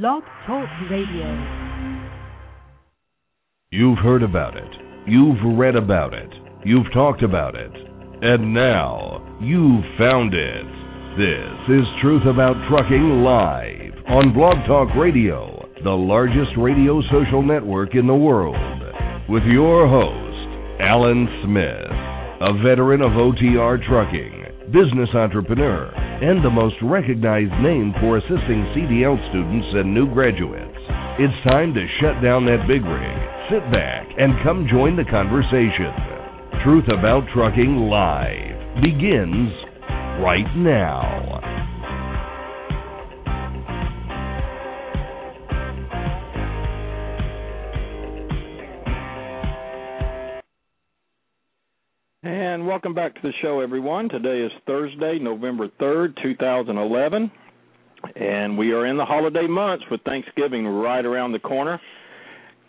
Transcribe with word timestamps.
Blog 0.00 0.22
Talk 0.46 0.70
Radio. 0.90 1.28
You've 3.70 3.98
heard 3.98 4.22
about 4.22 4.56
it. 4.56 4.72
You've 5.06 5.36
read 5.58 5.76
about 5.76 6.14
it. 6.14 6.30
You've 6.64 6.90
talked 6.94 7.22
about 7.22 7.54
it. 7.54 7.70
And 8.22 8.54
now, 8.54 9.20
you've 9.42 9.84
found 9.98 10.32
it. 10.32 10.64
This 11.20 11.76
is 11.76 11.84
Truth 12.00 12.22
About 12.24 12.56
Trucking 12.70 13.20
Live 13.20 13.92
on 14.08 14.32
Blog 14.32 14.64
Talk 14.66 14.88
Radio, 14.96 15.68
the 15.84 15.90
largest 15.90 16.56
radio 16.56 17.02
social 17.12 17.42
network 17.42 17.94
in 17.94 18.06
the 18.06 18.14
world. 18.14 18.56
With 19.28 19.42
your 19.42 19.86
host, 19.86 20.80
Alan 20.80 21.28
Smith, 21.44 21.92
a 22.40 22.56
veteran 22.64 23.02
of 23.02 23.12
OTR 23.12 23.76
trucking 23.86 24.72
business 24.72 25.10
entrepreneur, 25.14 25.92
and 26.22 26.38
the 26.44 26.50
most 26.50 26.76
recognized 26.80 27.50
name 27.66 27.92
for 27.98 28.16
assisting 28.16 28.62
CDL 28.78 29.18
students 29.30 29.66
and 29.74 29.92
new 29.92 30.06
graduates. 30.06 30.78
It's 31.18 31.34
time 31.42 31.74
to 31.74 31.84
shut 32.00 32.22
down 32.22 32.46
that 32.46 32.62
big 32.70 32.86
rig, 32.86 33.18
sit 33.50 33.66
back, 33.74 34.06
and 34.16 34.38
come 34.44 34.70
join 34.70 34.94
the 34.94 35.04
conversation. 35.10 35.90
Truth 36.62 36.86
About 36.94 37.26
Trucking 37.34 37.90
Live 37.90 38.54
begins 38.80 39.50
right 40.22 40.46
now. 40.54 41.31
And 52.62 52.68
welcome 52.68 52.94
back 52.94 53.12
to 53.16 53.20
the 53.20 53.32
show, 53.42 53.58
everyone. 53.58 54.08
Today 54.08 54.38
is 54.38 54.52
Thursday, 54.68 55.18
November 55.18 55.66
3rd, 55.80 56.14
2011. 56.22 57.28
And 58.14 58.56
we 58.56 58.70
are 58.70 58.86
in 58.86 58.96
the 58.96 59.04
holiday 59.04 59.48
months 59.48 59.84
with 59.90 60.00
Thanksgiving 60.02 60.68
right 60.68 61.04
around 61.04 61.32
the 61.32 61.40
corner. 61.40 61.80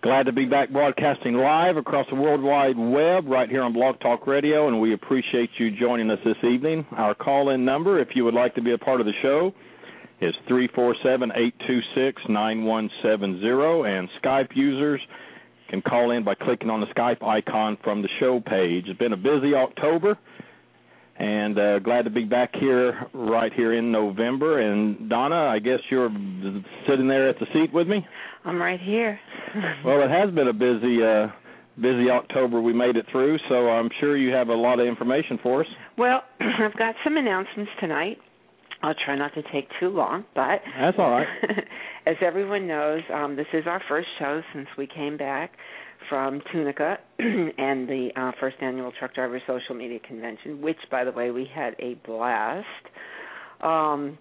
Glad 0.02 0.26
to 0.26 0.32
be 0.32 0.46
back 0.46 0.72
broadcasting 0.72 1.36
live 1.36 1.78
across 1.78 2.08
the 2.10 2.16
World 2.16 2.42
Wide 2.42 2.76
Web 2.76 3.28
right 3.28 3.48
here 3.48 3.62
on 3.62 3.72
Blog 3.72 4.00
Talk 4.00 4.26
Radio, 4.26 4.68
and 4.68 4.82
we 4.82 4.96
appreciate 4.96 5.52
you 5.60 5.70
joining 5.70 6.10
us 6.10 6.18
this 6.26 6.44
evening. 6.44 6.88
Our 6.98 7.14
call 7.14 7.52
in 7.52 7.64
number, 7.64 8.00
if 8.00 8.16
you 8.16 8.26
would 8.26 8.34
like 8.34 8.56
to 8.56 8.64
be 8.64 8.74
a 8.74 8.80
part 8.80 9.00
of 9.00 9.06
the 9.06 9.14
show, 9.22 9.54
is 10.22 10.34
347 10.48 11.30
826 11.36 12.20
9170, 12.30 13.96
and 13.96 14.10
Skype 14.24 14.56
users 14.56 15.00
can 15.74 15.82
call 15.82 16.12
in 16.12 16.24
by 16.24 16.36
clicking 16.36 16.70
on 16.70 16.82
the 16.82 16.86
Skype 16.88 17.24
icon 17.24 17.78
from 17.84 18.04
the 18.04 18.10
show 18.20 18.40
page. 18.40 18.86
It's 18.88 19.00
been 19.00 19.14
a 19.14 19.18
busy 19.18 19.56
October, 19.56 20.18
and 21.18 21.58
uh, 21.58 21.80
glad 21.80 22.04
to 22.04 22.12
be 22.12 22.26
back 22.26 22.52
here 22.60 23.08
right 23.14 23.52
here 23.52 23.74
in 23.74 23.92
November. 23.92 24.60
And 24.62 25.10
Donna, 25.10 25.36
I 25.36 25.58
guess 25.58 25.80
you're 25.90 26.12
sitting 26.88 27.08
there 27.08 27.28
at 27.28 27.40
the 27.40 27.48
seat 27.54 27.74
with 27.74 27.88
me. 27.88 28.06
I'm 28.46 28.62
right 28.62 28.80
here. 28.80 29.20
well, 29.86 30.04
it 30.04 30.12
has 30.12 30.34
been 30.34 30.48
a 30.48 30.54
busy. 30.54 31.04
Uh, 31.04 31.28
busy 31.82 32.08
October 32.08 32.62
we 32.62 32.72
made 32.72 32.96
it 32.96 33.06
through, 33.12 33.36
so 33.50 33.68
I'm 33.68 33.90
sure 34.00 34.16
you 34.16 34.32
have 34.32 34.50
a 34.50 34.54
lot 34.54 34.80
of 34.80 34.86
information 34.86 35.40
for 35.42 35.62
us. 35.62 35.68
Well, 35.98 36.22
I've 36.40 36.78
got 36.78 36.94
some 37.04 37.18
announcements 37.18 37.72
tonight. 37.80 38.20
I'll 38.84 38.94
try 39.06 39.16
not 39.16 39.34
to 39.36 39.42
take 39.44 39.70
too 39.80 39.88
long, 39.88 40.26
but 40.36 40.60
that's 40.78 40.98
all 41.00 41.12
right. 41.12 41.28
as 42.06 42.18
everyone 42.22 42.68
knows, 42.68 43.02
um, 43.14 43.38
this 43.38 43.48
is 43.54 43.64
our 43.66 43.82
first 43.88 44.10
show 44.20 44.42
since 44.54 44.68
we 44.78 44.88
came 44.88 45.16
back 45.16 45.52
from 46.10 46.42
Tunica 46.52 46.98
and 47.20 47.88
the 47.88 48.10
uh, 48.18 48.32
first 48.42 48.58
annual 48.62 48.92
Truck 49.00 49.16
Driver 49.16 49.42
Social 49.48 49.74
Media 49.74 50.00
Convention, 50.06 50.62
which, 50.62 50.78
by 50.92 51.06
the 51.06 51.14
way, 51.14 51.32
we 51.32 51.48
had 51.56 51.76
a 51.80 51.94
blast. 52.06 52.68
Um, 53.62 54.18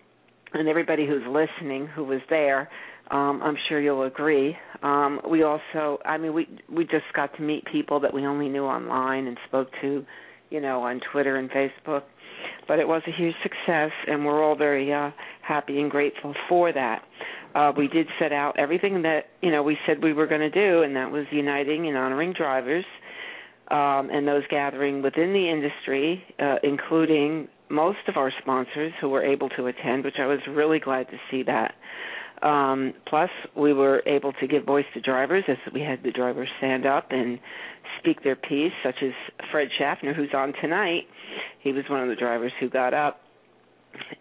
and 0.55 0.69
everybody 0.69 1.09
who's 1.09 1.25
listening 1.27 1.89
who 1.89 2.05
was 2.05 2.21
there, 2.31 2.69
um, 3.11 3.41
I'm 3.43 3.57
sure 3.69 3.81
you'll 3.81 4.05
agree. 4.05 4.57
Um, 4.85 5.21
we 5.29 5.43
also, 5.43 5.99
I 6.05 6.19
mean, 6.19 6.35
we 6.35 6.47
we 6.71 6.85
just 6.85 7.05
got 7.17 7.35
to 7.37 7.43
meet 7.43 7.65
people 7.65 7.99
that 8.01 8.15
we 8.15 8.25
only 8.27 8.49
knew 8.49 8.65
online 8.65 9.27
and 9.27 9.37
spoke 9.49 9.69
to, 9.81 10.05
you 10.51 10.61
know, 10.61 10.83
on 10.83 11.01
Twitter 11.11 11.36
and 11.36 11.51
Facebook 11.51 12.03
but 12.69 12.79
it 12.79 12.86
was 12.86 13.03
a 13.07 13.13
huge 13.13 13.35
success, 13.42 13.91
and 14.07 14.25
we're 14.25 14.42
all 14.42 14.57
very 14.57 14.92
uh, 14.92 15.11
happy 15.42 15.80
and 15.80 15.91
grateful 15.91 16.35
for 16.48 16.73
that. 16.73 17.03
Uh, 17.55 17.73
we 17.77 17.89
did 17.89 18.07
set 18.19 18.33
out 18.33 18.58
everything 18.58 19.03
that 19.03 19.27
you 19.42 19.51
know 19.51 19.63
we 19.63 19.77
said 19.86 20.03
we 20.03 20.13
were 20.13 20.27
going 20.27 20.41
to 20.41 20.51
do, 20.51 20.83
and 20.83 20.97
that 20.97 21.11
was 21.11 21.27
uniting 21.30 21.89
and 21.89 21.97
honoring 21.97 22.33
drivers, 22.33 22.85
um, 23.70 24.11
and 24.11 24.27
those 24.27 24.42
gathering 24.51 25.03
within 25.03 25.33
the 25.33 25.51
industry, 25.51 26.23
uh, 26.39 26.57
including 26.63 27.48
most 27.69 27.98
of 28.07 28.17
our 28.17 28.33
sponsors 28.41 28.92
who 29.01 29.09
were 29.09 29.24
able 29.24 29.48
to 29.51 29.67
attend, 29.67 30.05
which 30.05 30.17
I 30.19 30.27
was 30.27 30.41
really 30.48 30.79
glad 30.79 31.09
to 31.11 31.17
see 31.30 31.42
that. 31.45 31.74
Um, 32.42 32.95
plus, 33.07 33.30
we 33.57 33.73
were 33.73 34.03
able 34.07 34.33
to 34.35 34.47
give 34.47 34.64
voice 34.64 34.85
to 34.95 35.01
drivers 35.01 35.45
as 35.48 35.57
we 35.73 35.80
had 35.80 36.03
the 36.03 36.11
drivers 36.11 36.48
stand 36.58 36.86
up 36.86 37.07
and 37.11 37.39
speak 38.01 38.23
their 38.25 38.36
piece, 38.36 38.73
such 38.85 38.97
as 39.03 39.13
Fred 39.51 39.69
Schaffner, 39.79 40.13
who's 40.13 40.35
on 40.35 40.53
tonight. 40.61 41.03
He 41.61 41.73
was 41.73 41.85
one 41.89 42.01
of 42.03 42.08
the 42.08 42.17
drivers 42.17 42.53
who 42.58 42.69
got 42.69 42.95
up, 42.95 43.20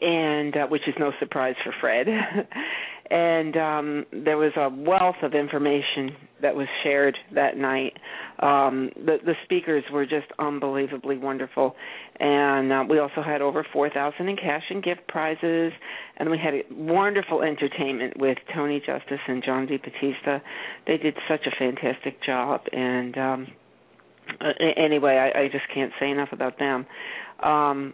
and 0.01 0.55
uh, 0.55 0.67
which 0.67 0.87
is 0.87 0.93
no 0.99 1.11
surprise 1.19 1.55
for 1.63 1.73
Fred. 1.81 2.07
and 3.11 3.57
um, 3.57 4.05
there 4.23 4.37
was 4.37 4.53
a 4.55 4.69
wealth 4.69 5.17
of 5.21 5.33
information 5.33 6.15
that 6.41 6.55
was 6.55 6.67
shared 6.81 7.17
that 7.35 7.57
night. 7.57 7.91
Um, 8.39 8.89
the, 8.95 9.17
the 9.25 9.33
speakers 9.43 9.83
were 9.91 10.05
just 10.05 10.27
unbelievably 10.39 11.17
wonderful, 11.17 11.75
and 12.19 12.71
uh, 12.71 12.83
we 12.89 12.99
also 12.99 13.21
had 13.21 13.41
over 13.41 13.65
four 13.73 13.89
thousand 13.89 14.29
in 14.29 14.37
cash 14.37 14.63
and 14.69 14.81
gift 14.81 15.01
prizes, 15.09 15.73
and 16.17 16.31
we 16.31 16.37
had 16.37 16.53
a 16.53 16.61
wonderful 16.71 17.41
entertainment 17.41 18.17
with 18.17 18.37
Tony 18.55 18.79
Justice 18.79 19.19
and 19.27 19.43
John 19.43 19.65
D. 19.67 19.77
Batista. 19.77 20.39
They 20.87 20.97
did 20.97 21.15
such 21.27 21.45
a 21.45 21.51
fantastic 21.59 22.23
job, 22.23 22.61
and 22.71 23.17
um, 23.17 23.47
anyway, 24.77 25.17
I, 25.17 25.41
I 25.41 25.47
just 25.51 25.65
can't 25.73 25.91
say 25.99 26.09
enough 26.09 26.29
about 26.31 26.57
them. 26.59 26.85
Um, 27.43 27.93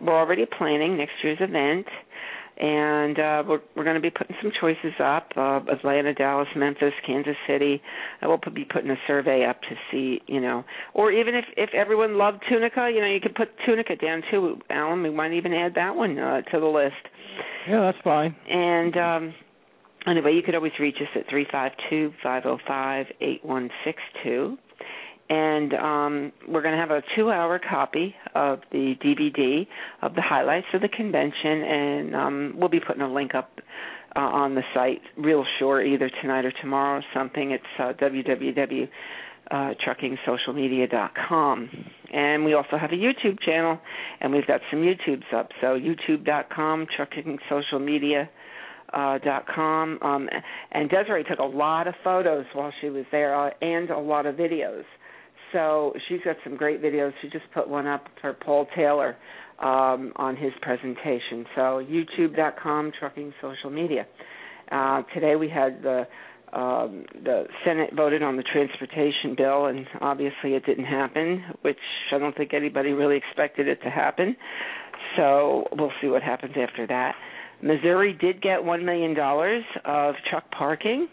we're 0.00 0.18
already 0.18 0.44
planning 0.58 0.98
next 0.98 1.12
year's 1.22 1.38
event, 1.40 1.86
and 2.60 3.18
uh, 3.18 3.42
we're 3.48 3.60
we're 3.74 3.84
going 3.84 3.96
to 3.96 4.02
be 4.02 4.10
putting 4.10 4.36
some 4.42 4.52
choices 4.60 4.92
up: 5.02 5.28
uh, 5.36 5.60
Atlanta, 5.72 6.12
Dallas, 6.12 6.48
Memphis, 6.54 6.92
Kansas 7.06 7.36
City. 7.46 7.80
I 8.20 8.26
will 8.26 8.38
be 8.54 8.66
putting 8.70 8.90
a 8.90 8.98
survey 9.06 9.46
up 9.46 9.60
to 9.62 9.74
see, 9.90 10.20
you 10.26 10.40
know, 10.40 10.64
or 10.92 11.10
even 11.10 11.34
if 11.34 11.46
if 11.56 11.70
everyone 11.72 12.18
loved 12.18 12.42
Tunica, 12.48 12.90
you 12.92 13.00
know, 13.00 13.06
you 13.06 13.20
could 13.20 13.34
put 13.34 13.48
Tunica 13.64 13.96
down 13.96 14.22
too, 14.30 14.58
Alan. 14.68 15.02
We 15.02 15.10
might 15.10 15.32
even 15.32 15.54
add 15.54 15.74
that 15.76 15.96
one 15.96 16.18
uh, 16.18 16.42
to 16.42 16.60
the 16.60 16.66
list. 16.66 16.94
Yeah, 17.66 17.80
that's 17.80 17.98
fine. 18.04 18.36
And 18.48 18.96
um 18.96 19.34
anyway, 20.06 20.34
you 20.34 20.42
could 20.42 20.54
always 20.54 20.72
reach 20.78 20.96
us 20.96 21.08
at 21.14 21.28
three 21.30 21.46
five 21.50 21.72
two 21.88 22.12
five 22.22 22.42
zero 22.42 22.58
five 22.66 23.06
eight 23.22 23.42
one 23.44 23.70
six 23.84 23.98
two 24.22 24.58
and 25.30 25.72
um, 25.74 26.32
we're 26.48 26.60
going 26.60 26.74
to 26.74 26.80
have 26.80 26.90
a 26.90 27.02
two-hour 27.14 27.60
copy 27.60 28.16
of 28.34 28.58
the 28.72 28.94
DVD 29.02 29.66
of 30.02 30.16
the 30.16 30.22
highlights 30.22 30.66
of 30.74 30.82
the 30.82 30.88
convention, 30.88 31.62
and 31.62 32.16
um, 32.16 32.54
we'll 32.56 32.68
be 32.68 32.80
putting 32.80 33.02
a 33.02 33.10
link 33.10 33.36
up 33.36 33.60
uh, 34.16 34.18
on 34.18 34.56
the 34.56 34.62
site 34.74 35.00
real 35.16 35.44
short, 35.60 35.86
either 35.86 36.10
tonight 36.20 36.44
or 36.44 36.52
tomorrow 36.60 36.98
or 36.98 37.04
something. 37.14 37.52
It's 37.52 37.64
uh, 37.78 37.92
www. 38.02 38.88
Uh, 39.50 39.74
truckingsocialmedia.com. 39.84 41.70
And 42.12 42.44
we 42.44 42.54
also 42.54 42.78
have 42.80 42.92
a 42.92 42.94
YouTube 42.94 43.40
channel, 43.40 43.80
and 44.20 44.32
we've 44.32 44.46
got 44.46 44.60
some 44.70 44.80
YouTubes 44.80 45.34
up. 45.34 45.48
So 45.60 45.76
youtube.com, 45.76 46.86
truckingsocialmedia. 46.96 48.28
Uh, 48.92 49.18
um, 49.56 50.28
and 50.70 50.88
Desiree 50.88 51.24
took 51.24 51.40
a 51.40 51.44
lot 51.44 51.88
of 51.88 51.94
photos 52.04 52.44
while 52.52 52.72
she 52.80 52.90
was 52.90 53.04
there 53.10 53.34
uh, 53.34 53.50
and 53.60 53.90
a 53.90 53.98
lot 53.98 54.26
of 54.26 54.36
videos 54.36 54.84
so 55.52 55.92
she's 56.08 56.20
got 56.24 56.36
some 56.44 56.56
great 56.56 56.82
videos. 56.82 57.12
She 57.22 57.28
just 57.28 57.44
put 57.52 57.68
one 57.68 57.86
up 57.86 58.06
for 58.20 58.32
Paul 58.32 58.66
Taylor 58.74 59.16
um, 59.58 60.12
on 60.16 60.36
his 60.36 60.52
presentation. 60.62 61.44
So 61.54 61.84
YouTube.com, 61.84 62.92
Trucking 62.98 63.32
Social 63.40 63.70
Media. 63.70 64.06
Uh, 64.70 65.02
today 65.14 65.36
we 65.36 65.48
had 65.48 65.82
the 65.82 66.06
um, 66.52 67.04
the 67.22 67.44
Senate 67.64 67.90
voted 67.94 68.24
on 68.24 68.36
the 68.36 68.42
transportation 68.42 69.36
bill, 69.36 69.66
and 69.66 69.86
obviously 70.00 70.54
it 70.54 70.66
didn't 70.66 70.84
happen, 70.84 71.44
which 71.62 71.78
I 72.12 72.18
don't 72.18 72.36
think 72.36 72.52
anybody 72.54 72.90
really 72.90 73.16
expected 73.16 73.68
it 73.68 73.80
to 73.84 73.90
happen. 73.90 74.34
So 75.16 75.68
we'll 75.72 75.92
see 76.00 76.08
what 76.08 76.24
happens 76.24 76.54
after 76.56 76.88
that. 76.88 77.14
Missouri 77.62 78.16
did 78.20 78.42
get 78.42 78.60
$1 78.60 78.84
million 78.84 79.16
of 79.84 80.14
truck 80.28 80.50
parking 80.50 81.06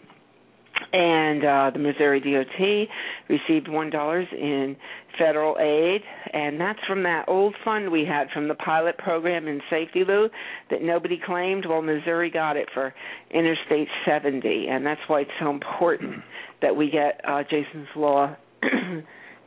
and 0.92 1.44
uh, 1.44 1.70
the 1.72 1.78
Missouri 1.78 2.20
DOT 2.20 2.88
received 3.28 3.68
one 3.68 3.90
dollars 3.90 4.26
in 4.32 4.76
federal 5.18 5.56
aid, 5.58 6.02
and 6.32 6.60
that's 6.60 6.78
from 6.86 7.02
that 7.02 7.24
old 7.28 7.54
fund 7.64 7.90
we 7.90 8.04
had 8.04 8.28
from 8.32 8.48
the 8.48 8.54
pilot 8.54 8.96
program 8.98 9.48
in 9.48 9.60
Safety 9.68 10.04
Lou 10.06 10.28
that 10.70 10.82
nobody 10.82 11.20
claimed. 11.24 11.66
Well, 11.66 11.82
Missouri 11.82 12.30
got 12.30 12.56
it 12.56 12.68
for 12.72 12.94
Interstate 13.30 13.88
70, 14.06 14.68
and 14.70 14.86
that's 14.86 15.00
why 15.08 15.22
it's 15.22 15.30
so 15.40 15.50
important 15.50 16.22
that 16.62 16.74
we 16.74 16.90
get 16.90 17.20
uh, 17.26 17.42
Jason's 17.42 17.88
law 17.96 18.34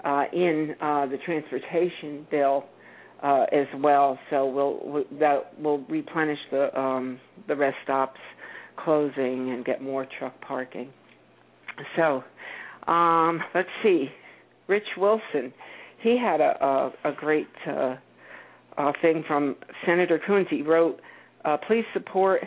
uh, 0.04 0.24
in 0.34 0.75
uh, 0.81 1.06
the 1.07 1.18
transportation 1.25 2.27
bill 2.30 2.66
uh, 3.24 3.45
as 3.51 3.68
well. 3.80 4.19
So 4.30 4.45
we'll, 4.48 4.80
we'll 4.84 5.04
that 5.19 5.60
will 5.60 5.80
replenish 5.89 6.39
the 6.51 6.77
um, 6.80 7.19
the 7.48 7.56
rest 7.56 7.77
stops 7.84 8.19
closing 8.77 9.51
and 9.51 9.63
get 9.63 9.81
more 9.81 10.07
truck 10.19 10.39
parking. 10.42 10.92
So, 11.95 12.24
um, 12.92 13.42
let's 13.54 13.69
see. 13.83 14.10
Rich 14.68 14.98
Wilson, 14.98 15.54
he 16.01 16.18
had 16.18 16.42
a 16.42 16.63
a, 16.63 17.10
a 17.10 17.13
great 17.13 17.48
uh, 17.68 17.95
uh, 18.78 18.92
thing 19.01 19.24
from 19.28 19.56
Senator 19.86 20.19
Coons. 20.25 20.48
He 20.50 20.62
wrote, 20.62 21.00
uh, 21.45 21.57
"Please 21.68 21.86
support 21.94 22.42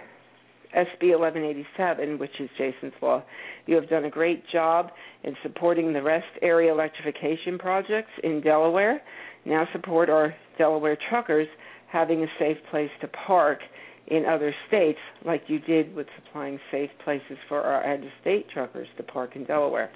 SB 0.75 1.17
1187, 1.17 2.19
which 2.19 2.41
is 2.41 2.51
Jason's 2.59 2.93
law. 3.01 3.23
You 3.67 3.77
have 3.77 3.89
done 3.89 4.05
a 4.05 4.11
great 4.11 4.45
job 4.53 4.91
in 5.23 5.37
supporting 5.43 5.93
the 5.93 6.03
rest 6.03 6.27
area 6.43 6.73
electrification 6.73 7.59
projects 7.59 8.11
in 8.23 8.41
Delaware. 8.41 9.01
Now 9.45 9.69
support 9.73 10.11
our 10.11 10.35
Delaware 10.59 10.99
truckers 11.09 11.49
having 11.91 12.23
a 12.25 12.27
safe 12.39 12.57
place 12.71 12.91
to 13.01 13.09
park 13.09 13.61
in 14.09 14.25
other 14.27 14.55
states, 14.69 14.99
like 15.25 15.43
you 15.47 15.59
did 15.61 15.95
with 15.95 16.07
supplying 16.17 16.59
safe 16.71 16.91
places 17.05 17.39
for 17.49 17.61
our 17.63 17.85
out 17.85 18.01
of 18.01 18.09
state 18.21 18.47
truckers 18.53 18.89
to 18.97 19.03
park 19.03 19.37
in 19.37 19.45
Delaware. 19.45 19.91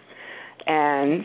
And 0.66 1.24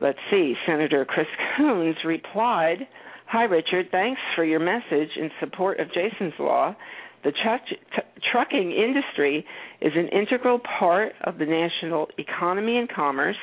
let's 0.00 0.18
see, 0.30 0.54
Senator 0.66 1.04
Chris 1.04 1.26
Coons 1.56 1.96
replied, 2.04 2.86
Hi, 3.26 3.44
Richard. 3.44 3.86
Thanks 3.90 4.20
for 4.36 4.44
your 4.44 4.60
message 4.60 5.10
in 5.16 5.30
support 5.40 5.80
of 5.80 5.88
Jason's 5.88 6.34
Law. 6.38 6.76
The 7.24 7.32
tr- 7.32 8.00
trucking 8.30 8.72
industry 8.72 9.46
is 9.80 9.92
an 9.94 10.08
integral 10.08 10.58
part 10.78 11.12
of 11.24 11.38
the 11.38 11.46
national 11.46 12.08
economy 12.18 12.78
and 12.78 12.88
commerce 12.88 13.36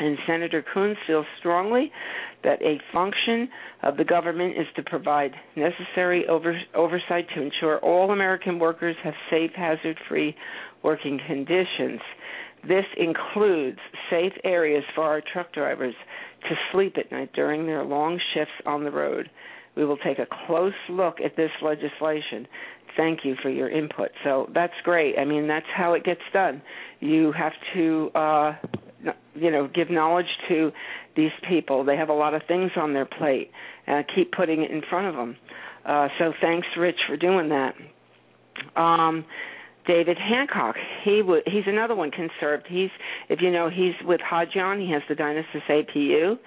and 0.00 0.18
Senator 0.26 0.64
Coons 0.72 0.96
feels 1.06 1.26
strongly 1.38 1.92
that 2.42 2.60
a 2.62 2.80
function 2.92 3.48
of 3.82 3.96
the 3.96 4.04
government 4.04 4.56
is 4.56 4.66
to 4.76 4.82
provide 4.82 5.32
necessary 5.56 6.26
over, 6.26 6.58
oversight 6.74 7.26
to 7.34 7.42
ensure 7.42 7.78
all 7.80 8.10
American 8.10 8.58
workers 8.58 8.96
have 9.04 9.14
safe, 9.30 9.50
hazard 9.54 9.98
free 10.08 10.34
working 10.82 11.20
conditions. 11.26 12.00
This 12.66 12.86
includes 12.96 13.78
safe 14.10 14.32
areas 14.44 14.84
for 14.94 15.04
our 15.04 15.22
truck 15.32 15.52
drivers 15.52 15.94
to 16.48 16.54
sleep 16.72 16.96
at 16.98 17.12
night 17.12 17.30
during 17.34 17.66
their 17.66 17.84
long 17.84 18.18
shifts 18.34 18.54
on 18.66 18.84
the 18.84 18.90
road. 18.90 19.30
We 19.76 19.84
will 19.84 19.98
take 19.98 20.18
a 20.18 20.26
close 20.46 20.72
look 20.88 21.18
at 21.24 21.36
this 21.36 21.50
legislation. 21.62 22.46
Thank 22.96 23.20
you 23.24 23.36
for 23.42 23.50
your 23.50 23.70
input. 23.70 24.10
So 24.24 24.50
that's 24.52 24.74
great. 24.82 25.18
I 25.18 25.24
mean, 25.24 25.46
that's 25.46 25.66
how 25.74 25.92
it 25.94 26.04
gets 26.04 26.20
done. 26.32 26.60
You 27.00 27.32
have 27.32 27.52
to 27.74 28.10
uh, 28.14 28.52
you 29.34 29.50
know 29.50 29.68
give 29.72 29.90
knowledge 29.90 30.26
to 30.48 30.70
these 31.16 31.30
people 31.48 31.84
they 31.84 31.96
have 31.96 32.08
a 32.08 32.14
lot 32.14 32.34
of 32.34 32.42
things 32.46 32.70
on 32.76 32.92
their 32.92 33.06
plate 33.06 33.50
and 33.86 34.04
keep 34.14 34.32
putting 34.32 34.62
it 34.62 34.70
in 34.70 34.82
front 34.88 35.06
of 35.06 35.14
them 35.14 35.36
uh 35.86 36.08
so 36.18 36.32
thanks 36.40 36.66
rich 36.78 36.98
for 37.06 37.16
doing 37.16 37.48
that 37.48 37.74
um 38.80 39.24
David 39.86 40.18
Hancock, 40.18 40.76
he 41.04 41.20
w- 41.20 41.42
he's 41.46 41.64
another 41.66 41.94
one 41.94 42.10
conserved. 42.10 42.66
He's 42.68 42.90
if 43.28 43.40
you 43.40 43.50
know 43.50 43.70
he's 43.70 43.94
with 44.04 44.20
Hodyon. 44.20 44.80
He 44.84 44.92
has 44.92 45.02
the 45.08 45.14
Dynasys 45.14 45.62
APU, 45.68 46.38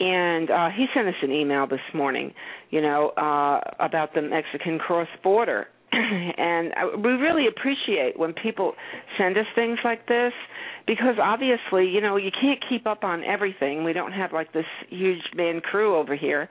and 0.00 0.50
uh, 0.50 0.68
he 0.74 0.86
sent 0.94 1.08
us 1.08 1.14
an 1.22 1.32
email 1.32 1.66
this 1.66 1.80
morning, 1.92 2.32
you 2.70 2.80
know, 2.80 3.10
uh, 3.10 3.60
about 3.80 4.14
the 4.14 4.22
Mexican 4.22 4.78
cross 4.78 5.08
border. 5.22 5.66
and 5.92 6.72
we 7.02 7.10
really 7.12 7.46
appreciate 7.46 8.18
when 8.18 8.34
people 8.34 8.74
send 9.16 9.38
us 9.38 9.46
things 9.54 9.78
like 9.84 10.06
this 10.06 10.32
because 10.86 11.16
obviously, 11.22 11.88
you 11.88 12.00
know, 12.00 12.16
you 12.16 12.30
can't 12.30 12.62
keep 12.68 12.86
up 12.86 13.04
on 13.04 13.24
everything. 13.24 13.84
We 13.84 13.92
don't 13.92 14.12
have 14.12 14.32
like 14.32 14.52
this 14.52 14.66
huge 14.90 15.22
man 15.34 15.60
crew 15.60 15.96
over 15.96 16.14
here. 16.14 16.48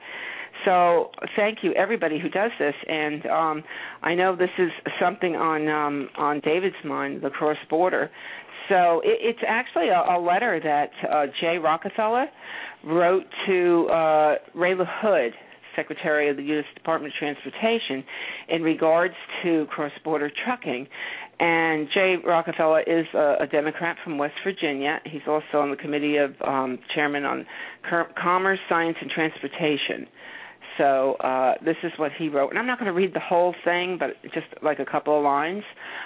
So 0.64 1.10
thank 1.36 1.58
you 1.62 1.72
everybody 1.74 2.18
who 2.18 2.28
does 2.28 2.50
this 2.58 2.74
and 2.88 3.26
um 3.26 3.64
I 4.02 4.14
know 4.14 4.34
this 4.34 4.50
is 4.58 4.70
something 5.00 5.36
on 5.36 5.68
um 5.68 6.08
on 6.16 6.40
David's 6.40 6.74
mind, 6.84 7.22
the 7.22 7.30
cross 7.30 7.56
border. 7.70 8.10
So 8.68 9.00
it, 9.04 9.18
it's 9.20 9.38
actually 9.46 9.88
a, 9.88 10.00
a 10.00 10.18
letter 10.18 10.60
that 10.62 10.90
uh 11.08 11.26
Jay 11.40 11.58
Rockefeller 11.58 12.26
wrote 12.84 13.24
to 13.46 13.86
uh 13.88 14.34
Ray 14.54 14.74
LaHood 14.74 15.30
Secretary 15.78 16.28
of 16.28 16.36
the 16.36 16.42
U.S. 16.42 16.64
Department 16.74 17.14
of 17.14 17.18
Transportation 17.18 18.04
in 18.48 18.62
regards 18.62 19.14
to 19.44 19.66
cross 19.70 19.92
border 20.02 20.30
trucking. 20.44 20.88
And 21.40 21.88
Jay 21.94 22.16
Rockefeller 22.26 22.80
is 22.80 23.06
a, 23.14 23.36
a 23.42 23.46
Democrat 23.46 23.96
from 24.02 24.18
West 24.18 24.34
Virginia. 24.42 25.00
He's 25.04 25.22
also 25.28 25.60
on 25.60 25.70
the 25.70 25.76
committee 25.76 26.16
of 26.16 26.34
um, 26.44 26.80
chairman 26.94 27.24
on 27.24 27.46
Commerce, 28.20 28.58
Science, 28.68 28.96
and 29.00 29.10
Transportation. 29.10 30.08
So 30.78 31.14
uh, 31.14 31.54
this 31.64 31.76
is 31.82 31.90
what 31.96 32.12
he 32.16 32.28
wrote, 32.28 32.50
and 32.50 32.58
I'm 32.58 32.66
not 32.66 32.78
going 32.78 32.86
to 32.90 32.96
read 32.96 33.12
the 33.12 33.20
whole 33.20 33.52
thing, 33.64 33.98
but 33.98 34.10
just 34.32 34.46
like 34.62 34.78
a 34.78 34.84
couple 34.84 35.16
of 35.16 35.24
lines. 35.24 35.64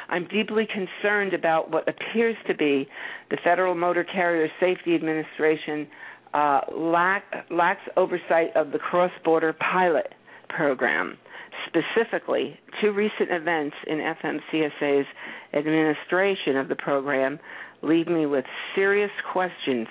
I'm 0.09 0.27
deeply 0.29 0.67
concerned 0.67 1.35
about 1.35 1.71
what 1.71 1.87
appears 1.87 2.37
to 2.47 2.55
be 2.55 2.89
the 3.31 3.37
Federal 3.45 3.75
Motor 3.75 4.03
Carrier 4.03 4.49
Safety 4.59 4.95
Administration 4.95 5.87
uh, 6.35 6.61
lack, 6.75 7.25
lacks 7.51 7.83
oversight 7.97 8.55
of 8.57 8.73
the 8.73 8.79
cross-border 8.79 9.55
pilot 9.55 10.15
program. 10.49 11.19
Specifically, 11.67 12.59
two 12.81 12.93
recent 12.93 13.31
events 13.31 13.77
in 13.87 13.99
FMCSA's 13.99 15.07
administration 15.55 16.57
of 16.57 16.69
the 16.69 16.77
program 16.77 17.39
leave 17.83 18.07
me 18.07 18.27
with 18.27 18.45
serious 18.75 19.11
questions 19.33 19.87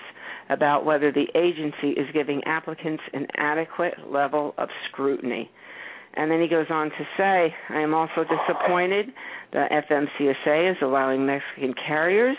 about 0.48 0.84
whether 0.84 1.12
the 1.12 1.26
agency 1.34 1.98
is 1.98 2.06
giving 2.12 2.42
applicants 2.44 3.02
an 3.12 3.26
adequate 3.36 3.94
level 4.10 4.54
of 4.58 4.68
scrutiny. 4.88 5.50
And 6.14 6.30
then 6.30 6.40
he 6.40 6.48
goes 6.48 6.66
on 6.68 6.90
to 6.90 7.06
say, 7.16 7.54
I 7.70 7.80
am 7.80 7.94
also 7.94 8.24
disappointed 8.24 9.12
that 9.52 9.70
FMCSA 9.70 10.72
is 10.72 10.76
allowing 10.82 11.24
Mexican 11.24 11.74
carriers 11.86 12.36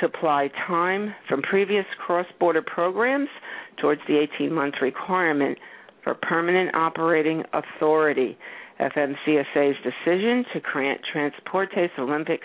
to 0.00 0.06
apply 0.06 0.48
time 0.66 1.14
from 1.28 1.42
previous 1.42 1.84
cross 2.04 2.26
border 2.40 2.62
programs 2.62 3.28
towards 3.80 4.00
the 4.08 4.26
18 4.36 4.52
month 4.52 4.74
requirement 4.82 5.58
for 6.02 6.14
permanent 6.14 6.74
operating 6.74 7.42
authority. 7.52 8.36
FMCSA's 8.80 9.76
decision 9.84 10.44
to 10.52 10.60
grant 10.60 11.00
Transportes 11.12 11.90
Olympic 11.98 12.40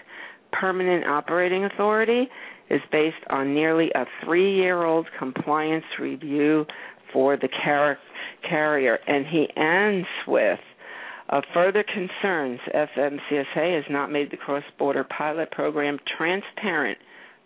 permanent 0.51 1.05
operating 1.05 1.65
authority 1.65 2.27
is 2.69 2.81
based 2.91 3.23
on 3.29 3.53
nearly 3.53 3.89
a 3.95 4.05
three 4.23 4.55
year 4.55 4.83
old 4.85 5.07
compliance 5.17 5.85
review 5.99 6.65
for 7.11 7.35
the 7.35 7.49
car- 7.63 7.97
carrier. 8.47 8.99
And 9.07 9.25
he 9.25 9.47
ends 9.57 10.07
with 10.27 10.59
of 11.29 11.43
further 11.53 11.83
concerns, 11.83 12.59
FMCSA 12.73 13.75
has 13.75 13.83
not 13.89 14.11
made 14.11 14.31
the 14.31 14.37
cross 14.37 14.63
border 14.79 15.03
pilot 15.03 15.51
program 15.51 15.99
transparent 16.17 16.97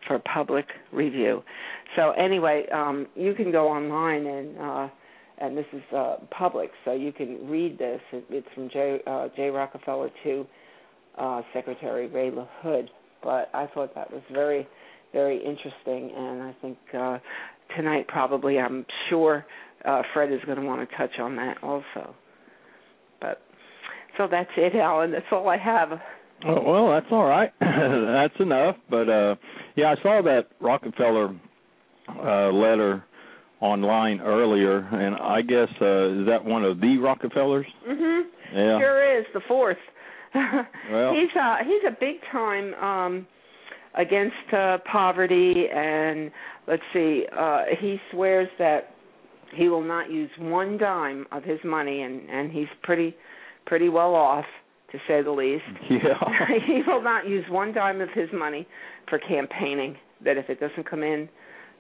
for 0.08 0.20
public 0.20 0.66
review. 0.92 1.44
So 1.96 2.12
anyway, 2.12 2.66
um, 2.74 3.08
you 3.16 3.34
can 3.34 3.52
go 3.52 3.68
online 3.68 4.26
and 4.26 4.58
uh, 4.60 4.90
and 5.40 5.58
this 5.58 5.66
is 5.74 5.82
uh, 5.96 6.18
public, 6.32 6.70
so 6.86 6.94
you 6.94 7.12
can 7.12 7.50
read 7.50 7.78
this. 7.78 8.00
It's 8.12 8.48
from 8.54 8.70
Jay, 8.70 9.00
uh, 9.06 9.28
Jay 9.36 9.50
Rockefeller 9.50 10.10
to 10.24 10.46
uh, 11.18 11.42
Secretary 11.54 12.08
Ray 12.08 12.32
LaHood. 12.32 12.88
But 13.24 13.50
I 13.54 13.68
thought 13.74 13.96
that 13.96 14.12
was 14.12 14.22
very, 14.32 14.68
very 15.12 15.38
interesting, 15.38 16.12
and 16.16 16.44
I 16.44 16.56
think 16.62 16.78
uh, 16.98 17.18
tonight 17.76 18.08
probably 18.08 18.60
I'm 18.60 18.86
sure 19.10 19.46
uh, 19.86 20.04
Fred 20.14 20.32
is 20.32 20.40
going 20.46 20.60
to 20.60 20.66
want 20.66 20.88
to 20.88 20.96
touch 20.98 21.20
on 21.20 21.36
that 21.38 21.62
also. 21.64 22.16
But 23.20 23.42
so 24.18 24.28
that's 24.30 24.50
it, 24.56 24.76
Alan. 24.76 25.12
That's 25.12 25.26
all 25.32 25.50
I 25.50 25.58
have. 25.58 25.90
Oh, 26.46 26.62
well, 26.66 26.92
that's 26.92 27.06
all 27.12 27.26
right. 27.26 27.52
that's 27.60 28.40
enough. 28.40 28.76
But 28.90 29.10
uh 29.10 29.36
yeah, 29.76 29.94
I 29.98 30.02
saw 30.02 30.22
that 30.24 30.48
Rockefeller 30.60 31.36
uh 32.10 32.52
letter 32.52 33.04
online 33.62 34.20
earlier, 34.20 34.80
and 34.80 35.16
I 35.16 35.42
guess 35.42 35.70
uh 35.82 36.22
is 36.22 36.28
that 36.28 36.40
one 36.44 36.64
of 36.64 36.80
the 36.82 36.98
Rockefellers? 36.98 37.66
Mhm. 37.90 38.24
Yeah. 38.54 38.80
Sure 38.80 39.20
is 39.20 39.26
the 39.34 39.42
fourth. 39.48 39.78
well, 40.36 41.14
he's 41.14 41.36
uh 41.40 41.58
he's 41.64 41.84
a 41.88 41.96
big 42.00 42.18
time 42.32 42.74
um 42.76 43.28
against 43.96 44.54
uh 44.54 44.80
poverty 44.92 45.68
and 45.74 46.32
let's 46.68 46.82
see 46.94 47.26
uh 47.38 47.64
he 47.80 47.98
swears 48.12 48.50
that 48.60 48.90
he 49.56 49.70
will 49.70 49.84
not 49.84 50.10
use 50.10 50.32
one 50.40 50.78
dime 50.80 51.26
of 51.32 51.44
his 51.44 51.60
money 51.64 52.02
and 52.02 52.28
and 52.30 52.52
he's 52.52 52.68
pretty 52.82 53.16
pretty 53.68 53.90
well 53.90 54.16
off 54.16 54.46
to 54.94 55.00
say 55.08 55.22
the 55.22 55.32
least. 55.32 55.64
Yeah. 55.90 56.58
he 56.66 56.82
will 56.88 57.04
not 57.04 57.28
use 57.28 57.44
one 57.50 57.74
dime 57.74 58.00
of 58.00 58.10
his 58.14 58.30
money 58.34 58.66
for 59.10 59.20
campaigning. 59.20 59.98
That 60.24 60.38
if 60.38 60.50
it 60.50 60.60
doesn't 60.60 60.90
come 60.90 61.04
in, 61.04 61.28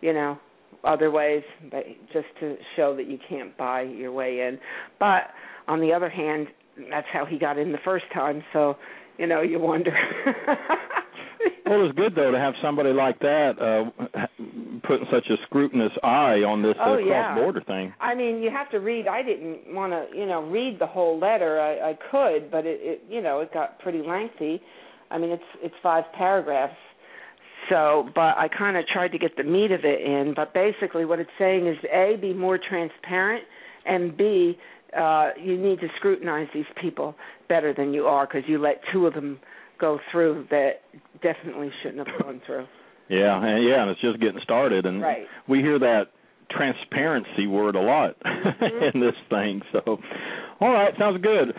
you 0.01 0.11
know, 0.11 0.37
other 0.83 1.09
ways, 1.09 1.43
but 1.71 1.85
just 2.11 2.27
to 2.41 2.57
show 2.75 2.93
that 2.97 3.07
you 3.07 3.17
can't 3.29 3.55
buy 3.57 3.83
your 3.83 4.11
way 4.11 4.41
in. 4.41 4.59
But 4.99 5.29
on 5.67 5.79
the 5.79 5.93
other 5.93 6.09
hand, 6.09 6.47
that's 6.89 7.07
how 7.13 7.25
he 7.25 7.39
got 7.39 7.57
in 7.57 7.71
the 7.71 7.77
first 7.85 8.05
time. 8.13 8.43
So, 8.51 8.75
you 9.17 9.27
know, 9.27 9.41
you 9.41 9.59
wonder. 9.59 9.93
well, 11.65 11.85
it's 11.85 11.95
good 11.97 12.13
though 12.15 12.31
to 12.31 12.37
have 12.37 12.53
somebody 12.61 12.91
like 12.91 13.19
that 13.19 13.51
uh 13.61 14.25
putting 14.83 15.05
such 15.11 15.27
a 15.29 15.35
scrutinous 15.43 15.91
eye 16.03 16.43
on 16.43 16.61
this 16.61 16.75
uh, 16.79 16.89
oh, 16.89 16.97
yeah. 16.97 17.33
cross-border 17.33 17.61
thing. 17.61 17.93
I 17.99 18.15
mean, 18.15 18.41
you 18.41 18.51
have 18.51 18.69
to 18.71 18.77
read. 18.77 19.07
I 19.07 19.23
didn't 19.23 19.73
want 19.73 19.93
to, 19.93 20.17
you 20.17 20.25
know, 20.25 20.43
read 20.43 20.79
the 20.79 20.87
whole 20.87 21.19
letter. 21.19 21.59
I, 21.59 21.91
I 21.91 21.97
could, 22.11 22.51
but 22.51 22.65
it, 22.65 22.79
it, 22.81 23.03
you 23.09 23.21
know, 23.21 23.39
it 23.39 23.53
got 23.53 23.79
pretty 23.79 24.01
lengthy. 24.05 24.61
I 25.09 25.17
mean, 25.17 25.31
it's 25.31 25.43
it's 25.61 25.75
five 25.81 26.03
paragraphs. 26.17 26.75
So, 27.69 28.09
but 28.13 28.37
I 28.37 28.49
kind 28.55 28.75
of 28.75 28.85
tried 28.87 29.13
to 29.13 29.17
get 29.17 29.37
the 29.37 29.43
meat 29.43 29.71
of 29.71 29.85
it 29.85 30.01
in. 30.01 30.33
But 30.35 30.53
basically, 30.53 31.05
what 31.05 31.19
it's 31.19 31.29
saying 31.39 31.67
is 31.67 31.77
a 31.91 32.17
be 32.19 32.33
more 32.33 32.57
transparent, 32.57 33.43
and 33.85 34.17
b 34.17 34.57
uh, 34.97 35.29
you 35.41 35.57
need 35.57 35.79
to 35.79 35.87
scrutinize 35.97 36.47
these 36.53 36.65
people 36.81 37.15
better 37.49 37.73
than 37.73 37.93
you 37.93 38.05
are 38.05 38.27
because 38.27 38.43
you 38.47 38.59
let 38.59 38.81
two 38.91 39.07
of 39.07 39.13
them 39.13 39.39
go 39.79 39.99
through 40.11 40.45
that 40.49 40.81
definitely 41.21 41.71
shouldn't 41.81 42.07
have 42.07 42.21
gone 42.21 42.41
through. 42.45 42.65
Yeah, 43.09 43.43
and 43.43 43.63
yeah, 43.63 43.81
and 43.81 43.91
it's 43.91 44.01
just 44.01 44.19
getting 44.19 44.41
started, 44.43 44.85
and 44.85 45.01
right. 45.01 45.25
we 45.47 45.59
hear 45.59 45.79
that 45.79 46.07
transparency 46.49 47.47
word 47.47 47.75
a 47.75 47.81
lot 47.81 48.15
mm-hmm. 48.19 48.85
in 48.93 49.01
this 49.01 49.15
thing. 49.29 49.61
So, 49.71 49.99
all 50.59 50.71
right, 50.71 50.93
sounds 50.97 51.21
good. 51.21 51.55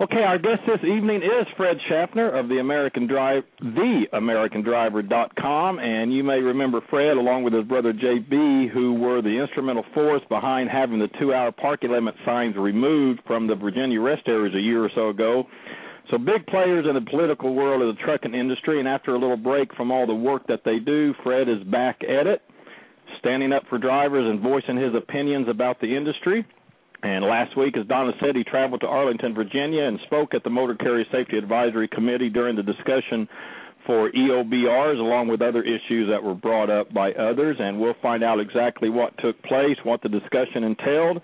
Okay, 0.00 0.22
our 0.26 0.38
guest 0.38 0.62
this 0.66 0.82
evening 0.82 1.22
is 1.22 1.46
Fred 1.56 1.76
Schaffner 1.88 2.36
of 2.36 2.48
the 2.48 2.58
American 2.58 3.06
Drive, 3.06 3.44
theamericandriver.com, 3.62 5.78
and 5.78 6.12
you 6.12 6.24
may 6.24 6.40
remember 6.40 6.80
Fred 6.90 7.18
along 7.18 7.44
with 7.44 7.52
his 7.52 7.62
brother 7.64 7.92
JB, 7.92 8.70
who 8.70 8.94
were 8.94 9.22
the 9.22 9.40
instrumental 9.40 9.84
force 9.94 10.22
behind 10.28 10.70
having 10.70 10.98
the 10.98 11.06
two-hour 11.20 11.52
parking 11.52 11.92
limit 11.92 12.16
signs 12.24 12.56
removed 12.56 13.20
from 13.28 13.46
the 13.46 13.54
Virginia 13.54 14.00
rest 14.00 14.22
areas 14.26 14.56
a 14.56 14.60
year 14.60 14.84
or 14.84 14.90
so 14.92 15.10
ago. 15.10 15.46
So 16.10 16.18
big 16.18 16.46
players 16.46 16.86
in 16.86 16.94
the 16.94 17.10
political 17.10 17.54
world 17.54 17.82
of 17.82 17.96
the 17.96 18.02
trucking 18.02 18.34
industry, 18.34 18.78
and 18.78 18.88
after 18.88 19.14
a 19.14 19.18
little 19.18 19.36
break 19.36 19.74
from 19.74 19.90
all 19.90 20.06
the 20.06 20.14
work 20.14 20.46
that 20.48 20.62
they 20.64 20.78
do, 20.78 21.14
Fred 21.22 21.48
is 21.48 21.62
back 21.64 22.02
at 22.02 22.26
it, 22.26 22.42
standing 23.18 23.52
up 23.52 23.62
for 23.68 23.78
drivers 23.78 24.28
and 24.28 24.40
voicing 24.40 24.76
his 24.76 24.94
opinions 24.94 25.48
about 25.48 25.80
the 25.80 25.96
industry. 25.96 26.44
And 27.02 27.24
last 27.24 27.56
week, 27.56 27.76
as 27.76 27.86
Donna 27.86 28.12
said, 28.20 28.36
he 28.36 28.44
traveled 28.44 28.82
to 28.82 28.86
Arlington, 28.86 29.34
Virginia, 29.34 29.84
and 29.84 29.98
spoke 30.06 30.34
at 30.34 30.44
the 30.44 30.50
Motor 30.50 30.76
Carrier 30.76 31.04
Safety 31.10 31.36
Advisory 31.36 31.88
Committee 31.88 32.30
during 32.30 32.54
the 32.54 32.62
discussion 32.62 33.28
for 33.86 34.08
EOBRs, 34.12 35.00
along 35.00 35.26
with 35.26 35.42
other 35.42 35.62
issues 35.62 36.08
that 36.08 36.22
were 36.22 36.34
brought 36.34 36.70
up 36.70 36.94
by 36.94 37.10
others. 37.12 37.56
And 37.58 37.80
we'll 37.80 37.96
find 38.00 38.22
out 38.22 38.38
exactly 38.38 38.88
what 38.88 39.18
took 39.18 39.42
place, 39.42 39.76
what 39.82 40.00
the 40.02 40.08
discussion 40.08 40.62
entailed, 40.62 41.20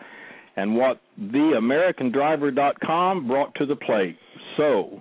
and 0.56 0.74
what 0.74 1.00
theamericandriver.com 1.20 3.28
brought 3.28 3.54
to 3.54 3.66
the 3.66 3.76
plate. 3.76 4.18
So, 4.58 5.00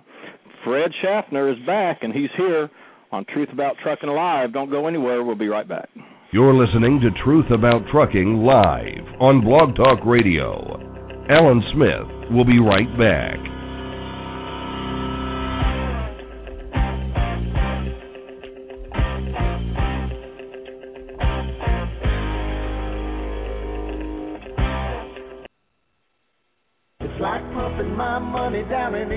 Fred 0.64 0.92
Schaffner 1.02 1.50
is 1.50 1.58
back, 1.66 1.98
and 2.02 2.14
he's 2.14 2.30
here 2.36 2.70
on 3.10 3.26
Truth 3.34 3.48
About 3.52 3.74
Trucking 3.82 4.08
Live. 4.08 4.52
Don't 4.52 4.70
go 4.70 4.86
anywhere. 4.86 5.24
We'll 5.24 5.34
be 5.34 5.48
right 5.48 5.68
back. 5.68 5.88
You're 6.32 6.54
listening 6.54 7.00
to 7.00 7.24
Truth 7.24 7.50
About 7.50 7.82
Trucking 7.90 8.44
live 8.44 9.20
on 9.20 9.44
Blog 9.44 9.74
Talk 9.74 10.06
Radio. 10.06 10.78
Alan 11.28 11.62
Smith 11.74 12.30
will 12.30 12.44
be 12.44 12.60
right 12.60 12.88
back. 12.96 13.58
money 28.48 28.62
down 28.70 28.94
an 28.94 29.12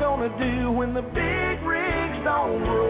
gonna 0.00 0.28
do 0.38 0.72
when 0.72 0.94
the 0.94 1.02
big 1.02 1.62
rigs 1.66 2.24
don't 2.24 2.62
roll. 2.62 2.83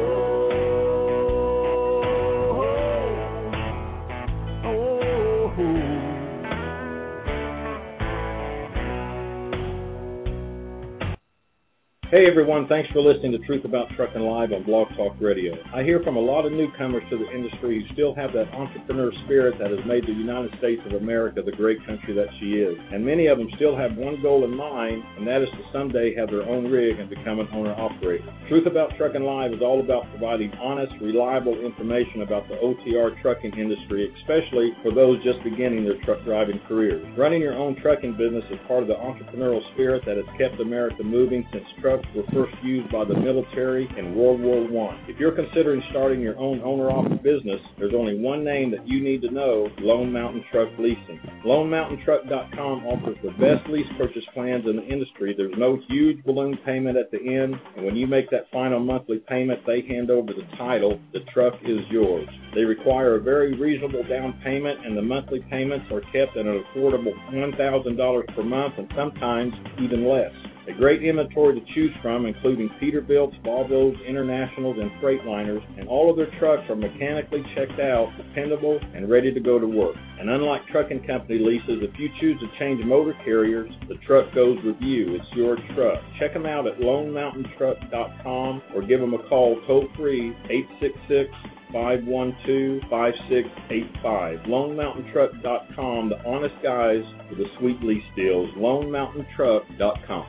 Hey 12.14 12.30
everyone, 12.30 12.68
thanks 12.68 12.88
for 12.94 13.02
listening 13.02 13.32
to 13.32 13.42
Truth 13.42 13.64
About 13.64 13.90
Trucking 13.96 14.22
Live 14.22 14.52
on 14.52 14.62
Blog 14.62 14.86
Talk 14.94 15.18
Radio. 15.18 15.58
I 15.74 15.82
hear 15.82 15.98
from 16.06 16.14
a 16.14 16.22
lot 16.22 16.46
of 16.46 16.52
newcomers 16.52 17.02
to 17.10 17.18
the 17.18 17.26
industry 17.34 17.82
who 17.82 17.92
still 17.92 18.14
have 18.14 18.30
that 18.38 18.54
entrepreneur 18.54 19.10
spirit 19.26 19.58
that 19.58 19.74
has 19.74 19.82
made 19.82 20.06
the 20.06 20.14
United 20.14 20.54
States 20.62 20.78
of 20.86 20.94
America 21.02 21.42
the 21.42 21.58
great 21.58 21.82
country 21.82 22.14
that 22.14 22.30
she 22.38 22.62
is. 22.62 22.78
And 22.94 23.02
many 23.02 23.26
of 23.26 23.38
them 23.38 23.50
still 23.58 23.74
have 23.74 23.98
one 23.98 24.22
goal 24.22 24.46
in 24.46 24.54
mind, 24.54 25.02
and 25.18 25.26
that 25.26 25.42
is 25.42 25.50
to 25.58 25.66
someday 25.74 26.14
have 26.14 26.30
their 26.30 26.46
own 26.46 26.70
rig 26.70 27.02
and 27.02 27.10
become 27.10 27.42
an 27.42 27.50
owner 27.50 27.74
operator. 27.74 28.30
Truth 28.46 28.70
About 28.70 28.94
Trucking 28.94 29.26
Live 29.26 29.50
is 29.50 29.58
all 29.58 29.82
about 29.82 30.06
providing 30.14 30.54
honest, 30.62 30.94
reliable 31.02 31.66
information 31.66 32.22
about 32.22 32.46
the 32.46 32.62
OTR 32.62 33.18
trucking 33.26 33.58
industry, 33.58 34.06
especially 34.22 34.70
for 34.86 34.94
those 34.94 35.18
just 35.26 35.42
beginning 35.42 35.82
their 35.82 35.98
truck 36.06 36.22
driving 36.22 36.62
careers. 36.70 37.02
Running 37.18 37.42
your 37.42 37.58
own 37.58 37.74
trucking 37.82 38.14
business 38.14 38.46
is 38.54 38.62
part 38.70 38.86
of 38.86 38.88
the 38.88 39.02
entrepreneurial 39.02 39.66
spirit 39.74 40.06
that 40.06 40.14
has 40.14 40.30
kept 40.38 40.62
America 40.62 41.02
moving 41.02 41.42
since 41.50 41.66
truck 41.82 42.03
were 42.14 42.24
first 42.32 42.54
used 42.62 42.90
by 42.90 43.04
the 43.04 43.14
military 43.14 43.88
in 43.98 44.14
World 44.14 44.40
War 44.40 44.90
I. 44.90 45.10
If 45.10 45.18
you're 45.18 45.34
considering 45.34 45.82
starting 45.90 46.20
your 46.20 46.38
own 46.38 46.60
owner-operated 46.62 47.22
business, 47.22 47.60
there's 47.78 47.94
only 47.94 48.18
one 48.18 48.44
name 48.44 48.70
that 48.72 48.86
you 48.86 49.02
need 49.02 49.22
to 49.22 49.30
know, 49.30 49.68
Lone 49.78 50.12
Mountain 50.12 50.44
Truck 50.50 50.68
Leasing. 50.78 51.20
LoneMountainTruck.com 51.44 52.86
offers 52.86 53.16
the 53.22 53.30
best 53.32 53.68
lease 53.68 53.86
purchase 53.98 54.24
plans 54.32 54.64
in 54.66 54.76
the 54.76 54.86
industry. 54.86 55.34
There's 55.36 55.54
no 55.56 55.78
huge 55.88 56.24
balloon 56.24 56.58
payment 56.64 56.96
at 56.96 57.10
the 57.10 57.18
end, 57.18 57.54
and 57.76 57.84
when 57.84 57.96
you 57.96 58.06
make 58.06 58.30
that 58.30 58.50
final 58.52 58.80
monthly 58.80 59.18
payment, 59.28 59.60
they 59.66 59.82
hand 59.88 60.10
over 60.10 60.32
the 60.32 60.46
title. 60.56 61.00
The 61.12 61.20
truck 61.32 61.54
is 61.62 61.80
yours. 61.90 62.28
They 62.54 62.62
require 62.62 63.16
a 63.16 63.20
very 63.20 63.58
reasonable 63.58 64.04
down 64.08 64.40
payment, 64.44 64.84
and 64.84 64.96
the 64.96 65.02
monthly 65.02 65.40
payments 65.50 65.86
are 65.90 66.00
kept 66.12 66.36
at 66.36 66.46
an 66.46 66.64
affordable 66.74 67.14
$1,000 67.32 68.36
per 68.36 68.42
month 68.42 68.74
and 68.78 68.88
sometimes 68.96 69.52
even 69.82 70.08
less. 70.08 70.32
A 70.66 70.72
great 70.72 71.02
inventory 71.02 71.60
to 71.60 71.66
choose 71.74 71.90
from, 72.00 72.24
including 72.24 72.70
Peterbilts, 72.80 73.36
Volvos, 73.44 73.94
Internationals, 74.08 74.78
and 74.80 74.90
Freightliners, 74.92 75.60
and 75.78 75.86
all 75.86 76.10
of 76.10 76.16
their 76.16 76.30
trucks 76.38 76.62
are 76.70 76.74
mechanically 76.74 77.44
checked 77.54 77.78
out, 77.78 78.10
dependable, 78.16 78.80
and 78.94 79.10
ready 79.10 79.30
to 79.34 79.40
go 79.40 79.58
to 79.58 79.66
work. 79.66 79.94
And 80.18 80.30
unlike 80.30 80.62
trucking 80.72 81.06
company 81.06 81.38
leases, 81.38 81.82
if 81.82 81.90
you 81.98 82.08
choose 82.18 82.40
to 82.40 82.46
change 82.58 82.82
motor 82.82 83.12
carriers, 83.26 83.70
the 83.88 83.96
truck 84.06 84.34
goes 84.34 84.56
with 84.64 84.76
you. 84.80 85.14
It's 85.16 85.26
your 85.36 85.56
truck. 85.74 86.00
Check 86.18 86.32
them 86.32 86.46
out 86.46 86.66
at 86.66 86.78
LoneMountainTruck.com 86.78 88.62
or 88.74 88.82
give 88.86 89.00
them 89.00 89.12
a 89.12 89.22
call 89.28 89.60
toll 89.66 89.86
free 89.98 90.34
866 90.48 91.28
512 91.74 92.80
5685. 92.88 94.38
LoneMountainTruck.com, 94.48 96.08
the 96.08 96.24
honest 96.24 96.54
guys 96.62 97.04
with 97.28 97.36
the 97.36 97.48
sweet 97.58 97.82
lease 97.82 98.02
deals. 98.16 98.48
LoneMountainTruck.com. 98.56 100.26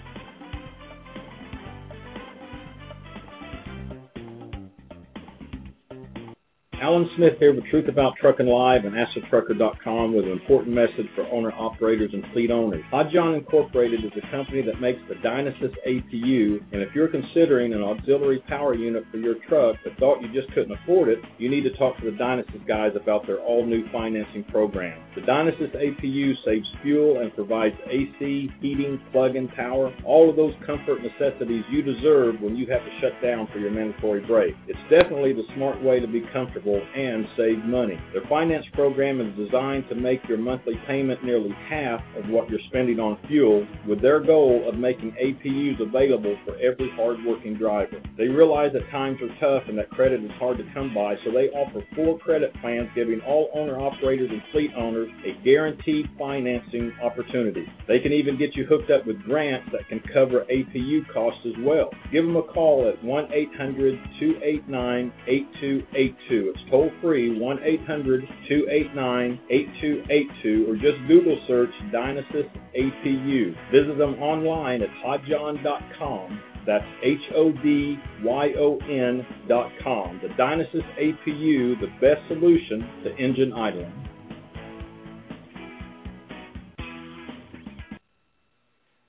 Alan 6.81 7.09
Smith 7.15 7.33
here 7.39 7.55
with 7.55 7.63
Truth 7.71 7.87
About 7.87 8.13
Trucking 8.19 8.47
Live 8.47 8.83
and 8.83 8.95
AskTheTrucker.com 8.95 10.13
with 10.13 10.25
an 10.25 10.31
important 10.31 10.75
message 10.75 11.07
for 11.15 11.25
owner 11.31 11.51
operators 11.53 12.11
and 12.11 12.23
fleet 12.33 12.51
owners. 12.51 12.83
Odd 12.91 13.15
Incorporated 13.15 14.03
is 14.03 14.11
a 14.17 14.31
company 14.31 14.61
that 14.61 14.81
makes 14.81 14.99
the 15.07 15.15
Dynasys 15.15 15.71
APU, 15.87 16.59
and 16.73 16.81
if 16.81 16.93
you're 16.93 17.07
considering 17.07 17.73
an 17.73 17.81
auxiliary 17.81 18.43
power 18.49 18.75
unit 18.75 19.05
for 19.09 19.17
your 19.17 19.35
truck 19.47 19.77
but 19.83 19.95
thought 19.99 20.21
you 20.21 20.27
just 20.33 20.53
couldn't 20.53 20.77
afford 20.83 21.07
it, 21.07 21.19
you 21.37 21.49
need 21.49 21.63
to 21.63 21.73
talk 21.77 21.97
to 21.99 22.11
the 22.11 22.17
Dynasys 22.17 22.67
guys 22.67 22.91
about 23.01 23.25
their 23.25 23.39
all-new 23.39 23.89
financing 23.91 24.43
program. 24.51 25.01
The 25.15 25.21
Dynasys 25.21 25.73
APU 25.75 26.33
saves 26.43 26.67
fuel 26.83 27.19
and 27.21 27.33
provides 27.35 27.75
AC, 27.89 28.51
heating, 28.59 28.99
plug-in 29.13 29.47
power, 29.49 29.95
all 30.03 30.29
of 30.29 30.35
those 30.35 30.53
comfort 30.65 30.99
necessities 31.01 31.63
you 31.71 31.81
deserve 31.81 32.41
when 32.41 32.57
you 32.57 32.67
have 32.67 32.81
to 32.81 32.91
shut 32.99 33.13
down 33.23 33.47
for 33.53 33.59
your 33.59 33.71
mandatory 33.71 34.25
break. 34.27 34.55
It's 34.67 34.79
definitely 34.89 35.31
the 35.31 35.47
smart 35.55 35.81
way 35.81 36.01
to 36.01 36.07
be 36.07 36.21
comfortable 36.33 36.64
and 36.73 37.25
save 37.37 37.63
money. 37.65 37.99
Their 38.13 38.25
finance 38.27 38.65
program 38.73 39.21
is 39.21 39.35
designed 39.37 39.87
to 39.89 39.95
make 39.95 40.21
your 40.27 40.37
monthly 40.37 40.73
payment 40.87 41.23
nearly 41.23 41.51
half 41.69 42.01
of 42.17 42.29
what 42.29 42.49
you're 42.49 42.59
spending 42.67 42.99
on 42.99 43.19
fuel, 43.27 43.67
with 43.87 44.01
their 44.01 44.19
goal 44.19 44.67
of 44.67 44.75
making 44.75 45.15
APUs 45.21 45.81
available 45.81 46.35
for 46.45 46.55
every 46.57 46.89
hardworking 46.95 47.55
driver. 47.55 48.01
They 48.17 48.27
realize 48.27 48.71
that 48.73 48.89
times 48.89 49.19
are 49.21 49.39
tough 49.39 49.67
and 49.69 49.77
that 49.77 49.91
credit 49.91 50.23
is 50.23 50.31
hard 50.39 50.57
to 50.57 50.65
come 50.73 50.93
by, 50.93 51.15
so 51.23 51.31
they 51.31 51.49
offer 51.49 51.85
four 51.95 52.17
credit 52.17 52.53
plans 52.61 52.89
giving 52.95 53.21
all 53.21 53.49
owner 53.53 53.79
operators 53.79 54.29
and 54.31 54.41
fleet 54.51 54.71
owners 54.75 55.09
a 55.25 55.43
guaranteed 55.43 56.07
financing 56.17 56.91
opportunity. 57.03 57.65
They 57.87 57.99
can 57.99 58.11
even 58.11 58.37
get 58.37 58.55
you 58.55 58.65
hooked 58.65 58.89
up 58.89 59.05
with 59.05 59.21
grants 59.23 59.69
that 59.71 59.87
can 59.87 60.01
cover 60.13 60.45
APU 60.51 61.01
costs 61.13 61.41
as 61.45 61.53
well. 61.59 61.91
Give 62.11 62.25
them 62.25 62.35
a 62.35 62.43
call 62.43 62.89
at 62.89 63.03
1 63.03 63.33
800 63.33 63.99
289 64.19 65.13
8282. 65.27 66.54
It's 66.55 66.71
toll 66.71 66.89
free 67.01 67.37
1 67.37 67.59
800 67.63 68.21
289 68.47 69.39
8282 69.49 70.65
or 70.69 70.75
just 70.75 71.05
Google 71.05 71.37
search 71.47 71.69
Dynasys 71.93 72.49
APU. 72.73 73.53
Visit 73.71 73.97
them 73.97 74.15
online 74.21 74.81
at 74.81 74.89
hodyon.com. 75.03 76.41
That's 76.65 76.85
H 77.03 77.19
O 77.35 77.51
D 77.51 77.97
Y 78.23 78.53
O 78.57 78.77
N 78.89 79.25
dot 79.49 79.69
com. 79.83 80.21
The 80.23 80.29
Dynasys 80.41 80.85
APU, 80.97 81.79
the 81.81 81.87
best 81.99 82.25
solution 82.29 82.87
to 83.03 83.15
engine 83.17 83.51
idling. 83.51 84.05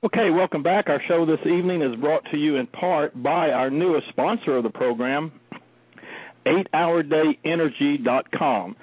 Okay, 0.05 0.31
welcome 0.31 0.63
back. 0.63 0.89
Our 0.89 1.01
show 1.09 1.27
this 1.27 1.41
evening 1.47 1.83
is 1.83 1.99
brought 2.01 2.23
to 2.31 2.37
you 2.37 2.57
in 2.57 2.67
part 2.67 3.21
by 3.23 3.51
our 3.51 3.71
newest 3.71 4.09
sponsor 4.11 4.57
of 4.57 4.63
the 4.63 4.71
program, 4.71 5.33
8hourdayenergy.com. 6.47 8.77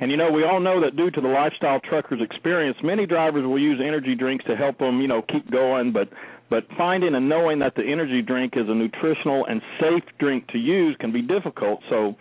And 0.00 0.12
you 0.12 0.16
know, 0.16 0.30
we 0.30 0.44
all 0.44 0.60
know 0.60 0.80
that 0.80 0.96
due 0.96 1.10
to 1.10 1.20
the 1.20 1.28
lifestyle 1.28 1.80
truckers 1.80 2.20
experience, 2.22 2.78
many 2.82 3.04
drivers 3.04 3.44
will 3.44 3.58
use 3.58 3.80
energy 3.84 4.14
drinks 4.14 4.44
to 4.44 4.56
help 4.56 4.78
them, 4.78 5.00
you 5.00 5.08
know, 5.08 5.22
keep 5.22 5.50
going, 5.50 5.92
but 5.92 6.08
but 6.50 6.66
finding 6.78 7.14
and 7.14 7.28
knowing 7.28 7.58
that 7.58 7.74
the 7.74 7.82
energy 7.82 8.22
drink 8.22 8.54
is 8.56 8.68
a 8.68 8.74
nutritional 8.74 9.44
and 9.46 9.60
safe 9.78 10.04
drink 10.18 10.46
to 10.48 10.58
use 10.58 10.96
can 10.98 11.12
be 11.12 11.20
difficult. 11.20 11.80
So 11.90 12.16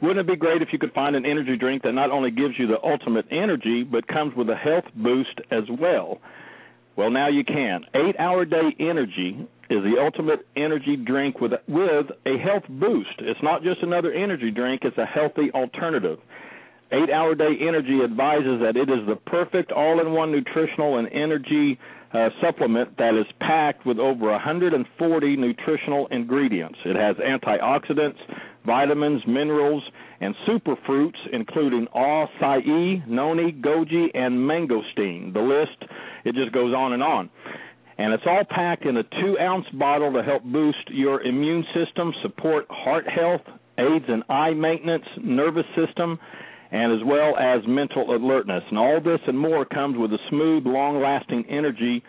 wouldn't 0.00 0.20
it 0.20 0.30
be 0.30 0.36
great 0.36 0.62
if 0.62 0.68
you 0.72 0.78
could 0.78 0.92
find 0.92 1.16
an 1.16 1.26
energy 1.26 1.56
drink 1.56 1.82
that 1.82 1.92
not 1.92 2.10
only 2.10 2.30
gives 2.30 2.54
you 2.58 2.68
the 2.68 2.78
ultimate 2.84 3.26
energy, 3.30 3.82
but 3.82 4.06
comes 4.06 4.36
with 4.36 4.48
a 4.50 4.54
health 4.54 4.84
boost 4.94 5.40
as 5.50 5.64
well? 5.80 6.20
Well, 6.96 7.10
now 7.10 7.28
you 7.28 7.44
can. 7.44 7.84
8 7.94 8.16
Hour 8.18 8.44
Day 8.44 8.74
Energy 8.78 9.46
is 9.70 9.82
the 9.82 9.96
ultimate 10.00 10.46
energy 10.56 10.96
drink 10.96 11.40
with 11.40 11.52
with 11.66 12.06
a 12.26 12.38
health 12.38 12.64
boost. 12.68 13.18
It's 13.18 13.42
not 13.42 13.62
just 13.62 13.82
another 13.82 14.12
energy 14.12 14.50
drink, 14.50 14.82
it's 14.84 14.98
a 14.98 15.06
healthy 15.06 15.50
alternative. 15.52 16.18
8 16.92 17.10
Hour 17.10 17.34
Day 17.34 17.56
Energy 17.60 18.00
advises 18.04 18.60
that 18.60 18.76
it 18.76 18.88
is 18.88 19.06
the 19.08 19.16
perfect 19.16 19.72
all-in-one 19.72 20.30
nutritional 20.30 20.98
and 20.98 21.08
energy 21.12 21.78
uh, 22.12 22.28
supplement 22.40 22.96
that 22.98 23.14
is 23.14 23.26
packed 23.40 23.84
with 23.84 23.98
over 23.98 24.30
140 24.30 25.36
nutritional 25.36 26.06
ingredients. 26.08 26.78
It 26.84 26.94
has 26.94 27.16
antioxidants, 27.16 28.18
vitamins, 28.64 29.22
minerals, 29.26 29.82
and 30.20 30.34
superfruits, 30.48 31.18
including 31.32 31.86
acai, 31.94 33.06
noni, 33.06 33.52
goji, 33.52 34.06
and 34.14 34.38
mangosteen. 34.38 35.32
The 35.32 35.40
list, 35.40 35.90
it 36.24 36.34
just 36.34 36.52
goes 36.52 36.74
on 36.74 36.92
and 36.92 37.02
on. 37.02 37.30
And 37.98 38.12
it's 38.12 38.24
all 38.26 38.44
packed 38.48 38.84
in 38.86 38.96
a 38.96 39.02
two 39.02 39.38
ounce 39.38 39.66
bottle 39.74 40.12
to 40.14 40.22
help 40.22 40.42
boost 40.44 40.88
your 40.88 41.22
immune 41.22 41.64
system, 41.74 42.12
support 42.22 42.66
heart 42.68 43.06
health, 43.08 43.42
aids 43.78 44.06
in 44.08 44.22
eye 44.28 44.54
maintenance, 44.54 45.04
nervous 45.22 45.66
system, 45.76 46.18
and 46.72 46.92
as 46.92 47.06
well 47.06 47.36
as 47.36 47.60
mental 47.68 48.16
alertness. 48.16 48.64
And 48.68 48.78
all 48.78 49.00
this 49.00 49.20
and 49.28 49.38
more 49.38 49.64
comes 49.64 49.96
with 49.96 50.12
a 50.12 50.18
smooth, 50.28 50.66
long 50.66 51.00
lasting 51.00 51.44
energy 51.48 52.02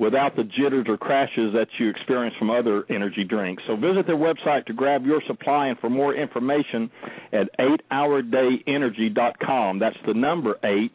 without 0.00 0.34
the 0.34 0.44
jitters 0.44 0.86
or 0.88 0.96
crashes 0.96 1.52
that 1.52 1.68
you 1.78 1.90
experience 1.90 2.34
from 2.38 2.48
other 2.50 2.84
energy 2.88 3.22
drinks. 3.22 3.62
So 3.66 3.76
visit 3.76 4.06
their 4.06 4.16
website 4.16 4.64
to 4.66 4.72
grab 4.72 5.04
your 5.04 5.20
supply 5.26 5.66
and 5.68 5.78
for 5.78 5.90
more 5.90 6.14
information 6.14 6.90
at 7.32 7.50
8hourdayenergy.com. 7.92 9.78
That's 9.78 9.98
the 10.06 10.14
number 10.14 10.58
8 10.64 10.90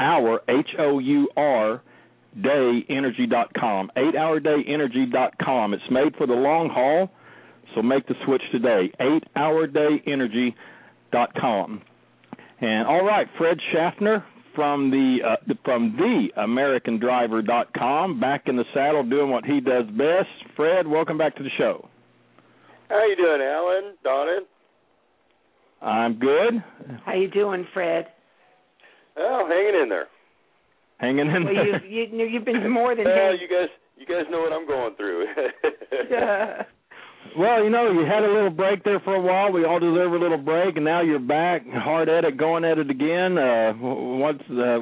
hour 0.00 0.40
H 0.48 0.70
O 0.78 0.98
U 0.98 1.28
R 1.36 1.80
dayenergy.com. 2.38 3.90
8hourdayenergy.com. 3.96 5.74
It's 5.74 5.82
made 5.90 6.14
for 6.16 6.26
the 6.26 6.34
long 6.34 6.70
haul, 6.70 7.10
so 7.74 7.82
make 7.82 8.06
the 8.06 8.14
switch 8.24 8.42
today. 8.52 8.92
8hourdayenergy.com. 9.36 11.82
And 12.62 12.86
all 12.86 13.04
right, 13.04 13.26
Fred 13.38 13.58
Schaffner 13.72 14.22
from 14.54 14.90
the 14.90 15.18
uh, 15.24 15.54
from 15.64 15.96
the 15.96 16.28
AmericanDriver.com, 16.36 18.20
back 18.20 18.44
in 18.46 18.56
the 18.56 18.64
saddle 18.74 19.02
doing 19.02 19.30
what 19.30 19.44
he 19.44 19.60
does 19.60 19.86
best. 19.86 20.28
Fred, 20.56 20.86
welcome 20.86 21.18
back 21.18 21.36
to 21.36 21.42
the 21.42 21.50
show. 21.58 21.88
How 22.88 23.06
you 23.06 23.16
doing, 23.16 23.40
Alan? 23.40 23.96
Donna? 24.02 24.40
I'm 25.80 26.18
good. 26.18 26.62
How 27.04 27.14
you 27.14 27.28
doing, 27.28 27.66
Fred? 27.72 28.06
Oh, 29.16 29.46
hanging 29.48 29.82
in 29.82 29.88
there. 29.88 30.06
Hanging 30.98 31.34
in 31.34 31.44
well, 31.44 31.54
there. 31.54 31.84
You've, 31.86 32.12
you, 32.12 32.26
you've 32.26 32.44
been 32.44 32.70
more 32.70 32.94
than. 32.94 33.04
well, 33.04 33.32
you 33.32 33.48
guys, 33.48 33.68
you 33.96 34.06
guys 34.06 34.24
know 34.30 34.40
what 34.40 34.52
I'm 34.52 34.66
going 34.66 34.94
through. 34.96 35.26
yeah. 36.10 36.62
Well, 37.38 37.62
you 37.62 37.70
know, 37.70 37.92
you 37.92 38.04
had 38.04 38.24
a 38.24 38.32
little 38.32 38.50
break 38.50 38.82
there 38.82 38.98
for 39.00 39.14
a 39.14 39.20
while. 39.20 39.52
We 39.52 39.64
all 39.64 39.78
deserve 39.78 40.12
a 40.12 40.18
little 40.18 40.38
break, 40.38 40.76
and 40.76 40.84
now 40.84 41.00
you're 41.00 41.20
back, 41.20 41.62
hard 41.70 42.08
at 42.08 42.24
it, 42.24 42.36
going 42.36 42.64
at 42.64 42.78
it 42.78 42.90
again. 42.90 43.38
Uh, 43.38 43.72
what's 43.74 44.42
uh, 44.50 44.80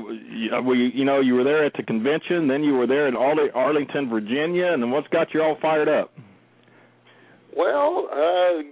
we, 0.64 0.90
you 0.94 1.04
know, 1.04 1.20
you 1.20 1.34
were 1.34 1.44
there 1.44 1.66
at 1.66 1.74
the 1.76 1.82
convention, 1.82 2.48
then 2.48 2.64
you 2.64 2.74
were 2.74 2.86
there 2.86 3.06
in 3.06 3.16
Arlington, 3.16 4.08
Virginia, 4.08 4.72
and 4.72 4.82
then 4.82 4.90
what's 4.90 5.08
got 5.08 5.34
you 5.34 5.42
all 5.42 5.58
fired 5.60 5.88
up? 5.88 6.14
Well, 7.54 8.08
uh, 8.10 8.62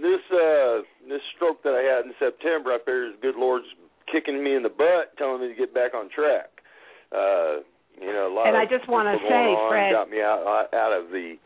this 0.00 0.22
uh, 0.32 0.80
this 1.08 1.20
stroke 1.34 1.62
that 1.62 1.74
I 1.74 1.82
had 1.82 2.06
in 2.06 2.14
September, 2.18 2.72
I 2.72 2.78
figured 2.78 3.14
the 3.14 3.20
good 3.20 3.36
Lord's 3.36 3.66
kicking 4.10 4.42
me 4.42 4.54
in 4.54 4.62
the 4.62 4.70
butt, 4.70 5.16
telling 5.18 5.42
me 5.42 5.48
to 5.48 5.54
get 5.54 5.74
back 5.74 5.92
on 5.94 6.08
track. 6.08 6.62
Uh, 7.12 7.60
you 8.00 8.12
know, 8.12 8.30
a 8.30 8.32
lot 8.32 8.46
and 8.48 8.56
of 8.56 8.62
I 8.62 8.66
just 8.66 8.88
want 8.88 9.08
to 9.08 9.18
say, 9.28 9.44
Fred, 9.68 9.92
got 9.92 10.10
me 10.10 10.20
out 10.20 10.68
out 10.72 10.92
of 10.92 11.10
the 11.10 11.36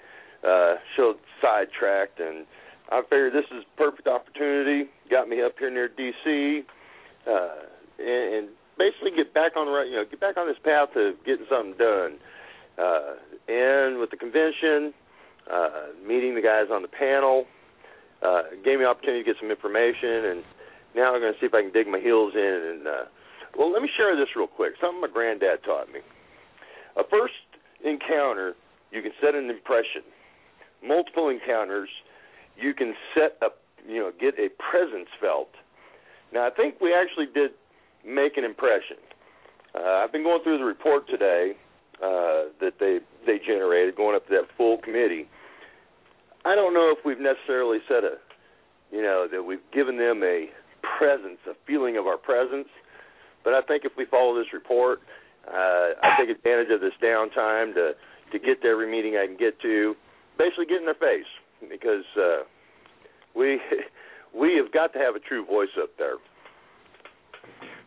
uh, 0.46 0.74
show 0.96 1.14
sidetracked, 1.40 2.20
and 2.20 2.46
I 2.90 3.02
figured 3.02 3.32
this 3.32 3.44
is 3.56 3.64
perfect 3.76 4.08
opportunity. 4.08 4.90
Got 5.10 5.28
me 5.28 5.42
up 5.42 5.54
here 5.58 5.70
near 5.70 5.88
D.C. 5.88 6.62
Uh, 7.26 7.48
and, 7.98 8.34
and 8.34 8.48
basically 8.78 9.10
get 9.14 9.34
back 9.34 9.56
on 9.56 9.66
the 9.66 9.72
right, 9.72 9.86
you 9.86 9.96
know, 9.96 10.04
get 10.08 10.20
back 10.20 10.36
on 10.36 10.48
this 10.48 10.58
path 10.64 10.88
of 10.96 11.14
getting 11.24 11.46
something 11.48 11.74
done. 11.78 12.16
Uh, 12.78 13.20
and 13.48 13.98
with 14.00 14.10
the 14.10 14.16
convention, 14.16 14.94
uh, 15.52 15.92
meeting 16.06 16.34
the 16.34 16.40
guys 16.40 16.72
on 16.72 16.82
the 16.82 16.88
panel, 16.88 17.44
uh, 18.22 18.42
gave 18.64 18.78
me 18.78 18.84
an 18.84 18.90
opportunity 18.90 19.22
to 19.22 19.28
get 19.28 19.36
some 19.40 19.50
information, 19.50 20.32
and 20.32 20.44
now 20.96 21.14
I'm 21.14 21.20
going 21.20 21.32
to 21.32 21.40
see 21.40 21.46
if 21.46 21.54
I 21.54 21.62
can 21.62 21.72
dig 21.72 21.86
my 21.86 22.00
heels 22.00 22.32
in. 22.34 22.60
And 22.72 22.86
uh, 22.86 23.04
well, 23.56 23.72
let 23.72 23.82
me 23.82 23.88
share 23.96 24.16
this 24.16 24.28
real 24.34 24.48
quick. 24.48 24.74
Something 24.80 25.00
my 25.00 25.08
granddad 25.12 25.62
taught 25.64 25.92
me. 25.92 26.00
A 26.96 27.04
first 27.08 27.34
encounter, 27.84 28.54
you 28.90 29.02
can 29.02 29.12
set 29.20 29.34
an 29.34 29.48
impression 29.50 30.02
multiple 30.86 31.28
encounters, 31.28 31.88
you 32.56 32.74
can 32.74 32.94
set 33.14 33.36
up, 33.44 33.58
you 33.86 33.98
know, 33.98 34.12
get 34.18 34.34
a 34.38 34.48
presence 34.60 35.08
felt. 35.20 35.50
Now, 36.32 36.46
I 36.46 36.50
think 36.50 36.80
we 36.80 36.94
actually 36.94 37.26
did 37.32 37.52
make 38.06 38.36
an 38.36 38.44
impression. 38.44 38.96
Uh, 39.74 40.02
I've 40.04 40.12
been 40.12 40.22
going 40.22 40.42
through 40.42 40.58
the 40.58 40.64
report 40.64 41.08
today 41.08 41.52
uh, 42.02 42.50
that 42.60 42.74
they 42.80 42.98
they 43.26 43.38
generated, 43.38 43.96
going 43.96 44.16
up 44.16 44.26
to 44.28 44.32
that 44.34 44.48
full 44.56 44.78
committee. 44.78 45.28
I 46.44 46.54
don't 46.54 46.72
know 46.72 46.94
if 46.96 47.04
we've 47.04 47.20
necessarily 47.20 47.78
said 47.86 48.04
a, 48.04 48.16
you 48.90 49.02
know, 49.02 49.28
that 49.30 49.42
we've 49.42 49.60
given 49.72 49.98
them 49.98 50.22
a 50.22 50.48
presence, 50.98 51.38
a 51.48 51.54
feeling 51.66 51.98
of 51.98 52.06
our 52.06 52.16
presence. 52.16 52.68
But 53.44 53.54
I 53.54 53.62
think 53.62 53.84
if 53.84 53.92
we 53.96 54.06
follow 54.06 54.34
this 54.34 54.52
report, 54.52 55.00
uh, 55.46 55.96
I 56.02 56.16
take 56.18 56.30
advantage 56.30 56.70
of 56.72 56.80
this 56.80 56.94
downtime 57.02 57.74
to 57.74 57.92
to 58.32 58.38
get 58.38 58.62
to 58.62 58.68
every 58.68 58.90
meeting 58.90 59.16
I 59.16 59.26
can 59.26 59.36
get 59.36 59.60
to 59.60 59.94
basically 60.40 60.64
get 60.64 60.80
in 60.80 60.86
their 60.86 60.94
face 60.94 61.28
because 61.68 62.08
uh, 62.16 62.48
we 63.36 63.60
we 64.38 64.56
have 64.56 64.72
got 64.72 64.92
to 64.94 64.98
have 64.98 65.14
a 65.14 65.20
true 65.20 65.44
voice 65.44 65.76
up 65.80 65.90
there. 65.98 66.16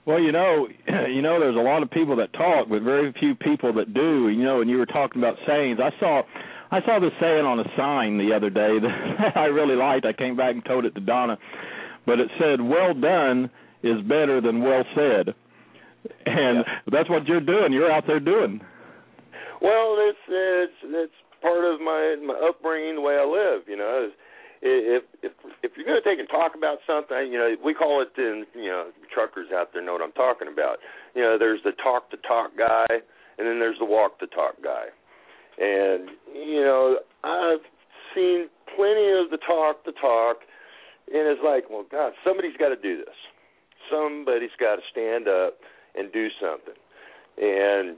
Well, 0.06 0.20
you 0.20 0.32
know, 0.32 0.68
you 1.10 1.22
know, 1.22 1.40
there's 1.40 1.56
a 1.56 1.66
lot 1.66 1.82
of 1.82 1.90
people 1.90 2.16
that 2.18 2.32
talk, 2.34 2.70
but 2.70 2.84
very 2.84 3.12
few 3.20 3.34
people 3.34 3.74
that 3.74 3.94
do. 3.94 4.30
You 4.30 4.44
know, 4.44 4.62
and 4.62 4.70
you 4.70 4.78
were 4.78 4.86
talking 4.86 5.22
about 5.22 5.38
sayings. 5.48 5.80
I 5.82 5.90
saw, 6.00 6.22
I 6.72 6.82
saw 6.86 7.00
this 7.00 7.14
saying 7.20 7.46
on 7.46 7.60
a 7.60 7.66
sign 7.76 8.18
the 8.18 8.36
other 8.36 8.50
day 8.52 8.78
that 8.82 9.36
I 9.36 9.46
really 9.46 9.76
liked. 9.76 10.06
I 10.06 10.14
came 10.14 10.38
back 10.38 10.54
and 10.54 10.64
told 10.64 10.86
it 10.86 10.94
to 10.96 11.02
Donna, 11.02 11.38
but 12.06 12.20
it 12.20 12.30
said, 12.40 12.62
"Well 12.62 12.94
done 12.94 13.50
is 13.82 14.00
better 14.02 14.42
than 14.42 14.62
well 14.62 14.84
said," 14.94 15.34
and 16.26 16.64
yeah. 16.66 16.80
that's 16.92 17.10
what 17.10 17.26
you're 17.26 17.42
doing. 17.42 17.74
You're 17.74 17.92
out 17.92 18.06
there 18.06 18.20
doing. 18.20 18.62
Well, 19.62 19.96
it's 19.98 20.20
it's 20.28 20.74
it's 20.84 21.23
part 21.44 21.68
of 21.68 21.84
my 21.84 22.16
my 22.24 22.40
upbringing, 22.40 22.96
the 22.96 23.04
way 23.04 23.20
I 23.20 23.28
live. 23.28 23.68
You 23.68 23.76
know, 23.76 24.10
if 24.64 25.04
if 25.22 25.32
if 25.62 25.72
you're 25.76 25.86
going 25.86 26.00
to 26.02 26.08
take 26.08 26.20
and 26.20 26.30
talk 26.32 26.56
about 26.56 26.80
something, 26.88 27.28
you 27.28 27.38
know, 27.38 27.54
we 27.60 27.76
call 27.76 28.02
it 28.02 28.16
in 28.18 28.46
you 28.56 28.72
know 28.72 28.90
truckers 29.14 29.52
out 29.54 29.74
there 29.74 29.84
know 29.84 29.92
what 29.92 30.02
I'm 30.02 30.16
talking 30.16 30.48
about. 30.48 30.80
You 31.14 31.22
know, 31.22 31.38
there's 31.38 31.60
the 31.64 31.76
talk 31.84 32.10
to 32.12 32.18
talk 32.18 32.56
guy, 32.58 32.88
and 32.90 33.44
then 33.46 33.60
there's 33.60 33.78
the 33.78 33.86
walk 33.86 34.20
the 34.20 34.28
talk 34.28 34.56
guy. 34.64 34.88
And 35.60 36.10
you 36.34 36.64
know, 36.64 37.00
I've 37.24 37.68
seen 38.16 38.48
plenty 38.76 39.12
of 39.12 39.30
the 39.30 39.40
talk 39.46 39.84
the 39.86 39.92
talk, 40.00 40.38
and 41.12 41.28
it's 41.28 41.42
like, 41.44 41.70
well, 41.70 41.86
God, 41.92 42.14
somebody's 42.24 42.58
got 42.58 42.70
to 42.70 42.80
do 42.80 42.98
this. 42.98 43.20
Somebody's 43.92 44.56
got 44.60 44.78
to 44.78 44.82
stand 44.90 45.28
up 45.28 45.60
and 45.94 46.12
do 46.12 46.30
something. 46.40 46.80
And 47.38 47.98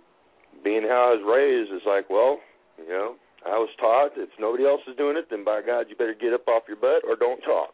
being 0.64 0.84
how 0.84 1.14
I 1.14 1.22
was 1.22 1.24
raised, 1.24 1.72
is 1.72 1.86
like, 1.86 2.10
well, 2.10 2.40
you 2.80 2.90
know, 2.90 3.16
I 3.46 3.58
was 3.58 3.70
taught 3.80 4.12
if 4.18 4.30
nobody 4.40 4.66
else 4.66 4.82
is 4.90 4.98
doing 4.98 5.18
it, 5.18 5.28
then 5.30 5.44
by 5.44 5.62
God, 5.66 5.86
you 5.90 5.96
better 5.96 6.16
get 6.20 6.34
up 6.34 6.48
off 6.48 6.64
your 6.68 6.78
butt 6.78 7.04
or 7.08 7.16
don't 7.16 7.42
talk. 7.42 7.74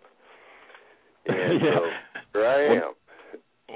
And 1.28 1.62
yeah. 1.64 1.76
so 1.76 1.90
here 2.34 2.46
I 2.46 2.76
am. 2.76 2.94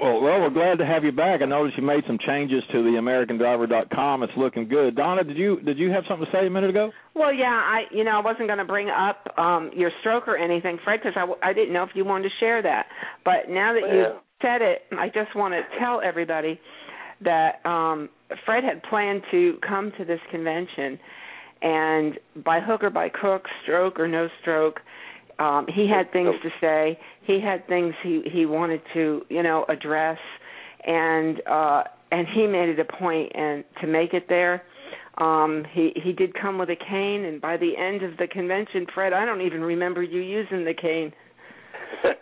Well, 0.00 0.20
well, 0.20 0.40
we're 0.42 0.50
glad 0.50 0.76
to 0.78 0.84
have 0.84 1.04
you 1.04 1.12
back. 1.12 1.40
I 1.40 1.46
noticed 1.46 1.78
you 1.78 1.82
made 1.82 2.04
some 2.06 2.18
changes 2.18 2.62
to 2.72 2.82
the 2.82 2.90
AmericanDriver.com. 3.00 4.22
It's 4.24 4.32
looking 4.36 4.68
good. 4.68 4.94
Donna, 4.94 5.24
did 5.24 5.38
you 5.38 5.60
did 5.60 5.78
you 5.78 5.90
have 5.90 6.04
something 6.06 6.26
to 6.26 6.32
say 6.32 6.46
a 6.46 6.50
minute 6.50 6.68
ago? 6.68 6.90
Well, 7.14 7.32
yeah, 7.32 7.46
I 7.46 7.84
you 7.90 8.04
know 8.04 8.10
I 8.10 8.20
wasn't 8.20 8.48
going 8.48 8.58
to 8.58 8.66
bring 8.66 8.90
up 8.90 9.26
um 9.38 9.70
your 9.74 9.90
stroke 10.00 10.28
or 10.28 10.36
anything, 10.36 10.78
Fred, 10.84 11.00
because 11.02 11.14
I 11.16 11.20
w- 11.20 11.38
I 11.42 11.54
didn't 11.54 11.72
know 11.72 11.82
if 11.82 11.90
you 11.94 12.04
wanted 12.04 12.24
to 12.28 12.34
share 12.40 12.60
that. 12.62 12.86
But 13.24 13.48
now 13.48 13.72
that 13.72 13.90
you 13.90 14.00
Well. 14.00 14.22
said 14.42 14.60
it, 14.60 14.82
I 14.92 15.06
just 15.08 15.34
want 15.34 15.54
to 15.54 15.62
tell 15.78 16.02
everybody 16.02 16.60
that 17.22 17.64
um 17.64 18.10
Fred 18.44 18.64
had 18.64 18.82
planned 18.82 19.22
to 19.30 19.58
come 19.66 19.92
to 19.96 20.04
this 20.04 20.20
convention, 20.30 20.98
and 21.62 22.18
by 22.44 22.60
hook 22.60 22.82
or 22.82 22.90
by 22.90 23.08
crook, 23.08 23.44
stroke 23.62 23.98
or 23.98 24.08
no 24.08 24.28
stroke, 24.40 24.80
um 25.38 25.66
he 25.74 25.88
had 25.88 26.12
things 26.12 26.34
to 26.42 26.50
say. 26.60 26.98
He 27.22 27.40
had 27.40 27.66
things 27.66 27.94
he 28.02 28.22
he 28.32 28.46
wanted 28.46 28.80
to 28.94 29.22
you 29.28 29.42
know 29.42 29.64
address, 29.68 30.18
and 30.86 31.40
uh 31.46 31.84
and 32.12 32.26
he 32.34 32.46
made 32.46 32.68
it 32.68 32.78
a 32.78 32.84
point 32.84 33.32
and 33.34 33.64
to 33.80 33.86
make 33.86 34.14
it 34.14 34.26
there. 34.28 34.62
Um, 35.18 35.64
he 35.72 35.92
he 36.02 36.12
did 36.12 36.34
come 36.38 36.58
with 36.58 36.68
a 36.68 36.76
cane, 36.76 37.24
and 37.24 37.40
by 37.40 37.56
the 37.56 37.72
end 37.76 38.02
of 38.02 38.18
the 38.18 38.26
convention, 38.26 38.86
Fred, 38.94 39.14
I 39.14 39.24
don't 39.24 39.40
even 39.40 39.62
remember 39.62 40.02
you 40.02 40.20
using 40.20 40.64
the 40.64 40.74
cane. 40.74 41.12
well, 42.04 42.14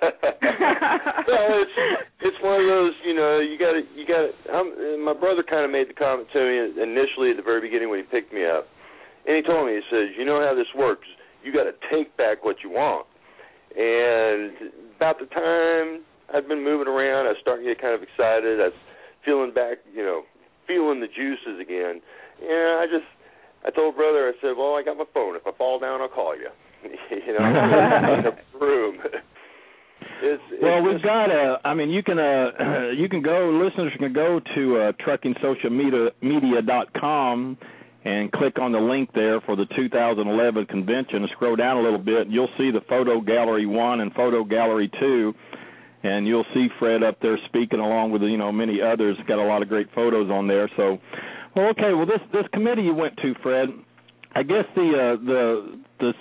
it's 1.58 1.76
it's 2.20 2.36
one 2.40 2.60
of 2.60 2.66
those, 2.68 2.92
you 3.04 3.14
know, 3.14 3.40
you 3.40 3.58
got 3.58 3.72
to 3.72 3.82
you 3.96 4.06
got 4.06 4.30
to. 4.30 4.98
My 5.02 5.12
brother 5.12 5.42
kind 5.42 5.64
of 5.64 5.72
made 5.72 5.88
the 5.88 5.94
comment 5.94 6.28
to 6.32 6.38
me 6.38 6.82
initially 6.82 7.30
at 7.30 7.36
the 7.36 7.42
very 7.42 7.60
beginning 7.60 7.90
when 7.90 7.98
he 7.98 8.06
picked 8.06 8.32
me 8.32 8.46
up, 8.46 8.68
and 9.26 9.36
he 9.36 9.42
told 9.42 9.66
me 9.66 9.74
he 9.74 9.80
says, 9.90 10.08
you 10.18 10.24
know 10.24 10.40
how 10.46 10.54
this 10.54 10.66
works. 10.76 11.06
You 11.42 11.52
got 11.52 11.64
to 11.64 11.72
take 11.90 12.16
back 12.16 12.44
what 12.44 12.56
you 12.64 12.70
want. 12.70 13.06
And 13.76 14.52
about 14.96 15.18
the 15.18 15.26
time 15.26 16.02
I'd 16.34 16.48
been 16.48 16.62
moving 16.64 16.88
around, 16.88 17.26
I 17.26 17.30
was 17.30 17.38
starting 17.42 17.66
to 17.66 17.74
get 17.74 17.82
kind 17.82 17.94
of 17.94 18.02
excited. 18.02 18.60
I 18.60 18.64
was 18.70 18.74
feeling 19.24 19.52
back, 19.52 19.78
you 19.92 20.02
know, 20.02 20.22
feeling 20.66 21.00
the 21.00 21.08
juices 21.08 21.60
again. 21.60 22.00
Yeah, 22.40 22.78
I 22.80 22.86
just 22.90 23.04
I 23.66 23.70
told 23.70 23.96
brother, 23.96 24.28
I 24.28 24.32
said, 24.40 24.56
well, 24.56 24.74
I 24.76 24.82
got 24.84 24.96
my 24.96 25.04
phone. 25.12 25.36
If 25.36 25.46
I 25.46 25.50
fall 25.56 25.78
down, 25.78 26.00
I'll 26.00 26.08
call 26.08 26.34
you. 26.36 26.48
you 27.10 27.32
know, 27.38 27.44
in 27.44 28.26
a 28.26 28.32
room. 28.60 28.98
It's, 29.04 29.16
it's 30.52 30.62
Well, 30.62 30.82
we've 30.82 30.94
just- 30.94 31.04
got 31.04 31.30
a. 31.30 31.58
I 31.64 31.74
mean, 31.74 31.90
you 31.90 32.02
can 32.02 32.18
uh, 32.18 32.90
you 32.96 33.08
can 33.08 33.22
go. 33.22 33.50
Listeners 33.64 33.92
can 33.98 34.12
go 34.12 34.40
to 34.54 34.76
uh, 34.78 34.92
truckingsocialmedia.com 35.04 37.58
and 38.04 38.30
click 38.32 38.58
on 38.58 38.72
the 38.72 38.78
link 38.78 39.10
there 39.14 39.40
for 39.40 39.56
the 39.56 39.64
2011 39.76 40.66
convention. 40.66 41.22
And 41.22 41.30
scroll 41.34 41.56
down 41.56 41.78
a 41.78 41.82
little 41.82 41.98
bit, 41.98 42.28
you'll 42.28 42.52
see 42.58 42.70
the 42.70 42.82
photo 42.88 43.20
gallery 43.20 43.66
one 43.66 44.00
and 44.00 44.12
photo 44.12 44.44
gallery 44.44 44.90
two, 45.00 45.34
and 46.02 46.26
you'll 46.26 46.44
see 46.52 46.68
Fred 46.78 47.02
up 47.02 47.18
there 47.20 47.38
speaking 47.48 47.80
along 47.80 48.12
with 48.12 48.22
you 48.22 48.36
know 48.36 48.52
many 48.52 48.80
others. 48.82 49.16
Got 49.26 49.38
a 49.38 49.46
lot 49.46 49.62
of 49.62 49.68
great 49.68 49.88
photos 49.94 50.30
on 50.30 50.46
there. 50.46 50.70
So, 50.76 50.98
well, 51.56 51.68
okay. 51.68 51.94
Well, 51.94 52.06
this 52.06 52.20
this 52.32 52.44
committee 52.52 52.82
you 52.82 52.94
went 52.94 53.16
to, 53.18 53.34
Fred. 53.42 53.68
I 54.34 54.42
guess 54.42 54.64
the 54.74 54.82
uh, 54.82 55.24
the 55.24 55.80
the 56.00 56.12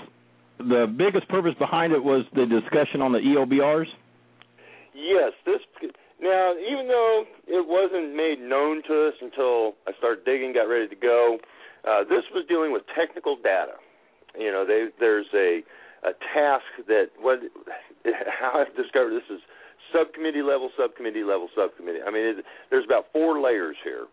the 0.59 0.95
biggest 0.95 1.27
purpose 1.27 1.55
behind 1.59 1.91
it 1.91 2.03
was 2.03 2.25
the 2.33 2.45
discussion 2.45 3.01
on 3.01 3.11
the 3.11 3.19
EOBRs. 3.19 3.87
Yes, 4.93 5.33
this 5.45 5.59
now 6.21 6.53
even 6.55 6.87
though 6.87 7.25
it 7.47 7.67
wasn't 7.67 8.15
made 8.15 8.39
known 8.39 8.83
to 8.87 9.07
us 9.09 9.15
until 9.19 9.73
I 9.85 9.91
started 9.97 10.23
digging, 10.23 10.53
got 10.53 10.69
ready 10.69 10.87
to 10.87 10.95
go, 10.95 11.39
uh, 11.87 12.03
this 12.03 12.23
was 12.33 12.45
dealing 12.47 12.71
with 12.71 12.83
technical 12.95 13.35
data. 13.35 13.79
You 14.37 14.51
know, 14.51 14.65
they, 14.65 14.87
there's 14.99 15.27
a 15.33 15.61
a 16.03 16.11
task 16.35 16.67
that 16.87 17.11
what 17.19 17.39
how 18.39 18.59
I've 18.59 18.75
discovered 18.75 19.13
this 19.13 19.29
is 19.29 19.41
subcommittee 19.93 20.41
level, 20.41 20.69
subcommittee 20.77 21.23
level, 21.23 21.47
subcommittee. 21.55 21.99
I 22.05 22.11
mean, 22.11 22.39
it, 22.39 22.45
there's 22.69 22.85
about 22.85 23.07
four 23.13 23.39
layers 23.41 23.77
here, 23.83 24.07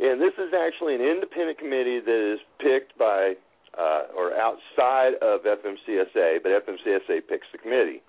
and 0.00 0.20
this 0.20 0.34
is 0.38 0.54
actually 0.54 0.94
an 0.94 1.02
independent 1.02 1.58
committee 1.58 2.00
that 2.00 2.22
is 2.34 2.40
picked 2.60 2.96
by 2.98 3.34
uh, 3.76 4.08
or 4.16 4.32
outside 4.32 5.14
of 5.20 5.42
FMCSA, 5.44 6.42
but 6.42 6.52
FMCSA 6.52 7.28
picks 7.28 7.46
the 7.52 7.58
committee 7.58 8.00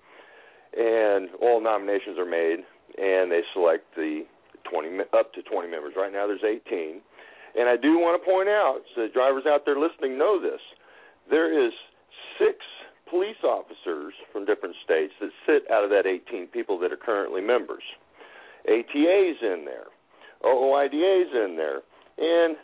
and 0.76 1.30
all 1.40 1.60
nominations 1.62 2.18
are 2.18 2.28
made, 2.28 2.60
and 2.98 3.30
they 3.30 3.40
select 3.52 3.84
the 3.96 4.24
20 4.70 5.00
up 5.16 5.32
to 5.34 5.42
20 5.42 5.68
members. 5.68 5.94
Right 5.96 6.12
now, 6.12 6.26
there's 6.26 6.44
18, 6.44 7.00
and 7.58 7.68
I 7.68 7.76
do 7.76 7.98
want 7.98 8.20
to 8.20 8.22
point 8.22 8.48
out, 8.48 8.80
so 8.94 9.02
the 9.02 9.08
drivers 9.08 9.44
out 9.46 9.66
there 9.66 9.78
listening 9.78 10.16
know 10.16 10.40
this. 10.40 10.60
There 11.28 11.50
is 11.50 11.72
six 12.38 12.56
police 13.10 13.42
officers 13.42 14.14
from 14.32 14.46
different 14.46 14.76
states 14.84 15.12
that 15.20 15.30
sit 15.44 15.68
out 15.70 15.82
of 15.82 15.90
that 15.90 16.06
18 16.06 16.46
people 16.48 16.78
that 16.78 16.92
are 16.92 17.00
currently 17.00 17.40
members. 17.40 17.82
ATA's 18.68 19.42
in 19.42 19.64
there, 19.66 19.90
OOIDA's 20.44 21.32
in 21.34 21.56
there, 21.56 21.82
and 22.18 22.56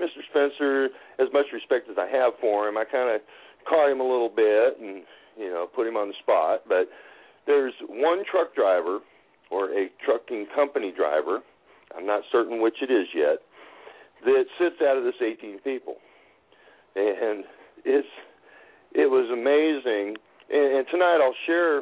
Mr. 0.00 0.24
Spencer, 0.30 0.88
as 1.18 1.28
much 1.32 1.46
respect 1.52 1.88
as 1.90 1.96
I 1.98 2.08
have 2.08 2.32
for 2.40 2.68
him, 2.68 2.78
I 2.78 2.84
kind 2.84 3.14
of 3.14 3.20
caught 3.68 3.90
him 3.90 4.00
a 4.00 4.08
little 4.08 4.28
bit 4.28 4.80
and 4.80 5.02
you 5.36 5.50
know 5.50 5.66
put 5.74 5.86
him 5.86 5.96
on 5.96 6.08
the 6.08 6.14
spot, 6.22 6.62
but 6.68 6.88
there's 7.46 7.74
one 7.88 8.24
truck 8.30 8.54
driver 8.54 9.00
or 9.50 9.70
a 9.70 9.88
trucking 10.04 10.46
company 10.54 10.92
driver, 10.96 11.40
I'm 11.96 12.06
not 12.06 12.22
certain 12.32 12.62
which 12.62 12.82
it 12.82 12.90
is 12.90 13.06
yet, 13.14 13.38
that 14.24 14.44
sits 14.58 14.76
out 14.82 14.96
of 14.96 15.04
this 15.04 15.14
18 15.20 15.60
people. 15.60 15.96
And 16.96 17.44
it's 17.84 18.08
it 18.92 19.10
was 19.10 19.28
amazing. 19.30 20.16
And, 20.50 20.78
and 20.78 20.86
tonight 20.90 21.18
I'll 21.20 21.36
share 21.46 21.78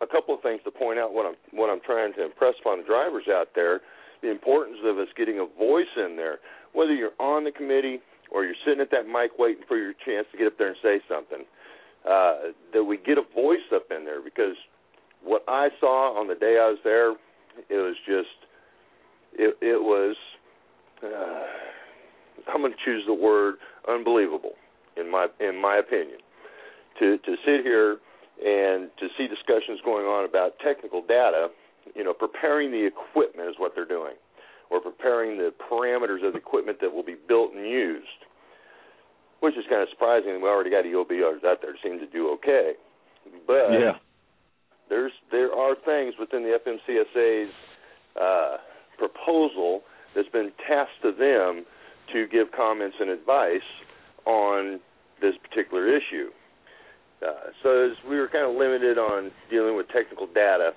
a 0.00 0.06
couple 0.06 0.34
of 0.34 0.42
things 0.42 0.60
to 0.64 0.70
point 0.70 0.98
out 0.98 1.14
what 1.14 1.26
I'm 1.26 1.36
what 1.52 1.70
I'm 1.70 1.80
trying 1.80 2.12
to 2.14 2.24
impress 2.24 2.54
upon 2.60 2.78
the 2.78 2.84
drivers 2.84 3.28
out 3.30 3.48
there, 3.54 3.80
the 4.22 4.30
importance 4.30 4.78
of 4.84 4.98
us 4.98 5.08
getting 5.16 5.38
a 5.38 5.46
voice 5.58 5.92
in 5.96 6.16
there, 6.16 6.38
whether 6.72 6.94
you're 6.94 7.16
on 7.20 7.44
the 7.44 7.52
committee 7.52 8.00
or 8.30 8.44
you're 8.44 8.58
sitting 8.64 8.80
at 8.80 8.90
that 8.90 9.06
mic 9.06 9.38
waiting 9.38 9.62
for 9.68 9.76
your 9.76 9.94
chance 10.04 10.26
to 10.32 10.38
get 10.38 10.46
up 10.46 10.58
there 10.58 10.68
and 10.68 10.76
say 10.82 11.00
something. 11.08 11.46
Uh, 12.06 12.54
that 12.72 12.84
we 12.84 12.96
get 12.98 13.18
a 13.18 13.34
voice 13.34 13.66
up 13.74 13.86
in 13.90 14.04
there 14.04 14.22
because 14.22 14.54
what 15.24 15.42
I 15.48 15.68
saw 15.80 16.18
on 16.18 16.28
the 16.28 16.36
day 16.36 16.56
I 16.60 16.70
was 16.70 16.78
there, 16.84 17.10
it 17.68 17.82
was 17.82 17.96
just, 18.06 18.38
it, 19.34 19.56
it 19.60 19.82
was, 19.82 20.14
uh, 21.02 21.42
I'm 22.48 22.60
going 22.60 22.72
to 22.72 22.84
choose 22.84 23.04
the 23.06 23.14
word 23.14 23.56
unbelievable 23.88 24.52
in 24.96 25.10
my 25.10 25.28
in 25.40 25.60
my 25.60 25.76
opinion. 25.76 26.18
To 27.00 27.18
to 27.18 27.36
sit 27.44 27.62
here 27.62 27.98
and 28.44 28.90
to 28.98 29.08
see 29.16 29.28
discussions 29.28 29.80
going 29.84 30.04
on 30.04 30.28
about 30.28 30.58
technical 30.58 31.00
data, 31.00 31.48
you 31.94 32.04
know, 32.04 32.12
preparing 32.12 32.70
the 32.70 32.86
equipment 32.86 33.48
is 33.48 33.56
what 33.58 33.72
they're 33.74 33.88
doing, 33.88 34.14
or 34.70 34.80
preparing 34.80 35.38
the 35.38 35.52
parameters 35.70 36.26
of 36.26 36.32
the 36.32 36.38
equipment 36.38 36.78
that 36.80 36.92
will 36.92 37.04
be 37.04 37.16
built 37.28 37.52
and 37.52 37.64
used, 37.66 38.24
which 39.40 39.56
is 39.56 39.64
kind 39.68 39.82
of 39.82 39.88
surprising. 39.90 40.40
We 40.42 40.48
already 40.48 40.70
got 40.70 40.84
EOBRs 40.84 41.44
out 41.44 41.62
there 41.62 41.72
that 41.72 41.82
seem 41.82 41.98
to 41.98 42.06
do 42.06 42.30
okay, 42.40 42.72
but 43.46 43.72
yeah. 43.72 43.96
there's 44.88 45.12
there 45.30 45.52
are 45.52 45.74
things 45.84 46.14
within 46.18 46.42
the 46.42 46.58
FMCSA's 46.60 47.52
uh, 48.20 48.56
proposal 48.98 49.82
that's 50.14 50.28
been 50.28 50.52
tasked 50.66 51.02
to 51.02 51.12
them 51.12 51.64
to 52.12 52.26
give 52.28 52.52
comments 52.52 52.96
and 53.00 53.10
advice 53.10 53.66
on 54.24 54.80
this 55.20 55.34
particular 55.42 55.88
issue. 55.88 56.30
Uh, 57.22 57.50
so 57.62 57.90
as 57.90 57.96
we 58.08 58.16
were 58.16 58.28
kind 58.28 58.44
of 58.44 58.56
limited 58.56 58.98
on 58.98 59.30
dealing 59.50 59.76
with 59.76 59.88
technical 59.88 60.26
data, 60.26 60.72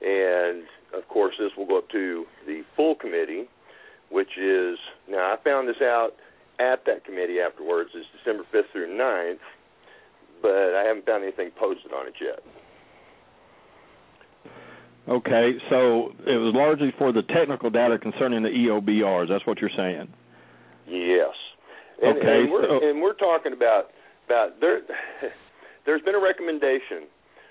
and 0.00 0.64
of 0.94 1.06
course 1.08 1.34
this 1.38 1.50
will 1.56 1.66
go 1.66 1.78
up 1.78 1.88
to 1.90 2.24
the 2.46 2.62
full 2.76 2.94
committee, 2.94 3.48
which 4.10 4.36
is 4.36 4.78
now 5.08 5.32
I 5.32 5.36
found 5.44 5.68
this 5.68 5.80
out 5.80 6.10
at 6.58 6.84
that 6.86 7.04
committee 7.04 7.38
afterwards. 7.38 7.90
It's 7.94 8.06
December 8.18 8.44
5th 8.52 8.72
through 8.72 8.96
9th, 8.96 9.38
but 10.42 10.74
I 10.74 10.84
haven't 10.86 11.06
found 11.06 11.22
anything 11.22 11.50
posted 11.58 11.92
on 11.92 12.08
it 12.08 12.14
yet. 12.20 12.40
Okay, 15.08 15.58
so 15.68 16.12
it 16.26 16.38
was 16.38 16.54
largely 16.54 16.92
for 16.96 17.12
the 17.12 17.22
technical 17.22 17.70
data 17.70 17.98
concerning 17.98 18.42
the 18.42 18.48
EOBRs. 18.48 19.28
That's 19.28 19.44
what 19.46 19.60
you're 19.60 19.70
saying. 19.76 20.12
Yes. 20.86 21.34
And, 22.02 22.18
Okay, 22.18 22.40
and 22.42 22.52
we're 22.52 22.66
so- 22.66 22.88
and 22.88 23.02
we're 23.02 23.14
talking 23.14 23.52
about 23.52 23.90
about 24.26 24.60
there. 24.60 24.80
There's 25.86 26.02
been 26.02 26.14
a 26.14 26.20
recommendation 26.20 27.08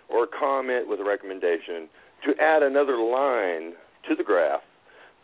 or 0.10 0.24
a 0.24 0.28
comment 0.28 0.88
with 0.88 1.00
a 1.00 1.04
recommendation 1.04 1.90
to 2.26 2.34
add 2.42 2.64
another 2.64 2.98
line 2.98 3.74
to 4.08 4.16
the 4.16 4.24
graph 4.24 4.62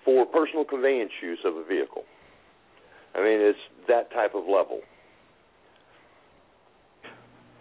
for 0.04 0.26
personal 0.26 0.66
conveyance 0.66 1.12
use 1.22 1.40
of 1.46 1.56
a 1.56 1.64
vehicle. 1.64 2.04
I 3.16 3.20
mean, 3.20 3.40
it's 3.40 3.60
that 3.88 4.12
type 4.12 4.36
of 4.36 4.44
level. 4.44 4.82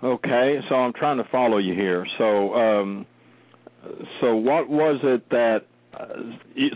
Okay, 0.03 0.61
so 0.69 0.75
I'm 0.75 0.93
trying 0.93 1.17
to 1.17 1.25
follow 1.31 1.59
you 1.59 1.75
here. 1.75 2.07
So, 2.19 2.55
um, 2.55 3.07
so 4.21 4.37
what 4.37 4.69
was 4.69 5.01
it 5.03 5.29
that? 5.31 5.63
Uh, 5.97 6.07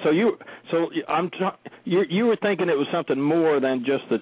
so 0.05 0.11
you, 0.11 0.37
so 0.71 0.89
I'm, 1.09 1.31
you, 1.85 2.03
you 2.09 2.25
were 2.27 2.37
thinking 2.41 2.69
it 2.69 2.77
was 2.79 2.87
something 2.93 3.21
more 3.21 3.61
than 3.61 3.85
just 3.85 4.05
the 4.09 4.17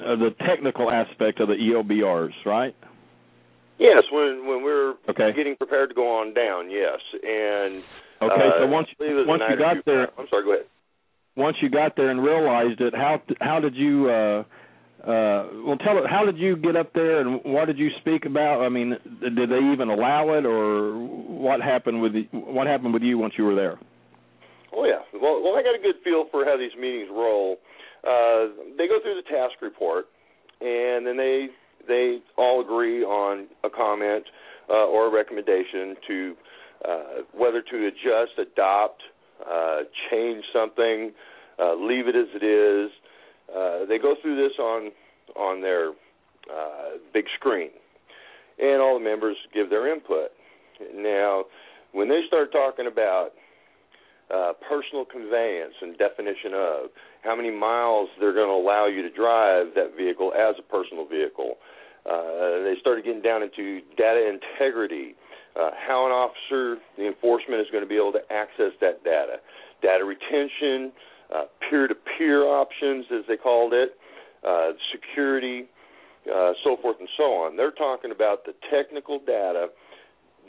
uh, 0.00 0.16
the 0.16 0.30
technical 0.46 0.90
aspect 0.90 1.40
of 1.40 1.48
the 1.48 1.54
EOBRs, 1.54 2.32
right? 2.46 2.74
Yes, 3.78 4.04
when 4.12 4.46
when 4.46 4.58
we 4.58 4.70
were 4.70 4.94
Okay. 5.08 5.32
getting 5.34 5.56
prepared 5.56 5.88
to 5.90 5.94
go 5.94 6.20
on 6.20 6.34
down, 6.34 6.70
yes, 6.70 6.98
and 7.22 7.82
Okay, 8.22 8.48
uh, 8.56 8.60
so 8.60 8.66
once 8.66 8.88
I 8.90 8.94
believe 8.98 9.12
it 9.12 9.14
was 9.16 9.26
a 9.26 9.28
once 9.28 9.42
you 9.48 9.58
got 9.58 9.84
there. 9.84 10.08
I'm 10.18 10.26
sorry. 10.30 10.44
Go 10.44 10.52
ahead. 10.54 10.66
once 11.36 11.56
you 11.60 11.70
got 11.70 11.96
there 11.96 12.10
and 12.10 12.22
realized 12.22 12.80
it, 12.80 12.94
how 12.94 13.20
how 13.40 13.58
did 13.60 13.74
you 13.74 14.08
uh 14.08 14.44
uh 15.02 15.48
well 15.66 15.76
tell 15.78 15.98
it 15.98 16.04
how 16.08 16.24
did 16.24 16.38
you 16.38 16.56
get 16.56 16.76
up 16.76 16.92
there 16.94 17.20
and 17.20 17.40
what 17.44 17.66
did 17.66 17.78
you 17.78 17.90
speak 18.00 18.24
about? 18.24 18.62
I 18.62 18.68
mean, 18.68 18.90
did 19.20 19.50
they 19.50 19.58
even 19.72 19.88
allow 19.88 20.32
it 20.38 20.46
or 20.46 20.92
what 20.98 21.60
happened 21.60 22.00
with 22.00 22.12
the, 22.12 22.22
what 22.32 22.66
happened 22.66 22.94
with 22.94 23.02
you 23.02 23.18
once 23.18 23.34
you 23.36 23.44
were 23.44 23.54
there? 23.56 23.78
Oh 24.74 24.84
yeah. 24.84 25.02
Well, 25.20 25.42
well, 25.42 25.54
I 25.54 25.62
got 25.62 25.74
a 25.74 25.82
good 25.82 26.02
feel 26.02 26.26
for 26.30 26.44
how 26.44 26.56
these 26.56 26.74
meetings 26.78 27.08
roll. 27.10 27.58
Uh, 28.04 28.48
they 28.76 28.88
go 28.88 28.98
through 29.02 29.20
the 29.20 29.28
task 29.28 29.60
report, 29.60 30.06
and 30.60 31.06
then 31.06 31.16
they 31.16 31.48
they 31.86 32.18
all 32.36 32.60
agree 32.60 33.02
on 33.02 33.46
a 33.64 33.70
comment 33.70 34.24
uh, 34.70 34.86
or 34.86 35.06
a 35.06 35.10
recommendation 35.10 35.96
to 36.06 36.34
uh, 36.88 37.02
whether 37.32 37.62
to 37.62 37.86
adjust, 37.86 38.38
adopt, 38.38 39.02
uh, 39.48 39.80
change 40.10 40.44
something, 40.52 41.12
uh, 41.58 41.74
leave 41.74 42.08
it 42.08 42.16
as 42.16 42.26
it 42.34 42.44
is. 42.44 42.90
Uh, 43.54 43.86
they 43.86 43.98
go 43.98 44.14
through 44.22 44.36
this 44.36 44.58
on 44.58 44.90
on 45.36 45.60
their 45.60 45.90
uh, 46.50 46.96
big 47.12 47.24
screen, 47.38 47.70
and 48.58 48.80
all 48.80 48.98
the 48.98 49.04
members 49.04 49.36
give 49.54 49.70
their 49.70 49.92
input. 49.92 50.30
Now, 50.94 51.44
when 51.92 52.08
they 52.08 52.22
start 52.26 52.50
talking 52.52 52.86
about 52.86 53.30
uh, 54.32 54.52
personal 54.68 55.04
conveyance 55.04 55.74
and 55.82 55.96
definition 55.98 56.54
of 56.54 56.90
how 57.22 57.36
many 57.36 57.50
miles 57.50 58.08
they're 58.18 58.32
going 58.32 58.48
to 58.48 58.54
allow 58.54 58.86
you 58.86 59.02
to 59.02 59.10
drive 59.10 59.74
that 59.74 59.96
vehicle 59.96 60.32
as 60.32 60.54
a 60.58 60.62
personal 60.62 61.06
vehicle. 61.06 61.56
Uh, 62.06 62.64
they 62.64 62.74
started 62.80 63.04
getting 63.04 63.22
down 63.22 63.42
into 63.42 63.80
data 63.96 64.26
integrity, 64.26 65.14
uh, 65.54 65.70
how 65.76 66.06
an 66.06 66.12
officer, 66.12 66.80
the 66.96 67.06
enforcement, 67.06 67.60
is 67.60 67.66
going 67.70 67.84
to 67.84 67.88
be 67.88 67.96
able 67.96 68.12
to 68.12 68.24
access 68.32 68.72
that 68.80 69.04
data, 69.04 69.36
data 69.82 70.04
retention, 70.04 70.90
uh, 71.34 71.44
peer-to-peer 71.68 72.44
options, 72.44 73.06
as 73.12 73.24
they 73.28 73.36
called 73.36 73.72
it, 73.72 73.96
uh, 74.46 74.72
security, 74.90 75.68
uh, 76.26 76.52
so 76.64 76.76
forth 76.80 76.96
and 76.98 77.08
so 77.16 77.24
on. 77.24 77.56
They're 77.56 77.70
talking 77.70 78.10
about 78.10 78.44
the 78.44 78.54
technical 78.70 79.18
data 79.18 79.68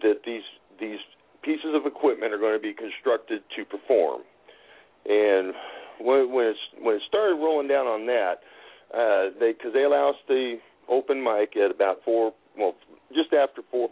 that 0.02 0.22
these 0.26 0.44
these 0.80 1.00
pieces 1.44 1.76
of 1.76 1.86
equipment 1.86 2.34
are 2.34 2.40
going 2.40 2.56
to 2.56 2.62
be 2.62 2.74
constructed 2.74 3.44
to 3.56 3.66
perform. 3.66 4.22
And 5.06 5.54
when 6.00 6.32
when, 6.32 6.46
it's, 6.48 6.60
when 6.82 6.96
it 6.96 7.02
started 7.08 7.36
rolling 7.36 7.68
down 7.68 7.86
on 7.88 8.06
that, 8.08 8.40
uh, 8.94 9.38
they 9.40 9.52
because 9.54 9.74
they 9.74 9.84
allow 9.84 10.10
us 10.10 10.16
the 10.28 10.58
open 10.90 11.24
mic 11.24 11.56
at 11.58 11.72
about 11.72 11.98
four, 12.06 12.34
well, 12.58 12.76
just 13.14 13.34
after 13.34 13.62
four, 13.70 13.90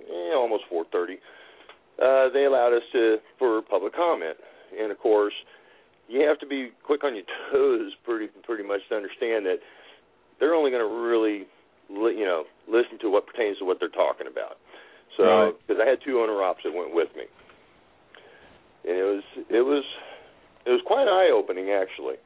eh, 0.00 0.34
almost 0.34 0.64
four 0.68 0.84
thirty. 0.92 1.18
Uh, 2.00 2.28
they 2.32 2.44
allowed 2.44 2.74
us 2.74 2.82
to 2.92 3.16
for 3.38 3.62
public 3.62 3.94
comment, 3.94 4.36
and 4.78 4.90
of 4.90 4.98
course, 4.98 5.34
you 6.08 6.20
have 6.20 6.38
to 6.40 6.46
be 6.46 6.70
quick 6.84 7.04
on 7.04 7.14
your 7.14 7.24
toes, 7.52 7.92
pretty 8.04 8.28
pretty 8.44 8.64
much 8.64 8.80
to 8.88 8.96
understand 8.96 9.46
that 9.46 9.58
they're 10.40 10.54
only 10.54 10.70
going 10.70 10.82
to 10.82 10.90
really, 10.90 11.46
li- 11.88 12.18
you 12.18 12.24
know, 12.24 12.44
listen 12.66 12.98
to 13.00 13.08
what 13.10 13.26
pertains 13.26 13.58
to 13.58 13.64
what 13.64 13.78
they're 13.78 13.88
talking 13.88 14.26
about. 14.26 14.58
So, 15.16 15.24
Right. 15.24 15.54
because 15.66 15.80
I 15.80 15.88
had 15.88 16.00
two 16.00 16.20
owner 16.20 16.42
ops 16.42 16.62
that 16.64 16.72
went 16.72 16.94
with 16.94 17.14
me, 17.16 17.24
and 18.84 18.96
it 18.96 19.04
was 19.04 19.22
it 19.50 19.60
was 19.62 19.84
it 20.64 20.70
was 20.70 20.80
quite 20.86 21.08
eye 21.08 21.30
opening 21.30 21.70
actually 21.70 22.16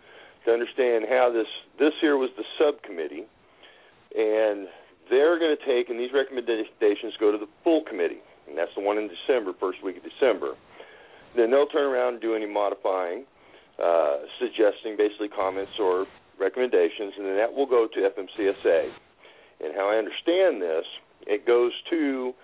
to 0.44 0.52
understand 0.52 1.06
how 1.08 1.30
this 1.30 1.48
this 1.78 1.92
here 2.00 2.16
was 2.16 2.30
the 2.36 2.44
subcommittee, 2.58 3.24
and 4.16 4.68
they're 5.10 5.38
going 5.38 5.56
to 5.56 5.64
take 5.64 5.90
and 5.90 5.98
these 5.98 6.12
recommendations 6.12 7.14
go 7.18 7.32
to 7.32 7.38
the 7.38 7.48
full 7.64 7.82
committee, 7.82 8.22
and 8.48 8.56
that's 8.56 8.74
the 8.74 8.80
one 8.80 8.98
in 8.98 9.08
December, 9.08 9.52
first 9.58 9.82
week 9.82 9.96
of 9.96 10.02
December. 10.04 10.54
Then 11.34 11.50
they'll 11.50 11.66
turn 11.66 11.84
around 11.92 12.14
and 12.14 12.22
do 12.22 12.34
any 12.34 12.46
modifying, 12.46 13.24
uh, 13.82 14.18
suggesting 14.38 14.96
basically 14.96 15.28
comments 15.28 15.72
or 15.78 16.06
recommendations, 16.38 17.14
and 17.16 17.26
then 17.26 17.36
that 17.36 17.52
will 17.52 17.66
go 17.66 17.86
to 17.86 17.98
FMCSA. 18.00 18.90
And 19.60 19.74
how 19.74 19.88
I 19.90 19.96
understand 19.96 20.62
this, 20.62 20.84
it 21.26 21.46
goes 21.46 21.72
to 21.90 22.34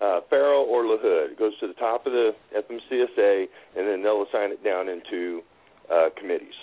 uh, 0.00 0.20
Ferro 0.30 0.62
or 0.62 0.84
LaHood. 0.84 1.32
It 1.32 1.38
goes 1.38 1.52
to 1.60 1.66
the 1.66 1.74
top 1.74 2.06
of 2.06 2.12
the 2.12 2.30
FMCSA, 2.56 3.46
and 3.76 3.86
then 3.88 4.02
they'll 4.02 4.24
assign 4.28 4.52
it 4.52 4.62
down 4.64 4.88
into 4.88 5.40
uh, 5.92 6.08
committees. 6.18 6.54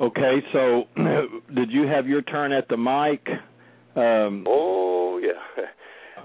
Okay, 0.00 0.38
so 0.52 0.84
did 1.54 1.70
you 1.70 1.86
have 1.86 2.06
your 2.06 2.22
turn 2.22 2.52
at 2.52 2.68
the 2.68 2.76
mic? 2.76 3.26
Um, 3.96 4.44
Oh 4.48 5.18
yeah. 5.22 5.64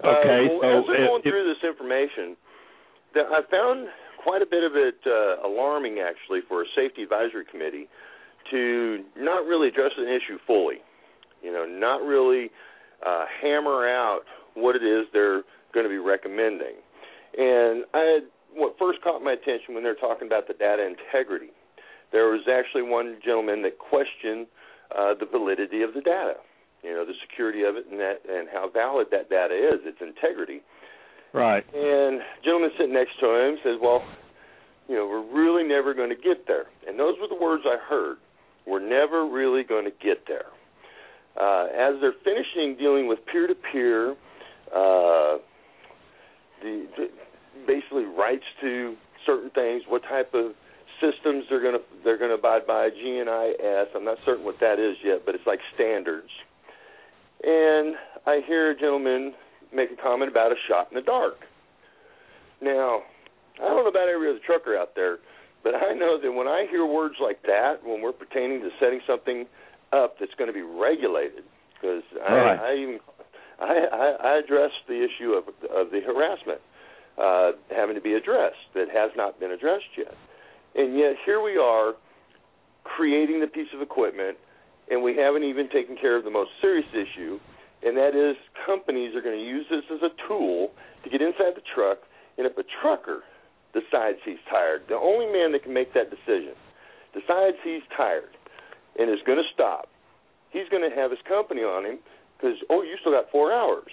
Okay, 0.04 0.48
uh, 0.52 0.60
well, 0.60 0.60
so 0.62 0.68
as 0.68 0.84
I'm 0.90 1.04
if- 1.04 1.08
going 1.10 1.22
through 1.24 1.54
this 1.56 1.64
information, 1.68 2.36
that 3.16 3.26
I 3.32 3.40
found 3.50 3.88
quite 4.22 4.42
a 4.42 4.46
bit 4.46 4.64
of 4.64 4.76
it 4.76 4.96
uh, 5.08 5.48
alarming, 5.48 6.00
actually, 6.00 6.42
for 6.50 6.64
a 6.64 6.66
safety 6.76 7.02
advisory 7.04 7.46
committee 7.50 7.88
to 8.52 9.04
not 9.18 9.46
really 9.46 9.70
address 9.70 9.92
an 9.98 10.08
issue 10.08 10.38
fully. 10.46 10.84
You 11.42 11.54
know, 11.54 11.66
not 11.66 12.02
really 12.02 12.52
uh, 13.06 13.26
hammer 13.42 13.88
out 13.88 14.22
what 14.56 14.76
it 14.76 14.84
is 14.84 15.06
they're 15.14 15.44
going 15.74 15.86
to 15.86 15.90
be 15.90 15.98
recommending. 15.98 16.76
And 17.38 17.86
I 17.94 18.20
what 18.54 18.76
first 18.80 19.02
caught 19.02 19.22
my 19.22 19.34
attention 19.34 19.76
when 19.76 19.84
they're 19.84 19.96
talking 19.96 20.28
about 20.28 20.48
the 20.48 20.54
data 20.54 20.88
integrity. 20.88 21.52
There 22.12 22.30
was 22.30 22.48
actually 22.48 22.84
one 22.84 23.18
gentleman 23.24 23.62
that 23.64 23.78
questioned 23.80 24.48
uh, 24.96 25.14
the 25.20 25.26
validity 25.26 25.82
of 25.82 25.94
the 25.94 26.02
data 26.02 26.36
you 26.86 26.94
know 26.94 27.04
the 27.04 27.18
security 27.28 27.64
of 27.64 27.76
it 27.76 27.88
and 27.90 28.00
that 28.00 28.22
and 28.30 28.48
how 28.54 28.70
valid 28.70 29.08
that 29.12 29.30
data 29.30 29.56
is, 29.56 29.82
its 29.84 29.98
integrity. 30.00 30.62
right. 31.34 31.66
And 31.74 32.22
gentleman 32.44 32.70
sitting 32.78 32.94
next 32.94 33.20
to 33.20 33.26
him 33.26 33.58
says, 33.64 33.78
"Well, 33.82 34.06
you 34.88 34.96
know, 34.96 35.08
we're 35.08 35.26
really 35.26 35.68
never 35.68 35.96
going 35.96 36.10
to 36.10 36.16
get 36.16 36.46
there." 36.46 36.68
And 36.88 37.00
those 37.00 37.16
were 37.20 37.28
the 37.28 37.42
words 37.42 37.64
I 37.66 37.78
heard. 37.90 38.18
We're 38.68 38.86
never 38.88 39.26
really 39.26 39.64
going 39.64 39.86
to 39.86 39.92
get 39.92 40.28
there. 40.28 40.46
Uh, 41.40 41.66
as 41.66 41.96
they're 42.00 42.14
finishing 42.24 42.78
dealing 42.78 43.08
with 43.08 43.20
peer-to-peer, 43.26 44.12
uh, 44.74 45.38
the, 46.62 46.88
the 46.98 47.10
basically 47.68 48.06
rights 48.06 48.46
to 48.62 48.96
certain 49.26 49.50
things, 49.52 49.84
what 49.88 50.02
type 50.04 50.34
of 50.34 50.54
systems 51.02 51.44
they're 51.50 51.62
going 51.62 51.76
to 51.76 51.82
they're 52.04 52.18
going 52.18 52.30
to 52.30 52.36
abide 52.36 52.66
by, 52.66 52.90
GNIS. 52.90 53.88
I'm 53.96 54.06
not 54.06 54.18
certain 54.26 54.46
what 54.46 54.60
that 54.62 54.80
is 54.80 54.96
yet, 55.04 55.26
but 55.26 55.36
it's 55.36 55.46
like 55.46 55.60
standards. 55.74 56.30
And 57.44 57.96
I 58.26 58.42
hear 58.48 58.72
a 58.72 58.80
gentleman 58.80 59.34
make 59.74 59.92
a 59.92 60.02
comment 60.02 60.32
about 60.32 60.52
a 60.52 60.56
shot 60.70 60.88
in 60.92 60.96
the 60.96 61.02
dark. 61.02 61.36
Now, 62.62 63.02
I 63.62 63.68
don't 63.68 63.84
know 63.84 63.90
about 63.90 64.08
every 64.08 64.30
other 64.30 64.40
trucker 64.46 64.78
out 64.78 64.96
there, 64.96 65.18
but 65.64 65.76
I 65.76 65.94
know 65.94 66.20
that 66.22 66.32
when 66.32 66.48
I 66.48 66.66
hear 66.70 66.86
words 66.86 67.16
like 67.22 67.42
that, 67.44 67.84
when 67.84 68.02
we're 68.02 68.14
pertaining 68.14 68.62
to 68.62 68.70
setting 68.80 69.02
something 69.06 69.46
up 69.96 70.20
that's 70.20 70.36
going 70.38 70.48
to 70.52 70.54
be 70.54 70.62
regulated, 70.62 71.44
because 71.74 72.04
Right. 72.20 72.60
I, 72.60 72.72
I 72.72 72.76
even 72.76 73.00
I, 73.60 73.74
I, 73.88 74.08
I 74.30 74.32
addressed 74.44 74.84
the 74.88 75.00
issue 75.00 75.32
of 75.32 75.48
of 75.72 75.92
the 75.92 76.02
harassment 76.04 76.60
uh, 77.18 77.52
having 77.72 77.96
to 77.96 78.02
be 78.02 78.14
addressed 78.14 78.68
that 78.76 78.88
has 78.92 79.12
not 79.16 79.40
been 79.40 79.52
addressed 79.52 79.96
yet, 79.98 80.14
and 80.76 80.98
yet 81.00 81.16
here 81.26 81.42
we 81.42 81.56
are 81.58 81.94
creating 82.84 83.40
the 83.40 83.48
piece 83.48 83.72
of 83.74 83.82
equipment, 83.82 84.38
and 84.92 85.02
we 85.02 85.16
haven't 85.16 85.44
even 85.44 85.70
taken 85.70 85.96
care 85.96 86.16
of 86.18 86.24
the 86.24 86.30
most 86.30 86.52
serious 86.62 86.86
issue, 86.94 87.40
and 87.84 87.98
that 87.98 88.14
is 88.14 88.36
companies 88.66 89.16
are 89.16 89.22
going 89.22 89.38
to 89.40 89.44
use 89.44 89.66
this 89.72 89.84
as 89.90 90.02
a 90.04 90.12
tool 90.28 90.70
to 91.04 91.10
get 91.10 91.22
inside 91.22 91.56
the 91.56 91.66
truck, 91.74 92.00
and 92.38 92.46
if 92.46 92.58
a 92.58 92.64
trucker 92.82 93.24
decides 93.74 94.20
he's 94.24 94.42
tired, 94.50 94.84
the 94.88 94.96
only 94.96 95.26
man 95.26 95.52
that 95.52 95.64
can 95.64 95.74
make 95.74 95.94
that 95.94 96.10
decision 96.10 96.54
decides 97.14 97.58
he's 97.64 97.82
tired 97.96 98.36
and 98.98 99.10
is 99.10 99.20
going 99.26 99.38
to 99.38 99.50
stop, 99.54 99.88
he's 100.50 100.68
going 100.70 100.88
to 100.88 100.96
have 100.96 101.12
his 101.12 101.20
company 101.28 101.62
on 101.62 101.86
him 101.86 102.00
because 102.38 102.58
oh, 102.70 102.82
you 102.82 102.96
still 103.00 103.14
got 103.14 103.32
four 103.32 103.52
hours. 103.52 103.92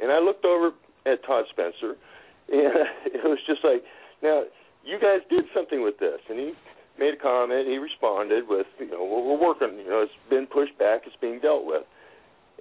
And 0.00 0.10
I 0.10 0.18
looked 0.18 0.44
over 0.44 0.70
at 1.06 1.24
Todd 1.24 1.44
Spencer, 1.50 1.96
and 2.50 2.86
it 3.06 3.24
was 3.24 3.38
just 3.46 3.64
like, 3.64 3.82
now 4.22 4.44
you 4.84 4.98
guys 5.00 5.20
did 5.30 5.44
something 5.54 5.82
with 5.82 5.98
this, 5.98 6.20
and 6.28 6.38
he 6.38 6.52
made 6.98 7.14
a 7.14 7.16
comment. 7.16 7.66
He 7.66 7.78
responded 7.78 8.44
with, 8.48 8.66
you 8.78 8.90
know, 8.90 9.04
well, 9.04 9.24
we're 9.24 9.40
working. 9.40 9.78
You 9.78 9.88
know, 9.88 10.02
it's 10.02 10.12
been 10.30 10.46
pushed 10.46 10.78
back. 10.78 11.02
It's 11.06 11.16
being 11.20 11.40
dealt 11.40 11.64
with. 11.64 11.82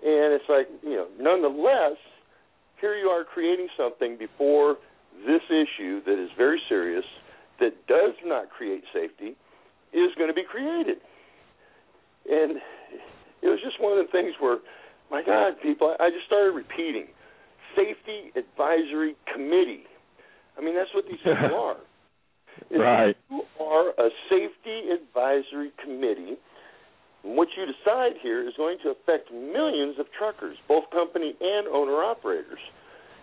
And 0.03 0.33
it's 0.33 0.49
like, 0.49 0.67
you 0.81 0.95
know, 0.95 1.07
nonetheless, 1.19 1.97
here 2.81 2.95
you 2.95 3.07
are 3.07 3.23
creating 3.23 3.67
something 3.77 4.17
before 4.17 4.77
this 5.25 5.41
issue 5.47 6.03
that 6.03 6.21
is 6.21 6.29
very 6.37 6.59
serious, 6.67 7.05
that 7.59 7.87
does 7.87 8.13
not 8.25 8.49
create 8.49 8.83
safety, 8.93 9.35
is 9.93 10.11
going 10.17 10.27
to 10.27 10.33
be 10.33 10.43
created. 10.43 10.97
And 12.29 12.57
it 13.41 13.47
was 13.47 13.59
just 13.63 13.81
one 13.81 13.97
of 13.97 14.05
the 14.05 14.11
things 14.11 14.33
where, 14.39 14.59
my 15.11 15.23
God, 15.23 15.59
people, 15.61 15.95
I 15.99 16.09
just 16.09 16.25
started 16.25 16.51
repeating 16.51 17.07
Safety 17.75 18.31
Advisory 18.35 19.15
Committee. 19.31 19.83
I 20.57 20.61
mean, 20.61 20.75
that's 20.75 20.93
what 20.93 21.05
these 21.05 21.19
people 21.23 21.59
are. 21.59 21.77
If 22.69 22.79
Right. 22.79 23.17
You 23.29 23.43
are 23.59 23.89
a 23.97 24.09
safety 24.29 24.89
advisory 24.93 25.71
committee. 25.83 26.37
And 27.23 27.37
what 27.37 27.49
you 27.57 27.65
decide 27.65 28.13
here 28.21 28.47
is 28.47 28.53
going 28.57 28.77
to 28.83 28.91
affect 28.91 29.31
millions 29.31 29.97
of 29.99 30.05
truckers, 30.17 30.57
both 30.67 30.89
company 30.91 31.35
and 31.41 31.67
owner 31.67 32.03
operators. 32.03 32.59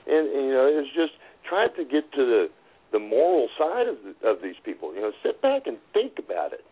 And, 0.06 0.28
and 0.28 0.44
you 0.46 0.52
know, 0.52 0.66
it's 0.66 0.94
just 0.94 1.12
trying 1.48 1.70
to 1.76 1.84
get 1.84 2.10
to 2.12 2.24
the 2.24 2.50
the 2.92 2.98
moral 2.98 3.48
side 3.56 3.86
of 3.86 3.96
the, 4.02 4.28
of 4.28 4.42
these 4.42 4.56
people. 4.64 4.94
You 4.94 5.00
know, 5.00 5.12
sit 5.22 5.40
back 5.40 5.66
and 5.66 5.78
think 5.92 6.18
about 6.18 6.52
it. 6.52 6.64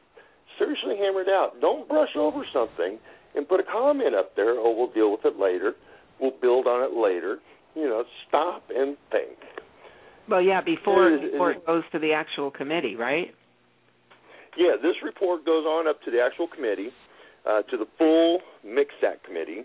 Seriously, 0.59 0.97
hammer 0.99 1.23
it 1.23 1.29
out. 1.29 1.61
Don't 1.61 1.89
brush 1.89 2.17
over 2.17 2.45
something 2.53 2.99
and 3.35 3.49
put 3.49 3.61
a 3.61 3.63
comment 3.63 4.15
up 4.15 4.35
there. 4.37 4.59
Oh, 4.59 4.75
we'll 4.77 4.93
deal 4.93 5.11
with 5.11 5.25
it 5.25 5.39
later. 5.39 5.75
We'll 6.21 6.35
build 6.41 6.67
on 6.67 6.83
it 6.83 6.97
later. 6.97 7.39
You 7.75 7.89
know, 7.89 8.05
stop 8.27 8.65
and 8.75 8.97
think. 9.11 9.39
Well, 10.29 10.43
yeah, 10.43 10.61
before 10.61 11.09
it, 11.09 11.33
before 11.33 11.53
it 11.53 11.67
goes 11.67 11.85
to 11.93 11.99
the 11.99 12.13
actual 12.13 12.51
committee, 12.51 12.97
right? 12.97 13.33
Yeah, 14.59 14.75
this 14.83 14.97
report 15.05 15.47
goes 15.47 15.65
on 15.65 15.87
up 15.87 16.03
to 16.03 16.11
the 16.11 16.21
actual 16.21 16.49
committee, 16.49 16.91
uh, 17.49 17.63
to 17.63 17.77
the 17.77 17.87
full 17.97 18.41
MCSAC 18.67 19.23
committee, 19.25 19.65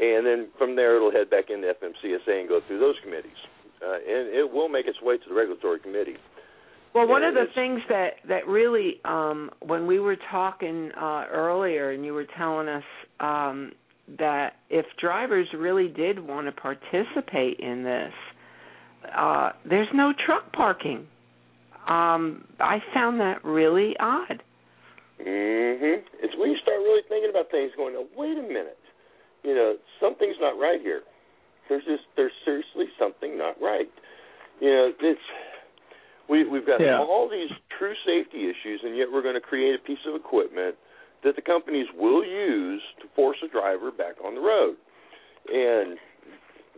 and 0.00 0.26
then 0.26 0.48
from 0.58 0.74
there 0.74 0.96
it'll 0.96 1.12
head 1.12 1.28
back 1.28 1.50
into 1.50 1.68
FMCSA 1.68 2.40
and 2.40 2.48
go 2.48 2.60
through 2.66 2.80
those 2.80 2.96
committees, 3.04 3.36
uh, 3.84 3.94
and 3.94 4.32
it 4.32 4.50
will 4.50 4.68
make 4.68 4.86
its 4.86 5.00
way 5.02 5.18
to 5.18 5.28
the 5.28 5.34
regulatory 5.34 5.78
committee. 5.78 6.16
Well, 6.94 7.08
one 7.08 7.24
of 7.24 7.32
the 7.32 7.46
things 7.54 7.80
that 7.88 8.14
that 8.28 8.46
really, 8.46 9.00
um, 9.04 9.50
when 9.60 9.86
we 9.86 9.98
were 9.98 10.16
talking 10.30 10.90
uh, 11.00 11.24
earlier, 11.30 11.90
and 11.90 12.04
you 12.04 12.12
were 12.12 12.26
telling 12.36 12.68
us 12.68 12.84
um, 13.18 13.72
that 14.18 14.54
if 14.68 14.84
drivers 15.00 15.46
really 15.56 15.88
did 15.88 16.18
want 16.18 16.46
to 16.46 16.52
participate 16.52 17.60
in 17.60 17.82
this, 17.82 18.12
uh, 19.16 19.50
there's 19.68 19.88
no 19.94 20.12
truck 20.26 20.52
parking. 20.52 21.06
Um, 21.88 22.44
I 22.60 22.78
found 22.92 23.20
that 23.20 23.42
really 23.42 23.96
odd. 23.98 24.42
Mhm. 25.18 26.02
It's 26.20 26.36
when 26.36 26.50
you 26.50 26.58
start 26.58 26.78
really 26.78 27.02
thinking 27.08 27.30
about 27.30 27.50
things, 27.50 27.72
going, 27.74 27.94
oh, 27.96 28.06
"Wait 28.14 28.36
a 28.36 28.42
minute, 28.42 28.78
you 29.42 29.54
know, 29.54 29.78
something's 29.98 30.38
not 30.40 30.58
right 30.58 30.80
here. 30.80 31.02
There's 31.68 31.84
just 31.84 32.04
there's 32.16 32.32
seriously 32.44 32.90
something 32.98 33.38
not 33.38 33.60
right." 33.62 33.90
You 34.60 34.70
know, 34.70 34.92
it's 35.00 35.20
we 36.28 36.48
we've 36.48 36.66
got 36.66 36.80
yeah. 36.80 36.98
all 36.98 37.28
these 37.28 37.50
true 37.78 37.94
safety 38.06 38.48
issues, 38.48 38.80
and 38.84 38.96
yet 38.96 39.08
we're 39.12 39.22
going 39.22 39.34
to 39.34 39.40
create 39.40 39.74
a 39.74 39.82
piece 39.82 40.02
of 40.06 40.14
equipment 40.14 40.76
that 41.24 41.36
the 41.36 41.42
companies 41.42 41.86
will 41.96 42.24
use 42.24 42.82
to 43.00 43.06
force 43.14 43.38
a 43.44 43.48
driver 43.48 43.90
back 43.90 44.14
on 44.24 44.34
the 44.34 44.40
road, 44.40 44.76
and 45.48 45.98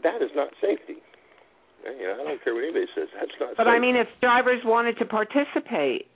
that 0.03 0.23
is 0.23 0.31
not 0.35 0.49
safety. 0.61 1.01
You 1.85 2.07
know, 2.09 2.19
I 2.21 2.25
don't 2.25 2.43
care 2.43 2.55
what 2.55 2.65
anybody 2.65 2.87
says. 2.95 3.09
That's 3.15 3.31
not. 3.41 3.57
But 3.57 3.65
safe. 3.65 3.73
I 3.73 3.79
mean, 3.79 3.97
if 3.97 4.09
drivers 4.21 4.63
wanted 4.65 4.99
to 4.99 5.05
participate 5.05 6.07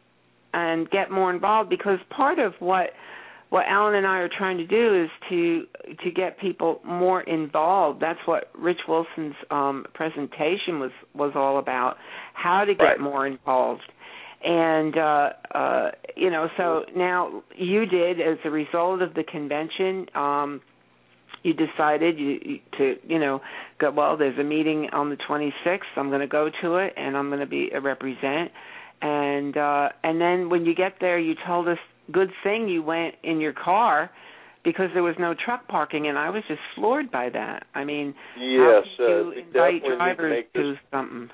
and 0.54 0.88
get 0.90 1.10
more 1.10 1.30
involved, 1.30 1.68
because 1.68 1.98
part 2.10 2.38
of 2.38 2.54
what 2.58 2.90
what 3.50 3.64
Alan 3.66 3.94
and 3.94 4.06
I 4.06 4.18
are 4.18 4.28
trying 4.28 4.58
to 4.58 4.66
do 4.66 5.04
is 5.04 5.10
to 5.30 5.62
to 6.04 6.10
get 6.10 6.38
people 6.38 6.80
more 6.84 7.22
involved. 7.22 8.00
That's 8.00 8.18
what 8.26 8.50
Rich 8.54 8.80
Wilson's 8.86 9.34
um, 9.50 9.86
presentation 9.94 10.80
was 10.80 10.90
was 11.14 11.32
all 11.34 11.58
about. 11.58 11.96
How 12.34 12.64
to 12.64 12.74
get 12.74 12.82
right. 12.82 13.00
more 13.00 13.26
involved. 13.26 13.90
And 14.44 14.96
uh 14.96 15.30
uh 15.54 15.90
you 16.16 16.30
know, 16.30 16.48
so 16.56 16.82
now 16.94 17.42
you 17.56 17.86
did 17.86 18.20
as 18.20 18.38
a 18.44 18.50
result 18.50 19.02
of 19.02 19.14
the 19.14 19.24
convention 19.24 20.06
um 20.14 20.60
you 21.42 21.54
decided 21.54 22.18
you, 22.18 22.38
you 22.44 22.58
to 22.76 22.94
you 23.06 23.18
know 23.18 23.40
go 23.80 23.90
well 23.90 24.16
there's 24.16 24.38
a 24.38 24.44
meeting 24.44 24.88
on 24.92 25.08
the 25.08 25.16
26th 25.16 25.78
i'm 25.96 26.08
going 26.08 26.20
to 26.20 26.26
go 26.26 26.50
to 26.62 26.76
it 26.76 26.92
and 26.96 27.16
i'm 27.16 27.28
going 27.28 27.40
to 27.40 27.46
be 27.46 27.70
a 27.72 27.80
represent 27.80 28.50
and 29.00 29.56
uh 29.56 29.88
and 30.02 30.20
then 30.20 30.48
when 30.48 30.64
you 30.64 30.74
get 30.74 30.94
there 31.00 31.18
you 31.18 31.34
told 31.46 31.68
us 31.68 31.78
good 32.12 32.30
thing 32.42 32.68
you 32.68 32.82
went 32.82 33.14
in 33.22 33.40
your 33.40 33.52
car 33.52 34.10
because 34.64 34.90
there 34.92 35.02
was 35.02 35.14
no 35.18 35.34
truck 35.34 35.66
parking 35.68 36.08
and 36.08 36.18
i 36.18 36.30
was 36.30 36.42
just 36.48 36.60
floored 36.74 37.10
by 37.10 37.28
that 37.28 37.64
i 37.74 37.84
mean 37.84 38.14
yes 38.38 38.84
how 38.98 39.06
you 39.06 39.32
uh, 39.36 39.40
invite 39.40 39.82
drivers 39.84 40.30
make 40.30 40.52
this, 40.52 40.62
to 40.62 40.74
something 40.90 41.30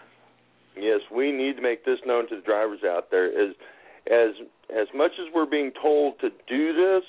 Yes, 0.77 1.01
we 1.15 1.31
need 1.31 1.57
to 1.57 1.63
make 1.63 1.85
this 1.85 1.99
known 2.05 2.29
to 2.29 2.37
the 2.37 2.43
drivers 2.43 2.81
out 2.85 3.11
there. 3.11 3.27
As 3.27 3.55
as 4.11 4.35
as 4.71 4.89
much 4.95 5.13
as 5.21 5.33
we're 5.35 5.47
being 5.47 5.71
told 5.81 6.19
to 6.21 6.31
do 6.49 6.73
this, 6.75 7.05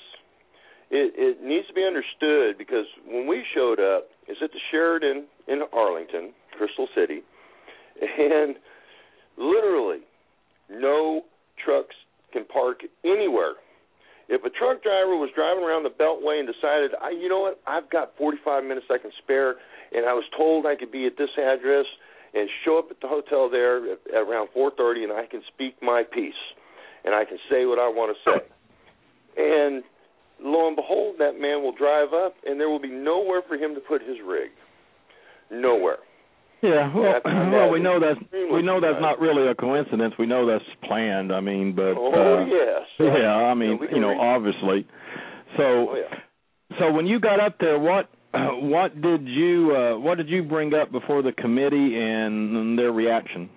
it, 0.90 1.12
it 1.16 1.42
needs 1.42 1.66
to 1.66 1.74
be 1.74 1.84
understood 1.84 2.58
because 2.58 2.86
when 3.06 3.26
we 3.26 3.44
showed 3.54 3.80
up, 3.80 4.08
it's 4.28 4.40
at 4.42 4.52
the 4.52 4.60
Sheraton 4.70 5.26
in 5.48 5.62
Arlington, 5.72 6.32
Crystal 6.56 6.86
City, 6.94 7.22
and 8.00 8.56
literally 9.36 10.00
no 10.70 11.22
trucks 11.62 11.96
can 12.32 12.44
park 12.44 12.80
anywhere. 13.04 13.54
If 14.28 14.42
a 14.42 14.50
truck 14.50 14.82
driver 14.82 15.14
was 15.14 15.30
driving 15.34 15.62
around 15.62 15.84
the 15.84 15.94
Beltway 15.94 16.40
and 16.42 16.48
decided, 16.50 16.90
I, 17.00 17.10
you 17.10 17.28
know 17.28 17.40
what, 17.40 17.60
I've 17.66 17.88
got 17.90 18.16
45 18.18 18.64
minutes 18.64 18.86
I 18.90 18.98
can 18.98 19.12
spare, 19.22 19.54
and 19.92 20.04
I 20.04 20.12
was 20.14 20.24
told 20.36 20.66
I 20.66 20.74
could 20.74 20.90
be 20.90 21.06
at 21.06 21.16
this 21.16 21.30
address 21.38 21.86
and 22.34 22.50
show 22.64 22.78
up 22.78 22.90
at 22.90 23.00
the 23.00 23.06
hotel 23.06 23.48
there 23.48 23.92
at, 23.92 23.98
at 24.10 24.22
around 24.26 24.48
4:30, 24.54 25.04
and 25.04 25.12
I 25.12 25.26
can 25.26 25.42
speak 25.54 25.76
my 25.80 26.02
piece, 26.02 26.42
and 27.04 27.14
I 27.14 27.24
can 27.24 27.38
say 27.48 27.66
what 27.66 27.78
I 27.78 27.88
want 27.88 28.16
to 28.16 28.18
say, 28.30 28.40
and 29.36 29.84
lo 30.42 30.66
and 30.66 30.76
behold, 30.76 31.16
that 31.18 31.38
man 31.40 31.62
will 31.62 31.72
drive 31.72 32.12
up, 32.12 32.34
and 32.44 32.58
there 32.58 32.68
will 32.68 32.80
be 32.82 32.90
nowhere 32.90 33.42
for 33.46 33.56
him 33.56 33.74
to 33.74 33.80
put 33.80 34.02
his 34.02 34.18
rig. 34.26 34.50
Nowhere. 35.50 35.98
Yeah, 36.62 36.92
well, 36.94 37.20
well, 37.52 37.70
we 37.70 37.80
know 37.80 38.00
that's 38.00 38.20
we 38.32 38.62
know 38.62 38.80
that's 38.80 39.00
not 39.00 39.20
really 39.20 39.46
a 39.48 39.54
coincidence. 39.54 40.14
We 40.18 40.26
know 40.26 40.46
that's 40.46 40.64
planned. 40.84 41.32
I 41.32 41.40
mean, 41.40 41.74
but 41.74 41.94
oh 41.96 42.10
uh, 42.12 42.46
yes. 42.46 42.82
yeah, 42.98 43.34
I 43.34 43.48
Yeah, 43.48 43.54
mean, 43.54 43.78
can 43.78 43.88
you 43.94 44.00
know, 44.00 44.18
obviously. 44.18 44.86
So, 45.56 45.62
Oh 45.62 45.94
yeah. 45.96 46.78
so 46.78 46.92
when 46.92 47.06
you 47.06 47.20
got 47.20 47.40
up 47.40 47.56
there, 47.60 47.78
what 47.78 48.08
what 48.32 49.00
did 49.00 49.26
you 49.28 49.74
uh, 49.76 49.98
what 49.98 50.16
did 50.16 50.28
you 50.28 50.42
bring 50.42 50.72
up 50.74 50.90
before 50.92 51.22
the 51.22 51.32
committee 51.32 51.96
and, 51.98 52.56
and 52.56 52.78
their 52.78 52.92
reaction? 52.92 53.50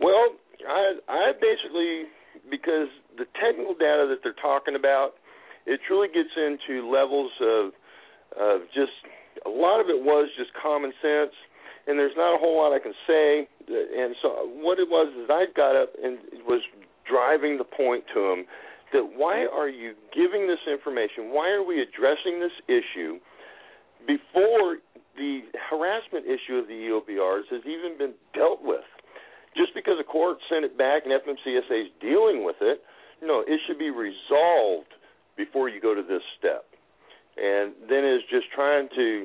Well, 0.00 0.34
I 0.68 0.94
I 1.08 1.32
basically 1.40 2.10
because 2.50 2.88
the 3.16 3.24
technical 3.40 3.74
data 3.74 4.06
that 4.10 4.18
they're 4.22 4.34
talking 4.42 4.74
about, 4.74 5.12
it 5.66 5.80
truly 5.86 6.08
gets 6.08 6.30
into 6.36 6.90
levels 6.90 7.30
of 7.40 7.70
of 8.38 8.60
just 8.74 8.92
a 9.46 9.50
lot 9.50 9.80
of 9.80 9.86
it 9.88 10.02
was 10.02 10.28
just 10.36 10.50
common 10.60 10.92
sense, 11.00 11.32
and 11.86 11.98
there's 11.98 12.16
not 12.16 12.34
a 12.34 12.38
whole 12.38 12.58
lot 12.58 12.72
I 12.72 12.78
can 12.78 12.94
say. 13.06 13.48
And 13.68 14.14
so 14.22 14.46
what 14.60 14.78
it 14.78 14.88
was 14.88 15.12
is 15.16 15.30
I 15.30 15.46
got 15.54 15.76
up 15.76 15.90
and 16.02 16.18
was 16.46 16.62
driving 17.08 17.58
the 17.58 17.64
point 17.64 18.04
to 18.14 18.20
him 18.32 18.46
that 18.92 19.16
why 19.16 19.46
are 19.46 19.68
you 19.68 19.94
giving 20.14 20.46
this 20.46 20.60
information? 20.70 21.32
Why 21.32 21.50
are 21.50 21.64
we 21.64 21.80
addressing 21.80 22.40
this 22.40 22.52
issue 22.68 23.18
before 24.06 24.78
the 25.16 25.40
harassment 25.70 26.24
issue 26.26 26.56
of 26.56 26.68
the 26.68 26.76
EOBRs 26.88 27.48
has 27.50 27.62
even 27.66 27.96
been 27.98 28.14
dealt 28.34 28.60
with? 28.62 28.84
Just 29.56 29.74
because 29.74 29.96
a 30.00 30.04
court 30.04 30.38
sent 30.48 30.64
it 30.64 30.78
back 30.78 31.02
and 31.04 31.12
FMCSA 31.12 31.88
is 31.88 31.92
dealing 32.00 32.44
with 32.44 32.56
it, 32.60 32.80
no, 33.22 33.40
it 33.46 33.60
should 33.66 33.78
be 33.78 33.90
resolved 33.90 34.92
before 35.36 35.68
you 35.68 35.80
go 35.80 35.94
to 35.94 36.02
this 36.02 36.22
step. 36.38 36.64
And 37.36 37.72
then 37.88 38.04
is 38.04 38.22
just 38.28 38.46
trying 38.54 38.88
to, 38.96 39.24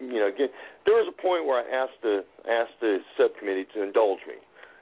you 0.00 0.20
know, 0.20 0.30
get. 0.30 0.50
There 0.86 0.94
was 0.94 1.08
a 1.08 1.16
point 1.22 1.46
where 1.46 1.62
I 1.62 1.84
asked 1.84 2.00
the 2.02 2.24
asked 2.48 2.78
the 2.80 2.98
subcommittee 3.16 3.66
to 3.74 3.82
indulge 3.82 4.20
me, 4.26 4.34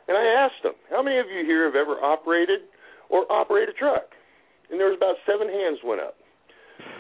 and 0.09 0.17
I 0.17 0.25
asked 0.45 0.63
them, 0.63 0.75
"How 0.91 1.03
many 1.03 1.19
of 1.19 1.27
you 1.27 1.45
here 1.45 1.65
have 1.67 1.77
ever 1.77 2.01
operated 2.03 2.61
or 3.09 3.31
operate 3.31 3.69
a 3.69 3.73
truck?" 3.73 4.15
And 4.71 4.81
there 4.81 4.89
was 4.89 4.97
about 4.97 5.17
seven 5.27 5.49
hands 5.49 5.79
went 5.85 6.01
up, 6.01 6.17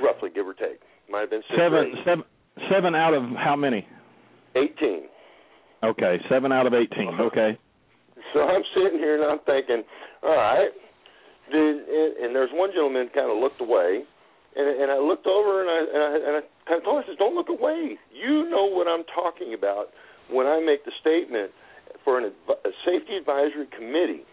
roughly, 0.02 0.30
give 0.30 0.46
or 0.46 0.54
take. 0.54 0.80
Might 1.10 1.20
have 1.20 1.30
been 1.30 1.42
six 1.48 1.58
Seven, 1.58 1.94
seven, 2.04 2.24
seven 2.70 2.94
out 2.94 3.14
of 3.14 3.22
how 3.36 3.56
many? 3.56 3.86
Eighteen. 4.54 5.08
Okay, 5.82 6.20
seven 6.28 6.52
out 6.52 6.66
of 6.66 6.74
eighteen. 6.74 7.08
Uh-huh. 7.08 7.24
Okay. 7.24 7.58
So 8.34 8.40
I'm 8.40 8.62
sitting 8.74 8.98
here 8.98 9.20
and 9.20 9.24
I'm 9.24 9.40
thinking, 9.44 9.82
all 10.22 10.36
right. 10.36 10.70
And 11.52 12.34
there's 12.34 12.50
one 12.52 12.70
gentleman 12.72 13.10
kind 13.12 13.30
of 13.30 13.36
looked 13.36 13.60
away, 13.60 14.04
and, 14.56 14.68
and 14.68 14.90
I 14.90 14.98
looked 14.98 15.26
over 15.26 15.60
and 15.60 15.70
I 15.70 15.80
and 15.80 16.02
I, 16.02 16.12
and 16.28 16.34
I 16.36 16.42
kind 16.68 16.78
of 16.78 16.84
told 16.84 16.96
him, 16.98 17.04
I 17.04 17.06
said, 17.12 17.18
"Don't 17.18 17.34
look 17.34 17.48
away. 17.48 17.98
You 18.12 18.48
know 18.50 18.66
what 18.66 18.86
I'm 18.86 19.04
talking 19.14 19.54
about 19.54 19.88
when 20.30 20.46
I 20.46 20.60
make 20.60 20.84
the 20.84 20.92
statement 21.00 21.50
for 22.04 22.18
an 22.18 22.32
a 22.48 22.70
safety 22.84 23.16
advisory 23.16 23.66
committee 23.72 24.24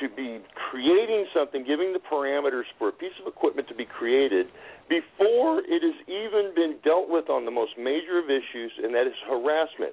to 0.00 0.08
be 0.08 0.40
creating 0.70 1.26
something, 1.34 1.64
giving 1.64 1.92
the 1.92 2.00
parameters 2.00 2.64
for 2.78 2.88
a 2.88 2.92
piece 2.92 3.12
of 3.20 3.26
equipment 3.26 3.68
to 3.68 3.74
be 3.74 3.84
created 3.84 4.46
before 4.88 5.60
it 5.60 5.82
has 5.84 5.96
even 6.08 6.52
been 6.54 6.76
dealt 6.82 7.08
with 7.08 7.28
on 7.28 7.44
the 7.44 7.50
most 7.50 7.72
major 7.78 8.18
of 8.18 8.26
issues, 8.26 8.72
and 8.82 8.94
that 8.94 9.06
is 9.06 9.14
harassment. 9.28 9.92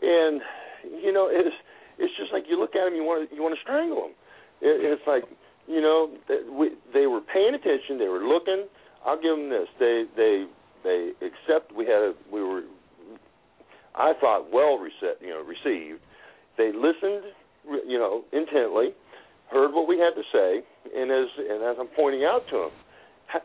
And 0.00 0.40
you 1.02 1.12
know, 1.12 1.28
it's 1.30 1.54
it's 1.98 2.14
just 2.16 2.32
like 2.32 2.44
you 2.48 2.58
look 2.58 2.74
at 2.74 2.84
them, 2.84 2.94
you 2.94 3.04
want 3.04 3.28
to 3.28 3.34
you 3.34 3.42
want 3.42 3.54
to 3.54 3.60
strangle 3.62 4.10
them. 4.10 4.14
It, 4.60 4.80
it's 4.82 5.06
like 5.06 5.24
you 5.66 5.80
know, 5.80 6.10
that 6.28 6.46
we, 6.52 6.70
they 6.94 7.06
were 7.06 7.20
paying 7.20 7.54
attention, 7.54 7.98
they 7.98 8.08
were 8.08 8.24
looking. 8.24 8.66
I'll 9.04 9.20
give 9.20 9.36
them 9.36 9.50
this. 9.50 9.68
They 9.78 10.04
they 10.16 10.46
they 10.82 11.12
accept. 11.22 11.74
We 11.74 11.86
had 11.86 12.02
a, 12.02 12.14
we 12.32 12.42
were. 12.42 12.62
I 13.94 14.12
thought 14.20 14.52
well 14.52 14.78
received. 14.78 15.20
You 15.20 15.30
know, 15.30 15.42
received. 15.42 16.00
They 16.58 16.72
listened, 16.72 17.32
you 17.86 17.98
know, 17.98 18.24
intently, 18.32 18.94
heard 19.50 19.72
what 19.74 19.86
we 19.86 19.98
had 19.98 20.14
to 20.14 20.22
say, 20.32 20.62
and 20.94 21.10
as 21.10 21.28
and 21.38 21.62
as 21.62 21.76
I'm 21.78 21.88
pointing 21.94 22.24
out 22.24 22.42
to 22.50 22.68
them, 22.68 22.72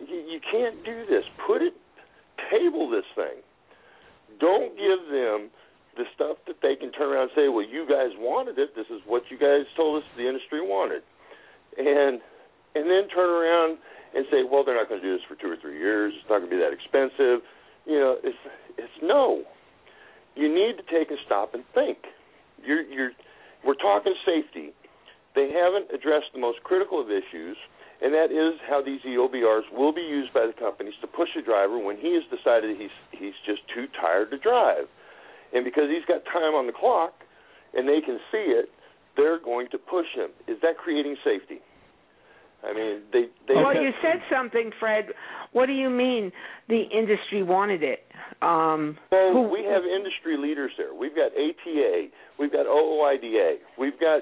You 0.08 0.40
can't 0.52 0.84
do 0.86 1.06
this. 1.10 1.26
Put 1.46 1.62
it, 1.62 1.74
table 2.50 2.90
this 2.90 3.06
thing. 3.16 3.42
Don't 4.40 4.76
give 4.78 5.12
them 5.12 5.50
the 5.98 6.06
stuff 6.16 6.38
that 6.48 6.58
they 6.62 6.76
can 6.76 6.92
turn 6.92 7.12
around 7.12 7.24
and 7.24 7.32
say, 7.36 7.50
"Well, 7.50 7.66
you 7.66 7.86
guys 7.86 8.12
wanted 8.18 8.58
it. 8.58 8.76
This 8.76 8.88
is 8.90 9.02
what 9.06 9.24
you 9.30 9.38
guys 9.38 9.66
told 9.76 10.02
us 10.02 10.10
the 10.16 10.28
industry 10.28 10.62
wanted," 10.62 11.04
and 11.78 12.20
and 12.76 12.88
then 12.88 13.08
turn 13.14 13.30
around 13.30 13.78
and 14.16 14.26
say, 14.32 14.44
"Well, 14.44 14.64
they're 14.64 14.76
not 14.76 14.90
going 14.90 15.02
to 15.02 15.08
do 15.08 15.14
this 15.16 15.26
for 15.28 15.36
two 15.36 15.52
or 15.52 15.58
three 15.58 15.78
years. 15.78 16.14
It's 16.16 16.30
not 16.30 16.40
going 16.40 16.50
to 16.50 16.56
be 16.56 16.62
that 16.62 16.74
expensive." 16.74 17.44
You 17.86 18.00
know, 18.00 18.18
it's 18.24 18.38
it's 18.78 18.98
no. 19.02 19.44
You 20.36 20.48
need 20.48 20.78
to 20.78 20.86
take 20.88 21.12
a 21.12 21.20
stop 21.26 21.54
and 21.54 21.64
think. 21.74 21.98
You're 22.64 22.82
you're 22.82 23.12
we're 23.66 23.80
talking 23.80 24.14
safety. 24.26 24.74
They 25.36 25.52
haven't 25.52 25.92
addressed 25.94 26.34
the 26.34 26.40
most 26.40 26.64
critical 26.64 27.00
of 27.00 27.08
issues, 27.08 27.56
and 28.02 28.14
that 28.14 28.32
is 28.32 28.60
how 28.68 28.82
these 28.82 29.00
EOBRs 29.08 29.72
will 29.72 29.94
be 29.94 30.02
used 30.02 30.34
by 30.34 30.46
the 30.46 30.54
companies 30.54 30.94
to 31.02 31.08
push 31.08 31.30
a 31.38 31.42
driver 31.42 31.80
when 31.80 31.98
he 31.98 32.14
has 32.16 32.24
decided 32.28 32.76
he's 32.78 32.96
he's 33.12 33.38
just 33.46 33.62
too 33.74 33.88
tired 34.00 34.32
to 34.32 34.38
drive. 34.38 34.88
And 35.54 35.66
because 35.66 35.90
he's 35.90 36.06
got 36.06 36.24
time 36.26 36.56
on 36.56 36.68
the 36.68 36.74
clock 36.74 37.14
and 37.74 37.88
they 37.88 38.02
can 38.02 38.20
see 38.32 38.52
it, 38.52 38.70
they're 39.18 39.40
going 39.40 39.68
to 39.72 39.78
push 39.78 40.08
him. 40.16 40.30
Is 40.48 40.58
that 40.62 40.78
creating 40.78 41.16
safety? 41.24 41.60
I 42.64 42.74
mean, 42.74 43.02
they. 43.12 43.26
they 43.48 43.56
well, 43.56 43.74
you 43.74 43.90
said 44.02 44.22
something, 44.32 44.72
Fred. 44.80 45.06
What 45.52 45.66
do 45.66 45.74
you 45.74 45.90
mean 45.90 46.32
the 46.70 46.84
industry 46.94 47.44
wanted 47.44 47.82
it? 47.84 48.06
Um, 48.42 48.98
well, 49.12 49.34
who, 49.34 49.42
we 49.50 49.66
have 49.66 49.84
industry 49.84 50.38
leaders 50.38 50.72
there. 50.78 50.94
We've 50.94 51.16
got 51.16 51.32
ATA, 51.34 52.08
we've 52.40 52.52
got 52.52 52.66
OOIDA, 52.66 53.56
we've 53.78 54.00
got 54.00 54.22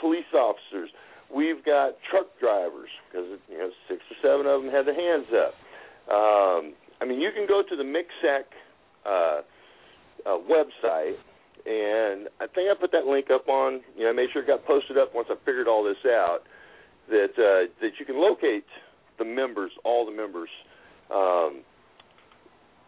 police 0.00 0.26
officers, 0.34 0.90
we've 1.34 1.64
got 1.64 1.94
truck 2.10 2.26
drivers 2.40 2.90
because 3.08 3.38
you 3.48 3.58
know 3.58 3.70
six 3.88 4.02
or 4.10 4.16
seven 4.22 4.46
of 4.46 4.62
them 4.62 4.70
had 4.70 4.86
their 4.86 4.94
hands 4.94 5.26
up. 5.30 5.54
Um, 6.12 6.74
I 7.00 7.04
mean, 7.06 7.20
you 7.20 7.30
can 7.34 7.46
go 7.46 7.62
to 7.62 7.76
the 7.76 7.82
MCSAC 7.82 8.44
uh, 9.04 9.42
uh, 10.26 10.38
website, 10.50 11.16
and 11.66 12.28
I 12.40 12.46
think 12.46 12.70
I 12.70 12.74
put 12.78 12.92
that 12.92 13.06
link 13.06 13.26
up 13.34 13.48
on. 13.48 13.80
You 13.96 14.04
know, 14.04 14.10
I 14.10 14.12
made 14.12 14.28
sure 14.32 14.42
it 14.42 14.46
got 14.46 14.64
posted 14.64 14.96
up 14.96 15.12
once 15.14 15.26
I 15.30 15.34
figured 15.44 15.66
all 15.66 15.82
this 15.82 15.96
out. 16.06 16.42
That 17.10 17.34
uh, 17.34 17.66
that 17.80 17.98
you 17.98 18.06
can 18.06 18.20
locate 18.20 18.66
the 19.18 19.24
members, 19.24 19.72
all 19.84 20.06
the 20.06 20.12
members. 20.12 20.48
Um, 21.10 21.62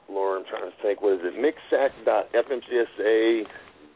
Laura, 0.08 0.38
I'm 0.40 0.46
trying 0.46 0.70
to 0.70 0.76
think. 0.82 1.02
What 1.02 1.14
is 1.14 1.20
it? 1.22 1.34
MCSAC.fmcsa 1.34 3.46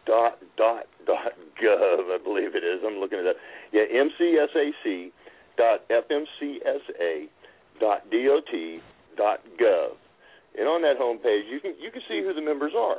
dot 0.04 0.38
dot 0.56 0.86
dot 1.06 1.32
gov. 1.62 2.10
I 2.10 2.18
believe 2.22 2.54
it 2.54 2.64
is. 2.64 2.82
I'm 2.84 2.98
looking 2.98 3.18
it 3.18 3.26
up. 3.26 3.36
Yeah, 3.72 3.86
MCSAC 3.86 5.12
dot 5.56 5.88
fmcsa 5.88 7.28
dot 7.80 8.04
dot 9.16 9.40
gov. 9.60 9.96
And 10.58 10.68
on 10.68 10.82
that 10.82 10.98
homepage, 11.00 11.48
you 11.50 11.60
can 11.60 11.74
you 11.80 11.90
can 11.90 12.02
see 12.08 12.20
who 12.22 12.34
the 12.34 12.42
members 12.42 12.74
are. 12.76 12.98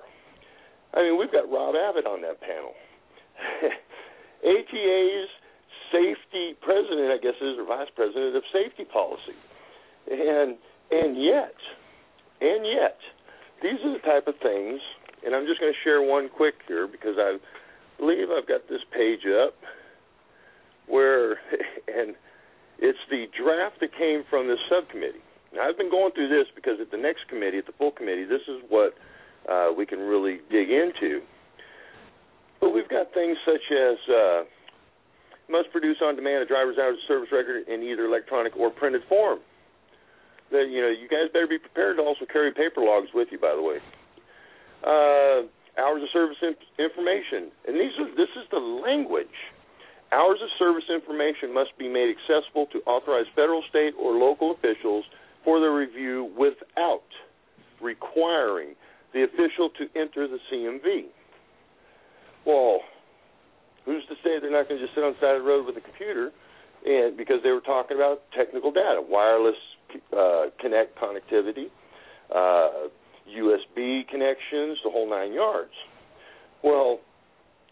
I 0.94 1.02
mean, 1.02 1.18
we've 1.18 1.32
got 1.32 1.50
Rob 1.50 1.76
Abbott 1.76 2.06
on 2.06 2.22
that 2.22 2.40
panel. 2.42 2.74
ATA's 4.46 5.30
safety 5.92 6.54
president, 6.62 7.10
I 7.12 7.18
guess, 7.22 7.38
is 7.42 7.58
or 7.58 7.66
vice 7.66 7.90
president 7.96 8.36
of 8.36 8.44
safety 8.54 8.86
policy, 8.86 9.38
and 10.10 10.58
and 10.92 11.18
yet, 11.18 11.58
and 12.42 12.66
yet, 12.66 12.98
these 13.62 13.80
are 13.84 13.94
the 13.94 14.04
type 14.06 14.28
of 14.28 14.36
things. 14.42 14.82
And 15.26 15.34
I'm 15.34 15.48
just 15.48 15.62
going 15.62 15.72
to 15.72 15.80
share 15.84 16.02
one 16.04 16.28
quick 16.28 16.56
here 16.68 16.86
because 16.86 17.16
I 17.18 17.38
believe 17.98 18.28
I've 18.28 18.48
got 18.48 18.68
this 18.68 18.84
page 18.92 19.24
up 19.24 19.56
where, 20.88 21.40
and 21.88 22.16
it's 22.78 23.00
the 23.10 23.26
draft 23.32 23.80
that 23.80 23.96
came 23.96 24.24
from 24.30 24.48
this 24.48 24.60
subcommittee. 24.68 25.24
Now, 25.56 25.70
I've 25.70 25.78
been 25.78 25.90
going 25.90 26.12
through 26.12 26.28
this 26.28 26.48
because 26.54 26.82
at 26.82 26.92
the 26.92 26.98
next 26.98 27.30
committee, 27.30 27.60
at 27.60 27.66
the 27.66 27.78
full 27.78 27.92
committee, 27.92 28.26
this 28.26 28.44
is 28.50 28.60
what 28.68 28.96
uh, 29.50 29.70
we 29.76 29.86
can 29.86 30.00
really 30.00 30.40
dig 30.52 30.70
into. 30.70 31.22
But 32.62 32.72
we've 32.72 32.88
got 32.88 33.14
things 33.14 33.38
such 33.46 33.66
as 33.72 33.98
uh, 34.08 34.44
must 35.50 35.72
produce 35.72 35.98
on 36.02 36.16
demand 36.16 36.44
a 36.44 36.46
driver's 36.46 36.78
hours 36.78 36.96
of 36.96 37.08
service 37.08 37.30
record 37.32 37.68
in 37.68 37.84
either 37.84 38.06
electronic 38.06 38.56
or 38.56 38.70
printed 38.70 39.02
form. 39.10 39.40
That 40.52 40.70
you 40.70 40.82
know, 40.82 40.90
you 40.90 41.10
guys 41.10 41.28
better 41.34 41.48
be 41.48 41.58
prepared 41.58 41.98
to 41.98 42.04
also 42.04 42.26
carry 42.32 42.54
paper 42.54 42.82
logs 42.82 43.10
with 43.14 43.28
you. 43.32 43.40
By 43.40 43.56
the 43.56 43.62
way, 43.62 43.78
uh, 44.86 45.50
hours 45.82 46.04
of 46.04 46.10
service 46.14 46.38
information, 46.78 47.52
and 47.68 47.76
these 47.76 47.92
are 48.00 48.08
this 48.16 48.32
is 48.38 48.46
the 48.52 48.60
language. 48.60 49.34
Hours 50.14 50.38
of 50.44 50.50
service 50.60 50.86
information 50.94 51.52
must 51.52 51.76
be 51.80 51.90
made 51.90 52.14
accessible 52.14 52.68
to 52.72 52.80
authorized 52.86 53.30
federal, 53.36 53.64
state, 53.68 53.94
or 53.98 54.14
local 54.14 54.52
officials 54.52 55.06
for 55.44 55.60
their 55.60 55.74
review 55.74 56.32
without 56.38 57.10
requiring 57.82 58.76
the 59.14 59.24
official 59.24 59.70
to 59.78 59.88
enter 60.00 60.28
the 60.28 60.40
CMV. 60.52 61.06
Well, 62.46 62.82
who's 63.86 64.04
to 64.08 64.16
say 64.24 64.40
they're 64.42 64.52
not 64.52 64.68
going 64.68 64.80
to 64.80 64.86
just 64.86 64.96
sit 64.96 65.04
on 65.04 65.14
the 65.14 65.20
side 65.20 65.36
of 65.36 65.44
the 65.44 65.48
road 65.48 65.66
with 65.66 65.78
a 65.78 65.82
computer? 65.82 66.32
And 66.86 67.16
because 67.16 67.38
they 67.44 67.52
were 67.52 67.62
talking 67.62 67.96
about 67.96 68.24
technical 68.36 68.72
data, 68.72 69.02
wireless 69.02 69.56
uh, 70.12 70.46
connect 70.60 70.98
connectivity, 71.00 71.68
uh, 72.34 72.90
USB 73.30 74.08
connections, 74.10 74.80
the 74.84 74.90
whole 74.92 75.10
nine 75.10 75.32
yards. 75.32 75.72
Well, 76.64 77.00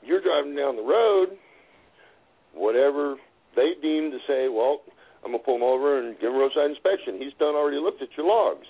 you're 0.01 0.21
driving 0.21 0.55
down 0.55 0.75
the 0.75 0.83
road, 0.83 1.37
whatever 2.53 3.15
they 3.55 3.73
deem 3.81 4.11
to 4.11 4.17
say, 4.27 4.47
well, 4.47 4.81
I'm 5.23 5.31
gonna 5.31 5.43
pull 5.43 5.57
him 5.57 5.63
over 5.63 5.99
and 5.99 6.17
give 6.19 6.31
him 6.31 6.39
roadside 6.39 6.69
inspection. 6.69 7.19
He's 7.19 7.33
done 7.37 7.55
already 7.55 7.77
looked 7.77 8.01
at 8.01 8.09
your 8.15 8.27
logs. 8.27 8.67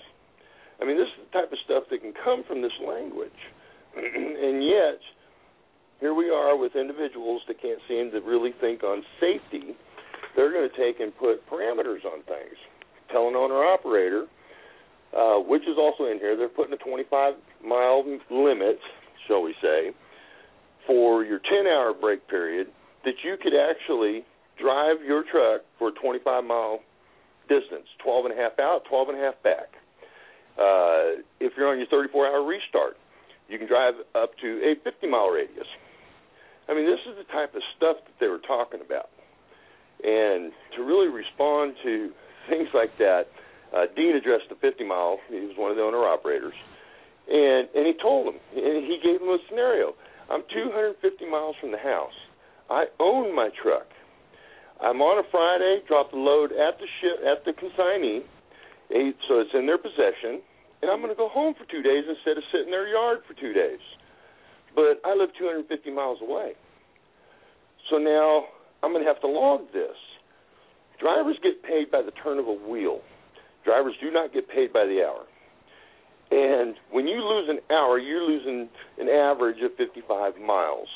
I 0.82 0.84
mean, 0.84 0.98
this 0.98 1.06
is 1.14 1.22
the 1.30 1.38
type 1.38 1.52
of 1.52 1.58
stuff 1.64 1.84
that 1.90 2.02
can 2.02 2.12
come 2.24 2.42
from 2.42 2.60
this 2.60 2.74
language. 2.82 3.38
and 3.96 4.64
yet, 4.66 4.98
here 6.00 6.12
we 6.12 6.28
are 6.28 6.56
with 6.58 6.74
individuals 6.74 7.42
that 7.46 7.62
can't 7.62 7.78
seem 7.86 8.10
to 8.10 8.18
really 8.18 8.50
think 8.60 8.82
on 8.82 9.04
safety. 9.20 9.76
They're 10.34 10.50
going 10.50 10.68
to 10.68 10.76
take 10.76 10.98
and 10.98 11.16
put 11.16 11.46
parameters 11.46 12.02
on 12.04 12.26
things. 12.26 12.58
Tell 13.12 13.28
an 13.28 13.36
owner 13.36 13.62
operator, 13.62 14.26
uh, 15.16 15.38
which 15.38 15.62
is 15.62 15.78
also 15.78 16.10
in 16.10 16.18
here, 16.18 16.36
they're 16.36 16.48
putting 16.48 16.74
a 16.74 16.82
25 16.82 17.34
mile 17.64 18.02
limit, 18.28 18.80
shall 19.28 19.42
we 19.42 19.54
say, 19.62 19.92
for 20.84 21.22
your 21.22 21.38
10 21.38 21.68
hour 21.68 21.94
break 21.94 22.26
period 22.26 22.66
that 23.04 23.14
you 23.22 23.36
could 23.40 23.54
actually 23.54 24.24
drive 24.58 24.96
your 25.06 25.22
truck 25.30 25.62
for 25.78 25.88
a 25.88 25.92
25 25.92 26.42
mile 26.42 26.80
distance, 27.48 27.86
12 28.02 28.26
and 28.26 28.34
a 28.34 28.42
half 28.42 28.58
out, 28.58 28.82
12 28.88 29.10
and 29.10 29.18
a 29.18 29.20
half 29.20 29.40
back. 29.44 29.76
Uh, 30.58 31.22
if 31.40 31.52
you're 31.56 31.68
on 31.68 31.78
your 31.78 31.88
34 31.88 32.26
hour 32.26 32.44
restart, 32.44 32.96
you 33.48 33.58
can 33.58 33.66
drive 33.66 33.94
up 34.14 34.36
to 34.40 34.60
a 34.64 34.74
50 34.82 35.06
mile 35.08 35.28
radius. 35.28 35.66
I 36.68 36.74
mean, 36.74 36.86
this 36.86 37.00
is 37.08 37.16
the 37.18 37.28
type 37.32 37.54
of 37.54 37.62
stuff 37.76 37.96
that 38.04 38.16
they 38.20 38.28
were 38.28 38.40
talking 38.40 38.80
about. 38.84 39.10
And 40.02 40.52
to 40.76 40.82
really 40.82 41.08
respond 41.08 41.74
to 41.82 42.10
things 42.50 42.68
like 42.74 42.96
that, 42.98 43.28
uh, 43.74 43.86
Dean 43.96 44.16
addressed 44.16 44.48
the 44.48 44.56
50 44.56 44.84
mile. 44.84 45.18
He 45.28 45.40
was 45.40 45.56
one 45.56 45.70
of 45.70 45.76
the 45.76 45.82
owner 45.82 46.04
operators, 46.04 46.54
and 47.28 47.68
and 47.74 47.86
he 47.86 47.94
told 48.00 48.28
him, 48.28 48.40
and 48.52 48.84
he 48.84 49.00
gave 49.02 49.20
him 49.20 49.28
a 49.28 49.38
scenario. 49.48 49.94
I'm 50.28 50.44
250 50.52 51.00
miles 51.28 51.56
from 51.60 51.72
the 51.72 51.78
house. 51.78 52.16
I 52.68 52.84
own 53.00 53.34
my 53.34 53.48
truck. 53.62 53.86
I'm 54.80 55.00
on 55.00 55.24
a 55.24 55.28
Friday. 55.30 55.80
Drop 55.88 56.10
the 56.10 56.16
load 56.16 56.52
at 56.52 56.78
the 56.78 56.86
ship 57.00 57.24
at 57.24 57.44
the 57.44 57.52
consignee 57.52 58.24
so 59.28 59.40
it's 59.40 59.50
in 59.54 59.66
their 59.66 59.78
possession, 59.78 60.42
and 60.82 60.90
I'm 60.90 61.00
going 61.00 61.12
to 61.12 61.16
go 61.16 61.28
home 61.28 61.54
for 61.54 61.64
two 61.64 61.82
days 61.82 62.04
instead 62.08 62.36
of 62.36 62.44
sit 62.52 62.62
in 62.62 62.70
their 62.70 62.88
yard 62.88 63.20
for 63.26 63.34
two 63.34 63.52
days. 63.52 63.80
But 64.74 65.00
I 65.04 65.14
live 65.14 65.30
250 65.38 65.90
miles 65.90 66.18
away. 66.20 66.52
So 67.90 67.98
now 67.98 68.44
I'm 68.82 68.92
going 68.92 69.04
to 69.04 69.08
have 69.08 69.20
to 69.20 69.28
log 69.28 69.72
this. 69.72 69.96
Drivers 71.00 71.36
get 71.42 71.62
paid 71.62 71.90
by 71.90 72.02
the 72.02 72.12
turn 72.22 72.38
of 72.38 72.46
a 72.46 72.52
wheel. 72.52 73.00
Drivers 73.64 73.94
do 74.00 74.10
not 74.10 74.32
get 74.32 74.48
paid 74.48 74.72
by 74.72 74.84
the 74.86 75.02
hour. 75.02 75.24
And 76.30 76.76
when 76.90 77.06
you 77.06 77.20
lose 77.20 77.48
an 77.48 77.60
hour, 77.74 77.98
you're 77.98 78.22
losing 78.26 78.68
an 78.98 79.08
average 79.08 79.62
of 79.62 79.72
55 79.76 80.38
miles. 80.38 80.88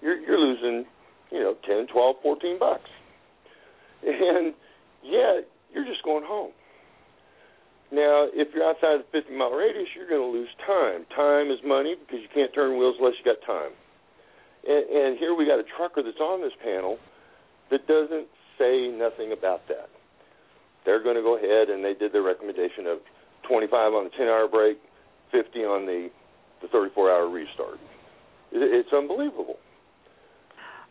You're, 0.00 0.18
you're 0.18 0.38
losing, 0.38 0.86
you 1.30 1.40
know, 1.40 1.54
10, 1.66 1.88
12, 1.92 2.16
14 2.22 2.58
bucks. 2.58 2.90
And 4.02 4.54
yet, 5.04 5.46
you're 5.74 5.84
just 5.84 6.02
going 6.02 6.24
home. 6.24 6.52
Now, 7.92 8.30
if 8.30 8.54
you're 8.54 8.62
outside 8.62 9.02
the 9.02 9.08
50 9.10 9.34
mile 9.36 9.50
radius, 9.50 9.88
you're 9.96 10.08
going 10.08 10.22
to 10.22 10.30
lose 10.30 10.48
time. 10.66 11.06
Time 11.14 11.50
is 11.50 11.58
money 11.66 11.96
because 11.98 12.22
you 12.22 12.30
can't 12.32 12.54
turn 12.54 12.78
wheels 12.78 12.96
unless 12.98 13.14
you 13.18 13.26
got 13.26 13.42
time. 13.42 13.72
And, 14.66 14.84
and 14.86 15.18
here 15.18 15.34
we 15.34 15.46
got 15.46 15.58
a 15.58 15.66
trucker 15.76 16.02
that's 16.02 16.20
on 16.20 16.40
this 16.40 16.54
panel 16.62 16.98
that 17.70 17.86
doesn't 17.86 18.28
say 18.58 18.88
nothing 18.88 19.32
about 19.32 19.66
that. 19.68 19.90
They're 20.86 21.02
going 21.02 21.16
to 21.16 21.22
go 21.22 21.36
ahead 21.36 21.68
and 21.68 21.84
they 21.84 21.94
did 21.94 22.12
their 22.12 22.22
recommendation 22.22 22.86
of 22.86 22.98
25 23.48 23.92
on 23.92 24.04
the 24.04 24.10
10 24.10 24.26
hour 24.26 24.46
break, 24.46 24.78
50 25.32 25.58
on 25.60 25.86
the 25.86 26.10
the 26.62 26.68
34 26.68 27.10
hour 27.10 27.28
restart. 27.28 27.80
It, 28.52 28.60
it's 28.60 28.92
unbelievable. 28.92 29.56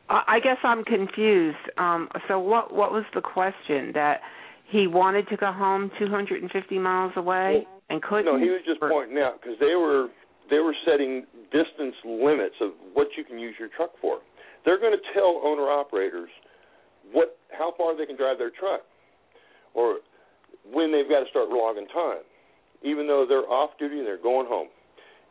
I 0.09 0.39
guess 0.39 0.57
I'm 0.63 0.83
confused. 0.83 1.57
Um, 1.77 2.09
so 2.27 2.39
what 2.39 2.73
what 2.73 2.91
was 2.91 3.03
the 3.13 3.21
question 3.21 3.91
that 3.93 4.21
he 4.69 4.87
wanted 4.87 5.27
to 5.29 5.37
go 5.37 5.51
home 5.51 5.91
250 5.99 6.79
miles 6.79 7.11
away 7.15 7.65
Well, 7.65 7.81
and 7.89 8.01
couldn't. 8.01 8.25
No, 8.25 8.37
he 8.37 8.49
was 8.49 8.61
just 8.65 8.81
or- 8.81 8.89
pointing 8.89 9.17
out 9.17 9.41
because 9.41 9.57
they 9.59 9.75
were 9.75 10.07
they 10.49 10.59
were 10.59 10.73
setting 10.85 11.25
distance 11.51 11.93
limits 12.03 12.55
of 12.61 12.71
what 12.93 13.07
you 13.17 13.23
can 13.23 13.37
use 13.37 13.55
your 13.59 13.69
truck 13.75 13.91
for. 14.01 14.19
They're 14.65 14.79
going 14.79 14.93
to 14.97 15.13
tell 15.13 15.41
owner 15.43 15.69
operators 15.69 16.29
what 17.11 17.37
how 17.51 17.73
far 17.77 17.97
they 17.97 18.05
can 18.05 18.17
drive 18.17 18.37
their 18.37 18.51
truck, 18.51 18.81
or 19.73 19.97
when 20.71 20.91
they've 20.91 21.09
got 21.09 21.21
to 21.21 21.29
start 21.29 21.49
logging 21.49 21.87
time, 21.93 22.21
even 22.83 23.07
though 23.07 23.25
they're 23.27 23.49
off 23.49 23.71
duty 23.79 23.97
and 23.97 24.05
they're 24.07 24.21
going 24.21 24.47
home. 24.47 24.67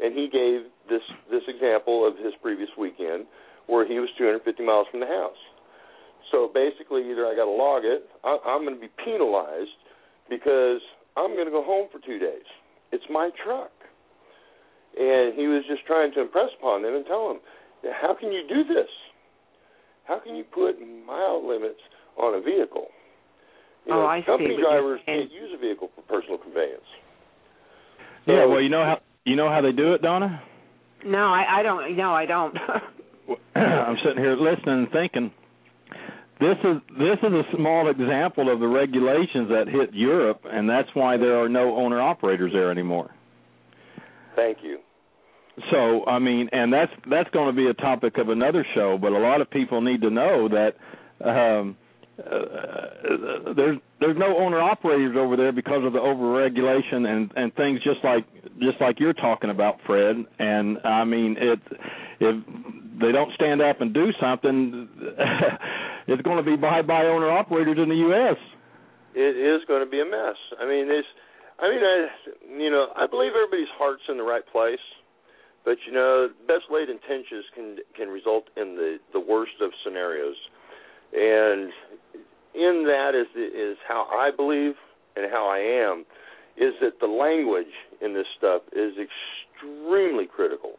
And 0.01 0.15
he 0.15 0.29
gave 0.31 0.71
this 0.89 1.03
this 1.31 1.43
example 1.47 2.07
of 2.07 2.17
his 2.19 2.33
previous 2.43 2.71
weekend 2.79 3.27
where 3.67 3.87
he 3.87 3.99
was 4.01 4.09
250 4.17 4.65
miles 4.65 4.87
from 4.91 5.01
the 5.01 5.07
house. 5.07 5.37
So 6.31 6.51
basically, 6.53 7.09
either 7.11 7.27
I 7.27 7.35
got 7.35 7.47
to 7.47 7.51
log 7.57 7.85
it, 7.85 8.05
I, 8.25 8.37
I'm 8.47 8.63
going 8.65 8.75
to 8.75 8.81
be 8.81 8.91
penalized 9.05 9.73
because 10.29 10.81
I'm 11.17 11.35
going 11.35 11.47
to 11.47 11.53
go 11.53 11.65
home 11.65 11.89
for 11.91 11.99
two 12.05 12.19
days. 12.19 12.45
It's 12.93 13.05
my 13.11 13.31
truck. 13.45 13.71
And 14.99 15.35
he 15.39 15.47
was 15.47 15.65
just 15.69 15.87
trying 15.87 16.13
to 16.15 16.21
impress 16.23 16.51
upon 16.59 16.83
them 16.83 16.95
and 16.95 17.07
tell 17.07 17.29
them, 17.29 17.39
how 18.01 18.15
can 18.19 18.33
you 18.33 18.43
do 18.49 18.65
this? 18.65 18.91
How 20.05 20.19
can 20.19 20.35
you 20.37 20.45
put 20.45 20.77
mile 21.07 21.47
limits 21.47 21.81
on 22.17 22.35
a 22.35 22.41
vehicle? 22.41 22.89
You 23.87 23.95
Oh, 23.95 24.01
know, 24.03 24.07
I 24.07 24.21
see 24.21 24.27
company 24.27 24.51
what 24.55 24.59
you're 24.59 24.71
drivers 24.71 25.01
saying. 25.07 25.29
can't 25.29 25.33
use 25.33 25.51
a 25.55 25.59
vehicle 25.59 25.91
for 25.95 26.03
personal 26.03 26.39
conveyance. 26.39 26.83
Yeah, 28.27 28.45
well, 28.45 28.61
you 28.61 28.69
know 28.69 28.85
how 28.85 29.01
you 29.25 29.37
know 29.37 29.49
how 29.49 29.61
they 29.63 29.73
do 29.73 29.95
it, 29.95 30.03
Donna. 30.03 30.43
No, 31.05 31.19
I, 31.33 31.61
I 31.61 31.63
don't. 31.63 31.97
No, 31.97 32.13
I 32.13 32.27
don't. 32.27 32.57
I'm 33.55 33.97
sitting 34.05 34.19
here 34.23 34.37
listening 34.37 34.81
and 34.85 34.91
thinking. 34.91 35.31
This 36.41 36.57
is 36.63 36.77
this 36.97 37.19
is 37.23 37.33
a 37.33 37.43
small 37.57 37.91
example 37.91 38.53
of 38.53 38.61
the 38.61 38.69
regulations 38.69 39.49
that 39.49 39.67
hit 39.69 39.93
Europe, 39.93 40.43
and 40.45 40.71
that's 40.71 40.89
why 40.95 41.17
there 41.17 41.43
are 41.43 41.49
no 41.49 41.77
owner 41.77 42.01
operators 42.01 42.53
there 42.53 42.71
anymore. 42.71 43.11
Thank 44.37 44.59
you. 44.63 44.79
So 45.73 46.07
I 46.07 46.21
mean, 46.21 46.49
and 46.53 46.73
that's 46.73 46.93
that's 47.11 47.29
going 47.31 47.49
to 47.49 47.53
be 47.53 47.69
a 47.69 47.75
topic 47.75 48.19
of 48.19 48.29
another 48.29 48.65
show. 48.75 48.99
But 49.01 49.13
a 49.13 49.19
lot 49.19 49.41
of 49.41 49.51
people 49.51 49.81
need 49.81 50.01
to 50.03 50.11
know 50.11 50.49
that 50.49 50.75
um, 51.29 51.77
uh, 52.19 53.55
there's 53.57 53.79
there's 54.01 54.17
no 54.17 54.39
owner 54.39 54.61
operators 54.61 55.17
over 55.17 55.37
there 55.37 55.53
because 55.53 55.85
of 55.85 55.93
the 55.93 55.99
overregulation 55.99 57.07
and 57.07 57.33
and 57.35 57.55
things 57.55 57.83
just 57.83 58.05
like 58.05 58.25
just 58.61 58.81
like 58.81 59.01
you're 59.01 59.13
talking 59.13 59.51
about, 59.51 59.79
Fred. 59.87 60.25
And 60.39 60.79
I 60.85 61.05
mean, 61.05 61.37
it 61.39 61.61
if 62.21 62.45
they 63.01 63.13
don't 63.13 63.33
stand 63.35 63.63
up 63.63 63.81
and 63.81 63.95
do 63.95 64.13
something, 64.21 64.89
it's 66.09 66.23
going 66.23 66.39
to 66.39 66.43
be 66.43 66.57
bye 66.57 66.83
bye 66.83 67.05
owner 67.05 67.31
operators 67.31 67.77
in 67.79 67.89
the 67.89 68.01
U.S. 68.11 68.37
It 69.15 69.37
is 69.37 69.61
going 69.69 69.85
to 69.85 69.91
be 69.91 70.01
a 70.01 70.05
mess. 70.05 70.37
I 70.59 70.67
mean, 70.67 70.89
it's. 70.89 71.09
I 71.61 71.69
mean, 71.69 71.83
I, 71.83 72.63
you 72.63 72.71
know, 72.71 72.87
I 72.95 73.07
believe 73.07 73.33
everybody's 73.35 73.73
heart's 73.77 74.05
in 74.09 74.17
the 74.17 74.23
right 74.23 74.47
place, 74.53 74.83
but 75.65 75.77
you 75.87 75.93
know, 75.93 76.29
best 76.47 76.65
laid 76.71 76.89
intentions 76.89 77.45
can 77.55 77.77
can 77.97 78.09
result 78.09 78.45
in 78.57 78.77
the 78.77 78.99
the 79.13 79.21
worst 79.21 79.61
of 79.61 79.71
scenarios, 79.85 80.37
and 81.13 81.73
in 82.55 82.85
that 82.87 83.13
is 83.15 83.27
is 83.37 83.77
how 83.87 84.09
I 84.11 84.31
believe 84.35 84.75
and 85.17 85.31
how 85.31 85.49
I 85.49 85.59
am, 85.59 86.07
is 86.57 86.75
that 86.81 87.01
the 87.01 87.07
language 87.07 87.75
in 88.01 88.15
this 88.15 88.27
stuff 88.37 88.63
is 88.73 88.95
extremely 88.97 90.27
critical, 90.27 90.79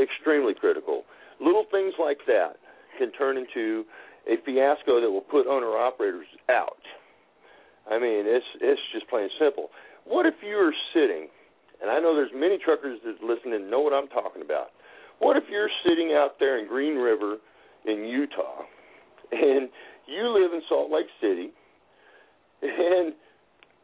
extremely 0.00 0.54
critical. 0.54 1.04
Little 1.40 1.64
things 1.70 1.94
like 1.98 2.18
that 2.26 2.56
can 2.98 3.12
turn 3.12 3.38
into 3.38 3.84
a 4.28 4.36
fiasco 4.44 5.00
that 5.00 5.10
will 5.10 5.24
put 5.24 5.46
owner 5.46 5.72
operators 5.76 6.26
out. 6.48 6.82
I 7.90 7.98
mean, 7.98 8.24
it's 8.28 8.46
it's 8.60 8.80
just 8.92 9.08
plain 9.08 9.28
simple. 9.40 9.68
What 10.04 10.26
if 10.26 10.34
you 10.44 10.56
are 10.56 10.74
sitting, 10.92 11.28
and 11.80 11.90
I 11.90 11.98
know 12.00 12.14
there's 12.14 12.32
many 12.34 12.58
truckers 12.58 13.00
that 13.04 13.24
listen 13.24 13.52
and 13.52 13.70
know 13.70 13.80
what 13.80 13.92
I'm 13.92 14.08
talking 14.08 14.42
about. 14.42 14.68
What 15.18 15.36
if 15.36 15.44
you're 15.50 15.70
sitting 15.84 16.12
out 16.12 16.38
there 16.38 16.58
in 16.58 16.68
Green 16.68 16.96
River 16.96 17.36
in 17.86 18.04
Utah, 18.04 18.62
and 19.32 19.68
you 20.06 20.28
live 20.28 20.52
in 20.52 20.62
Salt 20.68 20.92
Lake 20.92 21.08
City, 21.20 21.50
and 22.62 23.14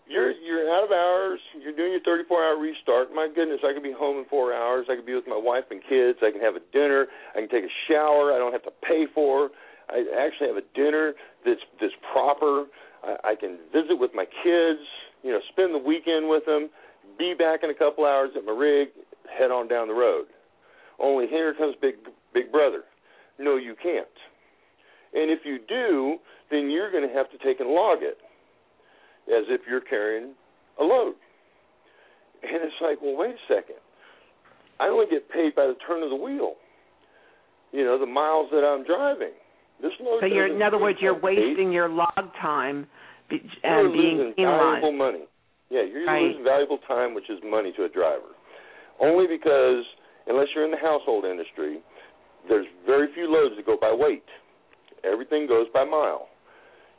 you're 0.07 0.33
you're 0.33 0.69
out 0.77 0.85
of 0.85 0.93
hours, 0.93 1.41
you're 1.57 1.75
doing 1.75 1.97
your 1.97 2.05
34-hour 2.05 2.61
restart. 2.61 3.09
My 3.15 3.29
goodness, 3.35 3.61
I 3.65 3.73
could 3.73 3.83
be 3.83 3.95
home 3.97 4.19
in 4.19 4.27
four 4.27 4.53
hours. 4.53 4.87
I 4.91 4.97
could 4.97 5.07
be 5.07 5.15
with 5.15 5.27
my 5.27 5.41
wife 5.41 5.65
and 5.71 5.81
kids. 5.81 6.19
I 6.21 6.31
can 6.31 6.41
have 6.41 6.57
a 6.57 6.65
dinner. 6.73 7.07
I 7.35 7.41
can 7.41 7.49
take 7.49 7.65
a 7.65 7.75
shower. 7.89 8.33
I 8.33 8.39
don't 8.39 8.53
have 8.53 8.65
to 8.65 8.75
pay 8.85 9.07
for. 9.15 9.49
I 9.89 10.05
actually 10.19 10.49
have 10.49 10.57
a 10.57 10.67
dinner 10.75 11.13
that's 11.45 11.61
that's 11.81 11.93
proper. 12.13 12.65
I, 13.03 13.33
I 13.33 13.35
can 13.35 13.59
visit 13.73 13.99
with 13.99 14.13
my 14.15 14.25
kids. 14.25 14.81
You 15.23 15.33
know, 15.33 15.41
spend 15.53 15.75
the 15.75 15.79
weekend 15.79 16.29
with 16.29 16.45
them. 16.47 16.71
Be 17.19 17.35
back 17.35 17.61
in 17.63 17.71
a 17.71 17.75
couple 17.75 18.05
hours 18.05 18.31
at 18.37 18.45
my 18.45 18.53
rig. 18.53 18.89
Head 19.29 19.51
on 19.51 19.69
down 19.69 19.89
the 19.89 19.95
road. 19.95 20.27
Only 20.99 21.27
here 21.27 21.55
comes 21.55 21.75
Big 21.81 21.95
Big 22.33 22.53
Brother. 22.53 22.83
No, 23.39 23.57
you 23.57 23.75
can't. 23.81 24.07
And 25.15 25.31
if 25.31 25.41
you 25.45 25.59
do, 25.69 26.17
then 26.51 26.71
you're 26.71 26.91
going 26.91 27.07
to 27.07 27.15
have 27.15 27.31
to 27.31 27.39
take 27.39 27.61
and 27.61 27.71
log 27.71 27.99
it 28.03 28.19
as 29.29 29.45
if 29.49 29.63
you're 29.69 29.81
carrying 29.81 30.35
a 30.81 30.85
load. 30.85 31.15
And 32.43 32.63
it's 32.63 32.75
like, 32.83 33.01
well, 33.01 33.17
wait 33.17 33.35
a 33.35 33.55
second. 33.55 33.77
I 34.81 34.89
only 34.89 35.07
get 35.11 35.31
paid 35.31 35.55
by 35.55 35.67
the 35.67 35.77
turn 35.87 36.03
of 36.03 36.11
the 36.11 36.17
wheel. 36.17 36.55
You 37.73 37.85
know, 37.85 37.99
the 37.99 38.07
miles 38.07 38.49
that 38.51 38.65
I'm 38.65 38.85
driving. 38.85 39.35
So 40.21 40.27
you're, 40.27 40.47
in 40.55 40.63
other 40.63 40.79
words, 40.79 40.99
you're 41.01 41.19
wasting 41.19 41.73
your 41.73 41.89
log 41.89 42.33
time 42.41 42.87
be, 43.29 43.41
and 43.63 43.93
being 43.93 44.17
losing 44.19 44.35
penalized. 44.35 44.83
valuable 44.83 44.93
money. 44.93 45.25
Yeah, 45.71 45.83
you're 45.83 46.07
Right. 46.07 46.23
losing 46.23 46.45
valuable 46.45 46.79
time, 46.87 47.15
which 47.15 47.29
is 47.31 47.39
money 47.43 47.73
to 47.73 47.85
a 47.85 47.89
driver. 47.89 48.35
Only 49.01 49.27
because, 49.27 49.85
unless 50.27 50.49
you're 50.55 50.65
in 50.65 50.71
the 50.71 50.77
household 50.79 51.25
industry, 51.25 51.81
there's 52.49 52.67
very 52.87 53.09
few 53.13 53.27
loads 53.29 53.57
that 53.57 53.67
go 53.67 53.77
by 53.77 53.93
weight. 53.93 54.25
Everything 55.03 55.47
goes 55.47 55.67
by 55.73 55.85
mile. 55.85 56.29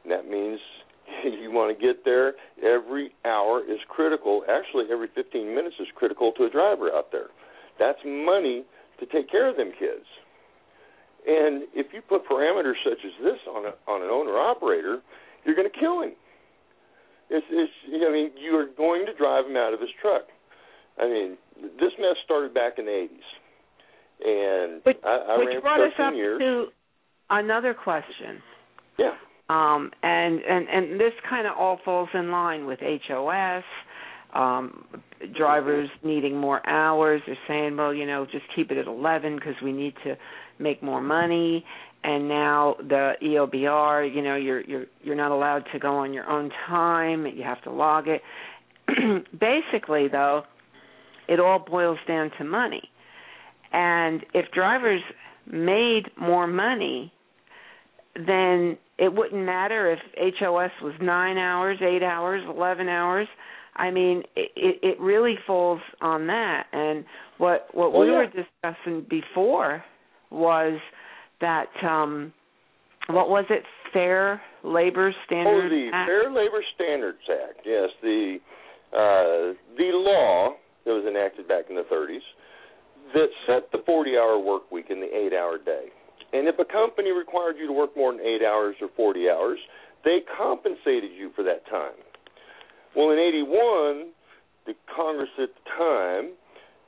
And 0.04 0.12
that 0.12 0.28
means 0.30 0.60
you 1.24 1.52
want 1.52 1.76
to 1.78 1.82
get 1.82 2.04
there. 2.04 2.34
Every 2.62 3.14
hour 3.26 3.62
is 3.64 3.80
critical. 3.88 4.44
Actually, 4.50 4.86
every 4.92 5.08
15 5.16 5.56
minutes 5.56 5.76
is 5.80 5.88
critical 5.96 6.32
to 6.34 6.46
a 6.46 6.50
driver 6.50 6.92
out 6.94 7.12
there. 7.12 7.30
That's 7.80 8.00
money 8.06 8.66
to 9.00 9.06
take 9.08 9.30
care 9.30 9.48
of 9.50 9.56
them 9.58 9.72
kids. 9.78 10.06
And 11.28 11.64
if 11.74 11.88
you 11.94 12.02
put 12.02 12.28
parameters 12.28 12.76
such 12.84 13.00
as 13.04 13.12
this 13.24 13.40
on 13.50 13.66
a, 13.66 13.74
on 13.90 14.02
an 14.04 14.10
owner 14.10 14.38
operator, 14.38 15.00
you're 15.44 15.56
going 15.56 15.70
to 15.70 15.80
kill 15.80 16.02
him. 16.02 16.14
It's, 17.30 17.46
it's, 17.50 17.72
I 17.90 18.12
mean, 18.12 18.32
you 18.40 18.56
are 18.56 18.68
going 18.78 19.06
to 19.08 19.14
drive 19.14 19.46
him 19.48 19.58
out 19.58 19.74
of 19.74 19.80
his 19.80 19.90
truck. 20.02 20.24
I 21.02 21.08
mean, 21.08 21.38
this 21.80 21.92
mess 22.00 22.16
started 22.24 22.54
back 22.54 22.74
in 22.78 22.86
the 22.86 22.92
80s, 22.92 23.10
and 24.24 24.82
Which, 24.84 24.98
I, 25.04 25.34
I 25.34 25.38
which 25.40 25.48
ran 25.48 25.62
brought 25.62 25.78
for 25.80 25.86
us 25.88 25.94
up 26.00 26.14
years. 26.14 26.40
to 26.40 26.66
another 27.30 27.74
question. 27.74 28.42
Yeah. 29.00 29.16
Um, 29.50 29.92
and, 30.04 30.40
and, 30.42 30.68
and 30.70 31.00
this 31.00 31.14
kind 31.28 31.48
of 31.48 31.54
all 31.58 31.80
falls 31.84 32.10
in 32.14 32.32
line 32.32 32.66
with 32.66 32.80
HOS, 32.82 33.64
um, 34.34 34.86
drivers 35.34 35.90
needing 36.04 36.38
more 36.38 36.68
hours. 36.68 37.22
They're 37.26 37.38
saying, 37.48 37.78
well, 37.78 37.94
you 37.94 38.06
know, 38.06 38.26
just 38.26 38.46
keep 38.56 38.72
it 38.72 38.78
at 38.78 38.88
11 38.88 39.36
because 39.36 39.56
we 39.64 39.72
need 39.72 39.94
to 40.04 40.16
make 40.60 40.84
more 40.84 41.02
money. 41.02 41.66
And 42.04 42.28
now 42.28 42.76
the 42.80 43.14
EOBR, 43.24 44.14
you 44.14 44.22
know, 44.22 44.36
you're 44.36 44.62
you're 44.62 44.86
you're 45.02 45.16
not 45.16 45.32
allowed 45.32 45.64
to 45.74 45.80
go 45.80 45.96
on 45.96 46.14
your 46.14 46.30
own 46.30 46.52
time. 46.68 47.26
You 47.26 47.44
have 47.44 47.62
to 47.64 47.72
log 47.72 48.06
it. 48.08 48.22
Basically, 49.40 50.08
though, 50.08 50.44
it 51.28 51.40
all 51.40 51.58
boils 51.58 51.98
down 52.08 52.30
to 52.38 52.44
money. 52.44 52.84
And 53.72 54.24
if 54.34 54.52
drivers 54.52 55.02
made 55.48 56.12
more 56.16 56.46
money, 56.46 57.12
then 58.16 58.78
it 58.98 59.14
wouldn't 59.14 59.44
matter 59.44 59.92
if 59.92 60.36
HOS 60.40 60.72
was 60.82 60.94
nine 61.02 61.38
hours, 61.38 61.80
eight 61.82 62.04
hours, 62.04 62.44
eleven 62.48 62.88
hours. 62.88 63.28
I 63.76 63.92
mean, 63.92 64.24
it, 64.36 64.80
it, 64.82 65.00
really 65.00 65.36
falls 65.46 65.82
on 66.02 66.28
that. 66.28 66.68
And 66.72 67.04
what 67.38 67.68
what 67.74 67.92
Oh, 67.94 68.00
we 68.02 68.08
yeah. 68.08 68.14
were 68.14 68.28
discussing 68.28 69.06
before 69.10 69.84
was 70.32 70.80
that 71.42 71.68
um 71.84 72.34
what 73.08 73.30
was 73.30 73.46
it? 73.50 73.64
Fair 73.94 74.42
Labor 74.64 75.14
Standards. 75.26 75.66
Oh, 75.66 75.70
the 75.70 75.90
Act. 75.94 76.10
Fair 76.10 76.30
Labor 76.32 76.64
Standards 76.76 77.24
Act. 77.30 77.60
Yes, 77.66 77.90
the 78.02 78.38
uh, 78.94 79.54
the 79.78 79.92
law 79.94 80.56
that 80.86 80.92
was 80.92 81.06
enacted 81.08 81.48
back 81.48 81.66
in 81.70 81.76
the 81.76 81.84
30s 81.92 82.24
that 83.14 83.28
set 83.46 83.72
the 83.72 83.80
40-hour 83.90 84.40
work 84.40 84.72
week 84.72 84.86
and 84.90 85.02
the 85.02 85.12
eight-hour 85.14 85.60
day. 85.60 85.88
And 86.34 86.48
if 86.48 86.56
a 86.60 86.66
company 86.66 87.12
required 87.12 87.56
you 87.60 87.68
to 87.68 87.74
work 87.74 87.96
more 87.96 88.12
than 88.12 88.22
eight 88.22 88.42
hours 88.46 88.76
or 88.82 88.90
40 88.96 89.30
hours, 89.30 89.60
they 90.04 90.20
compensated 90.38 91.12
you 91.18 91.32
for 91.36 91.44
that 91.44 91.66
time. 91.70 91.98
Well, 92.96 93.12
in 93.12 93.20
81, 93.20 94.12
the 94.66 94.74
Congress 94.96 95.30
at 95.38 95.50
the 95.50 95.70
time 95.78 96.32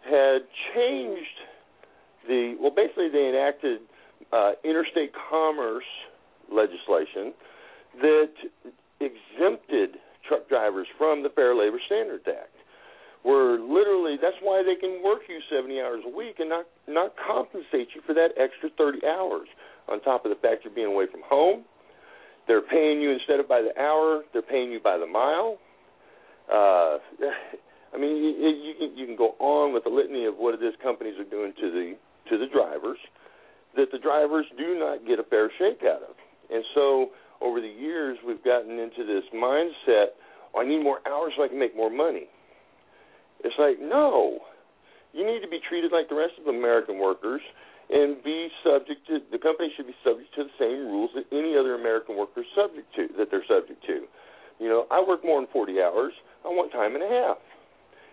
had 0.07 0.47
changed 0.73 1.37
the, 2.27 2.55
well, 2.59 2.71
basically 2.71 3.09
they 3.09 3.27
enacted 3.27 3.81
uh, 4.31 4.51
interstate 4.63 5.11
commerce 5.29 5.87
legislation 6.51 7.33
that 8.01 8.31
exempted 8.99 9.99
truck 10.27 10.47
drivers 10.49 10.87
from 10.97 11.23
the 11.23 11.29
Fair 11.29 11.55
Labor 11.55 11.79
Standards 11.85 12.23
Act. 12.27 12.55
Where 13.23 13.59
literally 13.59 14.15
that's 14.21 14.37
why 14.41 14.63
they 14.63 14.79
can 14.79 15.03
work 15.03 15.21
you 15.27 15.39
70 15.51 15.81
hours 15.81 16.03
a 16.05 16.15
week 16.15 16.35
and 16.39 16.47
not 16.47 16.65
not 16.87 17.11
compensate 17.19 17.89
you 17.95 18.01
for 18.05 18.13
that 18.13 18.29
extra 18.37 18.69
30 18.77 18.99
hours 19.05 19.49
on 19.89 19.99
top 20.01 20.23
of 20.23 20.29
the 20.29 20.37
fact 20.37 20.63
you're 20.63 20.73
being 20.73 20.87
away 20.87 21.07
from 21.11 21.21
home. 21.25 21.65
They're 22.47 22.61
paying 22.61 23.01
you 23.01 23.11
instead 23.11 23.41
of 23.41 23.49
by 23.49 23.61
the 23.61 23.75
hour, 23.81 24.21
they're 24.31 24.41
paying 24.41 24.71
you 24.71 24.79
by 24.79 24.97
the 24.97 25.07
mile. 25.07 25.57
Uh, 26.51 26.97
I 27.93 27.97
mean, 27.97 28.17
you, 28.17 28.49
you 28.49 28.73
can 28.77 28.97
you 28.97 29.05
can 29.05 29.15
go 29.15 29.35
on 29.39 29.73
with 29.73 29.83
the 29.83 29.89
litany 29.89 30.25
of 30.25 30.35
what 30.35 30.55
is 30.55 30.73
companies 30.83 31.15
are 31.19 31.29
doing 31.29 31.53
to 31.59 31.71
the 31.71 31.95
to 32.29 32.37
the 32.37 32.47
drivers 32.51 32.99
that 33.75 33.91
the 33.91 33.99
drivers 33.99 34.45
do 34.57 34.77
not 34.77 35.05
get 35.05 35.19
a 35.19 35.23
fair 35.23 35.51
shake 35.57 35.83
out 35.83 36.01
of. 36.01 36.15
And 36.49 36.63
so 36.73 37.11
over 37.41 37.61
the 37.61 37.69
years, 37.69 38.17
we've 38.25 38.43
gotten 38.43 38.79
into 38.79 39.05
this 39.05 39.23
mindset: 39.33 40.17
oh, 40.53 40.61
I 40.61 40.67
need 40.67 40.83
more 40.83 40.99
hours 41.07 41.33
so 41.37 41.43
I 41.43 41.47
can 41.47 41.59
make 41.59 41.75
more 41.75 41.89
money. 41.89 42.27
It's 43.43 43.55
like 43.59 43.79
no, 43.79 44.39
you 45.13 45.25
need 45.25 45.41
to 45.41 45.47
be 45.47 45.59
treated 45.69 45.91
like 45.91 46.09
the 46.09 46.15
rest 46.15 46.33
of 46.39 46.47
American 46.47 46.99
workers 46.99 47.41
and 47.89 48.21
be 48.23 48.49
subject 48.63 49.07
to 49.07 49.19
the 49.31 49.39
company 49.39 49.71
should 49.75 49.87
be 49.87 49.95
subject 50.03 50.27
to 50.35 50.43
the 50.43 50.55
same 50.59 50.91
rules 50.91 51.11
that 51.15 51.23
any 51.31 51.55
other 51.55 51.75
American 51.75 52.17
worker 52.17 52.41
is 52.41 52.51
subject 52.51 52.87
to 52.95 53.07
that 53.17 53.31
they're 53.31 53.47
subject 53.47 53.79
to. 53.87 54.03
You 54.59 54.67
know, 54.67 54.87
I 54.91 55.03
work 55.05 55.23
more 55.23 55.39
than 55.39 55.47
40 55.53 55.81
hours. 55.81 56.13
I 56.47 56.49
want 56.49 56.71
time 56.71 56.95
and 56.95 57.03
a 57.03 57.07
half. 57.07 57.37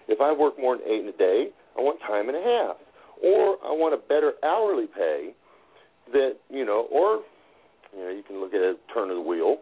If 0.09 0.21
I 0.21 0.33
work 0.33 0.59
more 0.59 0.77
than 0.77 0.87
eight 0.87 1.03
in 1.03 1.09
a 1.09 1.17
day, 1.17 1.49
I 1.79 1.81
want 1.81 2.01
time 2.01 2.29
and 2.29 2.37
a 2.37 2.43
half. 2.43 2.77
Or 3.23 3.57
I 3.63 3.71
want 3.71 3.95
a 3.95 3.97
better 3.97 4.33
hourly 4.43 4.87
pay 4.87 5.31
that 6.13 6.37
you 6.51 6.65
know, 6.67 6.87
or 6.91 7.23
you 7.97 8.05
know, 8.05 8.11
you 8.11 8.23
can 8.27 8.41
look 8.41 8.53
at 8.53 8.61
a 8.61 8.75
turn 8.93 9.11
of 9.11 9.17
the 9.17 9.23
wheel. 9.23 9.59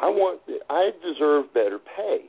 I 0.00 0.06
want, 0.06 0.40
I 0.70 0.90
deserve 1.02 1.52
better 1.52 1.78
pay, 1.78 2.20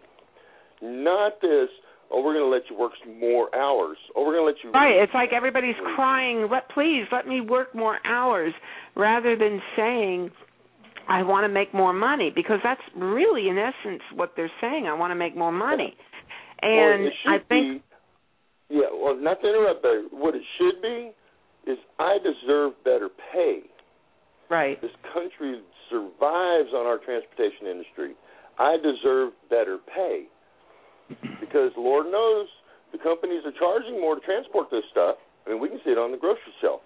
not 0.81 1.39
this 1.41 1.69
oh, 2.13 2.21
we're 2.23 2.33
going 2.33 2.45
to 2.45 2.49
let 2.49 2.69
you 2.69 2.77
work 2.77 2.93
more 3.19 3.53
hours. 3.55 3.97
Oh, 4.15 4.25
we're 4.25 4.33
going 4.33 4.43
to 4.43 4.51
let 4.53 4.63
you. 4.63 4.71
Right. 4.71 5.01
It's 5.01 5.13
like 5.13 5.29
everybody's 5.33 5.75
mm. 5.75 5.95
crying, 5.95 6.47
let 6.51 6.69
please 6.69 7.05
let 7.11 7.27
me 7.27 7.41
work 7.41 7.73
more 7.75 7.99
hours, 8.05 8.53
rather 8.95 9.35
than 9.35 9.61
saying, 9.75 10.31
I 11.07 11.23
want 11.23 11.43
to 11.43 11.49
make 11.49 11.73
more 11.73 11.93
money, 11.93 12.31
because 12.33 12.59
that's 12.63 12.81
really 12.95 13.49
in 13.49 13.57
essence 13.57 14.01
what 14.15 14.33
they're 14.35 14.51
saying. 14.61 14.87
I 14.87 14.93
want 14.93 15.11
to 15.11 15.15
make 15.15 15.35
more 15.35 15.51
money, 15.51 15.95
and 16.61 17.09
I 17.27 17.37
think. 17.49 17.83
Be, 18.69 18.75
yeah. 18.75 18.91
Well, 18.91 19.15
not 19.15 19.41
to 19.41 19.47
interrupt, 19.47 19.81
but 19.81 20.17
what 20.17 20.35
it 20.35 20.43
should 20.57 20.81
be 20.81 21.11
is 21.69 21.77
I 21.99 22.17
deserve 22.17 22.73
better 22.83 23.09
pay. 23.33 23.61
Right. 24.49 24.81
This 24.81 24.91
country 25.13 25.61
survives 25.89 26.71
on 26.73 26.85
our 26.85 26.99
transportation 26.99 27.67
industry. 27.67 28.13
I 28.59 28.77
deserve 28.77 29.33
better 29.49 29.77
pay 29.93 30.25
because 31.39 31.71
Lord 31.77 32.07
knows 32.07 32.47
the 32.91 32.97
companies 32.99 33.41
are 33.45 33.55
charging 33.57 33.99
more 33.99 34.15
to 34.15 34.21
transport 34.21 34.67
this 34.71 34.83
stuff. 34.91 35.17
I 35.45 35.51
mean, 35.51 35.59
we 35.59 35.69
can 35.69 35.79
see 35.83 35.91
it 35.91 35.97
on 35.97 36.11
the 36.11 36.17
grocery 36.17 36.53
shelf. 36.61 36.81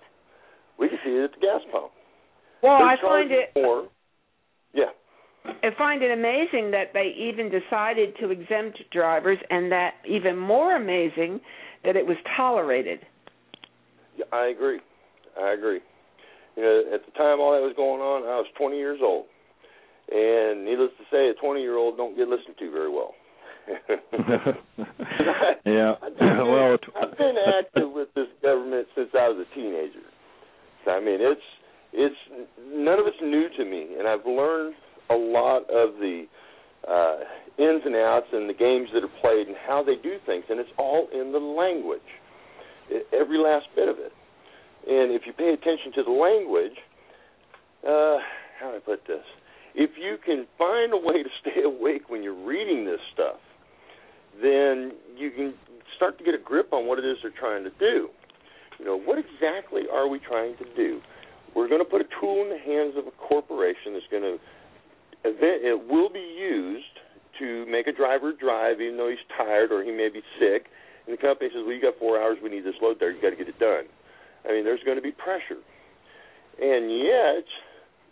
We 0.80 0.90
can 0.90 0.98
see 1.04 1.12
it 1.12 1.24
at 1.24 1.32
the 1.34 1.42
gas 1.42 1.62
pump. 1.72 1.92
Well, 2.64 2.80
They're 2.80 2.88
I 2.88 3.02
find 3.02 3.32
it 3.32 3.52
more. 3.56 3.90
Yeah. 4.74 4.92
I 5.46 5.70
find 5.78 6.04
it 6.04 6.12
amazing 6.12 6.72
that 6.72 6.92
they 6.94 7.14
even 7.18 7.50
decided 7.50 8.16
to 8.20 8.32
exempt 8.32 8.82
drivers, 8.92 9.38
and 9.50 9.72
that 9.72 9.94
even 10.08 10.38
more 10.38 10.76
amazing 10.76 11.40
that 11.84 11.96
it 11.96 12.06
was 12.06 12.18
tolerated. 12.36 13.00
Yeah, 14.18 14.26
I 14.34 14.48
agree. 14.48 14.80
I 15.40 15.54
agree. 15.54 15.80
You 16.56 16.64
know, 16.64 16.84
at 16.94 17.06
the 17.06 17.12
time 17.12 17.40
all 17.40 17.54
that 17.54 17.62
was 17.62 17.74
going 17.78 18.02
on, 18.02 18.24
I 18.24 18.36
was 18.42 18.48
20 18.58 18.78
years 18.78 19.00
old, 19.02 19.26
and 20.12 20.66
needless 20.66 20.92
to 20.98 21.06
say, 21.12 21.30
a 21.30 21.34
20 21.34 21.62
year 21.62 21.78
old 21.78 21.98
don't 21.98 22.18
get 22.18 22.28
listened 22.28 22.56
to 22.60 22.72
very 22.72 22.90
well. 22.90 23.14
yeah. 25.66 25.96
I've 26.02 26.18
been, 26.18 26.38
well, 26.48 26.78
I've 26.96 27.18
been 27.18 27.36
active 27.60 27.92
with 27.92 28.08
this 28.16 28.28
government 28.42 28.88
since 28.96 29.10
I 29.14 29.30
was 29.30 29.46
a 29.46 29.56
teenager. 29.56 30.08
So, 30.84 30.92
I 30.92 31.00
mean, 31.00 31.20
it's 31.20 31.42
it's 31.94 32.16
none 32.72 33.00
of 33.00 33.08
it's 33.08 33.18
new 33.22 33.48
to 33.58 33.66
me, 33.66 33.96
and 33.98 34.08
I've 34.08 34.26
learned 34.26 34.76
a 35.10 35.16
lot 35.16 35.64
of 35.70 35.96
the 36.00 36.26
uh, 36.88 37.18
ins 37.58 37.82
and 37.86 37.96
outs 37.96 38.28
and 38.32 38.50
the 38.50 38.54
games 38.54 38.90
that 38.94 39.04
are 39.04 39.22
played 39.22 39.48
and 39.48 39.56
how 39.68 39.84
they 39.84 39.96
do 39.96 40.18
things, 40.26 40.46
and 40.50 40.60
it's 40.60 40.70
all 40.78 41.08
in 41.14 41.32
the 41.32 41.40
language, 41.40 42.08
every 43.14 43.38
last 43.38 43.66
bit 43.76 43.88
of 43.88 43.98
it. 43.98 44.12
And 44.88 45.12
if 45.12 45.24
you 45.26 45.34
pay 45.34 45.52
attention 45.52 45.92
to 45.96 46.04
the 46.04 46.12
language, 46.12 46.78
uh, 47.84 48.18
how 48.60 48.72
do 48.72 48.78
I 48.78 48.80
put 48.80 49.06
this? 49.08 49.24
If 49.76 49.92
you 50.00 50.18
can 50.24 50.48
find 50.58 50.94
a 50.94 50.98
way 50.98 51.24
to 51.24 51.30
stay 51.42 51.62
awake 51.66 52.10
when 52.10 52.24
you're 52.24 52.46
reading 52.46 52.86
this 52.86 53.00
stuff, 53.14 53.40
then 54.42 54.94
you 55.18 55.32
can 55.32 55.54
start 55.96 56.18
to 56.20 56.24
get 56.24 56.34
a 56.34 56.42
grip 56.44 56.72
on 56.74 56.88
what 56.88 57.00
it 57.00 57.06
is 57.06 57.18
they're 57.22 57.34
trying 57.38 57.64
to 57.64 57.72
do. 57.80 58.10
You 58.80 58.86
know, 58.86 59.00
what 59.00 59.18
exactly 59.18 59.84
are 59.92 60.08
we 60.08 60.20
trying 60.20 60.56
to 60.58 60.66
do? 60.76 61.02
We're 61.56 61.68
going 61.68 61.84
to 61.84 61.90
put 61.90 62.02
a 62.02 62.10
tool 62.20 62.44
in 62.44 62.50
the 62.50 62.60
hands 62.60 62.96
of 62.98 63.08
a 63.08 63.16
corporation 63.16 63.94
that's 63.94 64.10
going 64.12 64.24
to 64.24 64.38
it 65.26 65.90
will 65.90 66.10
be 66.10 66.24
used 66.24 66.96
to 67.40 67.66
make 67.66 67.88
a 67.88 67.92
driver 67.92 68.32
drive 68.32 68.80
even 68.80 68.96
though 68.96 69.10
he's 69.10 69.26
tired 69.36 69.72
or 69.72 69.84
he 69.84 69.92
may 69.92 70.08
be 70.08 70.22
sick. 70.40 70.68
And 71.06 71.18
the 71.18 71.20
company 71.20 71.50
says, 71.52 71.64
"Well, 71.66 71.76
you 71.76 71.82
got 71.82 72.00
four 72.00 72.22
hours. 72.22 72.38
We 72.42 72.50
need 72.50 72.64
this 72.64 72.78
load 72.82 72.98
there. 73.00 73.12
You 73.12 73.22
got 73.22 73.32
to 73.32 73.36
get 73.36 73.48
it 73.48 73.60
done." 73.60 73.86
I 74.48 74.54
mean, 74.54 74.64
there's 74.64 74.84
going 74.86 74.98
to 74.98 75.04
be 75.04 75.12
pressure, 75.12 75.60
and 76.62 76.92
yet 76.92 77.48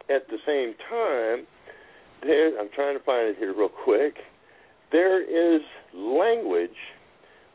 at 0.10 0.28
the 0.28 0.40
same 0.46 0.76
time, 0.90 1.48
there. 2.24 2.60
I'm 2.60 2.70
trying 2.74 2.98
to 2.98 3.04
find 3.04 3.30
it 3.30 3.38
here 3.38 3.54
real 3.54 3.70
quick 3.70 4.16
there 4.92 5.22
is 5.22 5.62
language 5.94 6.78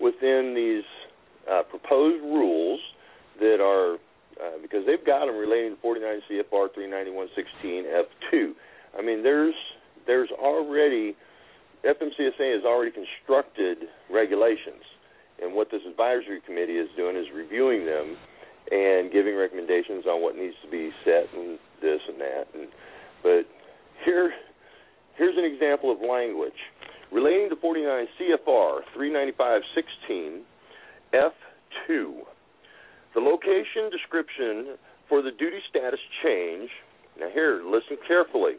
within 0.00 0.54
these 0.54 0.84
uh, 1.50 1.62
proposed 1.62 2.22
rules 2.22 2.80
that 3.38 3.60
are 3.60 3.96
uh, 4.40 4.58
because 4.62 4.86
they've 4.86 5.04
got 5.04 5.26
them 5.26 5.36
relating 5.36 5.76
to 5.76 5.80
49 5.82 6.20
CFR 6.30 6.68
391.16 6.72 7.84
F2. 8.32 8.52
I 8.98 9.02
mean, 9.02 9.22
there's 9.22 9.54
there's 10.06 10.30
already 10.30 11.14
FMCSA 11.84 12.56
has 12.56 12.64
already 12.64 12.90
constructed 12.90 13.78
regulations, 14.10 14.82
and 15.42 15.54
what 15.54 15.70
this 15.70 15.82
advisory 15.88 16.40
committee 16.44 16.78
is 16.78 16.88
doing 16.96 17.16
is 17.16 17.26
reviewing 17.34 17.86
them 17.86 18.16
and 18.70 19.12
giving 19.12 19.36
recommendations 19.36 20.06
on 20.06 20.22
what 20.22 20.36
needs 20.36 20.54
to 20.64 20.70
be 20.70 20.90
set 21.04 21.26
and 21.34 21.58
this 21.82 22.00
and 22.08 22.20
that. 22.20 22.44
And 22.54 22.68
but 23.22 23.44
here 24.04 24.32
here's 25.16 25.36
an 25.36 25.44
example 25.44 25.92
of 25.92 25.98
language 26.00 26.56
relating 27.12 27.48
to 27.50 27.56
49 27.56 28.06
CFR 28.18 28.80
395.16 28.96 30.40
F2. 31.12 32.12
The 33.14 33.20
location 33.20 33.90
description 33.90 34.78
for 35.08 35.22
the 35.22 35.32
duty 35.32 35.58
status 35.68 36.00
change, 36.22 36.70
now 37.18 37.28
here, 37.32 37.62
listen 37.64 37.98
carefully, 38.06 38.54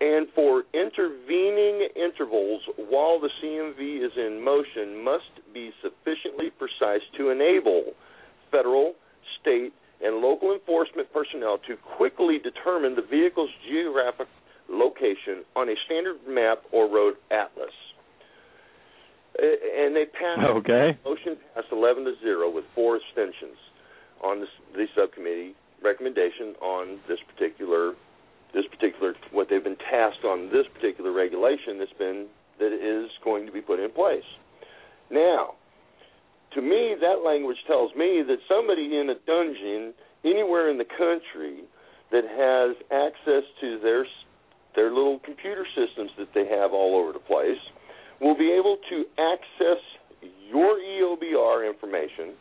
and 0.00 0.26
for 0.34 0.64
intervening 0.72 1.88
intervals 1.94 2.62
while 2.76 3.20
the 3.20 3.28
CMV 3.42 4.04
is 4.04 4.12
in 4.16 4.42
motion 4.42 5.04
must 5.04 5.30
be 5.52 5.70
sufficiently 5.82 6.48
precise 6.58 7.04
to 7.18 7.28
enable 7.28 7.92
federal, 8.50 8.94
state, 9.40 9.74
and 10.02 10.16
local 10.16 10.54
enforcement 10.54 11.12
personnel 11.12 11.58
to 11.68 11.76
quickly 11.76 12.38
determine 12.38 12.96
the 12.96 13.02
vehicle's 13.02 13.50
geographic 13.68 14.28
location 14.70 15.44
on 15.54 15.68
a 15.68 15.74
standard 15.84 16.16
map 16.26 16.62
or 16.72 16.88
road 16.88 17.16
atlas. 17.30 17.76
And 19.38 19.94
they 19.94 20.06
passed 20.06 20.40
okay. 20.40 20.98
motion 21.04 21.36
passed 21.54 21.68
11 21.70 22.04
to 22.04 22.14
0 22.22 22.50
with 22.50 22.64
four 22.74 22.96
abstentions 22.96 23.58
on 24.22 24.40
the 24.74 24.86
subcommittee 24.96 25.54
recommendation 25.82 26.54
on 26.60 27.00
this 27.08 27.18
particular 27.34 27.94
this 28.52 28.64
particular 28.66 29.14
what 29.30 29.48
they've 29.48 29.64
been 29.64 29.78
tasked 29.90 30.24
on 30.24 30.50
this 30.50 30.66
particular 30.74 31.12
regulation 31.12 31.78
that's 31.78 31.92
been 31.98 32.26
that 32.58 32.72
is 32.72 33.10
going 33.24 33.46
to 33.46 33.52
be 33.52 33.60
put 33.60 33.80
in 33.80 33.90
place. 33.90 34.26
Now, 35.10 35.54
to 36.54 36.60
me, 36.60 36.94
that 37.00 37.24
language 37.24 37.56
tells 37.66 37.94
me 37.94 38.22
that 38.26 38.36
somebody 38.48 38.98
in 38.98 39.08
a 39.08 39.18
dungeon 39.26 39.94
anywhere 40.24 40.68
in 40.70 40.76
the 40.76 40.84
country 40.84 41.64
that 42.12 42.24
has 42.26 42.76
access 42.90 43.44
to 43.60 43.78
their 43.82 44.04
their 44.76 44.90
little 44.92 45.18
computer 45.24 45.66
systems 45.74 46.10
that 46.18 46.28
they 46.34 46.46
have 46.46 46.72
all 46.72 46.94
over 46.94 47.12
the 47.12 47.18
place 47.18 47.58
will 48.20 48.36
be 48.36 48.52
able 48.52 48.76
to 48.88 49.04
access 49.18 49.82
your 50.48 50.78
EOBR 50.78 51.68
information 51.68 52.34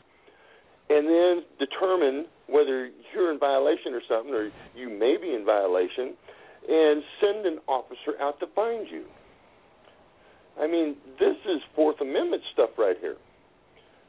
and 0.90 1.08
then 1.08 1.44
determine 1.60 2.26
whether 2.48 2.90
you're 3.14 3.32
in 3.32 3.40
violation 3.40 3.94
or 3.94 4.02
something, 4.10 4.34
or 4.34 4.50
you 4.76 4.90
may 4.90 5.18
be 5.22 5.34
in 5.34 5.46
violation, 5.46 6.16
and 6.68 7.04
send 7.22 7.46
an 7.46 7.60
officer 7.68 8.20
out 8.20 8.40
to 8.40 8.48
find 8.56 8.88
you. 8.90 9.06
I 10.60 10.68
mean, 10.68 10.96
this 11.20 11.38
is 11.46 11.62
Fourth 11.76 12.02
Amendment 12.02 12.44
stuff 12.54 12.72
right 12.78 12.98
here. 13.00 13.16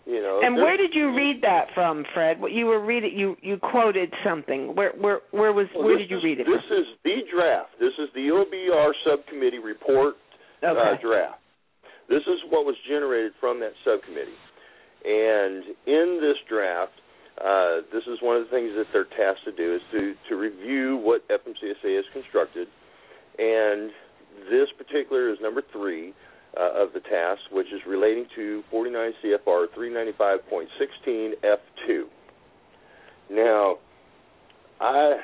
You 0.06 0.22
know, 0.22 0.40
and 0.42 0.56
where 0.56 0.78
did 0.78 0.90
you 0.94 1.14
read 1.14 1.42
that 1.42 1.66
from, 1.74 2.04
Fred? 2.14 2.40
What 2.40 2.52
you 2.52 2.64
were 2.66 2.84
reading, 2.84 3.12
you 3.14 3.36
you 3.42 3.58
quoted 3.58 4.12
something. 4.24 4.74
Where 4.74 4.92
where 4.98 5.20
where 5.30 5.52
was 5.52 5.66
well, 5.74 5.84
where 5.84 5.98
did 5.98 6.10
you 6.10 6.18
is, 6.18 6.24
read 6.24 6.40
it? 6.40 6.46
This 6.48 6.64
from? 6.66 6.78
is 6.78 6.86
the 7.04 7.16
draft. 7.30 7.68
This 7.78 7.92
is 7.98 8.08
the 8.14 8.32
OBR 8.32 8.90
subcommittee 9.04 9.58
report 9.58 10.14
okay. 10.64 10.72
uh, 10.72 10.96
draft. 11.06 11.38
This 12.08 12.22
is 12.26 12.40
what 12.48 12.64
was 12.64 12.74
generated 12.88 13.32
from 13.38 13.60
that 13.60 13.72
subcommittee. 13.84 14.34
And 15.04 15.64
in 15.86 16.18
this 16.20 16.36
draft, 16.48 16.92
uh, 17.40 17.80
this 17.92 18.04
is 18.04 18.18
one 18.20 18.36
of 18.36 18.44
the 18.44 18.50
things 18.50 18.72
that 18.76 18.86
they're 18.92 19.04
tasked 19.04 19.44
to 19.44 19.52
do 19.52 19.76
is 19.76 19.80
to, 19.92 20.14
to 20.28 20.36
review 20.36 20.96
what 21.02 21.26
FMCSA 21.28 21.96
has 21.96 22.04
constructed. 22.12 22.68
And 23.38 23.90
this 24.50 24.68
particular 24.76 25.30
is 25.30 25.38
number 25.40 25.62
three 25.72 26.12
uh, 26.58 26.82
of 26.82 26.92
the 26.92 27.00
task, 27.00 27.40
which 27.50 27.68
is 27.68 27.80
relating 27.86 28.26
to 28.36 28.62
49 28.70 29.12
CFR 29.24 29.66
395.16 29.76 31.32
F2. 31.42 32.02
Now, 33.30 33.76
I 34.80 35.16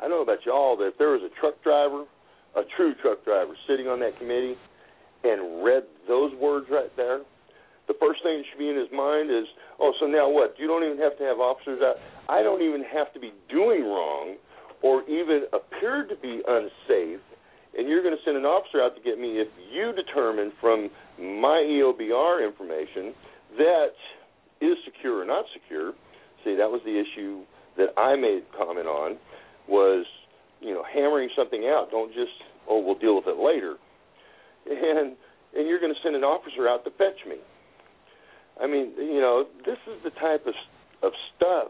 I 0.00 0.08
know 0.08 0.22
about 0.22 0.44
y'all 0.44 0.76
that 0.78 0.88
if 0.88 0.98
there 0.98 1.10
was 1.10 1.22
a 1.22 1.40
truck 1.40 1.62
driver, 1.62 2.04
a 2.56 2.62
true 2.76 2.94
truck 3.00 3.24
driver, 3.24 3.54
sitting 3.68 3.86
on 3.86 4.00
that 4.00 4.18
committee 4.18 4.56
and 5.22 5.64
read 5.64 5.84
those 6.08 6.32
words 6.34 6.66
right 6.70 6.94
there, 6.96 7.20
the 7.86 7.94
first 8.00 8.22
thing 8.22 8.38
that 8.38 8.44
should 8.48 8.58
be 8.58 8.70
in 8.70 8.76
his 8.76 8.88
mind 8.92 9.30
is, 9.30 9.44
oh, 9.80 9.92
so 10.00 10.06
now 10.06 10.28
what? 10.28 10.56
You 10.58 10.66
don't 10.66 10.84
even 10.84 10.98
have 10.98 11.16
to 11.18 11.24
have 11.24 11.38
officers 11.38 11.80
out. 11.82 11.96
I 12.28 12.42
don't 12.42 12.62
even 12.62 12.82
have 12.84 13.12
to 13.12 13.20
be 13.20 13.32
doing 13.48 13.84
wrong 13.84 14.36
or 14.82 15.02
even 15.08 15.44
appear 15.52 16.04
to 16.08 16.16
be 16.16 16.40
unsafe, 16.46 17.20
and 17.76 17.88
you're 17.88 18.02
going 18.02 18.16
to 18.16 18.22
send 18.24 18.36
an 18.36 18.44
officer 18.44 18.80
out 18.80 18.94
to 18.96 19.02
get 19.02 19.18
me 19.18 19.40
if 19.40 19.48
you 19.72 19.92
determine 19.92 20.52
from 20.60 20.90
my 21.18 21.64
EOBR 21.64 22.46
information 22.46 23.14
that 23.56 23.96
is 24.60 24.76
secure 24.84 25.20
or 25.20 25.24
not 25.24 25.44
secure. 25.52 25.92
See, 26.44 26.54
that 26.56 26.68
was 26.68 26.80
the 26.84 26.96
issue 27.00 27.42
that 27.76 27.96
I 27.98 28.16
made 28.16 28.44
comment 28.56 28.86
on 28.86 29.16
was, 29.68 30.06
you 30.60 30.72
know, 30.72 30.84
hammering 30.84 31.30
something 31.36 31.64
out. 31.64 31.88
Don't 31.90 32.12
just, 32.12 32.36
oh, 32.68 32.80
we'll 32.80 32.98
deal 32.98 33.16
with 33.16 33.26
it 33.26 33.40
later. 33.40 33.76
And 34.66 35.16
and 35.56 35.68
you're 35.68 35.80
going 35.80 35.94
to 35.94 36.00
send 36.02 36.16
an 36.16 36.24
officer 36.24 36.68
out 36.68 36.84
to 36.84 36.90
fetch 36.90 37.24
me. 37.28 37.36
I 38.60 38.66
mean, 38.66 38.92
you 38.96 39.20
know, 39.20 39.46
this 39.64 39.78
is 39.86 40.02
the 40.04 40.10
type 40.10 40.46
of 40.46 40.54
of 41.02 41.12
stuff 41.36 41.68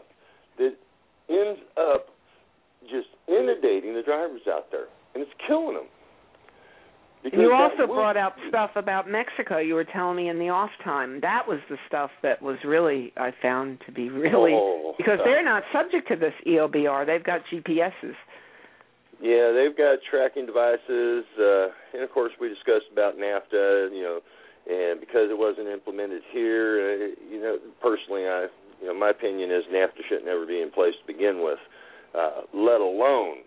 that 0.57 0.75
ends 1.29 1.59
up 1.77 2.07
just 2.83 3.07
inundating 3.27 3.93
the 3.93 4.03
drivers 4.03 4.41
out 4.49 4.71
there, 4.71 4.87
and 5.13 5.23
it's 5.23 5.31
killing 5.47 5.75
them. 5.75 5.87
Because 7.23 7.39
you 7.39 7.51
also 7.51 7.87
brought 7.87 8.17
out 8.17 8.33
stuff 8.49 8.69
about 8.75 9.09
Mexico. 9.09 9.57
You 9.57 9.73
were 9.73 9.83
telling 9.83 10.15
me 10.15 10.29
in 10.29 10.37
the 10.37 10.49
off 10.49 10.69
time. 10.83 11.19
That 11.21 11.47
was 11.47 11.57
the 11.71 11.77
stuff 11.87 12.11
that 12.21 12.39
was 12.39 12.57
really 12.63 13.13
I 13.17 13.31
found 13.41 13.79
to 13.87 13.91
be 13.91 14.09
really 14.09 14.53
oh, 14.53 14.93
because 14.95 15.17
they're 15.25 15.43
not 15.43 15.63
subject 15.73 16.07
to 16.09 16.15
this 16.15 16.33
EOBR. 16.45 17.07
They've 17.07 17.23
got 17.23 17.41
GPSs. 17.51 18.13
Yeah, 19.21 19.51
they've 19.57 19.75
got 19.75 19.99
tracking 20.09 20.45
devices, 20.45 21.25
uh, 21.39 21.67
and 21.95 22.03
of 22.03 22.11
course 22.11 22.31
we 22.39 22.47
discussed 22.47 22.91
about 22.91 23.17
NAFTA. 23.17 23.89
You 23.91 24.03
know, 24.03 24.19
and 24.65 24.99
because 24.99 25.29
it 25.29 25.37
wasn't 25.37 25.67
implemented 25.67 26.21
here, 26.31 26.81
uh, 26.81 27.07
you 27.29 27.39
know, 27.39 27.57
personally, 27.81 28.25
I, 28.25 28.47
you 28.81 28.87
know, 28.87 28.97
my 28.97 29.09
opinion 29.09 29.51
is 29.51 29.63
NAFTA 29.71 30.01
should 30.09 30.25
never 30.25 30.45
be 30.45 30.61
in 30.61 30.71
place 30.71 30.93
to 30.99 31.05
begin 31.05 31.41
with, 31.43 31.59
uh, 32.17 32.49
let 32.53 32.81
alone 32.81 33.45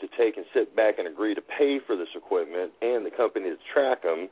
to 0.00 0.06
take 0.18 0.36
and 0.36 0.44
sit 0.52 0.74
back 0.74 0.98
and 0.98 1.06
agree 1.06 1.34
to 1.34 1.40
pay 1.40 1.78
for 1.86 1.96
this 1.96 2.10
equipment 2.14 2.72
and 2.82 3.06
the 3.06 3.10
company 3.10 3.48
to 3.48 3.56
track 3.72 4.02
them, 4.02 4.28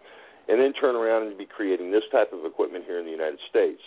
and 0.48 0.60
then 0.60 0.72
turn 0.74 0.96
around 0.96 1.28
and 1.28 1.38
be 1.38 1.46
creating 1.46 1.92
this 1.92 2.04
type 2.10 2.32
of 2.32 2.44
equipment 2.44 2.84
here 2.84 2.98
in 2.98 3.06
the 3.06 3.14
United 3.14 3.38
States. 3.48 3.80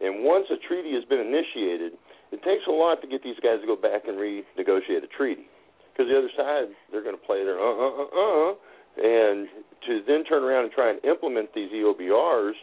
And 0.00 0.24
once 0.24 0.46
a 0.52 0.56
treaty 0.68 0.92
has 0.94 1.04
been 1.04 1.20
initiated, 1.20 1.92
it 2.32 2.42
takes 2.42 2.64
a 2.68 2.72
lot 2.72 3.00
to 3.02 3.08
get 3.08 3.22
these 3.22 3.40
guys 3.42 3.60
to 3.60 3.66
go 3.66 3.76
back 3.76 4.06
and 4.06 4.16
renegotiate 4.16 5.02
a 5.02 5.10
treaty. 5.10 5.48
Because 5.92 6.12
the 6.12 6.18
other 6.18 6.32
side, 6.36 6.68
they're 6.92 7.02
going 7.02 7.16
to 7.16 7.26
play 7.26 7.44
their 7.44 7.58
uh 7.58 7.72
uh 7.72 8.04
uh 8.04 8.52
uh, 8.52 8.54
and 8.96 9.48
to 9.86 10.00
then 10.06 10.24
turn 10.24 10.42
around 10.42 10.64
and 10.64 10.72
try 10.72 10.90
and 10.90 11.04
implement 11.04 11.52
these 11.54 11.70
EOBRs, 11.70 12.54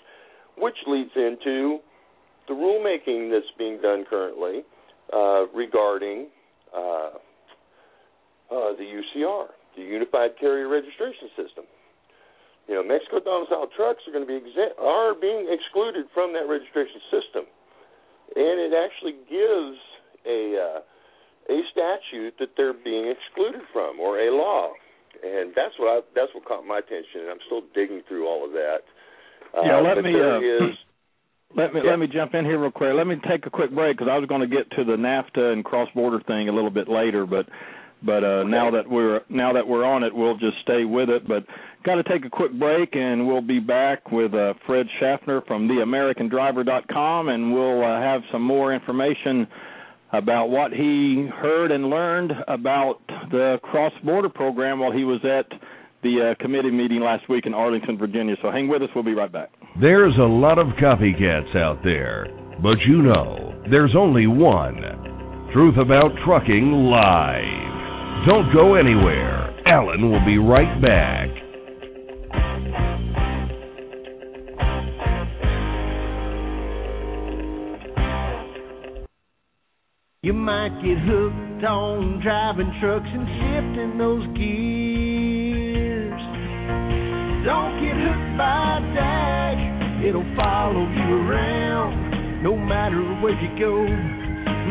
which 0.58 0.76
leads 0.88 1.12
into 1.16 1.80
the 2.48 2.54
rulemaking 2.54 3.32
that's 3.32 3.52
being 3.58 3.80
done 3.82 4.06
currently 4.10 4.64
uh, 5.14 5.46
regarding 5.56 6.28
uh, 6.76 7.10
uh, 8.52 8.72
the 8.78 8.84
UCR, 8.84 9.48
the 9.78 9.84
Unified 9.84 10.32
Carrier 10.40 10.68
Registration 10.68 11.30
System. 11.36 11.66
You 12.68 12.76
know, 12.76 12.84
Mexico 12.84 13.20
domiciled 13.20 13.70
trucks 13.76 14.04
are 14.08 14.14
going 14.14 14.26
to 14.26 14.28
be 14.28 14.40
exa- 14.40 14.80
are 14.80 15.14
being 15.14 15.48
excluded 15.52 16.06
from 16.14 16.32
that 16.34 16.48
registration 16.48 17.02
system, 17.12 17.44
and 18.36 18.56
it 18.60 18.72
actually 18.72 19.20
gives 19.28 19.78
a 20.26 20.56
uh, 20.56 20.80
a 21.52 21.60
statute 21.72 22.36
that 22.40 22.56
they're 22.56 22.74
being 22.74 23.12
excluded 23.12 23.68
from, 23.74 24.00
or 24.00 24.18
a 24.20 24.32
law, 24.32 24.72
and 25.22 25.51
that's 25.55 25.78
what 25.78 25.89
I, 25.89 25.99
that's 26.16 26.34
what 26.34 26.45
caught 26.45 26.66
my 26.66 26.80
attention. 26.80 27.28
And 27.28 27.30
I'm 27.30 27.43
still 27.45 27.61
digging 27.74 28.01
through 28.07 28.28
all 28.28 28.45
of 28.45 28.51
that. 28.51 28.82
Uh, 29.55 29.61
yeah, 29.66 29.80
let 29.80 30.03
me. 30.03 30.14
Uh, 30.14 30.39
is, 30.39 30.78
let 31.55 31.74
me 31.74 31.82
yeah. 31.84 31.91
let 31.91 31.99
me 31.99 32.07
jump 32.07 32.34
in 32.34 32.45
here 32.45 32.59
real 32.59 32.72
quick. 32.72 32.93
Let 32.95 33.07
me 33.07 33.16
take 33.30 33.45
a 33.45 33.49
quick 33.49 33.74
break 33.74 33.97
because 33.97 34.09
I 34.11 34.18
was 34.18 34.28
going 34.28 34.41
to 34.41 34.47
get 34.47 34.70
to 34.78 34.84
the 34.84 34.97
NAFTA 34.97 35.53
and 35.53 35.64
cross 35.64 35.89
border 35.93 36.22
thing 36.26 36.49
a 36.49 36.53
little 36.53 36.72
bit 36.72 36.88
later, 36.88 37.26
but 37.26 37.45
but 38.05 38.24
uh, 38.24 38.43
now 38.43 38.72
that 38.72 38.89
we're 38.89 39.22
now 39.30 39.53
that 39.53 39.68
we're 39.68 39.86
on 39.86 40.03
it, 40.03 40.14
we'll 40.14 40.38
just 40.38 40.59
stay 40.61 40.84
with 40.84 41.09
it. 41.09 41.28
But 41.28 41.45
got 41.86 41.95
to 41.95 42.03
take 42.03 42.26
a 42.26 42.30
quick 42.30 42.51
break, 42.57 42.95
and 42.95 43.28
we'll 43.28 43.41
be 43.41 43.59
back 43.59 44.11
with 44.11 44.34
uh, 44.34 44.53
Fred 44.66 44.88
Schaffner 44.99 45.41
from 45.47 45.70
TheAmericanDriver.com, 45.70 47.30
and 47.30 47.53
we'll 47.53 47.84
uh, 47.84 48.01
have 48.01 48.22
some 48.32 48.41
more 48.41 48.74
information 48.74 49.47
about 50.14 50.47
what 50.47 50.72
he 50.72 51.28
heard 51.41 51.72
and 51.72 51.89
learned 51.89 52.32
about 52.47 52.99
the 53.32 53.57
cross-border 53.64 54.30
program 54.30 54.80
while 54.80 54.91
he 54.91 55.03
was 55.03 55.20
at 55.26 55.47
the 56.03 56.32
uh, 56.32 56.43
committee 56.43 56.72
meeting 56.72 57.01
last 57.01 57.28
week 57.30 57.45
in 57.45 57.53
Arlington, 57.53 57.97
Virginia. 57.97 58.36
So 58.41 58.51
hang 58.51 58.68
with 58.68 58.82
us. 58.84 58.89
We'll 58.93 59.03
be 59.03 59.14
right 59.16 59.32
back. 59.32 59.49
There's 59.82 60.14
a 60.20 60.24
lot 60.24 60.59
of 60.59 60.68
copycats 60.82 61.55
out 61.55 61.80
there, 61.84 62.28
but 62.61 62.78
you 62.88 63.01
know, 63.01 63.64
there's 63.72 63.95
only 63.97 64.28
one. 64.28 64.78
Truth 65.53 65.78
About 65.78 66.11
Trucking 66.26 66.72
Live. 66.72 68.28
Don't 68.28 68.53
go 68.53 68.76
anywhere. 68.76 69.49
Alan 69.68 70.11
will 70.11 70.24
be 70.26 70.38
right 70.38 70.82
back. 70.82 71.30
You 80.24 80.32
might 80.32 80.71
get 80.80 80.95
hooked 81.03 81.65
on 81.67 82.21
driving 82.24 82.71
trucks 82.80 83.11
and 83.11 83.28
shifting 83.28 83.97
those 83.99 84.24
gears. 84.39 86.15
Don't 87.43 87.76
get 87.84 87.91
hooked 87.91 88.38
by 88.39 88.80
a 88.80 88.88
DAC, 88.95 90.07
it'll 90.07 90.24
follow 90.39 90.88
you 90.88 91.28
around. 91.28 92.41
No 92.41 92.55
matter 92.55 93.03
where 93.19 93.36
you 93.36 93.51
go, 93.59 93.84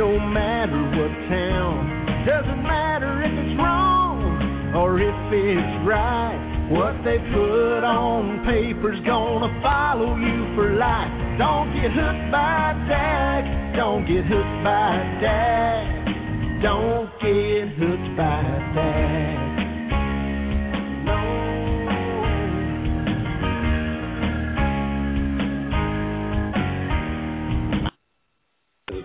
no 0.00 0.16
matter 0.16 0.80
what 0.96 1.12
town. 1.28 2.24
Doesn't 2.24 2.62
matter 2.64 3.20
if 3.20 3.32
it's 3.36 3.60
wrong 3.60 4.72
or 4.72 5.04
if 5.04 5.20
it's 5.36 5.86
right. 5.86 6.51
What 6.70 6.94
they 7.04 7.18
put 7.18 7.82
on 7.84 8.44
paper's 8.46 9.00
gonna 9.04 9.50
follow 9.62 10.16
you 10.16 10.54
for 10.54 10.74
life. 10.74 11.10
Don't 11.38 11.74
get 11.74 11.90
hooked 11.90 12.30
by 12.30 12.74
DAC. 12.88 13.76
Don't 13.76 14.06
get 14.06 14.24
hooked 14.24 14.64
by 14.64 14.94
DAC. 15.20 16.62
Don't 16.62 17.10
get 17.20 17.68
hooked 17.76 18.16
by 18.16 18.42
DAC. 18.76 19.51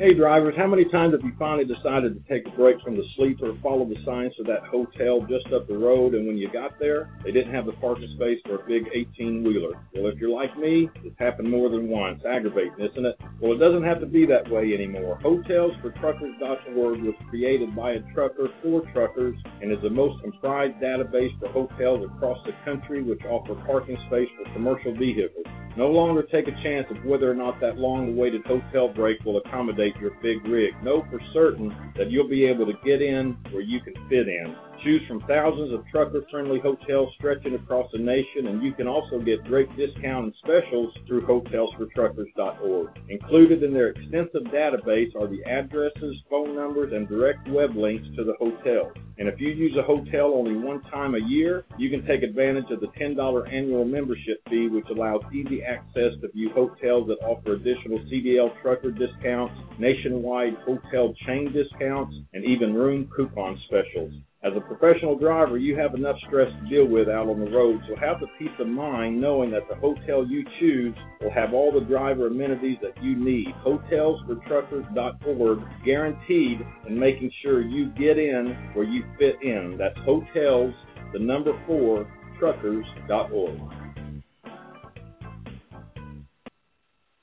Hey 0.00 0.14
drivers, 0.14 0.54
how 0.56 0.66
many 0.66 0.86
times 0.86 1.12
have 1.12 1.20
you 1.20 1.32
finally 1.38 1.66
decided 1.66 2.16
to 2.16 2.22
take 2.24 2.50
a 2.50 2.56
break 2.56 2.80
from 2.80 2.96
the 2.96 3.04
sleep 3.18 3.36
or 3.42 3.52
follow 3.62 3.84
the 3.84 4.00
signs 4.02 4.34
to 4.36 4.42
that 4.44 4.64
hotel 4.64 5.20
just 5.28 5.52
up 5.52 5.68
the 5.68 5.76
road 5.76 6.14
and 6.14 6.26
when 6.26 6.38
you 6.38 6.50
got 6.50 6.78
there, 6.80 7.10
they 7.22 7.30
didn't 7.30 7.52
have 7.52 7.66
the 7.66 7.76
parking 7.84 8.08
space 8.16 8.40
for 8.46 8.64
a 8.64 8.66
big 8.66 8.88
18 8.94 9.44
wheeler? 9.44 9.76
Well, 9.92 10.06
if 10.06 10.18
you're 10.18 10.30
like 10.30 10.56
me, 10.56 10.88
it's 11.04 11.18
happened 11.18 11.50
more 11.50 11.68
than 11.68 11.90
once. 11.90 12.22
Aggravating, 12.24 12.80
isn't 12.80 13.04
it? 13.04 13.14
Well, 13.42 13.52
it 13.52 13.58
doesn't 13.58 13.84
have 13.84 14.00
to 14.00 14.06
be 14.06 14.24
that 14.24 14.50
way 14.50 14.72
anymore. 14.72 15.18
Hotelsfortruckers.org 15.22 17.02
was 17.02 17.14
created 17.28 17.76
by 17.76 17.90
a 17.90 18.00
trucker 18.14 18.48
for 18.62 18.80
truckers 18.94 19.36
and 19.60 19.70
is 19.70 19.82
the 19.82 19.90
most 19.90 20.22
comprised 20.22 20.80
database 20.80 21.38
for 21.40 21.52
hotels 21.52 22.08
across 22.16 22.38
the 22.46 22.52
country 22.64 23.02
which 23.02 23.20
offer 23.28 23.54
parking 23.66 23.98
space 24.08 24.30
for 24.38 24.50
commercial 24.54 24.96
vehicles. 24.96 25.44
No 25.76 25.86
longer 25.86 26.22
take 26.22 26.48
a 26.48 26.62
chance 26.62 26.86
of 26.90 27.04
whether 27.04 27.30
or 27.30 27.34
not 27.34 27.60
that 27.60 27.78
long 27.78 28.08
awaited 28.08 28.44
hotel 28.44 28.88
break 28.88 29.22
will 29.24 29.38
accommodate 29.38 29.89
your 30.00 30.12
big 30.22 30.44
rig. 30.46 30.74
Know 30.82 31.06
for 31.10 31.20
certain 31.32 31.92
that 31.96 32.10
you'll 32.10 32.28
be 32.28 32.46
able 32.46 32.66
to 32.66 32.74
get 32.84 33.02
in 33.02 33.36
where 33.50 33.62
you 33.62 33.80
can 33.80 33.94
fit 34.08 34.28
in. 34.28 34.54
Choose 34.82 35.02
from 35.06 35.20
thousands 35.28 35.74
of 35.74 35.84
trucker 35.92 36.24
friendly 36.30 36.58
hotels 36.58 37.12
stretching 37.18 37.54
across 37.54 37.90
the 37.92 37.98
nation, 37.98 38.46
and 38.46 38.62
you 38.62 38.72
can 38.72 38.86
also 38.86 39.18
get 39.20 39.44
great 39.44 39.68
discounts 39.76 40.10
and 40.24 40.34
specials 40.42 40.94
through 41.06 41.26
hotelsfortruckers.org. 41.26 42.88
Included 43.10 43.62
in 43.62 43.74
their 43.74 43.88
extensive 43.88 44.44
database 44.44 45.14
are 45.16 45.26
the 45.26 45.44
addresses, 45.44 46.16
phone 46.30 46.56
numbers, 46.56 46.94
and 46.94 47.06
direct 47.08 47.46
web 47.50 47.76
links 47.76 48.08
to 48.16 48.24
the 48.24 48.32
hotels. 48.38 48.94
And 49.18 49.28
if 49.28 49.38
you 49.38 49.50
use 49.50 49.76
a 49.76 49.82
hotel 49.82 50.32
only 50.34 50.56
one 50.56 50.80
time 50.84 51.14
a 51.14 51.28
year, 51.28 51.66
you 51.76 51.90
can 51.90 52.06
take 52.06 52.22
advantage 52.22 52.70
of 52.70 52.80
the 52.80 52.88
$10 52.98 53.52
annual 53.52 53.84
membership 53.84 54.40
fee, 54.48 54.68
which 54.68 54.86
allows 54.90 55.20
easy 55.30 55.62
access 55.62 56.12
to 56.22 56.28
view 56.32 56.52
hotels 56.54 57.06
that 57.08 57.22
offer 57.22 57.52
additional 57.52 57.98
CDL 58.10 58.50
trucker 58.62 58.92
discounts, 58.92 59.54
nationwide 59.78 60.54
hotel 60.64 61.12
chain 61.26 61.52
discounts, 61.52 62.16
and 62.32 62.46
even 62.46 62.72
room 62.72 63.10
coupon 63.14 63.60
specials. 63.66 64.14
As 64.42 64.54
a 64.56 64.60
professional 64.62 65.18
driver, 65.18 65.58
you 65.58 65.76
have 65.76 65.94
enough 65.94 66.16
stress 66.26 66.50
to 66.50 66.68
deal 66.70 66.86
with 66.86 67.10
out 67.10 67.28
on 67.28 67.40
the 67.40 67.50
road, 67.50 67.78
so 67.86 67.94
have 67.96 68.20
the 68.20 68.26
peace 68.38 68.48
of 68.58 68.68
mind 68.68 69.20
knowing 69.20 69.50
that 69.50 69.68
the 69.68 69.74
hotel 69.74 70.26
you 70.26 70.46
choose 70.58 70.96
will 71.20 71.30
have 71.30 71.52
all 71.52 71.70
the 71.70 71.84
driver 71.84 72.28
amenities 72.28 72.78
that 72.80 72.96
you 73.02 73.16
need. 73.16 73.48
Hotelsfortruckers.org, 73.66 75.58
guaranteed 75.84 76.58
in 76.88 76.98
making 76.98 77.30
sure 77.42 77.60
you 77.60 77.90
get 77.90 78.16
in 78.16 78.56
where 78.72 78.86
you 78.86 79.04
fit 79.18 79.42
in. 79.42 79.76
That's 79.78 79.98
hotels, 80.06 80.72
the 81.12 81.18
number 81.18 81.52
four, 81.66 82.10
truckers.org. 82.38 83.60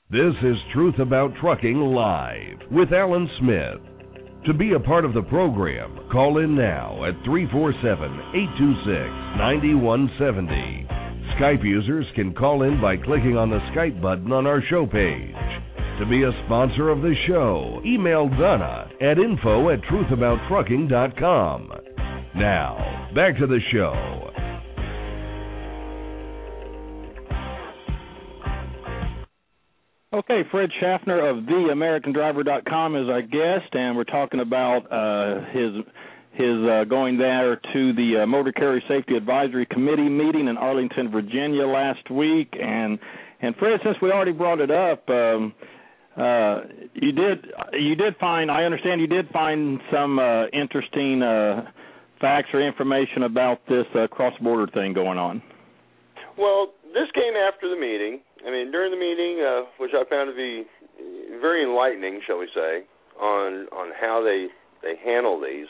This 0.08 0.34
is 0.44 0.56
Truth 0.72 1.00
About 1.00 1.32
Trucking 1.40 1.80
Live 1.80 2.60
with 2.70 2.92
Alan 2.92 3.28
Smith. 3.40 3.97
To 4.46 4.54
be 4.54 4.72
a 4.72 4.80
part 4.80 5.04
of 5.04 5.12
the 5.12 5.22
program, 5.22 5.98
call 6.10 6.38
in 6.38 6.54
now 6.56 7.04
at 7.04 7.14
347 7.24 7.84
826 8.34 8.88
9170. 9.36 10.86
Skype 11.36 11.64
users 11.64 12.06
can 12.14 12.32
call 12.32 12.62
in 12.62 12.80
by 12.80 12.96
clicking 12.96 13.36
on 13.36 13.50
the 13.50 13.58
Skype 13.74 14.00
button 14.00 14.32
on 14.32 14.46
our 14.46 14.62
show 14.70 14.86
page. 14.86 15.34
To 15.98 16.06
be 16.06 16.22
a 16.22 16.30
sponsor 16.46 16.88
of 16.88 17.02
the 17.02 17.14
show, 17.26 17.82
email 17.84 18.28
Donna 18.28 18.88
at 19.02 19.18
info 19.18 19.70
at 19.70 19.82
truthabouttrucking.com. 19.82 21.72
Now, 22.36 23.10
back 23.14 23.36
to 23.38 23.46
the 23.46 23.60
show. 23.72 24.27
Okay, 30.10 30.40
Fred 30.50 30.70
Schaffner 30.80 31.28
of 31.28 31.44
theamericandriver.com 31.44 32.96
is 32.96 33.10
our 33.10 33.20
guest, 33.20 33.74
and 33.74 33.94
we're 33.94 34.04
talking 34.04 34.40
about 34.40 34.90
uh, 34.90 35.44
his 35.52 35.84
his 36.32 36.64
uh, 36.66 36.84
going 36.84 37.18
there 37.18 37.56
to 37.56 37.92
the 37.92 38.22
uh, 38.22 38.26
Motor 38.26 38.52
Carrier 38.52 38.80
Safety 38.88 39.16
Advisory 39.16 39.66
Committee 39.66 40.08
meeting 40.08 40.48
in 40.48 40.56
Arlington, 40.56 41.10
Virginia 41.10 41.66
last 41.66 42.10
week. 42.10 42.56
And 42.58 42.98
and 43.42 43.54
Fred, 43.56 43.80
since 43.84 43.98
we 44.00 44.10
already 44.10 44.32
brought 44.32 44.60
it 44.60 44.70
up, 44.70 45.06
um, 45.10 45.52
uh, 46.16 46.60
you 46.94 47.12
did 47.12 47.46
you 47.74 47.94
did 47.94 48.16
find 48.16 48.50
I 48.50 48.64
understand 48.64 49.02
you 49.02 49.08
did 49.08 49.28
find 49.28 49.78
some 49.92 50.18
uh, 50.18 50.46
interesting 50.54 51.20
uh, 51.20 51.70
facts 52.18 52.48
or 52.54 52.66
information 52.66 53.24
about 53.24 53.60
this 53.68 53.84
uh, 53.94 54.06
cross 54.06 54.32
border 54.40 54.72
thing 54.72 54.94
going 54.94 55.18
on. 55.18 55.42
Well, 56.38 56.68
this 56.94 57.10
came 57.14 57.34
after 57.36 57.68
the 57.68 57.78
meeting. 57.78 58.20
I 58.48 58.50
mean, 58.50 58.72
during 58.72 58.90
the 58.90 58.96
meeting, 58.96 59.44
uh, 59.44 59.68
which 59.76 59.92
I 59.92 60.08
found 60.08 60.32
to 60.32 60.34
be 60.34 60.64
very 61.38 61.62
enlightening, 61.62 62.22
shall 62.26 62.38
we 62.38 62.48
say, 62.54 62.80
on 63.20 63.68
on 63.76 63.92
how 63.92 64.24
they 64.24 64.48
they 64.80 64.96
handle 65.04 65.38
these 65.38 65.68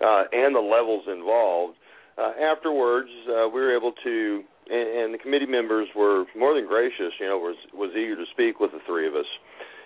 uh, 0.00 0.24
and 0.32 0.56
the 0.56 0.64
levels 0.64 1.04
involved. 1.06 1.76
Uh, 2.16 2.32
afterwards, 2.40 3.10
uh, 3.28 3.46
we 3.46 3.60
were 3.60 3.76
able 3.76 3.92
to, 4.02 4.42
and, 4.70 4.88
and 4.88 5.14
the 5.14 5.18
committee 5.18 5.46
members 5.46 5.86
were 5.94 6.24
more 6.34 6.54
than 6.54 6.66
gracious. 6.66 7.12
You 7.20 7.28
know, 7.28 7.36
was 7.36 7.56
was 7.74 7.90
eager 7.92 8.16
to 8.16 8.24
speak 8.32 8.58
with 8.58 8.72
the 8.72 8.80
three 8.86 9.06
of 9.06 9.14
us, 9.14 9.28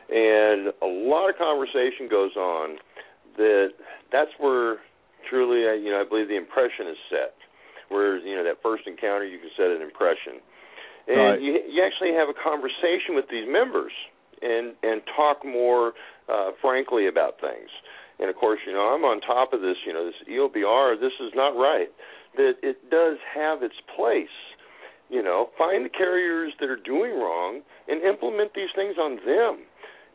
and 0.08 0.70
a 0.80 0.86
lot 1.10 1.28
of 1.28 1.36
conversation 1.36 2.06
goes 2.08 2.36
on. 2.36 2.78
That 3.36 3.74
that's 4.12 4.30
where 4.38 4.78
truly, 5.28 5.66
uh, 5.66 5.74
you 5.74 5.90
know, 5.90 6.00
I 6.00 6.08
believe 6.08 6.28
the 6.28 6.38
impression 6.38 6.86
is 6.86 6.96
set. 7.10 7.34
Where 7.88 8.16
you 8.16 8.36
know 8.36 8.44
that 8.44 8.62
first 8.62 8.86
encounter, 8.86 9.26
you 9.26 9.40
can 9.40 9.50
set 9.56 9.74
an 9.74 9.82
impression 9.82 10.38
and 11.08 11.16
right. 11.18 11.40
you 11.40 11.58
you 11.68 11.82
actually 11.82 12.14
have 12.14 12.28
a 12.28 12.36
conversation 12.36 13.14
with 13.14 13.26
these 13.30 13.46
members 13.48 13.92
and 14.42 14.74
and 14.82 15.02
talk 15.16 15.44
more 15.44 15.92
uh, 16.28 16.50
frankly 16.60 17.06
about 17.06 17.40
things. 17.40 17.70
And 18.18 18.28
of 18.30 18.36
course, 18.36 18.60
you 18.66 18.72
know, 18.72 18.94
I'm 18.94 19.04
on 19.04 19.20
top 19.20 19.52
of 19.52 19.60
this. 19.60 19.76
You 19.86 19.92
know, 19.92 20.06
this 20.06 20.20
EOBR. 20.28 21.00
This 21.00 21.14
is 21.20 21.32
not 21.34 21.56
right. 21.56 21.88
That 22.36 22.54
it 22.62 22.90
does 22.90 23.18
have 23.34 23.62
its 23.62 23.76
place. 23.96 24.34
You 25.10 25.22
know, 25.22 25.50
find 25.58 25.84
the 25.84 25.90
carriers 25.90 26.52
that 26.60 26.70
are 26.70 26.80
doing 26.80 27.12
wrong 27.12 27.60
and 27.88 28.02
implement 28.02 28.54
these 28.54 28.70
things 28.74 28.96
on 28.96 29.16
them. 29.26 29.66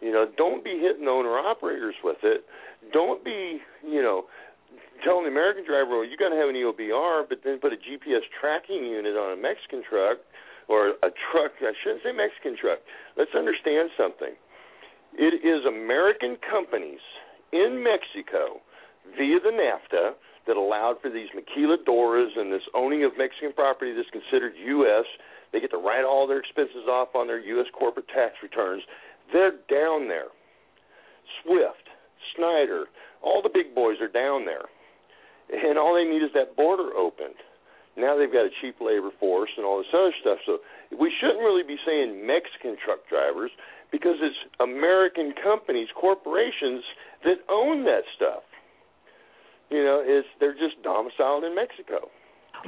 You 0.01 0.11
know, 0.11 0.25
don't 0.37 0.63
be 0.63 0.79
hitting 0.81 1.07
owner 1.07 1.37
operators 1.37 1.95
with 2.03 2.17
it. 2.23 2.45
Don't 2.93 3.23
be, 3.23 3.59
you 3.85 4.01
know, 4.01 4.25
telling 5.03 5.25
the 5.25 5.31
American 5.31 5.65
driver, 5.65 6.01
well, 6.01 6.05
you 6.05 6.17
got 6.17 6.29
to 6.29 6.37
have 6.37 6.49
an 6.49 6.55
EOBR, 6.55 7.29
but 7.29 7.41
then 7.43 7.59
put 7.59 7.73
a 7.73 7.77
GPS 7.77 8.25
tracking 8.39 8.85
unit 8.85 9.17
on 9.17 9.37
a 9.37 9.41
Mexican 9.41 9.83
truck 9.87 10.17
or 10.67 10.99
a 11.03 11.11
truck. 11.31 11.55
I 11.61 11.73
shouldn't 11.83 12.03
say 12.03 12.11
Mexican 12.11 12.55
truck. 12.59 12.79
Let's 13.15 13.33
understand 13.35 13.89
something. 13.97 14.35
It 15.17 15.41
is 15.41 15.65
American 15.65 16.37
companies 16.43 17.01
in 17.51 17.83
Mexico 17.83 18.61
via 19.15 19.39
the 19.39 19.55
NAFTA 19.55 20.13
that 20.47 20.57
allowed 20.57 20.95
for 21.01 21.09
these 21.09 21.27
maquiladoras 21.35 22.37
and 22.37 22.51
this 22.51 22.63
owning 22.73 23.03
of 23.03 23.11
Mexican 23.17 23.53
property 23.53 23.93
that's 23.93 24.09
considered 24.11 24.53
U.S. 24.55 25.05
They 25.51 25.59
get 25.59 25.71
to 25.71 25.77
write 25.77 26.03
all 26.03 26.27
their 26.27 26.39
expenses 26.39 26.87
off 26.87 27.15
on 27.15 27.27
their 27.27 27.39
U.S. 27.39 27.67
corporate 27.77 28.07
tax 28.07 28.35
returns. 28.43 28.83
They're 29.31 29.55
down 29.69 30.07
there. 30.07 30.31
Swift, 31.43 31.91
Schneider, 32.35 32.85
all 33.21 33.41
the 33.41 33.51
big 33.51 33.75
boys 33.75 33.97
are 34.01 34.07
down 34.07 34.45
there. 34.45 34.67
And 35.51 35.77
all 35.77 35.95
they 35.95 36.03
need 36.03 36.23
is 36.23 36.31
that 36.33 36.55
border 36.55 36.95
opened. 36.95 37.35
Now 37.97 38.15
they've 38.17 38.31
got 38.31 38.45
a 38.45 38.53
cheap 38.61 38.75
labor 38.79 39.09
force 39.19 39.49
and 39.57 39.65
all 39.65 39.79
this 39.79 39.89
other 39.93 40.13
stuff. 40.21 40.37
So 40.45 40.59
we 40.97 41.11
shouldn't 41.19 41.39
really 41.39 41.63
be 41.63 41.77
saying 41.85 42.25
Mexican 42.25 42.77
truck 42.83 42.99
drivers 43.09 43.51
because 43.91 44.15
it's 44.21 44.37
American 44.59 45.33
companies, 45.41 45.87
corporations 45.99 46.83
that 47.23 47.37
own 47.49 47.83
that 47.85 48.03
stuff. 48.15 48.43
You 49.69 49.83
know, 49.83 50.01
it's 50.05 50.27
they're 50.39 50.53
just 50.53 50.81
domiciled 50.83 51.43
in 51.43 51.55
Mexico. 51.55 52.09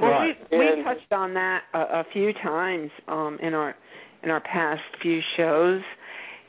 Well, 0.00 0.10
Right. 0.10 0.36
we 0.50 0.58
we 0.58 0.66
And- 0.68 0.84
touched 0.84 1.12
on 1.12 1.34
that 1.34 1.62
a, 1.74 2.00
a 2.00 2.04
few 2.12 2.32
times 2.32 2.90
um, 3.08 3.38
in 3.40 3.54
our 3.54 3.74
in 4.22 4.30
our 4.30 4.40
past 4.40 4.82
few 5.00 5.20
shows, 5.36 5.80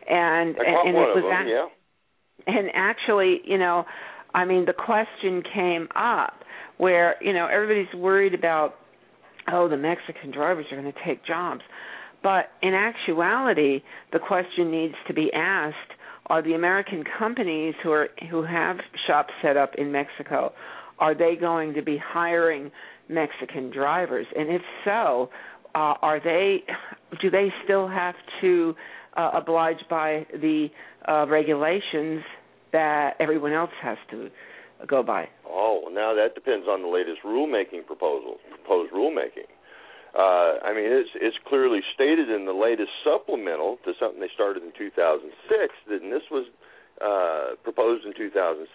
and 0.10 0.56
I 0.60 0.64
caught 0.66 0.88
and 0.88 0.96
one 0.96 1.04
it 1.06 1.10
of 1.10 1.16
was 1.24 1.24
them. 1.32 1.48
ac- 1.48 1.52
yeah. 1.52 2.54
and 2.60 2.70
actually, 2.74 3.42
you 3.46 3.58
know, 3.58 3.86
I 4.34 4.44
mean, 4.46 4.66
the 4.66 4.74
question 4.74 5.42
came 5.54 5.88
up 5.96 6.34
where 6.82 7.16
you 7.22 7.32
know 7.34 7.48
everybody's 7.48 7.94
worried 7.94 8.34
about 8.34 8.74
oh 9.52 9.70
the 9.70 9.78
Mexican 9.78 10.32
drivers 10.32 10.66
are 10.72 10.82
going 10.82 10.92
to 10.92 11.00
take 11.06 11.26
jobs, 11.26 11.62
but 12.24 12.46
in 12.62 12.74
actuality, 12.74 13.82
the 14.12 14.20
question 14.20 14.72
needs 14.72 14.96
to 15.08 15.14
be 15.14 15.32
asked: 15.34 15.76
are 16.26 16.42
the 16.42 16.54
American 16.54 17.04
companies 17.20 17.76
who 17.84 17.92
are 17.92 18.10
who 18.30 18.42
have 18.44 18.78
shops 19.08 19.32
set 19.42 19.58
up 19.58 19.76
in 19.78 19.92
Mexico 19.92 20.54
are 21.02 21.16
they 21.16 21.36
going 21.36 21.74
to 21.74 21.82
be 21.82 21.98
hiring 22.02 22.72
Mexican 23.10 23.72
drivers? 23.72 24.28
And 24.38 24.50
if 24.50 24.62
so, 24.86 25.30
uh, 25.74 25.96
are 26.02 26.22
they 26.24 26.64
do 27.22 27.30
they 27.30 27.50
still 27.66 27.88
have 27.88 28.16
to 28.40 28.76
uh, 29.18 29.32
oblige 29.34 29.84
by 29.90 30.26
the 30.32 30.68
uh, 31.08 31.26
regulations 31.28 32.22
that 32.72 33.16
everyone 33.20 33.52
else 33.52 33.72
has 33.82 33.98
to 34.12 34.30
go 34.88 35.04
by? 35.04 35.30
Oh, 35.48 35.90
now 35.92 36.14
that 36.14 36.36
depends 36.36 36.68
on 36.68 36.82
the 36.82 36.88
latest 36.88 37.22
rulemaking 37.26 37.86
proposal, 37.86 38.38
proposed 38.50 38.94
rulemaking. 38.94 39.50
Uh, 40.12 40.60
I 40.60 40.76
mean, 40.76 40.92
it's 40.92 41.12
it's 41.16 41.38
clearly 41.48 41.80
stated 41.96 42.30
in 42.30 42.44
the 42.46 42.56
latest 42.56 42.92
supplemental 43.04 43.80
to 43.86 43.94
something 43.96 44.20
they 44.20 44.32
started 44.34 44.64
in 44.64 44.76
2006 44.76 45.32
that, 45.88 46.02
and 46.04 46.12
this 46.12 46.28
was 46.28 46.52
uh, 47.00 47.56
proposed 47.64 48.06
in 48.06 48.14
2006 48.14 48.68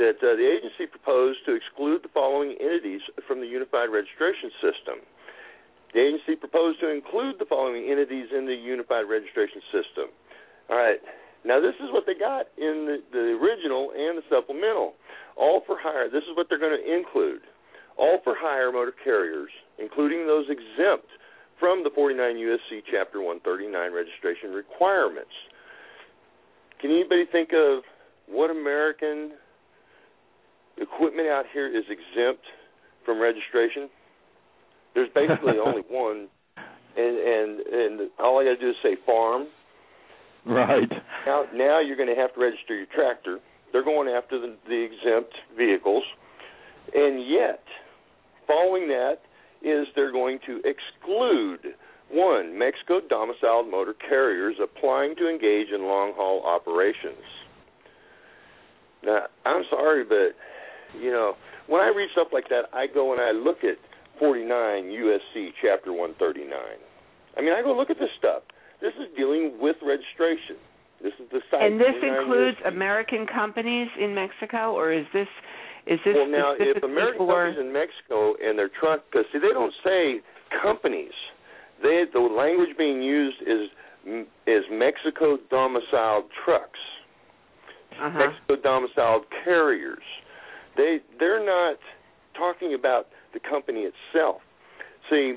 that 0.00 0.16
uh, 0.24 0.32
the 0.32 0.48
agency 0.48 0.88
proposed 0.88 1.44
to 1.44 1.52
exclude 1.52 2.00
the 2.00 2.08
following 2.16 2.56
entities 2.56 3.04
from 3.28 3.44
the 3.44 3.46
unified 3.46 3.92
registration 3.92 4.48
system. 4.64 5.04
The 5.92 6.00
agency 6.00 6.40
proposed 6.40 6.80
to 6.80 6.88
include 6.88 7.36
the 7.36 7.44
following 7.44 7.84
entities 7.92 8.32
in 8.32 8.48
the 8.48 8.56
unified 8.56 9.04
registration 9.04 9.60
system. 9.68 10.08
All 10.72 10.80
right. 10.80 11.00
Now, 11.44 11.58
this 11.58 11.74
is 11.82 11.90
what 11.90 12.04
they 12.06 12.14
got 12.14 12.46
in 12.56 12.86
the, 12.86 12.96
the 13.10 13.26
original 13.34 13.90
and 13.90 14.18
the 14.18 14.22
supplemental. 14.30 14.94
All 15.36 15.62
for 15.66 15.76
hire. 15.78 16.08
This 16.08 16.22
is 16.24 16.36
what 16.36 16.46
they're 16.48 16.62
going 16.62 16.76
to 16.76 16.86
include. 16.86 17.42
All 17.98 18.18
for 18.22 18.34
hire 18.38 18.70
motor 18.70 18.94
carriers, 19.04 19.50
including 19.78 20.26
those 20.26 20.46
exempt 20.48 21.08
from 21.58 21.82
the 21.82 21.90
49 21.94 22.18
USC 22.18 22.82
Chapter 22.90 23.20
139 23.20 23.70
registration 23.92 24.50
requirements. 24.50 25.34
Can 26.80 26.90
anybody 26.90 27.24
think 27.30 27.50
of 27.54 27.82
what 28.26 28.50
American 28.50 29.32
equipment 30.78 31.28
out 31.28 31.44
here 31.52 31.66
is 31.66 31.84
exempt 31.90 32.44
from 33.04 33.20
registration. 33.20 33.90
There's 34.94 35.10
basically 35.14 35.58
only 35.64 35.82
one, 35.88 36.28
and 36.96 37.16
and 37.18 37.60
and 37.60 38.10
all 38.18 38.40
I 38.40 38.44
got 38.44 38.56
to 38.56 38.60
do 38.60 38.70
is 38.70 38.76
say 38.82 38.96
farm. 39.04 39.46
Right. 40.46 40.90
Now 41.24 41.44
now 41.54 41.80
you're 41.80 41.96
going 41.96 42.12
to 42.12 42.20
have 42.20 42.34
to 42.34 42.40
register 42.40 42.74
your 42.74 42.86
tractor. 42.92 43.38
They're 43.72 43.84
going 43.84 44.08
after 44.08 44.40
the, 44.40 44.56
the 44.66 44.82
exempt 44.82 45.32
vehicles, 45.56 46.02
and 46.92 47.24
yet, 47.30 47.62
following 48.46 48.88
that 48.88 49.20
is 49.62 49.86
they're 49.94 50.10
going 50.10 50.40
to 50.46 50.60
exclude 50.66 51.74
one 52.10 52.58
Mexico 52.58 53.00
domiciled 53.08 53.70
motor 53.70 53.94
carriers 53.94 54.56
applying 54.62 55.14
to 55.16 55.28
engage 55.28 55.68
in 55.72 55.84
long 55.84 56.12
haul 56.16 56.42
operations. 56.44 57.22
Now, 59.04 59.26
I'm 59.46 59.62
sorry, 59.70 60.04
but 60.04 60.36
you 61.00 61.10
know, 61.10 61.34
when 61.68 61.80
I 61.80 61.88
read 61.88 62.08
stuff 62.12 62.28
like 62.32 62.48
that, 62.48 62.64
I 62.72 62.86
go 62.92 63.12
and 63.12 63.20
I 63.20 63.30
look 63.30 63.58
at 63.64 63.78
49 64.18 64.48
USC 64.50 65.50
Chapter 65.62 65.92
139. 65.92 66.50
I 67.36 67.40
mean, 67.40 67.52
I 67.52 67.62
go 67.62 67.74
look 67.74 67.90
at 67.90 67.98
this 67.98 68.10
stuff. 68.18 68.42
This 68.82 68.92
is 68.98 69.06
dealing 69.16 69.62
with 69.62 69.76
registration. 69.78 70.58
This 71.02 71.14
is 71.22 71.30
the 71.30 71.38
site. 71.50 71.62
And 71.62 71.78
this 71.78 71.94
includes 72.02 72.58
USC. 72.58 72.74
American 72.74 73.26
companies 73.26 73.88
in 73.98 74.14
Mexico, 74.14 74.74
or 74.74 74.92
is 74.92 75.06
this 75.14 75.30
is 75.86 75.98
this 76.04 76.14
well 76.14 76.28
now 76.28 76.54
if 76.58 76.82
American 76.82 77.26
for... 77.26 77.46
companies 77.46 77.58
in 77.62 77.72
Mexico 77.72 78.34
and 78.42 78.58
their 78.58 78.70
truck 78.70 79.02
because 79.10 79.26
see 79.32 79.38
they 79.38 79.54
don't 79.54 79.74
say 79.82 80.20
companies. 80.62 81.14
They 81.82 82.04
the 82.12 82.20
language 82.20 82.76
being 82.76 83.02
used 83.02 83.38
is 83.42 83.70
is 84.46 84.64
Mexico 84.70 85.38
domiciled 85.50 86.26
trucks, 86.44 86.82
uh-huh. 87.98 88.18
Mexico 88.18 88.56
domiciled 88.62 89.24
carriers. 89.44 90.06
They 90.76 90.98
they're 91.18 91.44
not 91.44 91.78
talking 92.34 92.74
about 92.74 93.06
the 93.34 93.40
company 93.40 93.86
itself. 93.86 94.42
See, 95.10 95.34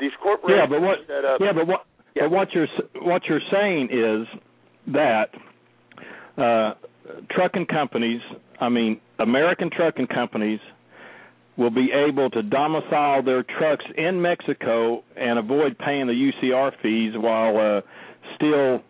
these 0.00 0.10
corporations 0.22 0.70
yeah, 0.70 0.78
but 0.78 0.82
what, 0.82 0.98
set 1.06 1.24
up. 1.24 1.40
Yeah, 1.40 1.52
but 1.54 1.66
what 1.66 1.86
yeah. 2.14 2.22
but 2.22 2.30
what 2.30 2.52
you're 2.52 2.68
what 3.00 3.22
you're 3.26 3.40
saying 3.50 3.88
is 3.90 4.26
that 4.88 5.30
uh, 6.36 6.74
trucking 7.30 7.66
companies, 7.66 8.20
I 8.60 8.68
mean 8.68 9.00
American 9.18 9.70
trucking 9.70 10.08
companies, 10.08 10.60
will 11.56 11.70
be 11.70 11.90
able 11.92 12.30
to 12.30 12.42
domicile 12.42 13.22
their 13.22 13.42
trucks 13.42 13.84
in 13.96 14.20
Mexico 14.22 15.04
and 15.16 15.38
avoid 15.38 15.78
paying 15.78 16.06
the 16.06 16.12
UCR 16.12 16.72
fees 16.82 17.12
while 17.16 17.56
uh, 17.56 17.80
still 18.36 18.82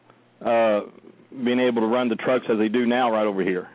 uh, 0.44 0.80
being 1.44 1.60
able 1.60 1.82
to 1.82 1.88
run 1.88 2.08
the 2.08 2.16
trucks 2.16 2.46
as 2.50 2.58
they 2.58 2.68
do 2.68 2.86
now 2.86 3.10
right 3.10 3.26
over 3.26 3.42
here. 3.42 3.68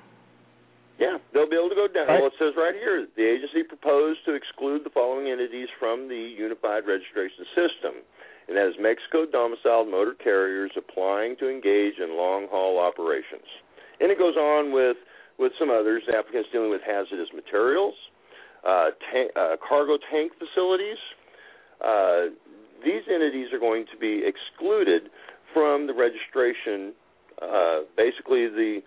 Yeah, 1.00 1.18
they'll 1.34 1.50
be 1.50 1.56
able 1.56 1.70
to 1.70 1.76
go 1.76 1.88
down. 1.88 2.08
Right. 2.08 2.22
Well, 2.22 2.34
it 2.34 2.38
says 2.40 2.54
right 2.58 2.74
here 2.74 3.06
the 3.16 3.26
agency 3.26 3.62
proposed 3.62 4.26
to 4.26 4.34
exclude 4.34 4.84
the 4.84 4.90
following 4.90 5.30
entities 5.30 5.70
from 5.78 6.08
the 6.08 6.18
unified 6.18 6.88
registration 6.88 7.46
system, 7.54 8.02
and 8.48 8.56
that 8.56 8.68
is 8.68 8.76
Mexico 8.80 9.26
domiciled 9.26 9.90
motor 9.90 10.14
carriers 10.14 10.72
applying 10.78 11.36
to 11.38 11.50
engage 11.50 12.00
in 12.00 12.16
long 12.16 12.48
haul 12.50 12.80
operations. 12.80 13.48
And 14.00 14.12
it 14.12 14.18
goes 14.18 14.36
on 14.36 14.72
with 14.72 14.98
with 15.38 15.52
some 15.60 15.70
others, 15.70 16.02
applicants 16.10 16.50
dealing 16.52 16.72
with 16.72 16.82
hazardous 16.82 17.30
materials, 17.34 17.94
uh, 18.68 18.90
uh, 19.36 19.56
cargo 19.62 19.98
tank 20.10 20.32
facilities. 20.40 20.98
Uh, 21.80 22.34
these 22.84 23.04
entities 23.06 23.54
are 23.54 23.60
going 23.60 23.86
to 23.92 23.98
be 24.00 24.24
excluded 24.26 25.12
from 25.54 25.86
the 25.86 25.94
registration. 25.94 26.94
Uh, 27.42 27.86
basically, 27.96 28.48
the 28.48 28.82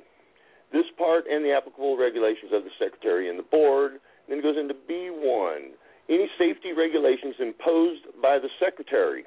this 0.72 0.88
part 0.98 1.26
and 1.28 1.44
the 1.44 1.52
applicable 1.52 1.98
regulations 1.98 2.56
of 2.56 2.64
the 2.64 2.72
Secretary 2.80 3.30
and 3.30 3.38
the 3.38 3.44
Board. 3.44 4.00
Then 4.30 4.40
it 4.40 4.44
goes 4.44 4.56
into 4.56 4.74
B1, 4.74 5.76
any 6.08 6.32
safety 6.40 6.72
regulations 6.72 7.36
imposed 7.40 8.08
by 8.22 8.40
the 8.40 8.48
Secretary. 8.60 9.24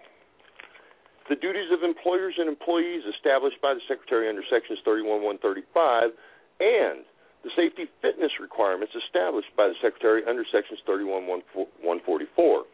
The 1.28 1.36
duties 1.36 1.72
of 1.72 1.84
employers 1.84 2.34
and 2.36 2.48
employees 2.48 3.04
established 3.08 3.60
by 3.60 3.72
the 3.72 3.84
Secretary 3.88 4.28
under 4.28 4.44
Sections 4.48 4.80
31135 4.84 6.12
and 6.60 7.04
the 7.44 7.52
safety 7.56 7.88
fitness 8.00 8.32
requirements 8.40 8.92
established 8.96 9.52
by 9.56 9.68
the 9.68 9.76
Secretary 9.80 10.24
under 10.24 10.44
Sections 10.48 10.80
31144. 10.84 12.64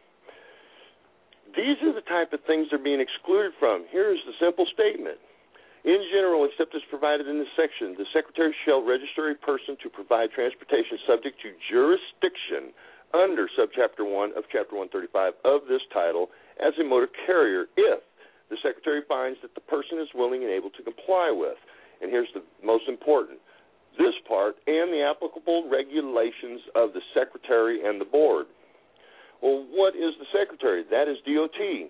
These 1.55 1.79
are 1.83 1.91
the 1.91 2.07
type 2.07 2.31
of 2.31 2.39
things 2.47 2.67
they're 2.71 2.79
being 2.79 3.03
excluded 3.03 3.51
from. 3.59 3.83
Here's 3.91 4.19
the 4.23 4.35
simple 4.39 4.65
statement 4.71 5.19
In 5.83 5.97
general, 6.13 6.45
except 6.45 6.75
as 6.75 6.81
provided 6.89 7.27
in 7.27 7.39
this 7.39 7.49
section, 7.57 7.95
the 7.97 8.05
Secretary 8.13 8.53
shall 8.65 8.85
register 8.85 9.31
a 9.31 9.35
person 9.35 9.77
to 9.81 9.89
provide 9.89 10.29
transportation 10.29 10.99
subject 11.07 11.41
to 11.41 11.57
jurisdiction 11.69 12.69
under 13.13 13.49
subchapter 13.57 14.05
1 14.05 14.37
of 14.37 14.45
chapter 14.51 14.77
135 14.77 15.33
of 15.43 15.65
this 15.67 15.81
title 15.91 16.29
as 16.61 16.73
a 16.79 16.83
motor 16.85 17.09
carrier 17.25 17.65
if 17.75 17.99
the 18.49 18.57
Secretary 18.61 19.01
finds 19.07 19.41
that 19.41 19.55
the 19.55 19.65
person 19.65 19.97
is 19.97 20.07
willing 20.13 20.43
and 20.43 20.51
able 20.51 20.69
to 20.69 20.83
comply 20.83 21.33
with. 21.33 21.57
And 22.01 22.11
here's 22.11 22.29
the 22.33 22.43
most 22.63 22.87
important 22.87 23.39
this 23.97 24.15
part 24.27 24.55
and 24.67 24.93
the 24.93 25.03
applicable 25.03 25.67
regulations 25.67 26.61
of 26.75 26.93
the 26.93 27.01
Secretary 27.13 27.83
and 27.83 27.99
the 27.99 28.05
Board. 28.05 28.45
Well, 29.41 29.65
what 29.71 29.95
is 29.95 30.13
the 30.19 30.29
Secretary? 30.31 30.85
That 30.89 31.09
is 31.09 31.17
DOT. 31.25 31.89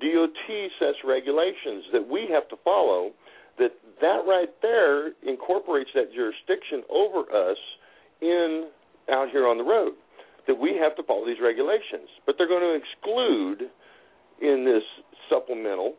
DOT 0.00 0.70
sets 0.78 0.98
regulations 1.04 1.84
that 1.92 2.06
we 2.06 2.28
have 2.32 2.48
to 2.48 2.56
follow. 2.64 3.12
That 3.58 3.72
that 4.00 4.22
right 4.26 4.52
there 4.60 5.12
incorporates 5.26 5.90
that 5.94 6.12
jurisdiction 6.12 6.82
over 6.90 7.20
us 7.32 7.56
in 8.20 8.68
out 9.10 9.30
here 9.30 9.48
on 9.48 9.56
the 9.56 9.64
road. 9.64 9.92
That 10.46 10.58
we 10.58 10.76
have 10.76 10.94
to 10.96 11.02
follow 11.02 11.26
these 11.26 11.40
regulations, 11.42 12.08
but 12.26 12.36
they're 12.36 12.48
going 12.48 12.62
to 12.62 12.76
exclude 12.76 13.70
in 14.40 14.64
this 14.64 14.84
supplemental 15.30 15.94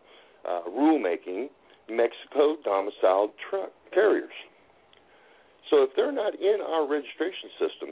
uh, 0.48 0.62
rulemaking 0.70 1.48
Mexico 1.90 2.56
domiciled 2.64 3.32
truck 3.50 3.72
carriers. 3.94 4.32
So 5.70 5.84
if 5.84 5.90
they're 5.96 6.14
not 6.14 6.36
in 6.36 6.60
our 6.62 6.88
registration 6.88 7.50
system, 7.60 7.90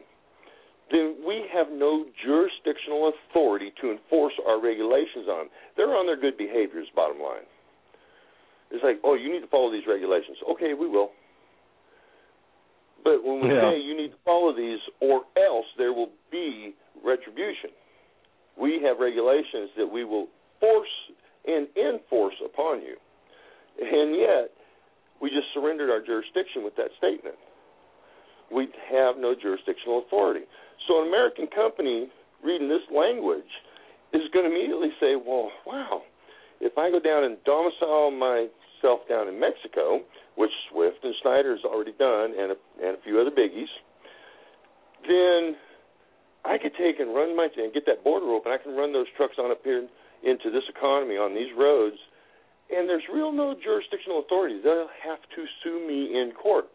then 0.91 1.15
we 1.25 1.45
have 1.51 1.67
no 1.71 2.05
jurisdictional 2.23 3.11
authority 3.11 3.73
to 3.81 3.91
enforce 3.91 4.33
our 4.45 4.61
regulations 4.61 5.27
on 5.27 5.37
them. 5.45 5.49
They're 5.75 5.95
on 5.95 6.05
their 6.05 6.19
good 6.19 6.37
behaviors, 6.37 6.87
bottom 6.95 7.17
line. 7.21 7.45
It's 8.71 8.83
like, 8.83 8.99
oh, 9.03 9.15
you 9.15 9.31
need 9.31 9.41
to 9.41 9.47
follow 9.47 9.71
these 9.71 9.87
regulations. 9.87 10.37
Okay, 10.51 10.73
we 10.73 10.87
will. 10.87 11.11
But 13.03 13.23
when 13.23 13.41
we 13.41 13.49
Yeah. 13.49 13.61
say 13.61 13.77
you 13.77 13.95
need 13.95 14.11
to 14.11 14.17
follow 14.25 14.51
these 14.51 14.81
or 14.99 15.25
else 15.37 15.67
there 15.77 15.93
will 15.93 16.11
be 16.31 16.73
retribution, 17.03 17.71
we 18.57 18.79
have 18.79 18.99
regulations 18.99 19.69
that 19.77 19.87
we 19.87 20.03
will 20.03 20.27
force 20.59 21.11
and 21.45 21.67
enforce 21.77 22.39
upon 22.41 22.81
you. 22.81 22.97
And 23.79 24.15
yet, 24.15 24.51
we 25.19 25.29
just 25.29 25.51
surrendered 25.53 25.89
our 25.89 26.01
jurisdiction 26.01 26.63
with 26.63 26.75
that 26.75 26.91
statement. 26.97 27.35
We 28.49 28.69
have 28.89 29.17
no 29.17 29.35
jurisdictional 29.35 29.99
authority. 29.99 30.45
So 30.87 31.01
an 31.01 31.07
American 31.07 31.47
company 31.47 32.09
reading 32.43 32.69
this 32.69 32.85
language 32.93 33.49
is 34.13 34.21
going 34.33 34.49
to 34.49 34.51
immediately 34.51 34.91
say, 34.99 35.15
well, 35.15 35.51
wow, 35.65 36.01
if 36.61 36.77
I 36.77 36.89
go 36.91 36.99
down 36.99 37.23
and 37.23 37.37
domicile 37.43 38.11
myself 38.11 39.07
down 39.09 39.27
in 39.27 39.39
Mexico, 39.39 40.01
which 40.35 40.51
Swift 40.71 41.03
and 41.03 41.13
Schneider's 41.21 41.61
already 41.65 41.93
done, 41.97 42.33
and 42.37 42.51
a, 42.51 42.57
and 42.83 42.97
a 42.97 43.01
few 43.03 43.19
other 43.19 43.31
biggies, 43.31 43.71
then 45.07 45.55
I 46.45 46.57
could 46.57 46.73
take 46.77 46.99
and 46.99 47.13
run 47.13 47.35
my 47.35 47.49
and 47.57 47.73
get 47.73 47.85
that 47.87 48.03
border 48.03 48.27
open. 48.27 48.51
I 48.51 48.61
can 48.61 48.75
run 48.75 48.93
those 48.93 49.07
trucks 49.17 49.35
on 49.39 49.51
up 49.51 49.61
here 49.63 49.87
into 50.23 50.51
this 50.51 50.63
economy 50.69 51.15
on 51.15 51.33
these 51.33 51.51
roads, 51.57 51.97
and 52.69 52.87
there's 52.87 53.03
real 53.11 53.31
no 53.31 53.55
jurisdictional 53.55 54.19
authority. 54.19 54.59
They'll 54.63 54.89
have 55.03 55.21
to 55.35 55.45
sue 55.63 55.85
me 55.87 56.19
in 56.19 56.31
court. 56.31 56.65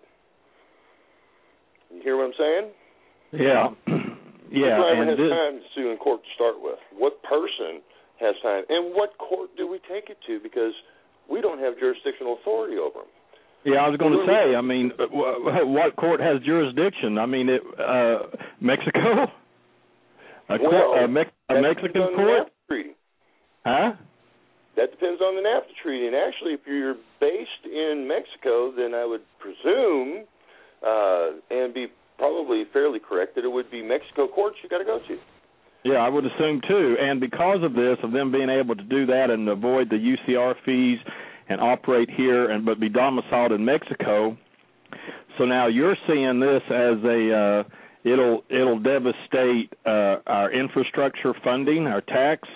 You 1.93 2.03
hear 2.03 2.17
what 2.17 2.27
I'm 2.27 2.39
saying? 2.39 2.71
Yeah. 3.33 3.69
yeah. 4.51 4.77
driver 4.77 5.03
and 5.03 5.11
has 5.11 5.19
this, 5.19 5.31
time 5.31 5.55
to 5.61 5.67
sue 5.75 5.91
in 5.91 5.97
court 5.99 6.23
to 6.23 6.31
start 6.35 6.57
with. 6.61 6.79
What 6.97 7.23
person 7.23 7.83
has 8.21 8.35
time, 8.43 8.65
and 8.69 8.95
what 8.95 9.17
court 9.19 9.51
do 9.57 9.67
we 9.67 9.79
take 9.89 10.11
it 10.11 10.19
to? 10.27 10.41
Because 10.43 10.73
we 11.31 11.41
don't 11.41 11.59
have 11.61 11.79
jurisdictional 11.79 12.37
authority 12.41 12.77
over 12.77 13.01
them. 13.01 13.13
yeah, 13.65 13.81
I 13.81 13.89
was 13.89 13.97
going 13.99 14.13
to 14.13 14.27
say. 14.27 14.55
I 14.57 14.61
mean, 14.61 14.93
uh, 14.99 15.07
what 15.65 15.97
court 15.97 16.21
has 16.21 16.43
jurisdiction? 16.45 17.19
I 17.19 17.27
mean, 17.27 17.49
it, 17.49 17.63
uh, 17.79 18.37
Mexico. 18.61 19.31
A, 20.51 20.59
court, 20.59 20.73
Well, 20.73 21.05
a, 21.05 21.09
Mex- 21.09 21.31
a 21.49 21.63
Mexican 21.63 22.03
court, 22.17 22.51
NAFTA 22.51 22.51
treaty. 22.69 22.91
huh? 23.65 23.93
That 24.77 24.91
depends 24.91 25.21
on 25.21 25.37
the 25.37 25.43
NAFTA 25.43 25.75
treaty. 25.81 26.07
And 26.09 26.17
actually, 26.17 26.55
if 26.55 26.61
you're 26.67 26.97
based 27.21 27.65
in 27.65 28.09
Mexico, 28.09 28.73
then 28.77 28.95
I 28.95 29.05
would 29.07 29.23
presume, 29.39 30.25
uh, 30.85 31.39
and 31.51 31.73
be 31.73 31.87
probably 32.21 32.65
fairly 32.71 33.01
correct, 33.01 33.35
that 33.35 33.45
it 33.45 33.49
would 33.49 33.71
be 33.71 33.83
Mexico 33.83 34.29
courts 34.29 34.59
you 34.63 34.69
got 34.69 34.79
to 34.79 34.85
go 34.85 35.01
to. 35.09 35.19
Yeah, 35.83 35.95
I 35.95 36.11
would 36.11 36.27
assume 36.27 36.61
too. 36.69 36.97
And 37.01 37.19
because 37.19 37.61
of 37.63 37.73
this, 37.73 37.97
of 38.03 38.13
them 38.13 38.31
being 38.31 38.51
able 38.51 38.77
to 38.77 38.85
do 38.85 39.07
that 39.07 39.31
and 39.31 39.49
avoid 39.49 39.89
the 39.89 39.97
UCR 39.97 40.55
fees 40.67 40.99
and 41.49 41.59
operate 41.61 42.11
here 42.11 42.51
and 42.51 42.67
but 42.67 42.79
be 42.79 42.91
domiciled 42.91 43.53
in 43.53 43.65
Mexico, 43.65 44.37
so 45.39 45.47
now 45.47 45.69
you're 45.69 45.97
seeing 46.07 46.39
this 46.39 46.63
as 46.67 47.03
a 47.03 47.33
uh, 47.33 47.63
it'll 48.05 48.45
it'll 48.51 48.79
devastate 48.79 49.73
uh, 49.87 50.17
our 50.27 50.53
infrastructure 50.53 51.33
funding, 51.43 51.87
our 51.87 52.03
tax. 52.03 52.47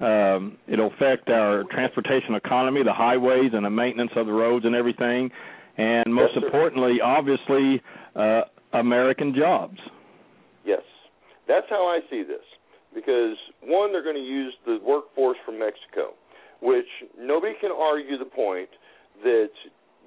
Um, 0.00 0.56
it'll 0.66 0.92
affect 0.92 1.28
our 1.28 1.64
transportation 1.70 2.34
economy, 2.34 2.82
the 2.82 2.92
highways 2.92 3.50
and 3.52 3.64
the 3.64 3.70
maintenance 3.70 4.10
of 4.16 4.26
the 4.26 4.32
roads 4.32 4.64
and 4.64 4.74
everything, 4.74 5.30
and 5.76 6.12
most 6.12 6.32
Yes, 6.34 6.44
importantly, 6.44 6.98
obviously, 7.02 7.80
uh, 8.16 8.42
American 8.74 9.34
jobs. 9.34 9.78
Yes, 10.64 10.82
that's 11.48 11.66
how 11.70 11.86
I 11.86 12.00
see 12.10 12.22
this. 12.22 12.44
Because 12.94 13.36
one, 13.62 13.92
they're 13.92 14.04
going 14.04 14.16
to 14.16 14.22
use 14.22 14.54
the 14.66 14.78
workforce 14.84 15.38
from 15.44 15.58
Mexico, 15.58 16.14
which 16.62 16.86
nobody 17.18 17.54
can 17.60 17.70
argue 17.72 18.18
the 18.18 18.24
point 18.24 18.68
that 19.22 19.50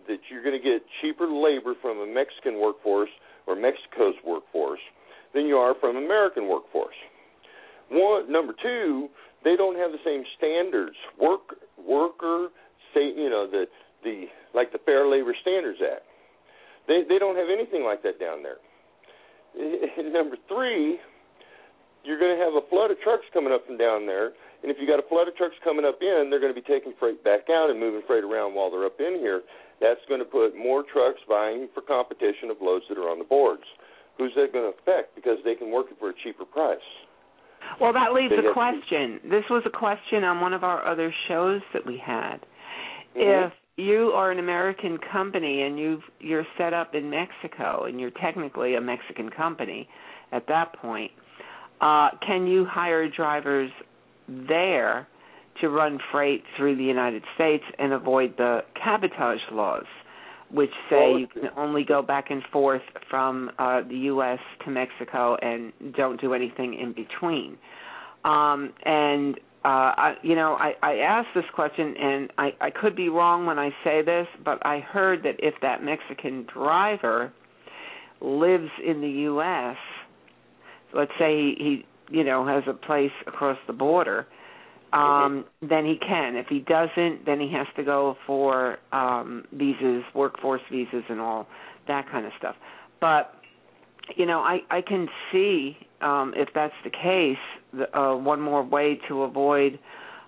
that 0.08 0.20
you're 0.32 0.44
going 0.44 0.56
to 0.56 0.64
get 0.64 0.82
cheaper 1.02 1.28
labor 1.28 1.74
from 1.82 1.98
a 2.00 2.08
Mexican 2.08 2.62
workforce 2.62 3.10
or 3.46 3.56
Mexico's 3.56 4.16
workforce 4.26 4.80
than 5.34 5.46
you 5.46 5.58
are 5.58 5.76
from 5.82 5.98
American 5.98 6.48
workforce. 6.48 6.96
One, 7.90 8.32
number 8.32 8.54
two, 8.64 9.10
they 9.44 9.58
don't 9.58 9.76
have 9.76 9.92
the 9.92 10.00
same 10.06 10.24
standards. 10.38 10.96
Work 11.20 11.60
worker 11.78 12.48
say 12.94 13.12
you 13.16 13.30
know 13.30 13.48
the 13.50 13.66
the 14.04 14.26
like 14.54 14.72
the 14.72 14.80
Fair 14.80 15.08
Labor 15.08 15.36
Standards 15.42 15.80
Act. 15.84 16.07
They 16.88 17.04
they 17.08 17.20
don't 17.20 17.36
have 17.36 17.52
anything 17.52 17.84
like 17.84 18.04
that 18.04 18.20
down 18.20 18.44
there. 18.44 18.60
Number 20.12 20.38
three, 20.48 21.00
you're 22.04 22.20
going 22.20 22.38
to 22.38 22.42
have 22.44 22.54
a 22.54 22.64
flood 22.70 22.92
of 22.92 23.00
trucks 23.02 23.26
coming 23.34 23.52
up 23.52 23.66
from 23.66 23.78
down 23.78 24.06
there, 24.06 24.32
and 24.64 24.72
if 24.72 24.78
you 24.80 24.88
got 24.88 25.00
a 25.00 25.08
flood 25.10 25.28
of 25.28 25.36
trucks 25.36 25.56
coming 25.64 25.86
up 25.86 26.00
in, 26.02 26.30
they're 26.30 26.40
going 26.40 26.54
to 26.54 26.60
be 26.60 26.66
taking 26.66 26.94
freight 27.00 27.24
back 27.24 27.50
out 27.50 27.70
and 27.70 27.80
moving 27.80 28.02
freight 28.08 28.24
around 28.24 28.54
while 28.56 28.72
they're 28.72 28.86
up 28.86 29.00
in 29.00 29.20
here. 29.20 29.42
That's 29.82 30.02
going 30.08 30.20
to 30.22 30.26
put 30.26 30.58
more 30.58 30.84
trucks 30.84 31.20
vying 31.28 31.70
for 31.74 31.82
competition 31.82 32.50
of 32.50 32.58
loads 32.62 32.86
that 32.90 32.98
are 32.98 33.10
on 33.10 33.20
the 33.20 33.28
boards. 33.28 33.66
Who's 34.18 34.34
that 34.36 34.54
going 34.54 34.66
to 34.66 34.74
affect? 34.74 35.14
Because 35.14 35.38
they 35.46 35.54
can 35.54 35.70
work 35.70 35.88
it 35.92 35.98
for 36.00 36.10
a 36.10 36.14
cheaper 36.24 36.46
price. 36.46 36.82
Well, 37.80 37.94
that 37.94 38.14
leaves 38.14 38.34
a 38.34 38.54
question. 38.54 39.20
This 39.30 39.44
was 39.50 39.62
a 39.66 39.70
question 39.70 40.24
on 40.24 40.42
one 40.42 40.54
of 40.54 40.64
our 40.64 40.86
other 40.86 41.14
shows 41.28 41.62
that 41.74 41.86
we 41.86 41.98
had. 41.98 42.46
Mhm. 43.16 43.48
If 43.48 43.54
you 43.78 44.12
are 44.16 44.32
an 44.32 44.40
American 44.40 44.98
company 45.12 45.62
and 45.62 45.80
you've 45.80 46.02
you're 46.20 46.46
set 46.58 46.74
up 46.74 46.96
in 46.96 47.10
Mexico 47.10 47.86
and 47.86 48.00
you're 48.00 48.12
technically 48.22 48.76
a 48.76 48.82
Mexican 48.82 49.30
company 49.30 49.88
at 50.32 50.48
that 50.48 50.74
point, 50.82 51.12
uh, 51.80 52.10
can 52.26 52.48
you 52.48 52.66
hire 52.66 53.08
drivers 53.10 53.72
there 54.28 55.08
to 55.62 55.70
run 55.70 56.00
freight 56.12 56.44
through 56.58 56.76
the 56.76 56.84
United 56.84 57.24
States 57.36 57.64
and 57.80 57.94
avoid 57.94 58.36
the 58.38 58.60
cabotage 58.82 59.40
laws, 59.52 59.86
which 60.52 60.72
say 60.90 61.12
Well, 61.12 61.20
you 61.20 61.28
can 61.28 61.50
only 61.56 61.84
go 61.84 62.02
back 62.02 62.30
and 62.30 62.44
forth 62.52 62.82
from 63.10 63.52
uh, 63.58 63.82
the 63.88 63.96
U.S. 63.96 64.40
to 64.66 64.72
Mexico 64.72 65.36
and 65.42 65.72
don't 65.96 66.20
do 66.20 66.34
anything 66.34 66.74
in 66.74 66.94
between? 66.94 67.58
Um, 68.24 68.74
and 68.84 69.40
uh, 69.68 69.92
I, 69.98 70.14
you 70.24 70.34
know, 70.34 70.54
I, 70.54 70.76
I 70.82 70.94
asked 71.00 71.28
this 71.36 71.44
question, 71.54 71.94
and 72.00 72.32
I, 72.38 72.52
I 72.62 72.70
could 72.70 72.96
be 72.96 73.10
wrong 73.10 73.46
when 73.46 73.60
I 73.60 73.72
say 73.84 74.02
this, 74.02 74.26
but 74.46 74.66
I 74.66 74.80
heard 74.80 75.24
that 75.24 75.36
if 75.40 75.56
that 75.62 75.84
Mexican 75.84 76.48
driver 76.54 77.34
lives 78.22 78.70
in 78.86 79.02
the 79.02 79.10
U.S., 79.10 79.76
let's 80.96 81.12
say 81.20 81.36
he, 81.36 81.84
he 82.10 82.18
you 82.18 82.24
know 82.24 82.48
has 82.48 82.64
a 82.66 82.74
place 82.74 83.12
across 83.28 83.58
the 83.68 83.74
border, 83.74 84.26
um, 84.94 85.44
then 85.62 85.84
he 85.84 85.98
can. 86.00 86.38
If 86.38 86.48
he 86.48 86.60
doesn't, 86.60 87.26
then 87.26 87.42
he 87.42 87.52
has 87.52 87.68
to 87.76 87.84
go 87.84 88.16
for 88.26 88.78
um, 88.94 89.44
visas, 89.52 90.04
workforce 90.16 90.62
visas, 90.72 91.04
and 91.10 91.20
all 91.20 91.46
that 91.90 92.10
kind 92.10 92.26
of 92.26 92.32
stuff. 92.38 92.56
But 93.02 93.34
you 94.16 94.26
know, 94.26 94.40
I 94.40 94.60
I 94.70 94.80
can 94.80 95.10
see 95.34 95.76
um, 96.02 96.34
if 96.36 96.50
that's 96.54 96.74
the 96.84 96.90
case, 96.90 97.38
the, 97.74 97.98
uh, 97.98 98.16
one 98.16 98.40
more 98.42 98.64
way 98.64 99.00
to 99.08 99.24
avoid 99.24 99.80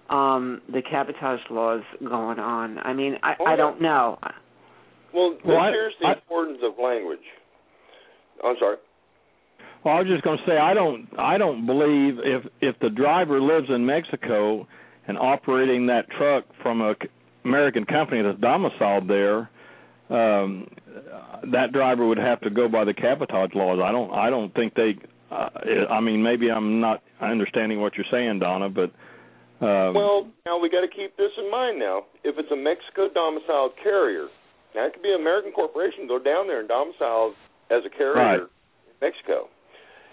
um, 0.10 0.62
the 0.72 0.82
cabotage 0.82 1.40
laws 1.50 1.82
going 2.00 2.40
on. 2.40 2.80
I 2.80 2.94
mean, 2.94 3.18
I, 3.22 3.36
Oh, 3.40 3.46
I 3.46 3.52
yeah. 3.52 3.56
don't 3.58 3.82
know. 3.82 4.18
Well, 5.14 5.38
Well, 5.46 5.58
I- 5.58 5.72
here's 5.72 5.94
the 6.02 6.08
I- 6.08 6.14
importance 6.14 6.60
of 6.64 6.74
language. 6.80 7.20
I'm 8.44 8.56
sorry. 8.60 8.78
Well, 9.84 9.96
I 9.96 10.00
was 10.00 10.08
just 10.08 10.24
going 10.24 10.38
to 10.38 10.46
say 10.46 10.58
I 10.58 10.74
don't 10.74 11.08
I 11.18 11.38
don't 11.38 11.66
believe 11.66 12.20
if 12.20 12.46
if 12.62 12.78
the 12.80 12.90
driver 12.90 13.40
lives 13.42 13.70
in 13.70 13.86
Mexico 13.86 14.68
and 15.08 15.18
operating 15.18 15.86
that 15.88 16.10
truck 16.12 16.44
from 16.62 16.82
a 16.82 16.96
c- 17.02 17.08
American 17.46 17.86
company 17.86 18.22
that's 18.22 18.40
domiciled 18.40 19.08
there, 19.08 19.50
um, 20.10 20.68
that 21.52 21.72
driver 21.72 22.06
would 22.08 22.18
have 22.18 22.42
to 22.42 22.50
go 22.50 22.68
by 22.68 22.84
the 22.84 22.94
cabotage 22.94 23.54
laws. 23.56 23.80
I 23.82 23.92
don't. 23.92 24.12
I 24.14 24.30
don't 24.30 24.54
think 24.54 24.74
they. 24.74 24.98
Uh, 25.32 25.50
I 25.90 26.00
mean, 26.02 26.24
maybe 26.24 26.50
I'm 26.50 26.80
not 26.80 27.04
understanding 27.22 27.82
what 27.82 27.96
you're 27.96 28.10
saying, 28.12 28.40
Donna, 28.40 28.70
but. 28.70 28.92
Um, 29.62 29.94
well, 29.94 30.28
now 30.46 30.58
we 30.58 30.70
got 30.70 30.82
to 30.82 30.88
keep 30.88 31.18
this 31.18 31.32
in 31.38 31.52
mind. 31.52 31.80
Now, 31.80 32.04
if 32.24 32.40
it's 32.40 32.52
a 32.52 32.56
Mexico 32.56 33.10
domiciled 33.14 33.74
carrier, 33.84 34.28
now 34.74 34.88
it 34.88 34.94
could 34.94 35.04
be 35.04 35.10
an 35.10 35.20
American 35.20 35.52
corporation 35.52 36.08
go 36.08 36.18
down 36.18 36.48
there 36.48 36.62
and 36.62 36.70
domicile 36.70 37.36
as 37.70 37.84
a 37.86 37.90
carrier 37.90 38.16
right. 38.16 38.40
in 38.40 38.96
Mexico, 39.02 39.50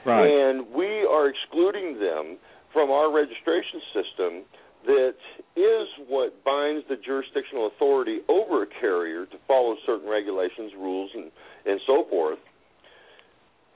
right. 0.05 0.27
and 0.27 0.67
we 0.75 1.07
are 1.07 1.29
excluding 1.29 2.01
them 2.01 2.39
from 2.73 2.91
our 2.91 3.13
registration 3.13 3.81
system 3.95 4.45
that 4.87 5.15
is 5.57 5.89
what 6.09 6.45
binds 6.45 6.85
the 6.89 6.97
jurisdictional 6.97 7.67
authority 7.67 8.21
over 8.29 8.63
a 8.63 8.67
carrier 8.81 9.27
to 9.27 9.37
follow 9.47 9.77
certain 9.85 10.09
regulations, 10.09 10.73
rules, 10.79 11.11
and 11.15 11.31
and 11.67 11.81
so 11.87 12.07
forth. 12.09 12.39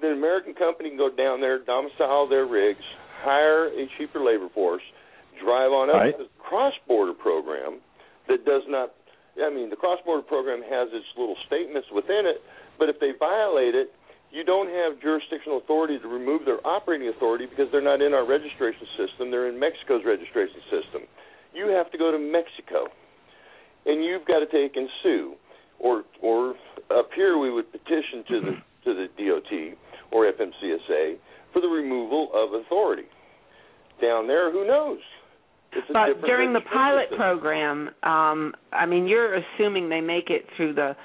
Then 0.01 0.13
an 0.13 0.19
American 0.19 0.55
company 0.55 0.89
can 0.89 0.99
go 0.99 1.11
down 1.11 1.41
there, 1.41 1.59
domicile 1.59 2.29
their 2.29 2.47
rigs, 2.47 2.85
hire 3.23 3.69
a 3.69 3.87
cheaper 3.99 4.25
labor 4.25 4.49
force, 4.55 4.83
drive 5.43 5.73
on 5.73 5.91
up 5.91 5.97
right. 5.97 6.17
to 6.17 6.25
the 6.25 6.31
cross-border 6.39 7.15
program 7.15 7.81
that 8.29 8.45
does 8.45 8.63
not. 8.69 8.93
I 9.41 9.49
mean, 9.49 9.71
the 9.71 9.77
cross-border 9.77 10.23
program 10.23 10.61
has 10.61 10.89
its 10.93 11.07
little 11.17 11.37
statements 11.47 11.89
within 11.95 12.27
it, 12.27 12.43
but 12.79 12.89
if 12.89 12.99
they 13.01 13.13
violate 13.19 13.75
it, 13.75 13.93
you 14.31 14.45
don't 14.45 14.69
have 14.69 15.01
jurisdictional 15.01 15.59
authority 15.59 15.99
to 15.99 16.09
remove 16.09 16.45
their 16.45 16.65
operating 16.67 17.09
authority 17.09 17.47
because 17.47 17.67
they're 17.73 17.83
not 17.83 18.01
in 18.01 18.15
our 18.15 18.27
registration 18.27 18.87
system. 18.97 19.31
They're 19.31 19.49
in 19.49 19.59
Mexico's 19.59 20.03
registration 20.05 20.61
system. 20.71 21.03
You 21.55 21.69
have 21.69 21.91
to 21.91 21.99
go 21.99 22.13
to 22.13 22.19
Mexico, 22.19 22.87
and 23.87 24.05
you've 24.05 24.27
got 24.27 24.39
to 24.41 24.47
take 24.47 24.77
and 24.77 24.89
sue, 25.03 25.35
or 25.79 26.05
or 26.23 26.55
up 26.91 27.11
here 27.15 27.39
we 27.39 27.51
would 27.51 27.71
petition 27.73 28.25
to 28.29 28.41
the 28.41 28.55
to 28.85 28.91
the 28.95 29.07
DOT 29.19 29.77
or 30.13 30.31
FMCSA 30.31 31.17
for 31.53 31.61
the 31.61 31.69
removal 31.69 32.31
of 32.35 32.61
authority. 32.61 33.05
Down 34.01 34.27
there, 34.27 34.51
who 34.51 34.67
knows? 34.67 34.99
but 35.93 36.21
during 36.23 36.53
the 36.53 36.61
pilot 36.61 37.05
system. 37.11 37.19
program, 37.19 37.91
um, 38.03 38.55
I 38.73 38.87
mean, 38.87 39.07
you're 39.07 39.37
assuming 39.37 39.89
they 39.89 40.01
make 40.01 40.31
it 40.31 40.47
through 40.57 40.75
the 40.75 40.97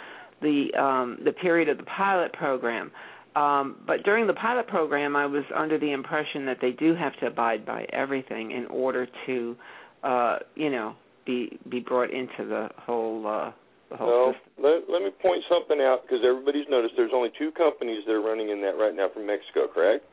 the 0.41 0.73
um, 0.79 1.19
the 1.23 1.31
period 1.31 1.69
of 1.69 1.77
the 1.77 1.83
pilot 1.83 2.33
program. 2.33 2.91
Um, 3.35 3.77
but 3.85 4.03
during 4.03 4.27
the 4.27 4.33
pilot 4.33 4.67
program, 4.67 5.15
I 5.15 5.25
was 5.25 5.43
under 5.53 5.77
the 5.77 5.91
impression 5.91 6.45
that 6.45 6.57
they 6.61 6.71
do 6.71 6.95
have 6.95 7.17
to 7.19 7.27
abide 7.27 7.65
by 7.65 7.85
everything 7.91 8.51
in 8.51 8.65
order 8.67 9.07
to, 9.25 9.55
uh, 10.03 10.37
you 10.55 10.69
know, 10.69 10.95
be 11.25 11.59
be 11.69 11.79
brought 11.79 12.11
into 12.11 12.45
the 12.47 12.69
whole 12.77 13.27
uh, 13.27 13.51
well, 13.91 14.33
system. 14.33 14.63
Let, 14.63 14.89
let 14.89 15.01
me 15.03 15.11
point 15.21 15.43
something 15.49 15.79
out 15.81 16.03
because 16.03 16.25
everybody's 16.27 16.65
noticed 16.69 16.95
there's 16.97 17.13
only 17.13 17.29
two 17.37 17.51
companies 17.51 18.03
that 18.07 18.13
are 18.13 18.21
running 18.21 18.49
in 18.49 18.61
that 18.61 18.77
right 18.77 18.95
now 18.95 19.09
from 19.13 19.27
Mexico, 19.27 19.67
correct? 19.71 20.05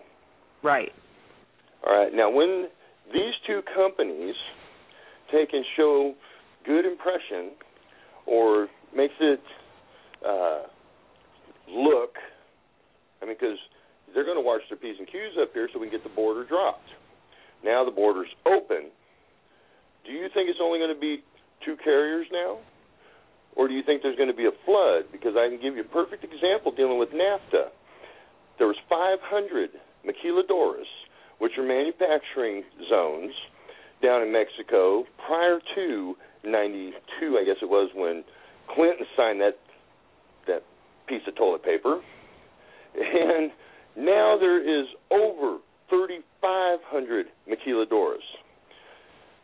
Right. 0.63 0.93
All 1.87 1.95
right. 1.95 2.13
Now, 2.13 2.31
when 2.31 2.69
these 3.13 3.35
two 3.47 3.63
companies 3.75 4.35
take 5.33 5.53
and 5.53 5.65
show 5.77 6.15
good 6.65 6.85
impression 6.85 7.53
or 8.27 8.69
makes 8.95 9.15
it 9.21 9.41
uh, 10.27 10.63
look 11.69 12.15
I 13.23 13.27
mean, 13.27 13.37
because 13.39 13.59
they're 14.13 14.27
going 14.27 14.37
to 14.37 14.45
watch 14.45 14.63
their 14.69 14.77
P's 14.77 14.99
and 14.99 15.07
Q's 15.07 15.39
up 15.41 15.55
here 15.55 15.71
so 15.73 15.79
we 15.79 15.87
can 15.87 15.99
get 15.99 16.03
the 16.03 16.15
border 16.15 16.45
dropped. 16.45 16.91
Now 17.65 17.85
the 17.85 17.95
border's 17.95 18.29
open. 18.45 18.91
Do 20.05 20.11
you 20.11 20.27
think 20.35 20.51
it's 20.51 20.59
only 20.61 20.81
going 20.83 20.93
to 20.93 21.01
be 21.01 21.23
two 21.65 21.77
carriers 21.83 22.27
now? 22.33 22.59
Or 23.57 23.69
do 23.69 23.75
you 23.75 23.83
think 23.83 24.03
there's 24.03 24.17
going 24.17 24.31
to 24.31 24.37
be 24.37 24.47
a 24.47 24.57
flood? 24.65 25.13
Because 25.13 25.35
I 25.37 25.49
can 25.49 25.61
give 25.61 25.77
you 25.77 25.83
a 25.83 25.93
perfect 25.93 26.25
example 26.25 26.73
dealing 26.73 26.99
with 26.99 27.11
NAFTA. 27.11 27.69
There 28.59 28.67
was 28.67 28.77
500 28.89 29.71
maquiladoras, 30.07 30.89
which 31.39 31.53
are 31.59 31.67
manufacturing 31.67 32.65
zones 32.89 33.33
down 34.03 34.23
in 34.23 34.33
Mexico 34.33 35.05
prior 35.27 35.59
to 35.75 36.15
92, 36.45 37.39
I 37.39 37.45
guess 37.45 37.57
it 37.63 37.69
was, 37.69 37.91
when 37.95 38.25
Clinton 38.75 39.07
signed 39.17 39.41
that 39.41 39.59
that 40.47 40.65
piece 41.07 41.23
of 41.29 41.37
toilet 41.37 41.63
paper 41.63 42.01
and 42.95 43.51
now 43.97 44.37
there 44.39 44.61
is 44.61 44.87
over 45.11 45.59
3,500 45.91 47.27
maquiladoras. 47.49 48.19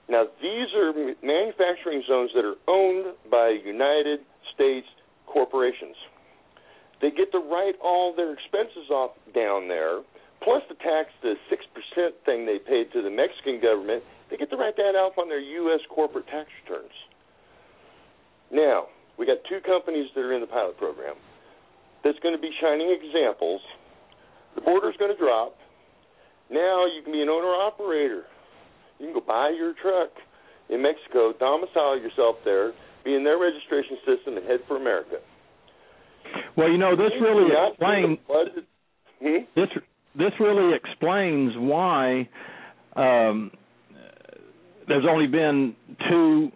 Now, 0.08 0.24
these 0.40 0.68
are 0.74 0.92
manufacturing 1.22 2.02
zones 2.08 2.30
that 2.34 2.44
are 2.44 2.56
owned 2.66 3.14
by 3.30 3.50
United 3.64 4.20
States 4.54 4.86
corporations. 5.26 5.96
They 7.00 7.10
get 7.10 7.30
to 7.32 7.38
write 7.38 7.74
all 7.82 8.14
their 8.16 8.32
expenses 8.32 8.90
off 8.90 9.12
down 9.34 9.68
there, 9.68 10.00
plus 10.42 10.62
the 10.68 10.74
tax, 10.76 11.10
the 11.22 11.34
6% 11.52 12.10
thing 12.24 12.46
they 12.46 12.58
paid 12.58 12.90
to 12.92 13.02
the 13.02 13.10
Mexican 13.10 13.60
government, 13.60 14.02
they 14.30 14.36
get 14.36 14.50
to 14.50 14.56
write 14.56 14.76
that 14.76 14.96
off 14.96 15.16
on 15.18 15.28
their 15.28 15.40
U.S. 15.40 15.80
corporate 15.88 16.26
tax 16.26 16.48
returns. 16.64 16.92
Now, 18.50 18.86
we 19.18 19.26
got 19.26 19.38
two 19.48 19.60
companies 19.60 20.08
that 20.14 20.20
are 20.20 20.32
in 20.32 20.40
the 20.40 20.46
pilot 20.46 20.78
program 20.78 21.16
that's 22.02 22.18
going 22.20 22.34
to 22.34 22.40
be 22.40 22.50
shining 22.60 22.96
examples. 22.96 23.60
The 24.54 24.60
border's 24.62 24.96
going 24.96 25.12
to 25.12 25.18
drop. 25.18 25.56
Now 26.50 26.86
you 26.86 27.02
can 27.02 27.12
be 27.12 27.20
an 27.20 27.28
owner 27.28 27.52
operator. 27.52 28.24
You 28.98 29.06
can 29.06 29.14
go 29.14 29.20
buy 29.20 29.52
your 29.56 29.74
truck 29.80 30.10
in 30.68 30.82
Mexico, 30.82 31.32
domicile 31.38 31.98
yourself 31.98 32.36
there, 32.44 32.72
be 33.04 33.14
in 33.14 33.24
their 33.24 33.38
registration 33.38 33.96
system, 34.04 34.36
and 34.36 34.46
head 34.46 34.60
for 34.66 34.76
America. 34.76 35.16
Well, 36.56 36.68
you 36.70 36.78
know 36.78 36.96
this 36.96 37.12
really 37.20 37.50
explains 37.70 38.18
hmm? 39.20 39.44
this. 39.54 39.68
This 40.14 40.32
really 40.40 40.74
explains 40.74 41.52
why 41.56 42.28
um, 42.96 43.52
there's 44.88 45.04
only 45.08 45.26
been 45.26 45.76
two 46.08 46.50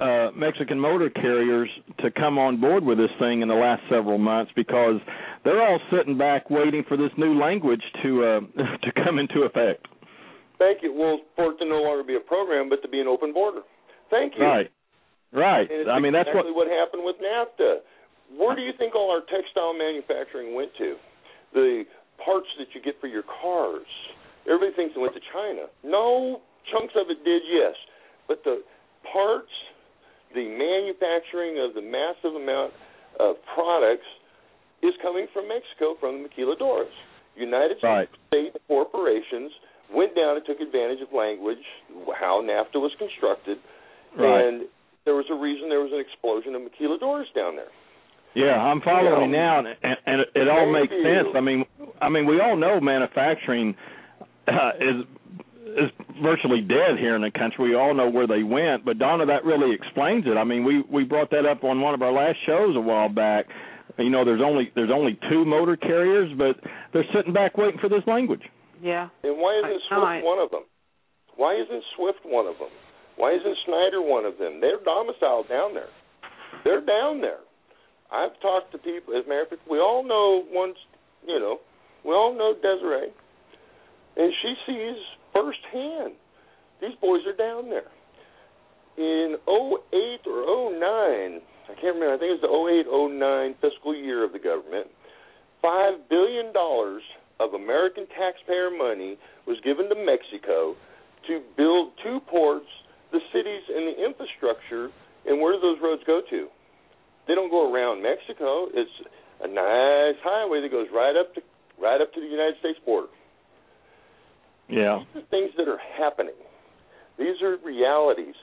uh, 0.00 0.30
Mexican 0.34 0.80
motor 0.80 1.10
carriers 1.10 1.68
to 2.00 2.10
come 2.10 2.38
on 2.38 2.60
board 2.60 2.84
with 2.84 2.98
this 2.98 3.10
thing 3.18 3.42
in 3.42 3.48
the 3.48 3.54
last 3.54 3.82
several 3.90 4.18
months 4.18 4.50
because 4.56 5.00
they're 5.44 5.62
all 5.62 5.78
sitting 5.90 6.16
back 6.16 6.48
waiting 6.50 6.84
for 6.88 6.96
this 6.96 7.10
new 7.18 7.38
language 7.38 7.82
to 8.02 8.24
uh, 8.24 8.40
to 8.82 9.04
come 9.04 9.18
into 9.18 9.42
effect. 9.42 9.86
Thank 10.62 10.86
you. 10.86 10.94
Well, 10.94 11.18
for 11.34 11.50
it 11.50 11.58
to 11.58 11.66
no 11.66 11.82
longer 11.82 12.06
be 12.06 12.14
a 12.14 12.22
program, 12.22 12.70
but 12.70 12.82
to 12.82 12.88
be 12.88 13.02
an 13.02 13.10
open 13.10 13.34
border. 13.34 13.66
Thank 14.10 14.38
you. 14.38 14.46
Right. 14.46 14.70
Right. 15.32 15.66
I 15.90 15.98
mean, 15.98 16.12
that's 16.12 16.28
exactly 16.28 16.52
what 16.52 16.68
what 16.68 16.70
happened 16.70 17.02
with 17.02 17.16
NAFTA. 17.18 17.82
Where 18.38 18.54
do 18.54 18.62
you 18.62 18.72
think 18.78 18.94
all 18.94 19.10
our 19.10 19.24
textile 19.26 19.74
manufacturing 19.74 20.54
went 20.54 20.70
to? 20.78 20.96
The 21.52 21.84
parts 22.22 22.46
that 22.58 22.68
you 22.74 22.80
get 22.80 23.00
for 23.00 23.08
your 23.08 23.24
cars. 23.24 23.88
Everybody 24.46 24.76
thinks 24.76 24.94
it 24.94 25.00
went 25.00 25.14
to 25.14 25.24
China. 25.32 25.66
No, 25.82 26.40
chunks 26.70 26.94
of 26.94 27.10
it 27.10 27.24
did, 27.24 27.42
yes, 27.48 27.74
but 28.28 28.44
the 28.44 28.62
parts 29.10 29.50
the 30.34 30.48
manufacturing 30.48 31.60
of 31.60 31.74
the 31.74 31.84
massive 31.84 32.34
amount 32.36 32.72
of 33.20 33.36
products 33.54 34.08
is 34.82 34.92
coming 35.02 35.26
from 35.32 35.48
Mexico 35.48 35.94
from 36.00 36.22
the 36.22 36.28
maquiladoras. 36.28 36.92
United 37.36 37.76
right. 37.82 38.08
States 38.28 38.56
corporations 38.68 39.52
went 39.94 40.14
down 40.14 40.36
and 40.36 40.44
took 40.44 40.60
advantage 40.60 41.00
of 41.00 41.12
language, 41.12 41.62
how 42.18 42.42
NAFTA 42.42 42.80
was 42.80 42.92
constructed, 42.98 43.58
right. 44.18 44.46
and 44.46 44.62
there 45.04 45.14
was 45.14 45.26
a 45.30 45.34
reason 45.34 45.68
there 45.68 45.80
was 45.80 45.92
an 45.92 46.00
explosion 46.00 46.54
of 46.54 46.62
maquiladoras 46.62 47.32
down 47.34 47.56
there. 47.56 47.72
Yeah, 48.34 48.56
I'm 48.56 48.80
following 48.80 49.30
you 49.30 49.36
know, 49.36 49.38
now, 49.38 49.58
and, 49.58 49.96
and, 50.06 50.20
it, 50.22 50.28
it 50.34 50.48
all 50.48 50.72
makes 50.72 50.92
you. 50.92 51.02
sense. 51.02 51.36
I 51.36 51.40
mean, 51.40 51.64
I 52.00 52.08
mean, 52.08 52.24
we 52.24 52.40
all 52.40 52.56
know 52.56 52.80
manufacturing 52.80 53.74
uh, 54.48 54.72
is 54.80 55.04
is 55.72 55.90
virtually 56.22 56.60
dead 56.60 56.98
here 56.98 57.16
in 57.16 57.22
the 57.22 57.30
country. 57.30 57.70
We 57.70 57.74
all 57.74 57.94
know 57.94 58.08
where 58.08 58.26
they 58.26 58.42
went, 58.42 58.84
but 58.84 58.98
Donna, 58.98 59.26
that 59.26 59.44
really 59.44 59.74
explains 59.74 60.26
it. 60.26 60.36
I 60.36 60.44
mean, 60.44 60.64
we 60.64 60.82
we 60.82 61.04
brought 61.04 61.30
that 61.30 61.44
up 61.44 61.64
on 61.64 61.80
one 61.80 61.94
of 61.94 62.02
our 62.02 62.12
last 62.12 62.38
shows 62.46 62.74
a 62.76 62.80
while 62.80 63.08
back. 63.08 63.46
You 63.98 64.10
know, 64.10 64.24
there's 64.24 64.40
only 64.42 64.72
there's 64.74 64.90
only 64.90 65.18
two 65.30 65.44
motor 65.44 65.76
carriers, 65.76 66.32
but 66.36 66.56
they're 66.92 67.06
sitting 67.14 67.32
back 67.32 67.58
waiting 67.58 67.80
for 67.80 67.88
this 67.88 68.02
language. 68.06 68.42
Yeah. 68.82 69.08
And 69.22 69.38
why 69.38 69.62
isn't 69.62 69.70
I, 69.70 69.88
Swift 69.88 70.10
I, 70.10 70.22
one 70.26 70.42
of 70.42 70.50
them? 70.50 70.66
Why 71.36 71.54
isn't 71.54 71.84
Swift 71.96 72.26
one 72.26 72.46
of 72.46 72.58
them? 72.58 72.74
Why 73.16 73.32
isn't 73.32 73.56
Schneider 73.64 74.02
one 74.02 74.26
of 74.26 74.38
them? 74.38 74.60
They're 74.60 74.82
domiciled 74.82 75.48
down 75.48 75.74
there. 75.74 75.92
They're 76.64 76.84
down 76.84 77.20
there. 77.20 77.40
I've 78.10 78.34
talked 78.42 78.72
to 78.72 78.78
people. 78.78 79.14
As 79.16 79.24
a 79.24 79.28
matter 79.28 79.42
of 79.42 79.48
fact, 79.48 79.62
we 79.70 79.78
all 79.78 80.02
know 80.02 80.42
once. 80.50 80.76
You 81.26 81.38
know, 81.38 81.58
we 82.04 82.10
all 82.10 82.34
know 82.36 82.52
Desiree, 82.58 83.14
and 84.16 84.32
she 84.42 84.54
sees 84.66 84.98
firsthand. 85.32 86.14
These 86.80 86.98
boys 87.00 87.22
are 87.26 87.36
down 87.36 87.70
there. 87.70 87.86
In 88.98 89.36
08 89.46 90.26
or 90.26 90.70
09, 90.74 90.82
I 90.82 91.74
can't 91.80 91.94
remember, 91.94 92.14
I 92.14 92.18
think 92.18 92.36
it 92.36 92.42
was 92.42 92.44
the 92.44 92.50
08 92.50 92.90
09 92.90 93.54
fiscal 93.62 93.94
year 93.94 94.24
of 94.24 94.32
the 94.32 94.38
government, 94.38 94.88
$5 95.64 96.08
billion 96.10 96.52
of 97.40 97.54
American 97.54 98.06
taxpayer 98.06 98.70
money 98.70 99.18
was 99.46 99.58
given 99.64 99.88
to 99.88 99.96
Mexico 99.96 100.74
to 101.26 101.40
build 101.56 101.92
two 102.02 102.20
ports, 102.28 102.66
the 103.12 103.20
cities, 103.32 103.62
and 103.68 103.88
the 103.88 104.04
infrastructure 104.04 104.90
And 105.24 105.40
where 105.40 105.54
do 105.54 105.60
those 105.60 105.78
roads 105.82 106.02
go 106.04 106.20
to? 106.30 106.48
They 107.28 107.34
don't 107.34 107.50
go 107.50 107.72
around 107.72 108.02
Mexico. 108.02 108.66
It's 108.74 108.90
a 109.40 109.46
nice 109.46 110.18
highway 110.22 110.60
that 110.62 110.70
goes 110.70 110.88
right 110.92 111.14
up 111.14 111.34
to 111.34 111.42
right 111.80 112.00
up 112.00 112.12
to 112.14 112.20
the 112.20 112.26
United 112.26 112.58
States 112.60 112.78
border. 112.84 113.08
Yeah. 114.68 115.02
These 115.14 115.22
are 115.22 115.26
things 115.30 115.50
that 115.56 115.68
are 115.68 115.78
happening. 115.78 116.38
These 117.18 117.42
are 117.42 117.56
realities. 117.64 118.34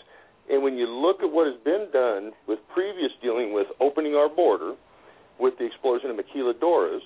And 0.50 0.64
when 0.64 0.78
you 0.78 0.88
look 0.88 1.22
at 1.22 1.32
what 1.32 1.48
has 1.48 1.60
been 1.64 1.88
done 1.94 2.32
with 2.48 2.60
previous 2.74 3.12
dealing 3.22 3.54
with 3.54 3.68
opening 3.80 4.16
our 4.16 4.30
border, 4.30 4.74
with 5.40 5.58
the 5.58 5.66
explosion 5.66 6.10
of 6.10 6.18
maquiladoras, 6.18 7.06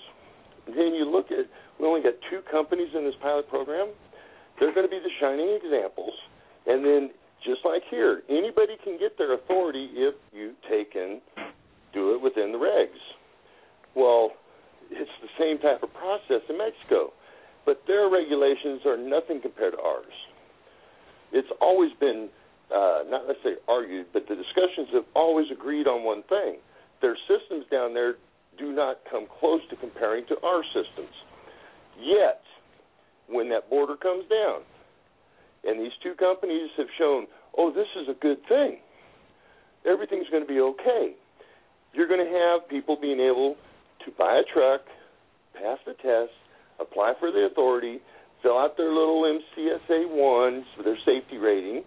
then 0.67 0.93
you 0.93 1.09
look 1.09 1.31
at 1.31 1.45
we 1.79 1.87
only 1.87 2.01
got 2.01 2.13
two 2.29 2.41
companies 2.49 2.89
in 2.95 3.03
this 3.03 3.15
pilot 3.21 3.49
program. 3.49 3.89
They're 4.59 4.73
going 4.73 4.85
to 4.85 4.91
be 4.91 4.99
the 4.99 5.11
shining 5.19 5.59
examples. 5.63 6.13
And 6.67 6.85
then 6.85 7.09
just 7.43 7.65
like 7.65 7.81
here, 7.89 8.21
anybody 8.29 8.77
can 8.83 8.97
get 8.97 9.17
their 9.17 9.33
authority 9.33 9.89
if 9.93 10.15
you 10.31 10.53
take 10.69 10.95
and 10.95 11.19
do 11.93 12.15
it 12.15 12.21
within 12.21 12.51
the 12.51 12.57
regs. 12.57 13.01
Well, 13.95 14.31
it's 14.89 15.11
the 15.21 15.29
same 15.39 15.59
type 15.59 15.83
of 15.83 15.93
process 15.93 16.41
in 16.49 16.57
Mexico, 16.57 17.11
but 17.65 17.81
their 17.87 18.09
regulations 18.09 18.81
are 18.85 18.97
nothing 18.97 19.41
compared 19.41 19.73
to 19.73 19.79
ours. 19.79 20.13
It's 21.31 21.49
always 21.59 21.91
been 21.99 22.29
uh, 22.73 23.03
not 23.09 23.27
necessarily 23.27 23.59
argued, 23.67 24.07
but 24.13 24.27
the 24.29 24.35
discussions 24.35 24.89
have 24.93 25.05
always 25.15 25.47
agreed 25.51 25.87
on 25.87 26.03
one 26.03 26.23
thing: 26.29 26.57
their 27.01 27.17
systems 27.27 27.65
down 27.71 27.93
there 27.93 28.15
do 28.57 28.71
not 28.71 28.99
come 29.09 29.25
close 29.39 29.61
to 29.69 29.75
comparing 29.75 30.25
to 30.27 30.35
our 30.43 30.63
systems. 30.73 31.13
Yet, 31.99 32.41
when 33.27 33.49
that 33.49 33.69
border 33.69 33.95
comes 33.95 34.25
down, 34.29 34.61
and 35.63 35.79
these 35.79 35.93
two 36.01 36.13
companies 36.15 36.69
have 36.77 36.87
shown, 36.97 37.27
oh, 37.57 37.71
this 37.71 37.87
is 37.95 38.07
a 38.09 38.19
good 38.19 38.37
thing, 38.47 38.77
everything's 39.85 40.29
going 40.29 40.43
to 40.43 40.51
be 40.51 40.59
okay. 40.59 41.15
You're 41.93 42.07
going 42.07 42.25
to 42.25 42.31
have 42.31 42.67
people 42.69 42.97
being 42.99 43.19
able 43.19 43.55
to 44.05 44.11
buy 44.17 44.41
a 44.41 44.53
truck, 44.53 44.81
pass 45.53 45.77
the 45.85 45.93
test, 45.93 46.33
apply 46.79 47.13
for 47.19 47.31
the 47.31 47.47
authority, 47.51 47.99
fill 48.41 48.57
out 48.57 48.75
their 48.77 48.91
little 48.91 49.23
MCSA 49.23 50.09
ones 50.09 50.65
for 50.75 50.83
their 50.83 50.97
safety 51.05 51.37
rating, 51.37 51.83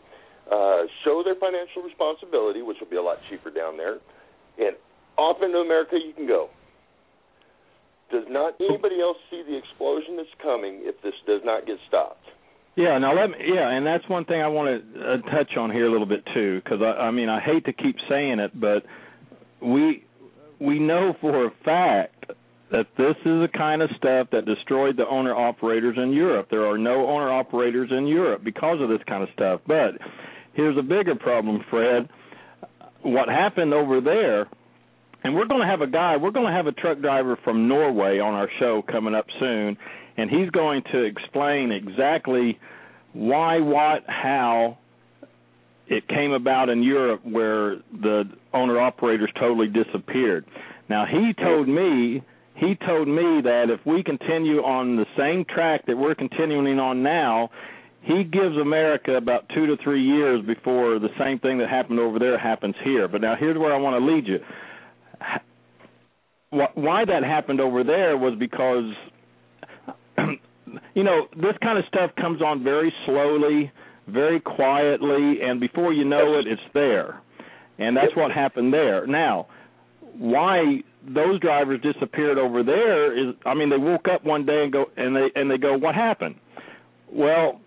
uh, 0.50 0.86
show 1.04 1.22
their 1.24 1.34
financial 1.34 1.82
responsibility, 1.82 2.62
which 2.62 2.78
will 2.80 2.88
be 2.88 2.96
a 2.96 3.02
lot 3.02 3.18
cheaper 3.28 3.50
down 3.50 3.76
there, 3.76 3.98
and 4.58 4.76
off 5.18 5.42
into 5.42 5.58
America 5.58 5.96
you 5.96 6.12
can 6.14 6.26
go. 6.26 6.48
Does 8.10 8.24
not 8.28 8.54
anybody 8.60 9.00
else 9.00 9.16
see 9.30 9.42
the 9.46 9.56
explosion 9.56 10.16
that's 10.16 10.28
coming 10.40 10.82
if 10.82 11.00
this 11.02 11.14
does 11.26 11.40
not 11.44 11.66
get 11.66 11.78
stopped? 11.88 12.24
Yeah, 12.76 12.98
now 12.98 13.18
let 13.18 13.30
me. 13.30 13.38
Yeah, 13.40 13.70
and 13.70 13.86
that's 13.86 14.06
one 14.08 14.24
thing 14.26 14.42
I 14.42 14.48
want 14.48 14.94
to 14.94 15.00
uh, 15.00 15.16
touch 15.30 15.56
on 15.56 15.70
here 15.70 15.86
a 15.86 15.90
little 15.90 16.06
bit 16.06 16.22
too, 16.34 16.60
because 16.62 16.80
I, 16.82 17.08
I 17.08 17.10
mean 17.10 17.28
I 17.28 17.40
hate 17.40 17.64
to 17.64 17.72
keep 17.72 17.96
saying 18.08 18.38
it, 18.38 18.58
but 18.58 18.84
we 19.60 20.04
we 20.60 20.78
know 20.78 21.16
for 21.20 21.46
a 21.46 21.50
fact 21.64 22.26
that 22.70 22.86
this 22.98 23.16
is 23.18 23.24
the 23.24 23.48
kind 23.56 23.82
of 23.82 23.90
stuff 23.96 24.28
that 24.32 24.44
destroyed 24.44 24.96
the 24.96 25.06
owner 25.08 25.34
operators 25.34 25.96
in 25.96 26.12
Europe. 26.12 26.48
There 26.50 26.66
are 26.66 26.78
no 26.78 27.08
owner 27.08 27.30
operators 27.32 27.90
in 27.90 28.06
Europe 28.06 28.42
because 28.44 28.80
of 28.80 28.88
this 28.88 29.00
kind 29.08 29.22
of 29.22 29.28
stuff. 29.32 29.60
But 29.66 29.98
here's 30.54 30.76
a 30.76 30.82
bigger 30.82 31.14
problem, 31.14 31.64
Fred. 31.70 32.08
What 33.02 33.28
happened 33.28 33.72
over 33.72 34.00
there 34.00 34.48
and 35.26 35.34
we're 35.34 35.46
going 35.46 35.60
to 35.60 35.66
have 35.66 35.80
a 35.80 35.88
guy, 35.88 36.16
we're 36.16 36.30
going 36.30 36.46
to 36.46 36.52
have 36.52 36.68
a 36.68 36.72
truck 36.72 37.00
driver 37.00 37.36
from 37.42 37.66
Norway 37.66 38.20
on 38.20 38.34
our 38.34 38.48
show 38.60 38.80
coming 38.88 39.12
up 39.12 39.26
soon, 39.40 39.76
and 40.16 40.30
he's 40.30 40.48
going 40.50 40.84
to 40.92 41.02
explain 41.02 41.72
exactly 41.72 42.60
why, 43.12 43.58
what, 43.58 44.04
how 44.06 44.78
it 45.88 46.06
came 46.06 46.30
about 46.30 46.68
in 46.68 46.84
Europe 46.84 47.22
where 47.24 47.78
the 48.00 48.22
owner 48.54 48.80
operators 48.80 49.28
totally 49.36 49.66
disappeared. 49.66 50.46
Now 50.88 51.06
he 51.06 51.32
told 51.42 51.66
me 51.66 52.22
he 52.54 52.76
told 52.86 53.08
me 53.08 53.42
that 53.42 53.66
if 53.68 53.84
we 53.84 54.04
continue 54.04 54.62
on 54.62 54.94
the 54.94 55.06
same 55.18 55.44
track 55.44 55.86
that 55.86 55.98
we're 55.98 56.14
continuing 56.14 56.78
on 56.78 57.02
now, 57.02 57.50
he 58.02 58.22
gives 58.22 58.56
America 58.56 59.16
about 59.16 59.48
two 59.54 59.66
to 59.66 59.76
three 59.82 60.02
years 60.02 60.40
before 60.46 61.00
the 61.00 61.10
same 61.18 61.40
thing 61.40 61.58
that 61.58 61.68
happened 61.68 61.98
over 61.98 62.20
there 62.20 62.38
happens 62.38 62.76
here. 62.84 63.08
But 63.08 63.20
now 63.20 63.34
here's 63.38 63.58
where 63.58 63.74
I 63.74 63.78
want 63.78 64.00
to 64.00 64.06
lead 64.06 64.28
you 64.28 64.38
why 66.50 67.04
that 67.04 67.22
happened 67.22 67.60
over 67.60 67.84
there 67.84 68.16
was 68.16 68.34
because 68.38 68.92
you 70.94 71.02
know 71.04 71.26
this 71.36 71.56
kind 71.62 71.78
of 71.78 71.84
stuff 71.88 72.10
comes 72.16 72.40
on 72.40 72.62
very 72.64 72.92
slowly, 73.04 73.70
very 74.06 74.40
quietly, 74.40 75.42
and 75.42 75.60
before 75.60 75.92
you 75.92 76.04
know 76.04 76.38
it, 76.38 76.46
it's 76.46 76.62
there, 76.72 77.20
and 77.78 77.96
that's 77.96 78.14
what 78.16 78.30
happened 78.30 78.72
there. 78.72 79.06
Now, 79.06 79.48
why 80.18 80.82
those 81.06 81.40
drivers 81.40 81.80
disappeared 81.82 82.38
over 82.38 82.62
there 82.62 83.16
is, 83.16 83.34
I 83.44 83.54
mean, 83.54 83.70
they 83.70 83.76
woke 83.76 84.08
up 84.08 84.24
one 84.24 84.46
day 84.46 84.64
and 84.64 84.72
go 84.72 84.86
and 84.96 85.14
they 85.14 85.30
and 85.34 85.50
they 85.50 85.58
go, 85.58 85.76
what 85.76 85.94
happened? 85.94 86.36
Well, 87.12 87.60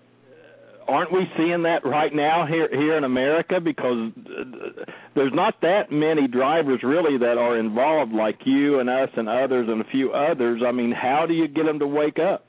aren't 0.90 1.11
we 1.11 1.22
seeing 1.38 1.64
that 1.64 1.86
right 1.86 2.14
now 2.14 2.45
here 2.48 2.68
here 2.72 2.98
in 2.98 3.03
America? 3.03 3.60
Because 3.64 4.11
uh, 4.18 4.84
there's 5.16 5.34
not 5.34 5.61
that 5.61 5.91
many 5.91 6.28
drivers 6.28 6.82
really 6.84 7.18
that 7.20 7.38
are 7.38 7.57
involved 7.57 8.11
like 8.11 8.40
you 8.45 8.80
and 8.80 8.90
us 8.90 9.10
and 9.16 9.30
others 9.30 9.68
and 9.70 9.82
a 9.82 9.90
few 9.91 10.11
others. 10.11 10.61
I 10.66 10.72
mean, 10.72 10.91
how 10.91 11.26
do 11.28 11.34
you 11.34 11.48
get 11.48 11.66
them 11.66 11.80
to 11.80 11.88
wake 11.88 12.18
up? 12.20 12.45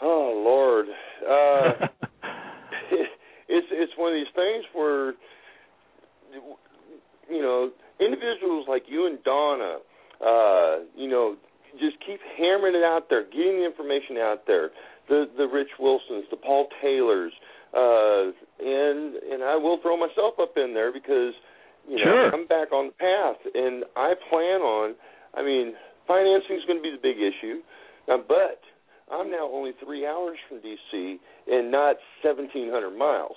Oh 0.00 0.42
Lord, 0.44 0.86
uh, 1.28 1.86
it's 3.48 3.66
it's 3.70 3.92
one 3.96 4.12
of 4.12 4.16
these 4.16 4.34
things 4.34 4.64
where 4.72 5.14
you 7.28 7.42
know 7.42 7.70
individuals 8.00 8.66
like 8.68 8.84
you 8.88 9.06
and 9.06 9.22
Donna, 9.24 9.78
uh, 10.24 10.84
you 10.96 11.08
know, 11.08 11.36
just 11.78 11.96
keep 12.06 12.20
hammering 12.38 12.74
it 12.74 12.84
out 12.84 13.06
there, 13.10 13.24
getting 13.24 13.60
the 13.60 13.66
information 13.66 14.16
out 14.18 14.46
there 14.46 14.70
the 15.08 15.26
the 15.36 15.46
Rich 15.46 15.70
Wilsons, 15.78 16.24
the 16.30 16.36
Paul 16.36 16.68
Taylors, 16.82 17.32
uh, 17.76 18.32
and 18.60 19.16
and 19.16 19.42
I 19.42 19.56
will 19.56 19.78
throw 19.82 19.96
myself 19.96 20.34
up 20.40 20.54
in 20.56 20.74
there 20.74 20.92
because 20.92 21.34
you 21.88 21.96
know 21.96 22.04
sure. 22.04 22.34
I'm 22.34 22.46
back 22.46 22.72
on 22.72 22.92
the 22.92 22.96
path, 22.98 23.40
and 23.54 23.84
I 23.96 24.14
plan 24.30 24.60
on. 24.62 24.94
I 25.34 25.42
mean, 25.42 25.74
financing 26.06 26.56
is 26.56 26.64
going 26.66 26.78
to 26.78 26.82
be 26.82 26.94
the 26.94 27.02
big 27.02 27.16
issue, 27.18 27.60
now, 28.08 28.22
but 28.26 28.60
I'm 29.10 29.30
now 29.30 29.50
only 29.52 29.72
three 29.84 30.06
hours 30.06 30.38
from 30.48 30.58
DC 30.58 31.16
and 31.46 31.70
not 31.70 31.96
1,700 32.22 32.96
miles. 32.96 33.36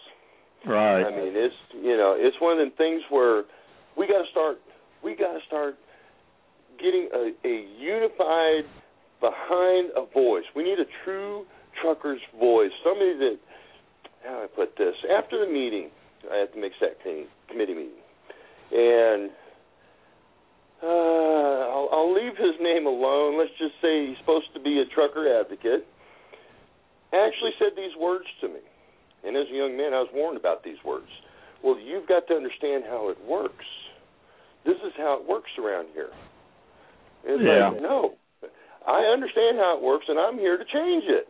Right. 0.65 1.03
I 1.03 1.11
mean, 1.11 1.33
it's 1.35 1.55
you 1.73 1.97
know, 1.97 2.15
it's 2.17 2.37
one 2.39 2.59
of 2.59 2.69
the 2.69 2.75
things 2.77 3.01
where 3.09 3.43
we 3.97 4.07
got 4.07 4.23
to 4.23 4.29
start. 4.31 4.57
We 5.03 5.15
got 5.15 5.33
to 5.33 5.39
start 5.47 5.75
getting 6.79 7.09
a, 7.13 7.31
a 7.47 7.65
unified 7.79 8.65
behind 9.19 9.91
a 9.95 10.05
voice. 10.13 10.43
We 10.55 10.63
need 10.63 10.79
a 10.79 10.89
true 11.03 11.45
trucker's 11.81 12.21
voice, 12.39 12.71
somebody 12.83 13.17
that 13.17 13.37
how 14.23 14.39
do 14.39 14.43
I 14.43 14.47
put 14.47 14.77
this? 14.77 14.95
After 15.07 15.39
the 15.39 15.51
meeting, 15.51 15.89
I 16.31 16.37
had 16.37 16.49
the 16.53 16.59
MCSAC 16.59 17.25
committee 17.49 17.73
meeting, 17.73 18.03
and 18.71 19.29
uh, 20.83 21.71
I'll, 21.71 21.89
I'll 21.91 22.13
leave 22.13 22.35
his 22.37 22.59
name 22.61 22.85
alone. 22.85 23.39
Let's 23.39 23.55
just 23.57 23.79
say 23.81 24.07
he's 24.07 24.17
supposed 24.19 24.53
to 24.53 24.59
be 24.59 24.83
a 24.83 24.85
trucker 24.93 25.25
advocate. 25.39 25.87
Actually, 27.13 27.51
said 27.57 27.71
these 27.77 27.95
words 27.97 28.25
to 28.41 28.47
me, 28.49 28.59
and 29.23 29.37
as 29.37 29.47
a 29.51 29.55
young 29.55 29.77
man, 29.77 29.93
I 29.93 30.03
was 30.03 30.09
warned 30.13 30.37
about 30.37 30.63
these 30.63 30.77
words. 30.83 31.07
Well, 31.63 31.79
you've 31.79 32.07
got 32.07 32.27
to 32.27 32.33
understand 32.35 32.83
how 32.83 33.09
it 33.09 33.17
works. 33.25 33.65
This 34.65 34.77
is 34.85 34.91
how 34.97 35.17
it 35.21 35.27
works 35.27 35.49
around 35.57 35.87
here. 35.93 36.11
it's 37.23 37.41
yeah. 37.41 37.69
like, 37.69 37.81
no, 37.81 38.15
I 38.85 39.07
understand 39.07 39.57
how 39.57 39.77
it 39.77 39.83
works, 39.83 40.05
and 40.09 40.19
I'm 40.19 40.37
here 40.37 40.57
to 40.57 40.65
change 40.65 41.05
it. 41.07 41.27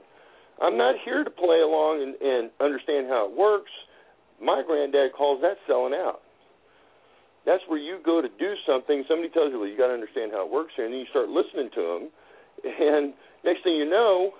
I'm 0.61 0.77
not 0.77 0.95
here 1.05 1.23
to 1.23 1.29
play 1.29 1.61
along 1.61 2.01
and, 2.01 2.13
and 2.21 2.51
understand 2.59 3.07
how 3.07 3.29
it 3.29 3.37
works. 3.37 3.71
My 4.41 4.63
granddad 4.65 5.13
calls 5.13 5.41
that 5.41 5.57
selling 5.67 5.93
out. 5.93 6.21
That's 7.45 7.63
where 7.67 7.79
you 7.79 7.99
go 8.03 8.21
to 8.21 8.27
do 8.27 8.53
something. 8.67 9.03
Somebody 9.07 9.29
tells 9.29 9.53
you, 9.53 9.59
"Well, 9.59 9.69
you 9.69 9.77
got 9.77 9.87
to 9.87 9.93
understand 9.93 10.31
how 10.31 10.45
it 10.45 10.51
works," 10.51 10.73
here, 10.75 10.85
and 10.85 10.93
then 10.93 10.99
you 10.99 11.07
start 11.09 11.29
listening 11.29 11.69
to 11.75 11.81
them, 11.81 12.03
and 12.63 13.13
next 13.45 13.63
thing 13.63 13.75
you 13.75 13.87
know, 13.87 14.31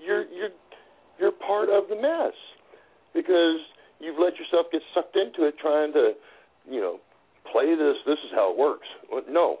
you're 0.00 0.24
you're 0.32 0.54
you're 1.18 1.32
part 1.32 1.68
of 1.68 1.88
the 1.88 1.96
mess 1.96 2.34
because 3.14 3.60
you've 4.00 4.18
let 4.18 4.36
yourself 4.36 4.66
get 4.72 4.82
sucked 4.94 5.16
into 5.16 5.46
it, 5.46 5.54
trying 5.60 5.92
to, 5.92 6.12
you 6.68 6.80
know, 6.80 6.98
play 7.52 7.74
this. 7.76 7.96
This 8.06 8.18
is 8.24 8.32
how 8.34 8.52
it 8.52 8.58
works. 8.58 8.88
No, 9.28 9.60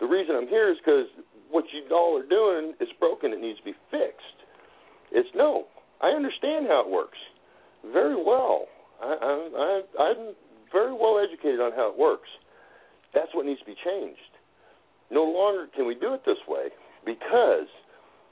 the 0.00 0.06
reason 0.06 0.36
I'm 0.36 0.48
here 0.48 0.70
is 0.70 0.78
because 0.78 1.06
what 1.50 1.64
you 1.72 1.82
all 1.94 2.18
are 2.18 2.26
doing 2.26 2.74
is 2.80 2.88
broken. 2.98 3.32
It 3.32 3.40
needs 3.40 3.58
to 3.58 3.64
be 3.64 3.74
fixed. 3.90 4.43
It's 5.14 5.30
no. 5.34 5.64
I 6.02 6.08
understand 6.10 6.66
how 6.66 6.84
it 6.84 6.90
works 6.90 7.18
very 7.92 8.16
well. 8.16 8.66
I, 9.00 9.14
I, 9.14 9.32
I, 9.56 10.02
I'm 10.02 10.34
very 10.72 10.92
well 10.92 11.22
educated 11.22 11.60
on 11.60 11.72
how 11.72 11.90
it 11.90 11.98
works. 11.98 12.28
That's 13.14 13.30
what 13.32 13.46
needs 13.46 13.60
to 13.60 13.66
be 13.66 13.78
changed. 13.78 14.34
No 15.10 15.22
longer 15.22 15.68
can 15.74 15.86
we 15.86 15.94
do 15.94 16.12
it 16.14 16.26
this 16.26 16.40
way 16.48 16.68
because, 17.06 17.70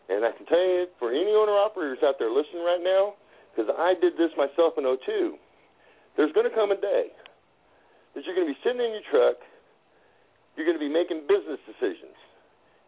and 0.09 0.25
I 0.25 0.35
can 0.35 0.45
tell 0.47 0.59
you 0.59 0.87
for 0.99 1.15
any 1.15 1.31
owner 1.31 1.55
operators 1.55 2.03
out 2.03 2.17
there 2.19 2.31
listening 2.31 2.67
right 2.67 2.83
now, 2.83 3.15
because 3.55 3.71
I 3.79 3.95
did 3.95 4.15
this 4.19 4.35
myself 4.37 4.75
in 4.77 4.85
02, 4.85 5.39
there's 6.17 6.33
going 6.33 6.49
to 6.49 6.55
come 6.55 6.73
a 6.73 6.81
day 6.81 7.15
is 8.15 8.25
you're 8.27 8.37
going 8.37 8.47
to 8.47 8.53
be 8.53 8.61
sitting 8.61 8.81
in 8.81 8.93
your 8.93 9.07
truck, 9.09 9.41
you're 10.57 10.69
going 10.69 10.77
to 10.77 10.85
be 10.85 10.93
making 10.93 11.25
business 11.25 11.61
decisions. 11.65 12.17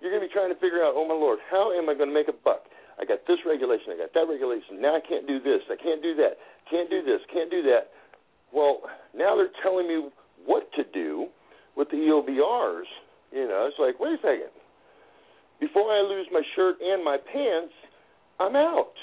You're 0.01 0.13
going 0.13 0.21
to 0.21 0.29
be 0.29 0.35
trying 0.35 0.53
to 0.53 0.61
figure 0.61 0.85
out, 0.85 0.93
oh 0.93 1.09
my 1.09 1.17
lord, 1.17 1.41
how 1.49 1.73
am 1.73 1.89
I 1.89 1.97
going 1.97 2.13
to 2.13 2.17
make 2.17 2.29
a 2.29 2.37
buck? 2.37 2.69
I 3.01 3.05
got 3.05 3.27
this 3.27 3.39
regulation, 3.47 3.93
I 3.93 3.99
got 3.99 4.15
that 4.15 4.27
regulation. 4.31 4.81
Now 4.81 4.97
I 4.97 5.03
can't 5.03 5.27
do 5.27 5.41
this, 5.41 5.63
I 5.71 5.77
can't 5.77 6.03
do 6.03 6.15
that, 6.17 6.39
can't 6.71 6.89
do 6.91 7.03
this, 7.03 7.21
can't 7.33 7.51
do 7.51 7.63
that. 7.63 7.91
Well, 8.53 8.83
now 9.15 9.35
they're 9.35 9.55
telling 9.63 9.89
me 9.89 10.09
what 10.47 10.71
to 10.77 10.85
do 10.93 11.29
with 11.77 11.91
the 11.91 11.97
EOBRs. 11.97 12.87
You 13.33 13.49
know, 13.49 13.67
it's 13.67 13.79
like, 13.79 13.99
wait 13.99 14.15
a 14.15 14.23
second. 14.23 14.55
Before 15.59 15.91
I 15.91 16.01
lose 16.03 16.27
my 16.31 16.43
shirt 16.55 16.77
and 16.81 17.05
my 17.05 17.17
pants, 17.17 17.75
I'm 18.39 18.55
out. 18.55 18.95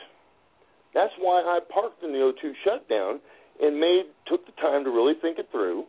That's 0.94 1.14
why 1.20 1.42
I 1.42 1.60
parked 1.72 2.04
in 2.04 2.12
the 2.12 2.20
O2 2.20 2.52
shutdown 2.64 3.20
and 3.62 3.80
made 3.80 4.04
took 4.28 4.46
the 4.46 4.52
time 4.62 4.84
to 4.84 4.90
really 4.90 5.14
think 5.22 5.40
it 5.40 5.48
through 5.52 5.86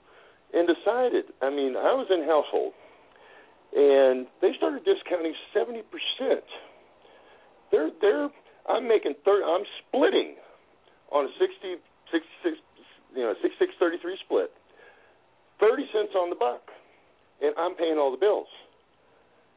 and 0.53 0.69
decided. 0.69 1.25
I 1.41 1.51
mean, 1.51 1.77
I 1.77 1.95
was 1.97 2.07
in 2.11 2.23
household, 2.29 2.73
and 3.75 4.27
they 4.41 4.53
started 4.57 4.85
discounting 4.85 5.35
seventy 5.55 5.83
percent. 5.83 6.45
They're 7.73 7.91
they're 8.01 8.29
I'm 8.69 8.87
making 8.87 9.15
30, 9.25 9.43
I'm 9.43 9.67
splitting 9.83 10.37
on 11.11 11.27
a 11.27 11.33
60, 11.39 11.83
66, 12.13 12.57
you 13.17 13.23
know, 13.23 13.35
66 13.43 13.73
33 13.79 14.19
split. 14.25 14.51
30 15.61 15.83
cents 15.93 16.15
on 16.15 16.31
the 16.31 16.37
buck, 16.37 16.63
and 17.41 17.55
I'm 17.59 17.75
paying 17.75 17.99
all 17.99 18.11
the 18.11 18.19
bills. 18.19 18.51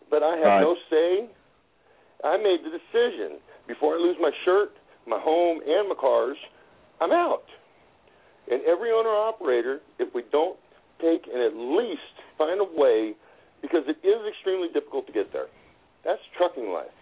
But 0.10 0.22
I 0.24 0.38
have 0.38 0.46
right. 0.46 0.62
no 0.62 0.76
say. 0.90 1.30
I 2.24 2.38
made 2.38 2.62
the 2.64 2.72
decision 2.74 3.38
before 3.68 3.96
I 3.96 3.98
lose 3.98 4.18
my 4.20 4.32
shirt, 4.46 4.72
my 5.08 5.20
home, 5.20 5.62
and 5.66 5.90
my 5.90 5.96
cars. 5.96 6.38
I'm 7.02 7.12
out. 7.12 7.44
And 8.50 8.62
every 8.64 8.92
owner 8.92 9.10
operator, 9.10 9.82
if 10.00 10.14
we 10.14 10.24
don't 10.32 10.58
take 11.02 11.26
and 11.26 11.42
at 11.42 11.54
least 11.54 12.14
find 12.38 12.62
a 12.62 12.64
way, 12.64 13.14
because 13.62 13.84
it 13.88 13.98
is 14.06 14.22
extremely 14.30 14.70
difficult 14.74 15.08
to 15.08 15.14
get 15.14 15.34
there. 15.34 15.48
That's 16.04 16.22
trucking 16.38 16.70
life. 16.70 16.94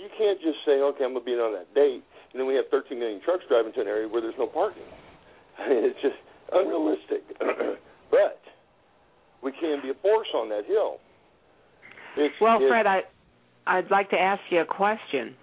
You 0.00 0.08
can't 0.16 0.40
just 0.40 0.64
say, 0.64 0.80
okay, 0.80 1.04
I'm 1.04 1.12
going 1.12 1.20
to 1.20 1.28
be 1.28 1.32
on 1.36 1.52
that 1.52 1.74
date, 1.74 2.00
and 2.32 2.40
then 2.40 2.46
we 2.46 2.54
have 2.54 2.64
13 2.70 2.98
million 2.98 3.20
trucks 3.20 3.44
driving 3.48 3.72
to 3.74 3.82
an 3.82 3.86
area 3.86 4.08
where 4.08 4.22
there's 4.22 4.38
no 4.38 4.46
parking. 4.46 4.88
it's 5.60 6.00
just 6.00 6.16
unrealistic. 6.52 7.20
but 8.10 8.40
we 9.42 9.52
can 9.52 9.82
be 9.82 9.90
a 9.90 9.98
force 10.00 10.28
on 10.34 10.48
that 10.48 10.64
hill. 10.64 10.96
It's, 12.16 12.34
well, 12.40 12.56
it's, 12.56 12.68
Fred, 12.68 12.86
I 12.86 13.02
I'd 13.66 13.90
like 13.90 14.08
to 14.10 14.16
ask 14.16 14.40
you 14.50 14.60
a 14.60 14.64
question. 14.64 15.36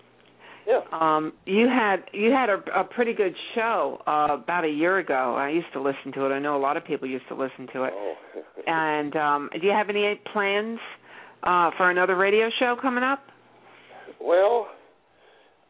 Yeah. 0.67 0.81
Um, 0.91 1.33
you 1.45 1.67
had 1.67 1.97
you 2.11 2.31
had 2.31 2.49
a, 2.49 2.57
a 2.75 2.83
pretty 2.83 3.13
good 3.13 3.35
show 3.53 4.01
uh, 4.05 4.33
about 4.33 4.65
a 4.65 4.69
year 4.69 4.97
ago. 4.97 5.35
I 5.37 5.49
used 5.49 5.71
to 5.73 5.81
listen 5.81 6.11
to 6.15 6.25
it. 6.25 6.29
I 6.29 6.39
know 6.39 6.57
a 6.57 6.59
lot 6.59 6.77
of 6.77 6.83
people 6.83 7.07
used 7.07 7.27
to 7.29 7.35
listen 7.35 7.67
to 7.73 7.83
it. 7.83 7.93
Oh. 7.95 8.15
and 8.67 9.15
um, 9.15 9.49
do 9.53 9.65
you 9.65 9.71
have 9.71 9.89
any 9.89 10.19
plans 10.33 10.79
uh, 11.43 11.69
for 11.77 11.89
another 11.89 12.17
radio 12.17 12.49
show 12.59 12.75
coming 12.81 13.03
up? 13.03 13.23
Well, 14.27 14.67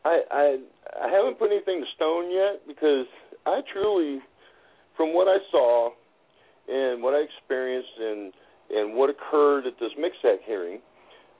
I 0.03 0.21
I 0.31 0.57
I 1.05 1.09
haven't 1.13 1.37
put 1.37 1.51
anything 1.51 1.79
to 1.79 1.85
stone 1.95 2.33
yet 2.33 2.65
because 2.65 3.05
I 3.45 3.61
truly, 3.71 4.17
from 4.97 5.13
what 5.13 5.27
I 5.27 5.37
saw 5.51 5.91
and 6.67 7.03
what 7.03 7.13
I 7.13 7.21
experienced 7.21 7.93
and 7.99 8.33
and 8.71 8.95
what 8.95 9.11
occurred 9.11 9.67
at 9.67 9.73
this 9.79 9.91
MCSAC 9.93 10.37
hearing 10.43 10.79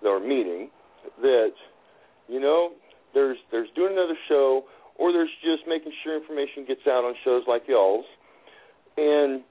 or 0.04 0.20
meeting, 0.20 0.70
that 1.22 1.54
you 2.28 2.40
know 2.40 2.74
there's 3.16 3.38
there's 3.50 3.70
doing 3.76 3.94
another 3.94 4.18
show 4.30 4.66
or 5.00 5.12
there's 5.12 5.34
just 5.42 5.68
making 5.68 5.94
sure 6.04 6.22
information 6.22 6.66
gets 6.68 6.86
out 6.86 7.04
on 7.04 7.16
shows 7.26 7.46
like 7.48 7.64
y'all's, 7.68 8.06
and 8.96 9.42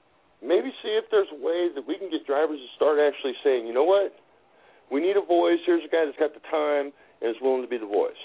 maybe 0.41 0.71
see 0.81 0.95
if 0.95 1.03
there's 1.11 1.27
ways 1.43 1.71
that 1.75 1.83
we 1.85 1.97
can 1.97 2.09
get 2.09 2.25
drivers 2.25 2.59
to 2.59 2.69
start 2.77 2.97
actually 2.97 3.33
saying, 3.43 3.67
you 3.67 3.73
know 3.73 3.83
what, 3.83 4.15
we 4.89 5.01
need 5.01 5.17
a 5.17 5.25
voice. 5.25 5.59
Here's 5.65 5.83
a 5.83 5.91
guy 5.91 6.05
that's 6.07 6.17
got 6.17 6.31
the 6.33 6.43
time 6.47 6.93
and 7.21 7.29
is 7.29 7.41
willing 7.41 7.61
to 7.61 7.67
be 7.67 7.77
the 7.77 7.89
voice. 7.89 8.19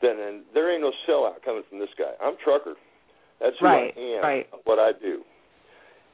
Then 0.00 0.18
and 0.18 0.42
there 0.54 0.72
ain't 0.72 0.82
no 0.82 0.92
sellout 1.08 1.42
coming 1.44 1.62
from 1.68 1.78
this 1.78 1.92
guy. 1.98 2.12
I'm 2.22 2.34
trucker. 2.42 2.74
That's 3.40 3.56
who 3.58 3.66
right, 3.66 3.94
I 3.96 4.00
am. 4.00 4.22
Right. 4.22 4.46
What 4.64 4.78
I 4.78 4.92
do. 4.92 5.22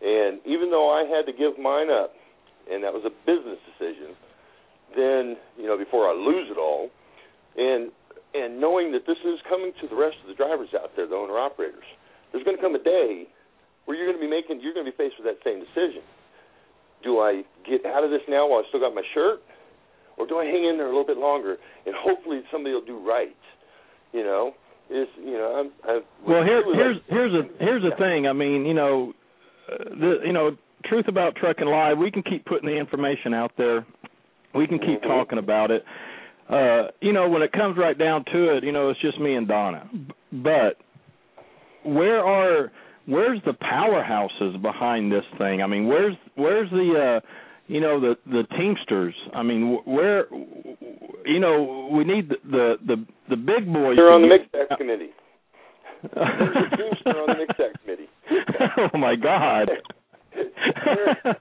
And 0.00 0.40
even 0.46 0.70
though 0.70 0.88
I 0.88 1.04
had 1.04 1.26
to 1.26 1.32
give 1.32 1.58
mine 1.58 1.90
up, 1.90 2.12
and 2.70 2.84
that 2.84 2.92
was 2.92 3.02
a 3.04 3.12
business 3.24 3.58
decision, 3.64 4.14
then 4.94 5.36
you 5.56 5.66
know 5.66 5.76
before 5.76 6.08
I 6.08 6.14
lose 6.14 6.48
it 6.50 6.58
all, 6.58 6.88
and 7.56 7.90
and 8.34 8.60
knowing 8.60 8.92
that 8.92 9.08
this 9.08 9.18
is 9.24 9.40
coming 9.48 9.72
to 9.80 9.88
the 9.88 9.96
rest 9.96 10.16
of 10.22 10.28
the 10.28 10.36
drivers 10.36 10.68
out 10.76 10.92
there, 10.96 11.08
the 11.08 11.16
owner 11.16 11.40
operators, 11.40 11.84
there's 12.30 12.44
going 12.44 12.56
to 12.56 12.62
come 12.62 12.74
a 12.76 12.82
day 12.82 13.24
where 13.88 13.96
you're 13.96 14.04
going 14.04 14.20
to 14.20 14.22
be 14.22 14.28
making, 14.28 14.60
you're 14.60 14.76
going 14.76 14.84
to 14.84 14.92
be 14.92 14.96
faced 15.00 15.16
with 15.16 15.24
that 15.24 15.40
same 15.40 15.64
decision. 15.64 16.04
Do 17.00 17.24
I 17.24 17.40
get 17.64 17.88
out 17.88 18.04
of 18.04 18.10
this 18.12 18.20
now 18.28 18.44
while 18.44 18.60
I 18.60 18.68
still 18.68 18.84
got 18.84 18.92
my 18.92 19.06
shirt, 19.14 19.40
or 20.18 20.26
do 20.26 20.38
I 20.38 20.44
hang 20.44 20.64
in 20.64 20.76
there 20.76 20.86
a 20.86 20.90
little 20.90 21.06
bit 21.06 21.18
longer 21.18 21.56
and 21.86 21.94
hopefully 21.96 22.40
somebody 22.50 22.74
will 22.74 22.84
do 22.84 22.98
right? 22.98 23.36
You 24.12 24.24
know, 24.24 24.52
is 24.90 25.08
you 25.18 25.32
know, 25.32 25.54
I'm. 25.60 25.88
I'm 25.88 26.02
well, 26.26 26.42
here, 26.42 26.62
here's 26.74 26.96
like, 26.96 27.04
here's 27.08 27.34
a 27.34 27.42
here's 27.60 27.82
the 27.82 27.96
thing. 27.98 28.26
I 28.26 28.32
mean, 28.32 28.64
you 28.64 28.74
know, 28.74 29.12
uh, 29.70 29.84
the 29.90 30.16
you 30.24 30.32
know, 30.32 30.56
truth 30.86 31.08
about 31.08 31.36
trucking 31.36 31.66
live. 31.66 31.98
We 31.98 32.10
can 32.10 32.22
keep 32.22 32.46
putting 32.46 32.68
the 32.68 32.76
information 32.76 33.34
out 33.34 33.52
there. 33.58 33.86
We 34.54 34.66
can 34.66 34.78
keep 34.78 35.02
mm-hmm. 35.02 35.08
talking 35.08 35.38
about 35.38 35.70
it 35.70 35.84
uh, 36.48 36.84
you 37.00 37.12
know, 37.12 37.28
when 37.28 37.42
it 37.42 37.52
comes 37.52 37.76
right 37.76 37.98
down 37.98 38.24
to 38.32 38.56
it, 38.56 38.64
you 38.64 38.72
know, 38.72 38.88
it's 38.88 39.00
just 39.00 39.20
me 39.20 39.34
and 39.34 39.46
Donna. 39.46 39.88
But 40.32 40.76
where 41.84 42.24
are 42.24 42.72
where's 43.06 43.40
the 43.44 43.52
powerhouses 43.52 44.60
behind 44.62 45.12
this 45.12 45.24
thing? 45.36 45.62
I 45.62 45.66
mean, 45.66 45.86
where's 45.86 46.14
where's 46.36 46.70
the 46.70 47.20
uh 47.22 47.26
you 47.68 47.80
know 47.80 48.00
the 48.00 48.16
the 48.26 48.42
Teamsters? 48.56 49.14
I 49.34 49.42
mean, 49.42 49.78
where 49.84 50.26
you 51.24 51.38
know 51.38 51.90
we 51.92 52.04
need 52.04 52.28
the 52.30 52.36
the 52.44 52.76
the, 52.86 53.06
the 53.30 53.36
big 53.36 53.72
boys. 53.72 53.96
They're 53.96 54.12
on 54.12 54.22
the 54.22 54.28
MCSAC 54.28 54.76
committee. 54.76 55.10
There's 56.14 56.72
a 56.72 56.76
Teamster 56.76 57.10
on 57.10 57.28
the 57.28 57.46
MCSAC 57.52 57.80
committee. 57.84 58.08
oh 58.94 58.98
my 58.98 59.14
God. 59.14 59.70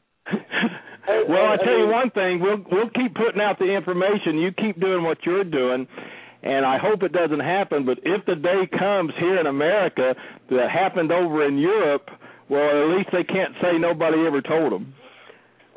well, 1.29 1.45
I 1.45 1.57
tell 1.63 1.77
you 1.77 1.87
one 1.87 2.11
thing, 2.11 2.39
we'll 2.41 2.63
we'll 2.71 2.89
keep 2.89 3.15
putting 3.15 3.41
out 3.41 3.57
the 3.59 3.73
information. 3.73 4.37
You 4.37 4.51
keep 4.51 4.79
doing 4.79 5.03
what 5.03 5.19
you're 5.25 5.45
doing, 5.45 5.87
and 6.43 6.65
I 6.65 6.77
hope 6.77 7.03
it 7.03 7.13
doesn't 7.13 7.39
happen. 7.39 7.85
But 7.85 7.99
if 8.03 8.25
the 8.25 8.35
day 8.35 8.67
comes 8.77 9.13
here 9.17 9.39
in 9.39 9.47
America 9.47 10.13
that 10.49 10.69
happened 10.71 11.11
over 11.11 11.47
in 11.47 11.57
Europe, 11.57 12.09
well, 12.49 12.83
at 12.83 12.97
least 12.97 13.09
they 13.13 13.23
can't 13.23 13.53
say 13.61 13.77
nobody 13.79 14.25
ever 14.25 14.41
told 14.41 14.73
them. 14.73 14.93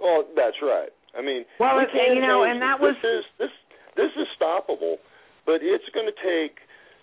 Well, 0.01 0.25
that's 0.35 0.57
right. 0.63 0.91
I 1.17 1.23
mean, 1.23 1.45
well, 1.59 1.77
we 1.77 1.85
you 2.15 2.23
know, 2.23 2.45
and 2.45 2.63
that 2.63 2.81
was 2.81 2.97
this 3.03 3.21
is 3.21 3.25
this 3.39 3.55
this 3.97 4.13
is 4.17 4.27
stoppable, 4.41 4.97
but 5.45 5.61
it's 5.61 5.87
going 5.93 6.09
to 6.09 6.19
take 6.19 6.57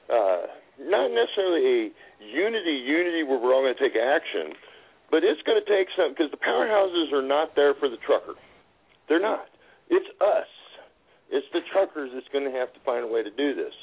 uh, 0.10 0.49
not 0.82 1.11
necessarily 1.11 1.61
a 1.61 1.82
unity 2.24 2.82
unity 2.82 3.24
where 3.24 3.38
we're 3.38 3.53
all 3.53 3.61
going 3.61 3.76
to 3.76 3.84
take 3.84 3.99
action 3.99 4.57
but 5.10 5.24
it's 5.24 5.41
going 5.44 5.60
to 5.60 5.68
take 5.68 5.88
some 5.95 6.11
because 6.11 6.32
the 6.32 6.41
powerhouses 6.41 7.14
are 7.14 7.26
not 7.26 7.56
there 7.56 7.74
for 7.76 7.90
the 7.90 7.98
trucker. 8.06 8.36
They're 9.07 9.22
not. 9.22 9.48
It's 9.90 10.07
us. 10.19 10.52
It's 11.32 11.48
the 11.53 11.61
truckers 11.72 12.11
that's 12.14 12.28
going 12.32 12.44
to 12.44 12.57
have 12.57 12.74
to 12.74 12.80
find 12.86 13.03
a 13.03 13.07
way 13.07 13.24
to 13.24 13.32
do 13.32 13.56
this. 13.56 13.74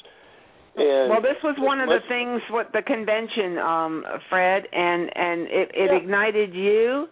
And 0.77 1.09
well, 1.09 1.21
this 1.21 1.39
was 1.43 1.55
one 1.57 1.79
of 1.79 1.87
the 1.87 2.03
things 2.09 2.41
with 2.49 2.67
the 2.73 2.81
convention, 2.81 3.57
um, 3.57 4.03
Fred, 4.29 4.63
and 4.73 5.09
and 5.15 5.41
it, 5.47 5.71
it 5.73 5.89
yeah. 5.89 5.97
ignited 5.97 6.53
you. 6.53 7.07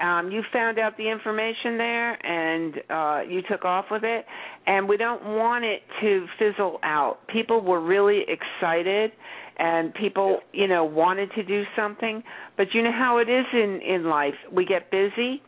Um, 0.00 0.30
you 0.30 0.42
found 0.52 0.78
out 0.78 0.96
the 0.96 1.10
information 1.10 1.76
there, 1.76 2.26
and 2.26 2.74
uh, 2.88 3.30
you 3.30 3.42
took 3.48 3.64
off 3.64 3.86
with 3.90 4.04
it. 4.04 4.24
And 4.66 4.88
we 4.88 4.96
don't 4.96 5.22
want 5.24 5.64
it 5.64 5.82
to 6.00 6.26
fizzle 6.38 6.78
out. 6.82 7.18
People 7.28 7.60
were 7.60 7.80
really 7.80 8.22
excited, 8.28 9.12
and 9.60 9.92
people 9.94 10.40
you 10.52 10.66
know 10.66 10.84
wanted 10.84 11.30
to 11.34 11.42
do 11.44 11.62
something 11.76 12.22
but 12.56 12.66
you 12.72 12.82
know 12.82 12.92
how 12.92 13.18
it 13.18 13.28
is 13.28 13.44
in 13.52 13.80
in 13.86 14.04
life 14.04 14.34
we 14.50 14.64
get 14.64 14.90
busy 14.90 15.42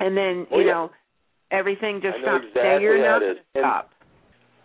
and 0.00 0.16
then 0.16 0.46
you 0.50 0.66
yeah. 0.66 0.72
know 0.72 0.90
everything 1.52 2.00
just 2.02 2.16
stops 2.20 2.44
exactly 2.48 2.82
you're 2.82 3.00
not 3.00 3.22
and, 3.22 3.38
stop 3.56 3.90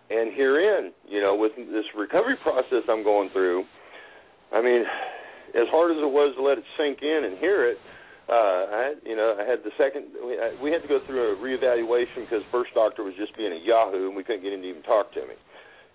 and 0.09 0.33
herein 0.35 0.91
you 1.07 1.21
know 1.21 1.35
with 1.35 1.51
this 1.55 1.85
recovery 1.95 2.35
process 2.41 2.83
i'm 2.89 3.03
going 3.03 3.29
through 3.31 3.63
i 4.51 4.61
mean 4.61 4.81
as 5.53 5.67
hard 5.69 5.91
as 5.91 5.97
it 5.97 6.11
was 6.11 6.33
to 6.35 6.41
let 6.41 6.57
it 6.57 6.63
sink 6.77 6.99
in 7.01 7.23
and 7.25 7.37
hear 7.37 7.69
it 7.69 7.77
uh 8.29 8.33
i 8.69 8.93
you 9.05 9.15
know 9.15 9.35
i 9.39 9.43
had 9.43 9.63
the 9.63 9.71
second 9.77 10.05
we, 10.25 10.37
I, 10.37 10.53
we 10.61 10.71
had 10.71 10.81
to 10.81 10.87
go 10.87 10.99
through 11.05 11.33
a 11.33 11.35
reevaluation 11.37 12.27
because 12.27 12.43
first 12.51 12.73
doctor 12.73 13.03
was 13.03 13.13
just 13.17 13.35
being 13.35 13.51
a 13.51 13.61
yahoo 13.61 14.07
and 14.07 14.15
we 14.15 14.23
couldn't 14.23 14.43
get 14.43 14.53
him 14.53 14.61
to 14.61 14.69
even 14.69 14.83
talk 14.83 15.13
to 15.13 15.21
me 15.25 15.35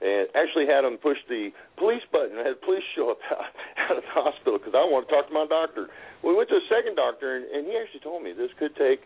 and 0.00 0.28
actually 0.36 0.68
had 0.68 0.84
them 0.84 1.00
push 1.00 1.16
the 1.28 1.48
police 1.80 2.04
button. 2.12 2.36
I 2.36 2.52
had 2.52 2.60
police 2.60 2.84
show 2.92 3.10
up 3.10 3.20
out, 3.32 3.48
out 3.78 3.96
of 3.96 4.04
the 4.04 4.12
hospital 4.12 4.58
because 4.58 4.76
I 4.76 4.84
wanted 4.84 5.08
to 5.08 5.12
talk 5.16 5.28
to 5.28 5.34
my 5.34 5.46
doctor. 5.48 5.88
We 6.20 6.36
went 6.36 6.48
to 6.52 6.60
a 6.60 6.66
second 6.68 6.96
doctor, 6.96 7.36
and, 7.36 7.44
and 7.48 7.64
he 7.64 7.72
actually 7.76 8.04
told 8.04 8.20
me 8.20 8.36
this 8.36 8.52
could 8.60 8.76
take, 8.76 9.00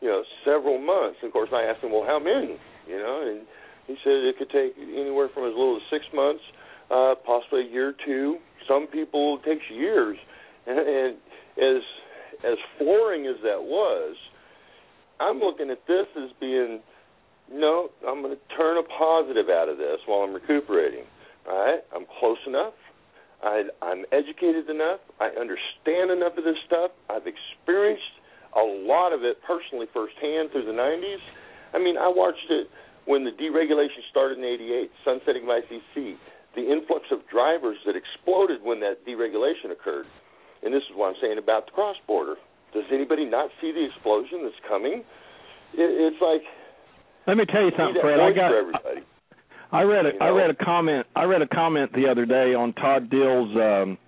you 0.00 0.08
know, 0.08 0.22
several 0.46 0.78
months. 0.78 1.18
And 1.22 1.30
of 1.30 1.34
course, 1.34 1.50
I 1.50 1.66
asked 1.66 1.82
him, 1.82 1.90
well, 1.90 2.06
how 2.06 2.22
many? 2.22 2.54
You 2.86 2.98
know, 3.02 3.26
and 3.26 3.46
he 3.90 3.98
said 4.04 4.22
it 4.22 4.38
could 4.38 4.50
take 4.50 4.78
anywhere 4.78 5.28
from 5.32 5.50
as 5.50 5.54
little 5.58 5.76
as 5.76 5.86
six 5.90 6.06
months, 6.14 6.42
uh, 6.90 7.18
possibly 7.26 7.66
a 7.66 7.70
year 7.70 7.90
or 7.90 7.98
two. 8.06 8.38
Some 8.68 8.86
people 8.86 9.40
it 9.42 9.48
takes 9.48 9.66
years, 9.70 10.16
and, 10.66 10.78
and 10.98 11.12
as 11.58 11.82
as 12.44 12.58
flooring 12.78 13.26
as 13.26 13.36
that 13.42 13.62
was, 13.62 14.16
I'm 15.20 15.38
looking 15.38 15.70
at 15.70 15.86
this 15.86 16.06
as 16.16 16.30
being 16.40 16.80
no, 17.50 17.88
I'm 18.06 18.20
going 18.20 18.36
to 18.36 18.56
turn 18.56 18.76
a 18.76 18.82
positive 18.84 19.48
out 19.48 19.68
of 19.68 19.78
this 19.78 19.98
while 20.04 20.20
I'm 20.20 20.34
recuperating. 20.34 21.04
All 21.48 21.56
right, 21.56 21.80
I'm 21.96 22.04
close 22.20 22.38
enough. 22.46 22.74
I, 23.42 23.64
I'm 23.80 24.04
educated 24.12 24.68
enough. 24.68 25.00
I 25.20 25.28
understand 25.32 26.10
enough 26.10 26.36
of 26.36 26.44
this 26.44 26.58
stuff. 26.66 26.90
I've 27.08 27.24
experienced 27.24 28.20
a 28.54 28.60
lot 28.60 29.12
of 29.12 29.22
it 29.24 29.38
personally 29.46 29.86
firsthand 29.94 30.50
through 30.52 30.66
the 30.66 30.76
90s. 30.76 31.22
I 31.72 31.78
mean, 31.78 31.96
I 31.96 32.08
watched 32.08 32.50
it 32.50 32.68
when 33.06 33.24
the 33.24 33.30
deregulation 33.30 34.04
started 34.10 34.38
in 34.38 34.44
'88, 34.44 34.90
sunsetting 35.04 35.42
of 35.44 35.48
ICC, 35.48 36.16
the 36.54 36.64
influx 36.68 37.06
of 37.10 37.20
drivers 37.32 37.78
that 37.86 37.96
exploded 37.96 38.60
when 38.62 38.80
that 38.80 39.06
deregulation 39.06 39.72
occurred. 39.72 40.06
And 40.64 40.74
this 40.74 40.82
is 40.90 40.96
what 40.96 41.08
I'm 41.08 41.20
saying 41.20 41.38
about 41.38 41.66
the 41.66 41.72
cross 41.72 41.96
border. 42.06 42.36
Does 42.74 42.84
anybody 42.92 43.24
not 43.24 43.50
see 43.60 43.72
the 43.72 43.84
explosion 43.86 44.44
that's 44.44 44.60
coming? 44.68 45.04
It, 45.74 45.88
it's 46.12 46.20
like 46.20 46.42
let 47.28 47.36
me 47.36 47.44
tell 47.44 47.62
you 47.62 47.72
something, 47.76 48.00
Fred. 48.00 48.20
I 48.20 48.32
got. 48.32 48.52
I 49.70 49.82
read 49.82 50.06
a, 50.06 50.12
you 50.14 50.18
know? 50.18 50.26
I 50.26 50.28
read 50.30 50.48
a 50.48 50.54
comment. 50.54 51.06
I 51.14 51.24
read 51.24 51.42
a 51.42 51.46
comment 51.46 51.92
the 51.92 52.08
other 52.08 52.24
day 52.24 52.54
on 52.54 52.72
Todd 52.72 53.10
Dill's. 53.10 53.54
Um, 53.54 53.98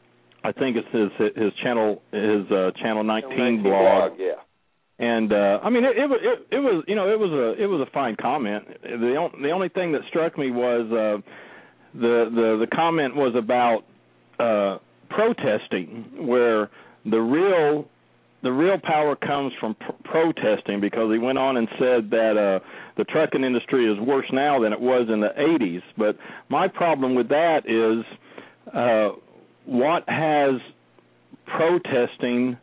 I 0.43 0.53
think 0.53 0.79
it's 0.79 0.89
his 0.91 1.33
his 1.37 1.53
channel 1.63 2.03
his 2.13 2.51
uh, 2.51 2.71
channel 2.81 3.05
19, 3.05 3.29
19 3.29 3.63
blog. 3.63 4.17
blog. 4.17 4.19
Yeah. 4.19 4.41
And 4.99 5.33
uh, 5.33 5.61
I 5.63 5.69
mean, 5.69 5.85
it, 5.85 5.99
it 5.99 6.09
was 6.09 6.21
it, 6.23 6.57
it 6.57 6.61
was 6.61 6.85
you 6.89 6.95
know 6.95 7.11
it 7.11 7.19
was 7.19 7.31
a 7.31 7.63
it 7.63 7.67
was 7.67 7.87
a 7.87 7.91
fine 7.93 8.17
comment. 8.17 8.65
The 8.83 9.17
on, 9.17 9.43
the 9.43 9.51
only 9.51 9.69
thing 9.69 9.93
that 9.93 10.01
struck 10.09 10.39
me 10.39 10.51
was 10.51 10.87
uh, 10.91 11.21
the 11.93 12.31
the 12.35 12.65
the 12.65 12.67
comment 12.75 13.15
was 13.15 13.35
about 13.37 13.85
uh, 14.39 14.79
protesting, 15.11 16.27
where 16.27 16.71
the 17.05 17.19
real 17.21 17.89
the 18.43 18.51
real 18.51 18.79
power 18.79 19.17
comes 19.17 19.53
from 19.61 19.75
pr- 19.75 19.93
protesting 20.05 20.81
because 20.81 21.13
he 21.13 21.19
went 21.19 21.39
on 21.39 21.57
and 21.57 21.69
said 21.79 22.11
that 22.11 22.37
uh 22.37 22.65
the 22.97 23.05
trucking 23.05 23.45
industry 23.45 23.91
is 23.91 23.99
worse 24.01 24.27
now 24.33 24.61
than 24.61 24.73
it 24.73 24.81
was 24.81 25.09
in 25.13 25.21
the 25.21 25.29
80s 25.39 25.83
but 25.97 26.17
my 26.49 26.69
problem 26.69 27.15
with 27.15 27.29
that 27.29 27.61
is 27.67 28.05
uh 28.75 29.11
what 29.67 30.09
has 30.09 30.61
protesting 31.47 32.57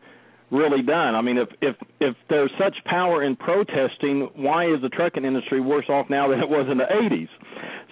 really 0.49 0.81
done? 0.81 1.13
I 1.13 1.21
mean 1.21 1.37
if 1.37 1.49
if 1.61 1.75
if 1.99 2.15
there's 2.29 2.51
such 2.57 2.75
power 2.85 3.23
in 3.23 3.35
protesting 3.35 4.29
why 4.35 4.65
is 4.65 4.81
the 4.81 4.89
trucking 4.89 5.25
industry 5.25 5.61
worse 5.61 5.85
off 5.89 6.09
now 6.09 6.29
than 6.29 6.39
it 6.39 6.49
was 6.49 6.67
in 6.71 6.77
the 6.77 6.85
80s 6.85 7.29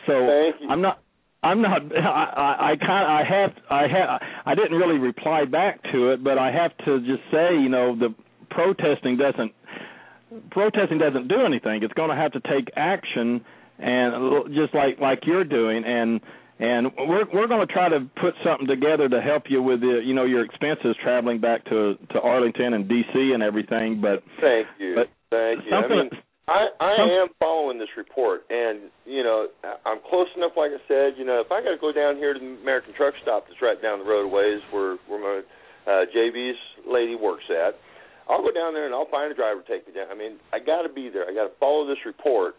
so 0.07 0.69
i'm 0.69 0.81
not 0.81 0.99
I'm 1.45 1.61
not. 1.61 1.81
I, 1.95 2.71
I 2.71 2.75
kind. 2.77 3.07
I 3.07 3.23
have. 3.23 3.51
I 3.69 3.81
have. 3.87 4.21
I 4.45 4.55
didn't 4.55 4.77
really 4.77 4.97
reply 4.97 5.45
back 5.45 5.81
to 5.91 6.11
it, 6.11 6.23
but 6.23 6.37
I 6.37 6.51
have 6.51 6.75
to 6.85 6.99
just 6.99 7.21
say, 7.31 7.53
you 7.53 7.69
know, 7.69 7.95
the 7.95 8.13
protesting 8.49 9.17
doesn't. 9.17 9.53
Protesting 10.49 10.97
doesn't 10.97 11.27
do 11.27 11.45
anything. 11.45 11.83
It's 11.83 11.93
going 11.93 12.09
to 12.09 12.15
have 12.15 12.31
to 12.33 12.39
take 12.41 12.69
action, 12.75 13.45
and 13.77 14.53
just 14.55 14.73
like 14.73 14.99
like 14.99 15.19
you're 15.25 15.43
doing, 15.43 15.83
and 15.85 16.19
and 16.57 16.87
we're 16.97 17.25
we're 17.31 17.47
going 17.47 17.65
to 17.65 17.71
try 17.71 17.89
to 17.89 17.99
put 18.19 18.33
something 18.43 18.67
together 18.67 19.07
to 19.07 19.21
help 19.21 19.43
you 19.47 19.61
with 19.61 19.81
the 19.81 20.01
you 20.03 20.15
know 20.15 20.25
your 20.25 20.43
expenses 20.43 20.95
traveling 21.03 21.39
back 21.39 21.63
to 21.65 21.95
to 22.11 22.19
Arlington 22.21 22.73
and 22.73 22.89
DC 22.89 23.33
and 23.33 23.43
everything. 23.43 24.01
But 24.01 24.23
Thank 24.41 24.67
you. 24.79 24.95
But 24.95 25.09
Thank 25.29 25.65
you. 25.65 25.75
I 25.75 25.87
mean, 25.87 26.09
I 26.47 26.69
I 26.79 26.95
Some- 26.97 27.09
am 27.09 27.27
following 27.39 27.79
this 27.79 27.89
report, 27.97 28.45
and 28.49 28.91
you 29.05 29.23
know 29.23 29.49
I'm 29.85 29.99
close 30.09 30.27
enough. 30.35 30.53
Like 30.55 30.71
I 30.71 30.81
said, 30.87 31.17
you 31.17 31.25
know 31.25 31.41
if 31.41 31.51
I 31.51 31.61
got 31.61 31.71
to 31.71 31.81
go 31.81 31.91
down 31.91 32.17
here 32.17 32.33
to 32.33 32.39
the 32.39 32.57
American 32.61 32.93
Truck 32.93 33.15
Stop 33.21 33.47
that's 33.47 33.61
right 33.61 33.81
down 33.81 33.99
the 33.99 34.05
road 34.05 34.25
a 34.25 34.27
ways 34.27 34.61
where 34.71 34.97
where 35.07 35.19
my 35.19 35.41
uh, 35.89 36.05
JB's 36.13 36.57
lady 36.85 37.15
works 37.15 37.45
at, 37.49 37.77
I'll 38.29 38.41
go 38.41 38.51
down 38.51 38.73
there 38.73 38.85
and 38.85 38.93
I'll 38.93 39.09
find 39.09 39.31
a 39.31 39.35
driver 39.35 39.61
to 39.61 39.67
take 39.67 39.87
me 39.87 39.93
down. 39.93 40.07
I 40.11 40.15
mean 40.15 40.37
I 40.53 40.59
got 40.59 40.83
to 40.83 40.89
be 40.89 41.09
there. 41.09 41.25
I 41.25 41.33
got 41.33 41.49
to 41.49 41.55
follow 41.59 41.87
this 41.87 42.05
report 42.05 42.55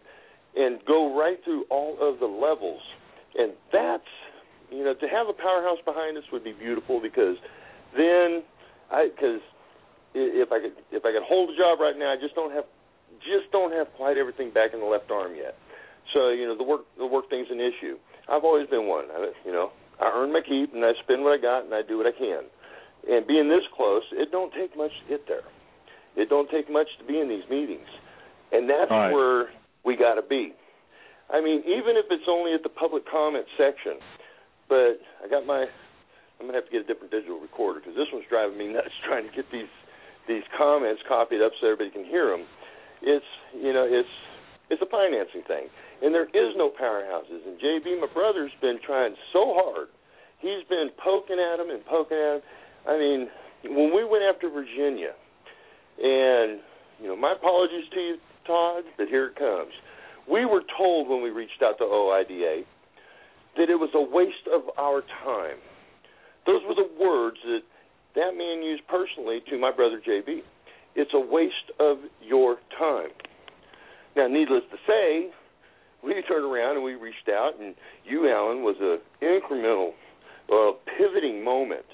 and 0.55 0.79
go 0.85 1.15
right 1.17 1.39
through 1.45 1.63
all 1.69 1.95
of 2.01 2.19
the 2.19 2.27
levels, 2.27 2.81
and 3.39 3.53
that's 3.71 4.11
you 4.69 4.83
know 4.83 4.95
to 4.95 5.07
have 5.07 5.29
a 5.31 5.33
powerhouse 5.33 5.79
behind 5.85 6.17
us 6.17 6.23
would 6.33 6.43
be 6.43 6.51
beautiful 6.51 6.99
because 6.99 7.37
then 7.95 8.43
I 8.91 9.07
because 9.15 9.39
if 10.13 10.51
I 10.51 10.59
could 10.59 10.75
if 10.91 11.05
I 11.05 11.15
could 11.15 11.23
hold 11.23 11.51
a 11.51 11.55
job 11.55 11.79
right 11.79 11.95
now, 11.97 12.11
I 12.11 12.19
just 12.19 12.35
don't 12.35 12.51
have 12.51 12.65
just 13.23 13.51
don't 13.51 13.71
have 13.71 13.87
quite 13.95 14.17
everything 14.17 14.51
back 14.51 14.73
in 14.73 14.79
the 14.79 14.85
left 14.85 15.11
arm 15.11 15.35
yet. 15.35 15.55
So 16.13 16.29
you 16.29 16.45
know 16.47 16.57
the 16.57 16.63
work 16.63 16.81
the 16.97 17.05
work 17.05 17.29
thing's 17.29 17.47
an 17.51 17.59
issue. 17.59 17.97
I've 18.29 18.43
always 18.43 18.67
been 18.67 18.87
one. 18.87 19.05
I, 19.11 19.31
you 19.45 19.51
know 19.51 19.71
I 19.99 20.11
earn 20.13 20.31
my 20.31 20.41
keep 20.41 20.73
and 20.73 20.83
I 20.83 20.93
spend 21.03 21.23
what 21.23 21.37
I 21.37 21.41
got 21.41 21.65
and 21.65 21.73
I 21.73 21.81
do 21.81 21.97
what 21.97 22.07
I 22.07 22.15
can. 22.17 22.43
And 23.09 23.25
being 23.25 23.49
this 23.49 23.63
close, 23.75 24.03
it 24.11 24.31
don't 24.31 24.51
take 24.53 24.75
much 24.75 24.91
to 25.03 25.05
get 25.07 25.27
there. 25.27 25.47
It 26.15 26.29
don't 26.29 26.49
take 26.49 26.69
much 26.69 26.87
to 26.99 27.05
be 27.05 27.19
in 27.19 27.29
these 27.29 27.45
meetings, 27.49 27.87
and 28.51 28.69
that's 28.69 28.91
All 28.91 28.99
right. 28.99 29.13
where 29.13 29.47
we 29.85 29.95
got 29.95 30.15
to 30.15 30.25
be. 30.25 30.53
I 31.29 31.41
mean, 31.41 31.59
even 31.61 31.95
if 31.95 32.05
it's 32.09 32.27
only 32.27 32.53
at 32.53 32.63
the 32.63 32.73
public 32.73 33.03
comment 33.09 33.45
section, 33.57 33.99
but 34.67 34.99
I 35.23 35.29
got 35.29 35.45
my 35.45 35.67
I'm 36.39 36.45
gonna 36.45 36.57
have 36.57 36.65
to 36.65 36.71
get 36.71 36.85
a 36.85 36.87
different 36.87 37.11
digital 37.11 37.39
recorder 37.39 37.79
because 37.79 37.95
this 37.95 38.07
one's 38.13 38.25
driving 38.29 38.57
me 38.57 38.67
nuts 38.73 38.93
trying 39.05 39.27
to 39.27 39.33
get 39.33 39.49
these 39.51 39.71
these 40.27 40.43
comments 40.57 41.01
copied 41.07 41.41
up 41.41 41.53
so 41.59 41.71
everybody 41.71 41.89
can 41.89 42.03
hear 42.03 42.27
them. 42.29 42.43
It's 43.01 43.25
you 43.53 43.73
know 43.73 43.85
it's 43.87 44.09
it's 44.69 44.81
a 44.81 44.89
financing 44.89 45.43
thing, 45.47 45.67
and 46.01 46.13
there 46.13 46.25
is 46.25 46.55
no 46.55 46.69
powerhouses. 46.69 47.45
And 47.45 47.59
JB, 47.59 48.01
my 48.01 48.07
brother's 48.13 48.51
been 48.61 48.79
trying 48.85 49.15
so 49.31 49.53
hard. 49.55 49.87
He's 50.39 50.63
been 50.69 50.89
poking 51.01 51.39
at 51.39 51.59
him 51.59 51.69
and 51.69 51.85
poking 51.85 52.17
at 52.17 52.35
him. 52.35 52.41
I 52.87 52.97
mean, 52.97 53.27
when 53.63 53.95
we 53.95 54.03
went 54.03 54.23
after 54.23 54.49
Virginia, 54.49 55.13
and 55.97 56.59
you 57.01 57.07
know, 57.07 57.15
my 57.15 57.33
apologies 57.33 57.85
to 57.93 57.99
you, 57.99 58.17
Todd, 58.45 58.83
but 58.97 59.07
here 59.07 59.27
it 59.27 59.35
comes. 59.35 59.71
We 60.29 60.45
were 60.45 60.63
told 60.77 61.07
when 61.07 61.23
we 61.23 61.29
reached 61.29 61.61
out 61.63 61.77
to 61.77 61.85
OOIDA 61.85 62.65
that 63.57 63.69
it 63.69 63.75
was 63.75 63.89
a 63.95 64.01
waste 64.01 64.47
of 64.53 64.63
our 64.77 65.01
time. 65.23 65.57
Those 66.45 66.61
were 66.67 66.75
the 66.75 66.89
words 66.99 67.37
that 67.45 67.61
that 68.15 68.35
man 68.35 68.63
used 68.63 68.83
personally 68.87 69.41
to 69.49 69.57
my 69.57 69.71
brother 69.71 70.01
JB. 70.05 70.41
It's 70.97 71.13
a 71.13 71.19
waste 71.19 71.69
of 71.79 71.97
your 72.25 72.57
time. 72.77 73.13
Now, 74.15 74.25
needless 74.27 74.63
to 74.71 74.77
say, 74.87 75.29
we 76.03 76.13
turned 76.27 76.43
around 76.43 76.75
and 76.75 76.83
we 76.83 76.95
reached 76.95 77.29
out, 77.29 77.51
and 77.61 77.75
you, 78.03 78.27
Alan, 78.27 78.63
was 78.63 78.75
a 78.81 78.97
incremental, 79.23 79.93
uh, 80.49 80.73
pivoting 80.97 81.43
moment 81.43 81.85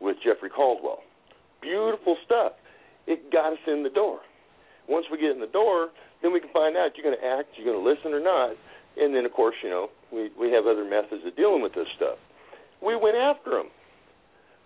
with 0.00 0.18
Jeffrey 0.22 0.50
Caldwell. 0.50 0.98
Beautiful 1.62 2.16
stuff. 2.26 2.52
It 3.06 3.32
got 3.32 3.54
us 3.54 3.58
in 3.66 3.82
the 3.82 3.88
door. 3.88 4.20
Once 4.86 5.06
we 5.10 5.16
get 5.16 5.30
in 5.30 5.40
the 5.40 5.46
door, 5.46 5.88
then 6.20 6.30
we 6.30 6.38
can 6.38 6.50
find 6.52 6.76
out 6.76 6.90
you're 6.94 7.08
going 7.08 7.18
to 7.18 7.26
act, 7.26 7.56
you're 7.56 7.64
going 7.64 7.82
to 7.82 7.88
listen 7.88 8.12
or 8.12 8.20
not, 8.20 8.54
and 9.00 9.14
then 9.14 9.24
of 9.24 9.32
course, 9.32 9.54
you 9.62 9.70
know, 9.70 9.88
we 10.12 10.30
we 10.38 10.52
have 10.52 10.66
other 10.66 10.84
methods 10.84 11.24
of 11.24 11.34
dealing 11.36 11.62
with 11.62 11.72
this 11.72 11.88
stuff. 11.96 12.18
We 12.84 12.96
went 12.96 13.16
after 13.16 13.50
them. 13.50 13.70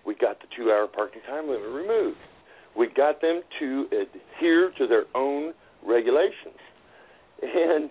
We 0.04 0.16
got 0.16 0.40
the 0.40 0.48
two-hour 0.56 0.88
parking 0.88 1.22
time 1.28 1.48
limit 1.48 1.70
removed. 1.70 2.18
We 2.76 2.88
got 2.88 3.20
them 3.20 3.42
to 3.60 3.86
adhere 3.90 4.70
to 4.78 4.86
their 4.86 5.04
own 5.14 5.54
regulations, 5.84 6.58
and 7.42 7.90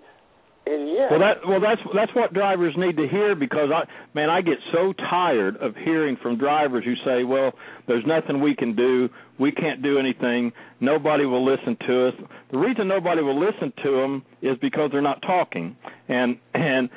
and 0.68 0.90
yeah, 0.90 1.08
Well, 1.12 1.20
that 1.20 1.48
well 1.48 1.60
that's 1.60 1.82
that's 1.94 2.14
what 2.16 2.34
drivers 2.34 2.74
need 2.76 2.98
to 2.98 3.08
hear 3.08 3.36
because 3.36 3.70
I 3.74 3.84
man 4.14 4.30
I 4.30 4.42
get 4.42 4.58
so 4.74 4.94
tired 4.94 5.58
of 5.58 5.76
hearing 5.76 6.18
from 6.22 6.38
drivers 6.38 6.84
who 6.84 6.96
say, 7.06 7.24
"Well, 7.24 7.54
there's 7.88 8.06
nothing 8.06 8.42
we 8.42 8.56
can 8.56 8.76
do. 8.76 9.10
We 9.38 9.52
can't 9.52 9.84
do 9.84 10.00
anything. 10.00 10.54
Nobody 10.80 11.26
will 11.26 11.46
listen 11.46 11.78
to 11.88 12.08
us." 12.08 12.14
The 12.52 12.58
reason 12.58 12.88
nobody 12.88 13.22
will 13.22 13.40
listen 13.40 13.74
to 13.84 13.92
them 13.92 14.26
is 14.42 14.58
because 14.60 14.90
they're 14.92 15.02
not 15.02 15.22
talking, 15.22 15.76
and 16.08 16.38
and 16.56 16.90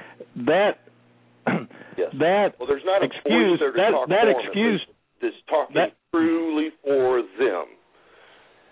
that 0.47 0.81
yes. 1.47 2.11
that 2.19 2.55
well, 2.59 2.69
there's 2.69 2.85
not 2.87 3.03
excuse 3.05 3.59
voice 3.59 3.61
there 3.61 3.73
to 3.73 3.77
that 3.77 3.91
talk 3.91 4.09
that 4.09 4.29
excuse 4.29 4.81
that's 5.21 5.35
talking 5.49 5.75
that- 5.77 5.93
truly 6.11 6.71
for 6.83 7.21
them, 7.39 7.67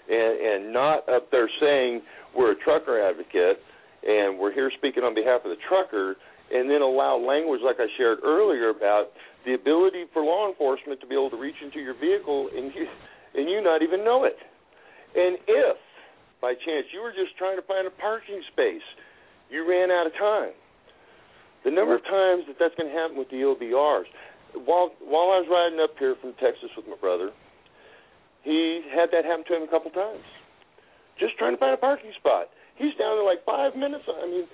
and 0.08 0.40
and 0.40 0.72
not 0.72 1.08
up 1.08 1.30
there 1.30 1.50
saying 1.60 2.02
we're 2.36 2.52
a 2.52 2.56
trucker 2.56 3.00
advocate 3.00 3.58
and 4.06 4.38
we're 4.38 4.52
here 4.52 4.70
speaking 4.78 5.02
on 5.02 5.14
behalf 5.14 5.42
of 5.44 5.50
the 5.50 5.60
trucker, 5.66 6.14
and 6.52 6.70
then 6.70 6.80
allow 6.80 7.18
language 7.18 7.60
like 7.64 7.76
I 7.82 7.90
shared 7.98 8.18
earlier 8.22 8.70
about 8.70 9.10
the 9.44 9.54
ability 9.54 10.06
for 10.12 10.22
law 10.22 10.48
enforcement 10.48 11.00
to 11.00 11.06
be 11.06 11.14
able 11.14 11.30
to 11.30 11.40
reach 11.40 11.58
into 11.62 11.80
your 11.80 11.94
vehicle 11.94 12.50
and 12.54 12.70
you 12.74 12.86
and 13.34 13.50
you 13.50 13.60
not 13.62 13.82
even 13.82 14.04
know 14.04 14.24
it. 14.24 14.38
And 15.16 15.38
if 15.46 15.76
by 16.40 16.54
chance 16.54 16.86
you 16.94 17.02
were 17.02 17.10
just 17.10 17.36
trying 17.38 17.56
to 17.56 17.66
find 17.66 17.86
a 17.86 17.90
parking 17.90 18.42
space, 18.52 18.84
you 19.50 19.66
ran 19.68 19.90
out 19.90 20.06
of 20.06 20.14
time. 20.14 20.54
The 21.64 21.70
number 21.70 21.96
of 21.96 22.04
times 22.04 22.46
that 22.46 22.56
that's 22.60 22.74
going 22.78 22.92
to 22.92 22.96
happen 22.96 23.16
with 23.18 23.30
the 23.30 23.42
OBRs. 23.42 24.06
While 24.54 24.94
while 25.02 25.34
I 25.34 25.42
was 25.42 25.48
riding 25.50 25.82
up 25.82 25.98
here 25.98 26.14
from 26.20 26.32
Texas 26.38 26.70
with 26.76 26.86
my 26.86 26.96
brother, 27.00 27.34
he 28.46 28.86
had 28.94 29.10
that 29.10 29.26
happen 29.26 29.42
to 29.50 29.56
him 29.58 29.66
a 29.66 29.70
couple 29.70 29.90
times. 29.90 30.22
Just 31.18 31.34
trying 31.36 31.52
to 31.52 31.58
find 31.58 31.74
a 31.74 31.80
parking 31.82 32.14
spot. 32.14 32.46
He's 32.78 32.94
down 32.94 33.18
there 33.18 33.26
like 33.26 33.42
five 33.42 33.74
minutes. 33.74 34.04
I 34.06 34.26
mean, 34.30 34.46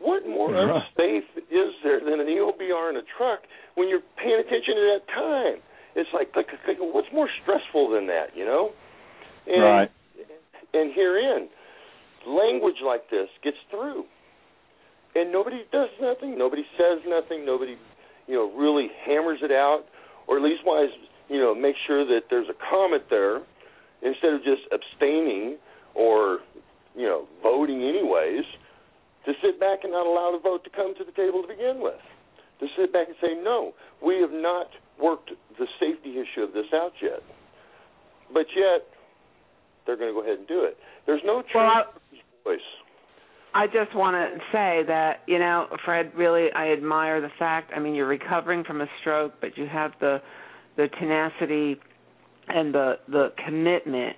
what 0.00 0.24
more 0.26 0.48
Right. 0.48 0.80
unsafe 0.96 1.28
is 1.50 1.74
there 1.84 2.00
than 2.00 2.20
an 2.20 2.26
EOBR 2.26 2.88
in 2.90 2.96
a 2.96 3.02
truck 3.18 3.44
when 3.74 3.88
you're 3.88 4.06
paying 4.16 4.40
attention 4.40 4.74
to 4.80 4.84
that 4.96 5.04
time? 5.12 5.60
It's 5.94 6.08
like, 6.14 6.34
like, 6.36 6.48
like 6.66 6.78
what's 6.78 7.10
more 7.12 7.28
stressful 7.42 7.90
than 7.90 8.06
that, 8.06 8.36
you 8.36 8.44
know? 8.46 8.72
And, 9.46 9.62
right. 9.62 9.90
And 10.72 10.92
herein, 10.94 11.48
language 12.26 12.80
like 12.84 13.10
this 13.10 13.28
gets 13.42 13.56
through, 13.70 14.04
and 15.16 15.32
nobody 15.32 15.64
does 15.72 15.88
nothing. 16.00 16.38
Nobody 16.38 16.64
says 16.76 17.00
nothing. 17.06 17.44
Nobody, 17.44 17.76
you 18.28 18.34
know, 18.34 18.52
really 18.56 18.88
hammers 19.04 19.40
it 19.42 19.50
out, 19.50 19.84
or 20.28 20.36
at 20.36 20.42
least 20.44 20.60
wise, 20.64 20.90
you 21.28 21.38
know, 21.38 21.54
make 21.54 21.76
sure 21.86 22.04
that 22.04 22.22
there's 22.30 22.48
a 22.48 22.56
comment 22.70 23.04
there 23.10 23.42
instead 24.02 24.32
of 24.32 24.42
just 24.44 24.62
abstaining 24.72 25.58
or, 25.94 26.40
you 26.96 27.06
know, 27.06 27.26
voting 27.42 27.82
anyways. 27.82 28.44
To 29.26 29.34
sit 29.42 29.60
back 29.60 29.80
and 29.82 29.92
not 29.92 30.06
allow 30.06 30.32
the 30.32 30.38
vote 30.42 30.64
to 30.64 30.70
come 30.70 30.94
to 30.96 31.04
the 31.04 31.12
table 31.12 31.42
to 31.42 31.48
begin 31.48 31.82
with. 31.82 32.00
To 32.60 32.66
sit 32.78 32.92
back 32.92 33.08
and 33.08 33.16
say, 33.20 33.34
no, 33.42 33.74
we 34.02 34.20
have 34.22 34.32
not 34.32 34.68
worked 34.98 35.30
the 35.58 35.66
safety 35.78 36.12
issue 36.12 36.42
of 36.42 36.54
this 36.54 36.66
out 36.72 36.92
yet. 37.02 37.20
But 38.32 38.46
yet, 38.56 38.86
they're 39.84 39.96
going 39.96 40.08
to 40.08 40.14
go 40.14 40.22
ahead 40.22 40.38
and 40.38 40.48
do 40.48 40.64
it. 40.64 40.78
There's 41.06 41.20
no 41.26 41.42
choice. 41.42 41.52
Well, 41.54 42.56
I 43.54 43.66
just 43.66 43.94
want 43.94 44.14
to 44.14 44.38
say 44.52 44.82
that 44.86 45.20
you 45.26 45.38
know, 45.38 45.66
Fred. 45.84 46.12
Really, 46.16 46.48
I 46.54 46.72
admire 46.72 47.20
the 47.20 47.30
fact. 47.38 47.72
I 47.74 47.80
mean, 47.80 47.94
you're 47.94 48.06
recovering 48.06 48.64
from 48.64 48.80
a 48.80 48.86
stroke, 49.00 49.34
but 49.40 49.56
you 49.56 49.66
have 49.66 49.92
the 50.00 50.20
the 50.78 50.88
tenacity 50.98 51.76
and 52.48 52.72
the 52.72 52.94
the 53.08 53.32
commitment 53.44 54.16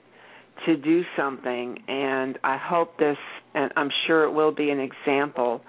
to 0.66 0.76
do 0.76 1.02
something. 1.16 1.78
And 1.88 2.38
I 2.44 2.56
hope 2.62 2.96
this, 2.98 3.16
and 3.54 3.72
I'm 3.76 3.88
sure 4.06 4.24
it 4.24 4.32
will 4.32 4.54
be 4.54 4.70
an 4.70 4.78
example 4.78 5.62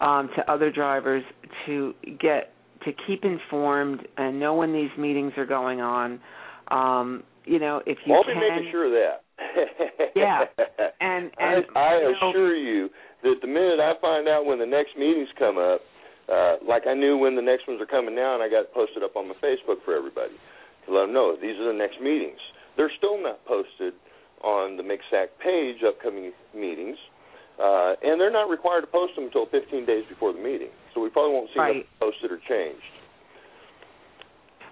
um, 0.00 0.30
to 0.36 0.50
other 0.50 0.70
drivers 0.70 1.24
to 1.66 1.92
get 2.20 2.52
to 2.84 2.92
keep 3.06 3.24
informed 3.24 4.06
and 4.16 4.38
know 4.38 4.54
when 4.54 4.72
these 4.72 4.90
meetings 4.96 5.32
are 5.36 5.46
going 5.46 5.80
on. 5.80 6.20
Um, 6.68 7.24
you 7.44 7.58
know, 7.58 7.82
if 7.84 7.98
you 8.06 8.14
I'll 8.14 8.24
can, 8.24 8.34
be 8.34 8.40
making 8.40 8.68
sure 8.70 8.86
of 8.86 8.92
that. 8.92 9.22
yeah, 10.16 10.44
and 11.00 11.30
and 11.38 11.64
I, 11.74 11.78
I 11.78 11.96
you 11.98 12.12
know, 12.20 12.30
assure 12.30 12.56
you 12.56 12.88
that 13.22 13.34
the 13.42 13.48
minute 13.48 13.80
I 13.80 13.92
find 14.00 14.28
out 14.28 14.46
when 14.46 14.58
the 14.58 14.66
next 14.66 14.96
meetings 14.96 15.28
come 15.38 15.58
up, 15.58 15.80
uh, 16.28 16.56
like 16.66 16.86
I 16.86 16.94
knew 16.94 17.16
when 17.16 17.36
the 17.36 17.42
next 17.42 17.68
ones 17.68 17.80
are 17.80 17.86
coming 17.86 18.14
now, 18.14 18.34
and 18.34 18.42
I 18.42 18.48
got 18.48 18.66
it 18.66 18.74
posted 18.74 19.02
up 19.02 19.16
on 19.16 19.28
my 19.28 19.34
Facebook 19.42 19.82
for 19.84 19.96
everybody 19.96 20.34
to 20.86 20.92
let 20.94 21.06
them 21.06 21.14
know 21.14 21.36
these 21.40 21.56
are 21.58 21.72
the 21.72 21.78
next 21.78 22.00
meetings. 22.00 22.38
They're 22.76 22.92
still 22.98 23.20
not 23.20 23.44
posted 23.46 23.94
on 24.42 24.76
the 24.76 24.82
MCSAC 24.82 25.28
page, 25.42 25.82
upcoming 25.86 26.32
meetings, 26.54 26.98
uh, 27.62 27.94
and 28.02 28.20
they're 28.20 28.30
not 28.30 28.50
required 28.50 28.82
to 28.82 28.86
post 28.86 29.14
them 29.16 29.24
until 29.24 29.46
15 29.46 29.86
days 29.86 30.04
before 30.08 30.32
the 30.32 30.40
meeting. 30.40 30.68
So 30.94 31.00
we 31.00 31.08
probably 31.08 31.34
won't 31.34 31.50
see 31.54 31.60
Right. 31.60 31.74
them 31.84 31.84
posted 32.00 32.32
or 32.32 32.38
changed. 32.48 32.82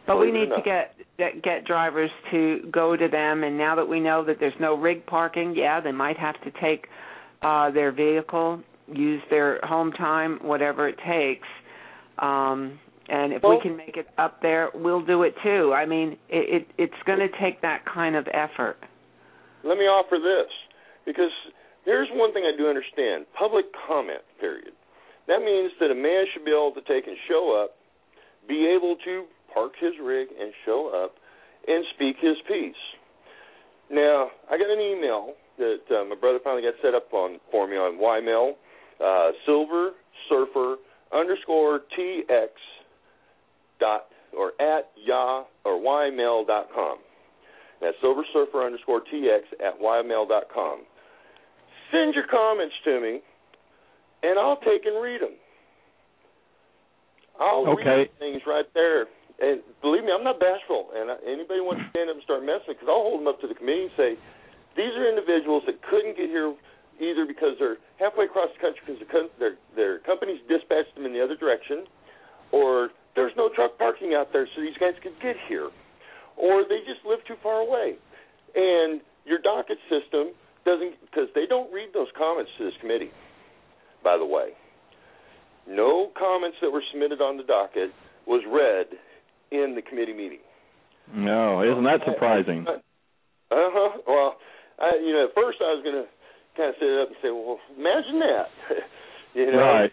But 0.07 0.19
we 0.19 0.27
Believe 0.27 0.35
or 0.35 0.47
need 0.47 0.57
to 0.57 0.63
get 0.63 0.95
get- 1.17 1.43
get 1.43 1.65
drivers 1.65 2.11
to 2.31 2.59
go 2.71 2.97
to 2.97 3.09
them, 3.09 3.45
and 3.45 3.57
now 3.57 3.77
that 3.77 3.89
we 3.89 4.01
know 4.01 4.23
that 4.25 4.39
there's 4.39 4.59
no 4.59 4.75
rig 4.75 5.07
parking, 5.07 5.55
yeah, 5.55 5.81
they 5.81 5.93
might 5.93 6.19
have 6.19 6.39
to 6.43 6.51
take 6.51 6.89
uh, 7.43 7.71
their 7.71 7.91
vehicle, 7.91 8.63
use 8.93 9.23
their 9.31 9.61
home 9.63 9.93
time, 9.93 10.39
whatever 10.43 10.89
it 10.89 10.99
takes. 11.07 11.49
Um, 12.19 12.79
and 13.09 13.33
if 13.33 13.43
Well- 13.43 13.57
we 13.57 13.61
can 13.61 13.77
make 13.77 13.97
it 13.97 14.09
up 14.19 14.41
there, 14.41 14.71
we'll 14.75 15.01
do 15.01 15.23
it 15.23 15.37
too. 15.43 15.73
I 15.75 15.85
mean, 15.87 16.19
it, 16.29 16.63
it 16.63 16.69
it's 16.79 17.03
going 17.05 17.21
to 17.21 17.29
take 17.41 17.61
that 17.61 17.85
kind 17.85 18.17
of 18.17 18.29
effort. 18.33 18.77
Let 19.63 19.79
me 19.79 19.85
offer 19.85 20.19
this 20.19 20.51
because 21.05 21.33
here's 21.85 22.09
one 22.13 22.33
thing 22.33 22.45
I 22.45 22.57
do 22.57 22.69
understand: 22.69 23.27
public 23.33 23.67
comment. 23.87 24.23
Period. 24.41 24.73
That 25.27 25.41
means 25.41 25.73
that 25.81 25.91
a 25.91 25.95
man 25.95 26.27
should 26.33 26.45
be 26.45 26.51
able 26.51 26.73
to 26.73 26.83
take 26.83 27.07
and 27.07 27.17
show 27.29 27.53
up, 27.53 27.77
be 28.47 28.69
able 28.69 28.97
to 29.05 29.25
park 29.53 29.73
his 29.81 29.93
rig 30.03 30.29
and 30.39 30.53
show 30.65 30.89
up 30.89 31.17
and 31.67 31.85
speak 31.95 32.17
his 32.21 32.37
piece. 32.47 32.77
Now, 33.91 34.31
I 34.51 34.59
got 34.59 34.69
an 34.69 34.81
email 34.81 35.33
that 35.59 35.85
uh, 35.91 36.05
my 36.05 36.17
brother 36.17 36.39
finally 36.43 36.63
got 36.63 36.75
set 36.83 36.95
up 36.95 37.13
on 37.13 37.39
for 37.51 37.69
me 37.69 37.77
on 37.77 37.99
Ymail, 37.99 38.57
uh, 39.03 39.31
Silver 39.47 39.91
Surfer 40.29 40.77
underscore 41.13 41.81
TX 41.99 42.49
dot 43.81 44.07
or 44.37 44.53
at 44.61 44.91
ya 44.97 45.45
or 45.65 45.79
ymail 45.79 46.47
dot 46.47 46.69
com. 46.75 46.99
That's 47.81 47.97
Silver 48.01 48.23
Surfer 48.33 48.65
underscore 48.65 49.01
TX 49.01 49.41
at 49.65 49.81
ymail 49.81 50.29
dot 50.29 50.45
com. 50.53 50.81
Send 51.93 52.15
your 52.15 52.27
comments 52.27 52.75
to 52.85 53.01
me, 53.01 53.21
and 54.23 54.39
I'll 54.39 54.59
take 54.59 54.87
and 54.87 55.01
read 55.03 55.21
them. 55.21 55.37
I'll 57.39 57.67
Okay. 57.69 58.09
read 58.09 58.19
things 58.19 58.43
right 58.47 58.67
there. 58.75 59.07
And 59.41 59.63
believe 59.83 60.05
me, 60.05 60.13
I'm 60.13 60.23
not 60.23 60.39
bashful. 60.39 60.91
And 60.95 61.11
anybody 61.27 61.61
wants 61.61 61.83
to 61.83 61.91
stand 61.91 62.09
up 62.09 62.17
and 62.17 62.23
start 62.23 62.43
messing, 62.43 62.75
because 62.79 62.87
I'll 62.89 63.03
hold 63.03 63.21
them 63.21 63.27
up 63.27 63.41
to 63.43 63.49
the 63.49 63.55
committee 63.55 63.91
and 63.91 63.97
say, 63.97 64.17
these 64.77 64.95
are 64.95 65.07
individuals 65.09 65.63
that 65.67 65.83
couldn't 65.83 66.17
get 66.17 66.31
here 66.31 66.55
either 67.01 67.27
because 67.27 67.57
they're 67.59 67.79
halfway 67.99 68.27
across 68.27 68.49
the 68.55 68.61
country 68.61 68.81
because 68.87 69.01
their, 69.01 69.11
co- 69.11 69.35
their 69.39 69.55
their 69.75 69.99
companies 70.01 70.41
dispatched 70.49 70.95
them 70.95 71.07
in 71.07 71.13
the 71.13 71.23
other 71.23 71.37
direction, 71.37 71.85
or 72.53 72.91
there's 73.15 73.33
no 73.37 73.49
truck 73.55 73.79
parking 73.79 74.15
out 74.15 74.33
there 74.33 74.49
so 74.55 74.61
these 74.61 74.77
guys 74.79 74.95
could 75.03 75.15
get 75.23 75.37
here, 75.49 75.71
or 76.37 76.63
they 76.69 76.81
just 76.87 77.05
live 77.07 77.21
too 77.27 77.37
far 77.43 77.61
away. 77.61 77.95
And 78.55 79.01
your 79.25 79.39
docket 79.39 79.79
system 79.91 80.35
doesn't 80.65 80.95
because 81.01 81.29
they 81.35 81.47
don't 81.47 81.73
read 81.73 81.91
those 81.95 82.09
comments 82.17 82.51
to 82.59 82.65
this 82.65 82.75
committee. 82.81 83.11
By 84.03 84.19
the 84.19 84.27
way, 84.27 84.51
no 85.67 86.11
comments 86.19 86.59
that 86.61 86.71
were 86.71 86.83
submitted 86.93 87.21
on 87.21 87.37
the 87.37 87.43
docket 87.43 87.91
was 88.27 88.43
read 88.47 88.99
in 89.51 89.75
the 89.75 89.83
committee 89.83 90.13
meeting. 90.13 90.41
No, 91.13 91.63
isn't 91.63 91.85
that 91.85 92.01
surprising? 92.05 92.67
Uh 92.69 92.77
huh. 93.51 93.99
Well, 94.07 94.37
I, 94.81 94.99
you 95.05 95.13
know, 95.13 95.29
at 95.29 95.35
first 95.35 95.59
I 95.61 95.73
was 95.77 95.83
going 95.85 96.05
to 96.05 96.09
kind 96.57 96.71
of 96.71 96.77
set 96.79 96.89
it 96.89 96.99
up 97.03 97.09
and 97.09 97.19
say, 97.23 97.31
well, 97.31 97.59
imagine 97.77 98.19
that. 98.21 98.49
you 99.35 99.51
know, 99.53 99.59
Right. 99.59 99.93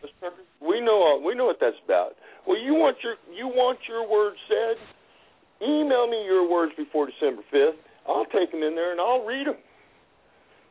we 0.61 0.79
know 0.81 1.21
we 1.23 1.35
know 1.35 1.45
what 1.45 1.57
that's 1.59 1.77
about. 1.85 2.15
Well, 2.47 2.57
you 2.57 2.73
want 2.73 2.97
your 3.03 3.15
you 3.33 3.47
want 3.47 3.79
your 3.87 4.07
words 4.07 4.37
said? 4.47 4.77
Email 5.61 6.07
me 6.07 6.25
your 6.25 6.49
words 6.49 6.73
before 6.77 7.05
December 7.05 7.43
fifth. 7.51 7.77
I'll 8.07 8.25
take 8.25 8.49
them 8.51 8.63
in 8.63 8.73
there 8.73 8.91
and 8.91 8.99
I'll 8.99 9.23
read 9.25 9.45
them. 9.47 9.57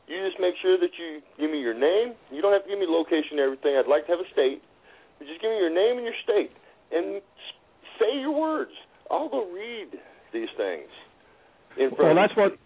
You 0.09 0.19
just 0.27 0.41
make 0.41 0.55
sure 0.61 0.75
that 0.79 0.91
you 0.99 1.23
give 1.39 1.51
me 1.51 1.61
your 1.61 1.75
name. 1.79 2.15
You 2.33 2.43
don't 2.43 2.53
have 2.53 2.65
to 2.65 2.69
give 2.69 2.79
me 2.79 2.87
location 2.89 3.39
and 3.39 3.47
everything. 3.47 3.77
I'd 3.79 3.87
like 3.87 4.07
to 4.07 4.13
have 4.13 4.19
a 4.19 4.27
state, 4.33 4.59
but 5.19 5.29
just 5.29 5.41
give 5.41 5.51
me 5.51 5.59
your 5.63 5.71
name 5.71 5.99
and 5.99 6.05
your 6.05 6.19
state 6.27 6.51
and 6.91 7.23
say 8.03 8.19
your 8.19 8.35
words. 8.35 8.73
I'll 9.11 9.29
go 9.29 9.47
read 9.51 9.95
these 10.35 10.51
things. 10.57 10.91
In 11.79 11.91
Well, 11.95 12.11
front 12.11 12.19
of 12.19 12.27
that's 12.27 12.37
what 12.37 12.59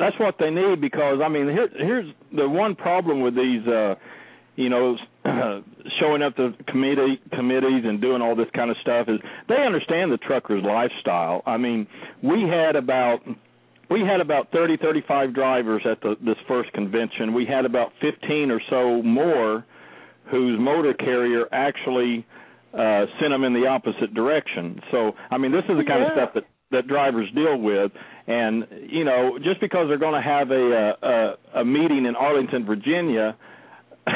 that's 0.00 0.18
what 0.18 0.36
they 0.38 0.50
need 0.50 0.80
because 0.80 1.20
I 1.24 1.28
mean 1.28 1.48
here 1.48 1.68
here's 1.76 2.12
the 2.32 2.48
one 2.48 2.74
problem 2.74 3.20
with 3.20 3.34
these 3.34 3.66
uh 3.66 3.94
you 4.56 4.68
know 4.68 4.96
showing 6.00 6.22
up 6.22 6.36
to 6.36 6.52
committee 6.66 7.20
committees 7.32 7.84
and 7.84 8.00
doing 8.00 8.22
all 8.22 8.34
this 8.34 8.48
kind 8.54 8.70
of 8.70 8.76
stuff 8.80 9.08
is 9.08 9.20
they 9.48 9.56
understand 9.56 10.10
the 10.10 10.16
trucker's 10.18 10.62
lifestyle. 10.62 11.42
I 11.46 11.56
mean, 11.56 11.86
we 12.22 12.42
had 12.42 12.76
about 12.76 13.20
we 13.90 14.00
had 14.00 14.20
about 14.20 14.50
30 14.52 14.76
35 14.78 15.34
drivers 15.34 15.82
at 15.84 16.00
the 16.00 16.16
this 16.24 16.36
first 16.48 16.72
convention. 16.72 17.34
We 17.34 17.46
had 17.46 17.64
about 17.64 17.92
15 18.00 18.50
or 18.50 18.60
so 18.70 19.02
more 19.02 19.64
whose 20.30 20.58
motor 20.58 20.94
carrier 20.94 21.46
actually 21.52 22.26
uh 22.72 23.06
sent 23.20 23.32
them 23.32 23.44
in 23.44 23.52
the 23.52 23.66
opposite 23.66 24.14
direction. 24.14 24.80
So, 24.90 25.12
I 25.30 25.38
mean, 25.38 25.52
this 25.52 25.64
is 25.68 25.76
the 25.76 25.84
kind 25.84 26.02
of 26.02 26.10
stuff 26.12 26.30
that 26.34 26.44
that 26.70 26.86
drivers 26.86 27.28
deal 27.34 27.58
with 27.58 27.92
and 28.30 28.66
you 28.88 29.04
know 29.04 29.38
just 29.42 29.60
because 29.60 29.88
they're 29.88 29.98
going 29.98 30.14
to 30.20 30.26
have 30.28 30.50
a 30.50 30.94
a 31.02 31.60
a 31.60 31.64
meeting 31.64 32.06
in 32.06 32.14
Arlington, 32.16 32.64
Virginia 32.64 33.36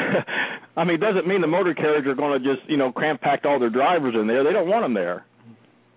I 0.77 0.83
mean, 0.83 0.95
it 0.95 1.01
doesn't 1.01 1.27
mean 1.27 1.41
the 1.41 1.47
motor 1.47 1.73
carriers 1.73 2.05
are 2.07 2.15
going 2.15 2.41
to 2.41 2.43
just, 2.43 2.67
you 2.69 2.77
know, 2.77 2.91
cramp 2.91 3.21
pack 3.21 3.45
all 3.45 3.59
their 3.59 3.69
drivers 3.69 4.15
in 4.19 4.27
there. 4.27 4.43
They 4.43 4.51
don't 4.51 4.67
want 4.67 4.83
them 4.83 4.93
there. 4.93 5.25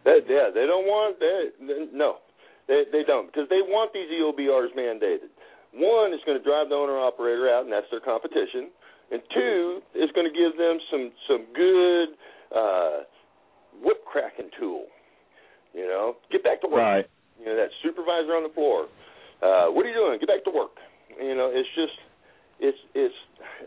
They, 0.05 0.21
yeah, 0.29 0.51
they 0.55 0.67
don't 0.67 0.87
want 0.87 1.19
they, 1.21 1.51
they- 1.67 1.89
no, 1.93 2.17
they 2.69 2.85
they 2.93 3.03
don't 3.03 3.27
because 3.27 3.49
they 3.51 3.61
want 3.61 3.93
these 3.93 4.09
EOBRs 4.09 4.73
mandated. 4.79 5.29
One 5.75 6.15
is 6.15 6.21
going 6.25 6.39
to 6.39 6.45
drive 6.45 6.71
the 6.71 6.77
owner 6.77 6.97
operator 6.97 7.51
out, 7.51 7.65
and 7.65 7.73
that's 7.73 7.87
their 7.91 8.01
competition. 8.01 8.71
And 9.11 9.21
two 9.35 9.81
is 9.95 10.09
going 10.15 10.25
to 10.25 10.33
give 10.33 10.57
them 10.57 10.79
some 10.91 11.13
some 11.29 11.45
good 11.53 12.09
uh, 12.55 13.05
whip 13.83 14.05
cracking 14.07 14.51
tool. 14.59 14.87
You 15.75 15.87
know, 15.89 16.17
get 16.31 16.45
back 16.45 16.63
to 16.63 16.69
work. 16.69 16.79
Right. 16.79 17.07
You 17.39 17.47
know, 17.47 17.57
that 17.57 17.71
supervisor 17.83 18.35
on 18.35 18.43
the 18.43 18.55
floor. 18.55 18.87
Uh, 19.43 19.71
what 19.71 19.87
are 19.87 19.89
you 19.89 19.95
doing? 19.95 20.19
Get 20.19 20.29
back 20.29 20.45
to 20.45 20.51
work. 20.51 20.75
You 21.21 21.35
know, 21.35 21.51
it's 21.53 21.69
just, 21.75 21.99
it's, 22.61 22.79
it's. 22.95 23.15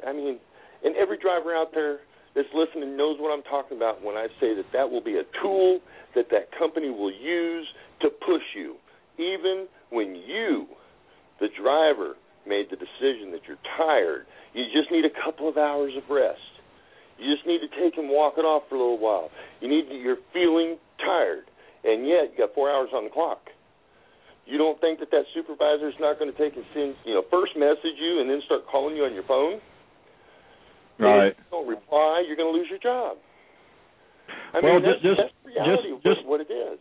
I 0.06 0.14
mean, 0.14 0.40
and 0.84 0.96
every 0.96 1.18
driver 1.18 1.56
out 1.56 1.72
there 1.74 2.00
that's 2.36 2.48
listening 2.54 2.98
knows 2.98 3.18
what 3.20 3.32
I'm 3.32 3.44
talking 3.44 3.78
about 3.78 4.04
when 4.04 4.16
I 4.16 4.28
say 4.40 4.56
that 4.56 4.66
that 4.74 4.90
will 4.90 5.04
be 5.04 5.18
a 5.18 5.24
tool 5.42 5.80
that 6.16 6.28
that 6.32 6.52
company 6.58 6.90
will 6.90 7.12
use 7.12 7.68
to 8.02 8.10
push 8.10 8.44
you, 8.56 8.76
even 9.18 9.68
when 9.90 10.16
you, 10.16 10.68
the 11.40 11.48
driver, 11.62 12.16
made 12.48 12.68
the 12.70 12.76
decision 12.76 13.32
that 13.32 13.42
you're 13.48 13.62
tired. 13.78 14.26
You 14.54 14.66
just 14.74 14.92
need 14.92 15.06
a 15.06 15.14
couple 15.24 15.48
of 15.48 15.58
hours 15.58 15.94
of 15.96 16.04
rest. 16.10 16.40
You 17.20 17.34
just 17.34 17.46
need 17.46 17.60
to 17.60 17.70
take 17.80 17.98
and 17.98 18.10
walk 18.10 18.36
it 18.38 18.42
off 18.42 18.64
for 18.68 18.76
a 18.76 18.80
little 18.80 18.98
while. 18.98 19.30
You 19.62 19.70
need 19.70 19.88
to, 19.90 19.96
you're 19.96 20.18
feeling 20.34 20.78
tired, 20.98 21.46
and 21.84 22.08
yet 22.08 22.34
you 22.34 22.38
got 22.40 22.56
four 22.56 22.72
hours 22.72 22.90
on 22.94 23.04
the 23.04 23.10
clock. 23.12 23.51
You 24.52 24.58
don't 24.58 24.76
think 24.82 25.00
that 25.00 25.12
that 25.12 25.24
supervisor 25.34 25.88
is 25.88 25.96
not 26.04 26.20
going 26.20 26.28
to 26.28 26.38
take 26.38 26.58
and 26.60 26.66
send, 26.76 26.96
you 27.06 27.14
know, 27.16 27.24
first 27.32 27.56
message 27.56 27.96
you 27.96 28.20
and 28.20 28.30
then 28.30 28.42
start 28.46 28.68
calling 28.68 28.98
you 28.98 29.06
on 29.06 29.14
your 29.14 29.24
phone? 29.24 29.62
Right. 31.00 31.24
And 31.24 31.32
if 31.32 31.38
you 31.40 31.44
don't 31.52 31.68
reply, 31.68 32.24
you're 32.28 32.36
going 32.36 32.52
to 32.52 32.58
lose 32.60 32.68
your 32.70 32.80
job. 32.84 33.16
I 34.54 34.60
well, 34.60 34.74
mean, 34.76 34.84
that's, 34.84 35.02
just 35.02 35.22
that's 35.24 35.32
the 35.44 35.50
reality 35.56 35.72
just 35.72 35.96
of 35.96 36.04
just 36.04 36.28
what, 36.28 36.44
what 36.44 36.52
it 36.52 36.52
is. 36.52 36.80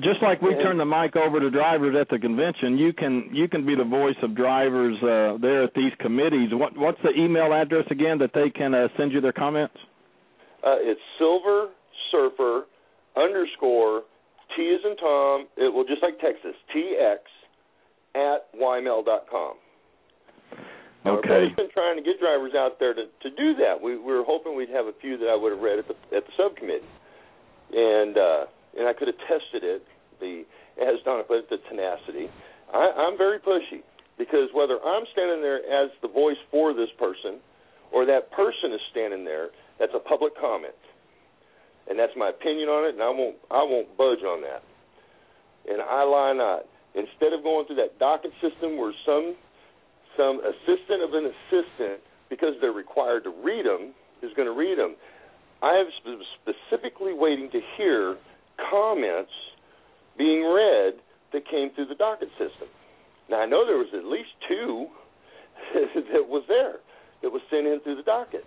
Just 0.00 0.22
like 0.22 0.40
we 0.40 0.54
And- 0.54 0.62
turn 0.62 0.78
the 0.78 0.86
mic 0.86 1.14
over 1.14 1.40
to 1.40 1.50
drivers 1.50 1.94
at 2.00 2.08
the 2.08 2.18
convention, 2.18 2.78
you 2.78 2.94
can 2.94 3.28
you 3.32 3.48
can 3.48 3.66
be 3.66 3.74
the 3.74 3.84
voice 3.84 4.16
of 4.22 4.34
drivers 4.34 4.96
uh, 5.02 5.36
there 5.42 5.64
at 5.64 5.74
these 5.74 5.92
committees. 6.00 6.50
What 6.52 6.76
what's 6.76 7.02
the 7.02 7.12
email 7.12 7.52
address 7.52 7.84
again 7.90 8.16
that 8.18 8.30
they 8.32 8.48
can 8.48 8.72
uh, 8.72 8.88
send 8.96 9.12
you 9.12 9.20
their 9.20 9.32
comments? 9.32 9.76
Uh, 10.64 10.76
it's 10.78 11.00
Silver 11.18 11.68
Surfer 12.10 12.64
underscore 13.16 14.02
T 14.56 14.62
is 14.62 14.80
in 14.84 14.96
Tom. 14.96 15.46
It 15.56 15.72
will 15.72 15.84
just 15.84 16.02
like 16.02 16.18
Texas 16.20 16.54
TX 16.74 17.18
at 18.14 18.52
ymail 18.54 19.04
dot 19.04 19.26
com. 19.30 19.54
Okay. 21.06 21.28
board's 21.28 21.56
been 21.56 21.70
trying 21.72 21.96
to 21.96 22.02
get 22.02 22.18
drivers 22.20 22.52
out 22.54 22.78
there 22.78 22.92
to 22.94 23.06
to 23.06 23.30
do 23.30 23.54
that. 23.56 23.80
We, 23.80 23.96
we 23.96 24.12
were 24.12 24.24
hoping 24.26 24.56
we'd 24.56 24.70
have 24.70 24.86
a 24.86 24.96
few 25.00 25.16
that 25.18 25.28
I 25.28 25.36
would 25.36 25.52
have 25.52 25.62
read 25.62 25.78
at 25.78 25.88
the 25.88 25.94
at 26.16 26.26
the 26.26 26.32
subcommittee, 26.36 26.84
and 27.72 28.18
uh, 28.18 28.44
and 28.78 28.88
I 28.88 28.92
could 28.92 29.08
have 29.08 29.18
tested 29.28 29.62
it. 29.62 29.82
The 30.20 30.44
as 30.82 31.00
Donna 31.04 31.22
put 31.22 31.38
it, 31.38 31.50
the 31.50 31.58
tenacity. 31.68 32.28
I, 32.72 32.90
I'm 32.96 33.16
very 33.16 33.38
pushy 33.38 33.82
because 34.18 34.50
whether 34.52 34.78
I'm 34.82 35.04
standing 35.12 35.40
there 35.40 35.62
as 35.64 35.90
the 36.02 36.08
voice 36.08 36.36
for 36.50 36.74
this 36.74 36.90
person, 36.98 37.38
or 37.92 38.04
that 38.06 38.30
person 38.32 38.72
is 38.74 38.80
standing 38.90 39.24
there, 39.24 39.48
that's 39.78 39.92
a 39.94 40.00
public 40.00 40.34
comment, 40.38 40.74
and 41.88 41.98
that's 41.98 42.12
my 42.16 42.28
opinion 42.28 42.68
on 42.68 42.84
it, 42.84 42.94
and 42.94 43.02
I 43.02 43.10
won't 43.10 43.36
I 43.50 43.64
won't 43.64 43.96
budge 43.96 44.22
on 44.22 44.42
that. 44.42 44.62
And 45.68 45.80
I 45.82 46.04
lie 46.04 46.32
not. 46.32 46.64
Instead 46.94 47.32
of 47.32 47.42
going 47.42 47.66
through 47.66 47.76
that 47.76 47.98
docket 47.98 48.32
system 48.40 48.76
where 48.76 48.92
some 49.04 49.36
some 50.16 50.40
assistant 50.44 51.02
of 51.02 51.14
an 51.14 51.30
assistant, 51.30 52.00
because 52.28 52.54
they're 52.60 52.72
required 52.72 53.24
to 53.24 53.30
read 53.30 53.64
them, 53.64 53.94
is 54.22 54.32
going 54.36 54.48
to 54.48 54.56
read 54.56 54.78
them. 54.78 54.96
I 55.62 55.78
have 55.78 55.86
sp- 56.00 56.26
specifically 56.42 57.14
waiting 57.14 57.50
to 57.52 57.60
hear 57.76 58.16
comments 58.70 59.30
being 60.16 60.42
read 60.42 61.00
that 61.32 61.48
came 61.48 61.70
through 61.74 61.86
the 61.86 61.94
docket 61.94 62.28
system. 62.38 62.68
Now 63.30 63.40
I 63.40 63.46
know 63.46 63.64
there 63.64 63.78
was 63.78 63.92
at 63.94 64.04
least 64.04 64.30
two 64.48 64.86
that 66.12 66.28
was 66.28 66.44
there 66.48 66.76
that 67.22 67.30
was 67.30 67.42
sent 67.50 67.66
in 67.66 67.80
through 67.80 67.96
the 67.96 68.02
docket 68.02 68.44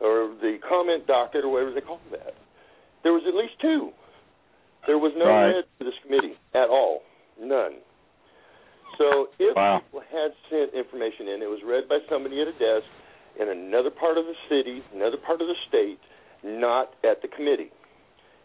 or 0.00 0.34
the 0.40 0.58
comment 0.66 1.06
docket 1.06 1.44
or 1.44 1.50
whatever 1.50 1.72
they 1.72 1.80
call 1.80 2.00
that. 2.10 2.34
There 3.02 3.12
was 3.12 3.22
at 3.26 3.34
least 3.34 3.58
two. 3.60 3.92
There 4.86 4.98
was 4.98 5.12
no 5.16 5.26
Right. 5.26 5.54
read 5.54 5.64
to 5.78 5.84
this 5.84 5.98
committee 6.02 6.36
at 6.54 6.68
all. 6.68 7.02
None. 7.38 7.76
So 8.98 9.30
if 9.38 9.56
Wow. 9.56 9.80
people 9.80 10.00
had 10.00 10.34
sent 10.48 10.74
information 10.74 11.28
in, 11.28 11.42
it 11.42 11.48
was 11.48 11.62
read 11.62 11.88
by 11.88 12.00
somebody 12.08 12.40
at 12.40 12.48
a 12.48 12.52
desk 12.52 12.86
in 13.36 13.48
another 13.48 13.90
part 13.90 14.18
of 14.18 14.26
the 14.26 14.36
city, 14.48 14.82
another 14.92 15.16
part 15.16 15.40
of 15.40 15.48
the 15.48 15.54
state, 15.68 15.98
not 16.42 16.92
at 17.04 17.22
the 17.22 17.28
committee. 17.28 17.70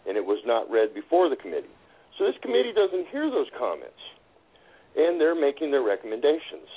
And 0.05 0.17
it 0.17 0.25
was 0.25 0.43
not 0.45 0.69
read 0.69 0.93
before 0.93 1.29
the 1.29 1.35
committee. 1.35 1.69
So 2.17 2.25
this 2.25 2.37
committee 2.37 2.71
doesn't 2.71 3.07
hear 3.07 3.29
those 3.29 3.49
comments. 3.57 3.99
And 4.95 5.19
they're 5.19 5.35
making 5.35 5.71
their 5.71 5.81
recommendations. 5.81 6.69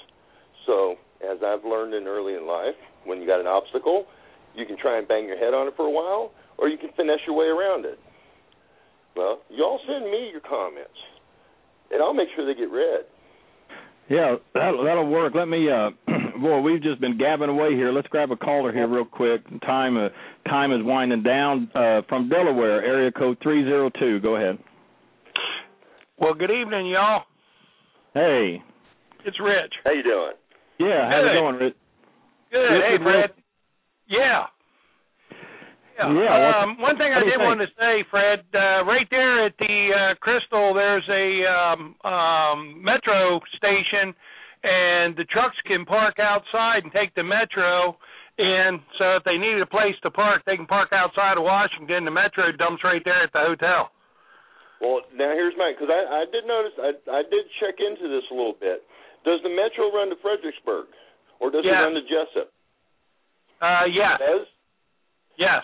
So, 0.67 0.99
as 1.21 1.43
I've 1.43 1.65
learned 1.65 1.95
in 1.95 2.07
early 2.09 2.35
in 2.35 2.47
life, 2.47 2.77
when 3.05 3.21
you 3.21 3.27
got 3.27 3.39
an 3.39 3.47
obstacle, 3.47 4.07
you 4.59 4.67
can 4.67 4.77
try 4.79 4.99
and 4.99 5.07
bang 5.09 5.27
your 5.27 5.39
head 5.39 5.55
on 5.55 5.69
it 5.69 5.75
for 5.77 5.87
a 5.87 5.91
while, 5.91 6.33
or 6.59 6.69
you 6.69 6.79
can 6.79 6.91
finesse 6.97 7.21
your 7.27 7.37
way 7.37 7.47
around 7.47 7.85
it. 7.85 7.99
Well, 9.17 9.41
y'all 9.51 9.81
send 9.87 10.05
me 10.11 10.29
your 10.31 10.41
comments, 10.41 10.99
and 11.91 12.03
I'll 12.03 12.15
make 12.15 12.29
sure 12.37 12.47
they 12.47 12.59
get 12.59 12.71
read. 12.71 13.05
Yeah, 14.09 14.37
that'll 14.55 14.85
that'll 14.85 15.09
work. 15.09 15.35
Let 15.35 15.49
me 15.49 15.69
uh 15.71 15.91
boy, 16.41 16.61
we've 16.61 16.83
just 16.83 17.01
been 17.01 17.19
gabbing 17.19 17.51
away 17.51 17.75
here. 17.75 17.93
Let's 17.93 18.09
grab 18.09 18.31
a 18.31 18.37
caller 18.37 18.73
here 18.73 18.87
real 18.89 19.05
quick. 19.05 19.43
Time 19.63 19.97
uh, 19.97 20.09
time 20.49 20.73
is 20.73 20.79
winding 20.83 21.23
down 21.23 21.71
uh 21.75 22.03
from 22.09 22.29
Delaware, 22.29 22.83
area 22.83 23.13
code 23.13 23.39
302. 23.43 24.21
Go 24.21 24.37
ahead. 24.37 24.59
Well, 26.19 26.35
good 26.35 26.51
evening, 26.51 26.87
y'all. 26.89 27.23
Hey. 28.15 28.63
It's 29.25 29.39
Rich. 29.41 29.75
How 29.85 29.93
you 29.93 30.03
doing? 30.03 30.33
Yeah, 30.79 31.09
how's 31.11 31.25
it 31.25 31.29
Good. 31.35 31.41
going, 31.41 31.55
Rich? 31.57 31.75
Good. 32.51 32.59
Rich 32.59 32.83
hey, 32.87 32.93
with 32.93 33.03
Will- 33.03 33.13
Fred. 33.13 33.31
Yeah. 34.09 34.47
Yeah. 35.99 36.15
Yeah, 36.15 36.63
Um, 36.63 36.79
one 36.81 36.97
thing 36.97 37.11
I 37.13 37.21
did 37.27 37.35
think? 37.35 37.43
want 37.43 37.59
to 37.61 37.67
say, 37.75 38.05
Fred, 38.11 38.47
uh, 38.55 38.85
right 38.87 39.07
there 39.11 39.47
at 39.47 39.55
the 39.59 39.77
uh, 39.91 40.15
Crystal, 40.23 40.73
there's 40.73 41.03
a 41.11 41.27
um, 41.51 41.95
um, 42.07 42.59
metro 42.83 43.41
station, 43.59 44.15
and 44.63 45.17
the 45.19 45.25
trucks 45.27 45.57
can 45.67 45.85
park 45.85 46.19
outside 46.23 46.85
and 46.85 46.93
take 46.93 47.15
the 47.19 47.25
metro. 47.27 47.99
And 48.39 48.79
so, 48.97 49.17
if 49.19 49.25
they 49.27 49.35
needed 49.37 49.59
a 49.61 49.67
place 49.67 49.99
to 50.07 50.11
park, 50.15 50.47
they 50.47 50.55
can 50.55 50.67
park 50.71 50.91
outside 50.95 51.35
of 51.37 51.43
Washington. 51.43 52.05
The 52.07 52.15
metro 52.15 52.53
dumps 52.55 52.85
right 52.87 53.03
there 53.05 53.19
at 53.27 53.33
the 53.35 53.43
hotel. 53.43 53.91
Well, 54.81 55.03
now 55.19 55.35
here's 55.35 55.59
my 55.59 55.75
because 55.75 55.91
I, 55.91 56.23
I 56.23 56.25
did 56.31 56.47
notice 56.47 56.71
I 56.79 56.95
I 57.11 57.23
did 57.27 57.43
check 57.59 57.83
into 57.83 58.07
this 58.07 58.23
a 58.31 58.35
little 58.39 58.55
bit. 58.55 58.87
Does 59.27 59.43
the 59.43 59.51
metro 59.51 59.91
run 59.91 60.07
to 60.15 60.17
Fredericksburg, 60.23 60.87
or 61.43 61.51
does 61.51 61.67
Yes. 61.67 61.75
it 61.75 61.83
run 61.83 61.95
to 61.99 62.07
Jessup? 62.07 62.55
Uh, 63.61 63.87
yes, 63.91 64.19
Does? 64.19 64.47
yes. 65.39 65.63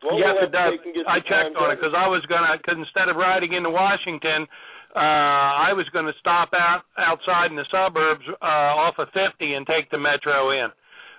Well, 0.00 0.16
yes, 0.16 0.32
we'll 0.32 0.48
it 0.48 0.52
does. 0.52 0.72
take 0.80 0.86
and 0.88 0.94
get 0.96 1.04
I 1.04 1.20
checked 1.20 1.52
on 1.60 1.68
it 1.72 1.76
because 1.76 1.92
I 1.92 2.08
was 2.08 2.24
gonna, 2.24 2.56
cause 2.64 2.80
instead 2.80 3.12
of 3.12 3.20
riding 3.20 3.52
into 3.52 3.68
Washington, 3.68 4.48
uh, 4.96 5.68
I 5.68 5.76
was 5.76 5.84
gonna 5.92 6.16
stop 6.18 6.56
out 6.56 6.88
outside 6.96 7.52
in 7.52 7.56
the 7.56 7.68
suburbs 7.68 8.24
uh, 8.40 8.80
off 8.80 8.96
of 8.96 9.12
50 9.12 9.44
and 9.52 9.68
take 9.68 9.92
the 9.92 10.00
metro 10.00 10.56
in. 10.56 10.72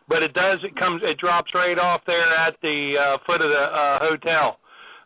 But 0.09 0.25
it 0.25 0.33
does. 0.33 0.59
It 0.65 0.73
comes. 0.75 1.05
It 1.05 1.21
drops 1.21 1.53
right 1.53 1.77
off 1.77 2.01
there 2.09 2.25
at 2.25 2.57
the 2.65 2.97
uh, 2.97 3.17
foot 3.23 3.39
of 3.39 3.53
the 3.53 3.65
uh, 3.69 3.97
hotel. 4.01 4.57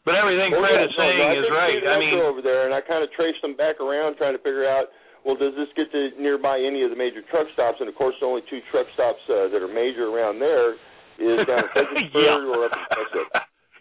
But 0.08 0.16
everything 0.16 0.56
Fred 0.56 0.72
yeah, 0.72 0.88
is 0.88 0.96
no, 0.96 1.02
saying 1.04 1.30
no, 1.30 1.42
is 1.44 1.50
right. 1.52 1.82
I 1.84 1.98
mean, 2.00 2.16
over 2.24 2.42
there, 2.42 2.66
and 2.66 2.74
I 2.74 2.80
kind 2.80 3.04
of 3.04 3.12
traced 3.12 3.42
them 3.44 3.60
back 3.60 3.84
around, 3.84 4.16
trying 4.16 4.34
to 4.34 4.42
figure 4.42 4.66
out. 4.66 4.88
Well, 5.26 5.34
does 5.34 5.58
this 5.58 5.74
get 5.74 5.90
to 5.90 6.14
nearby 6.22 6.62
any 6.62 6.86
of 6.86 6.94
the 6.94 6.96
major 6.96 7.26
truck 7.34 7.50
stops? 7.58 7.82
And 7.82 7.90
of 7.90 7.98
course, 7.98 8.14
the 8.22 8.30
only 8.30 8.46
two 8.46 8.62
truck 8.70 8.86
stops 8.94 9.26
uh, 9.26 9.50
that 9.50 9.58
are 9.58 9.68
major 9.68 10.14
around 10.14 10.38
there 10.38 10.78
is 11.18 11.42
down 11.50 11.66
in 11.66 11.70
Fredericksburg 11.74 12.46
yeah. 12.46 12.54
or 12.54 12.70
up 12.70 12.74
in 12.78 12.86
Jessup. 12.94 13.28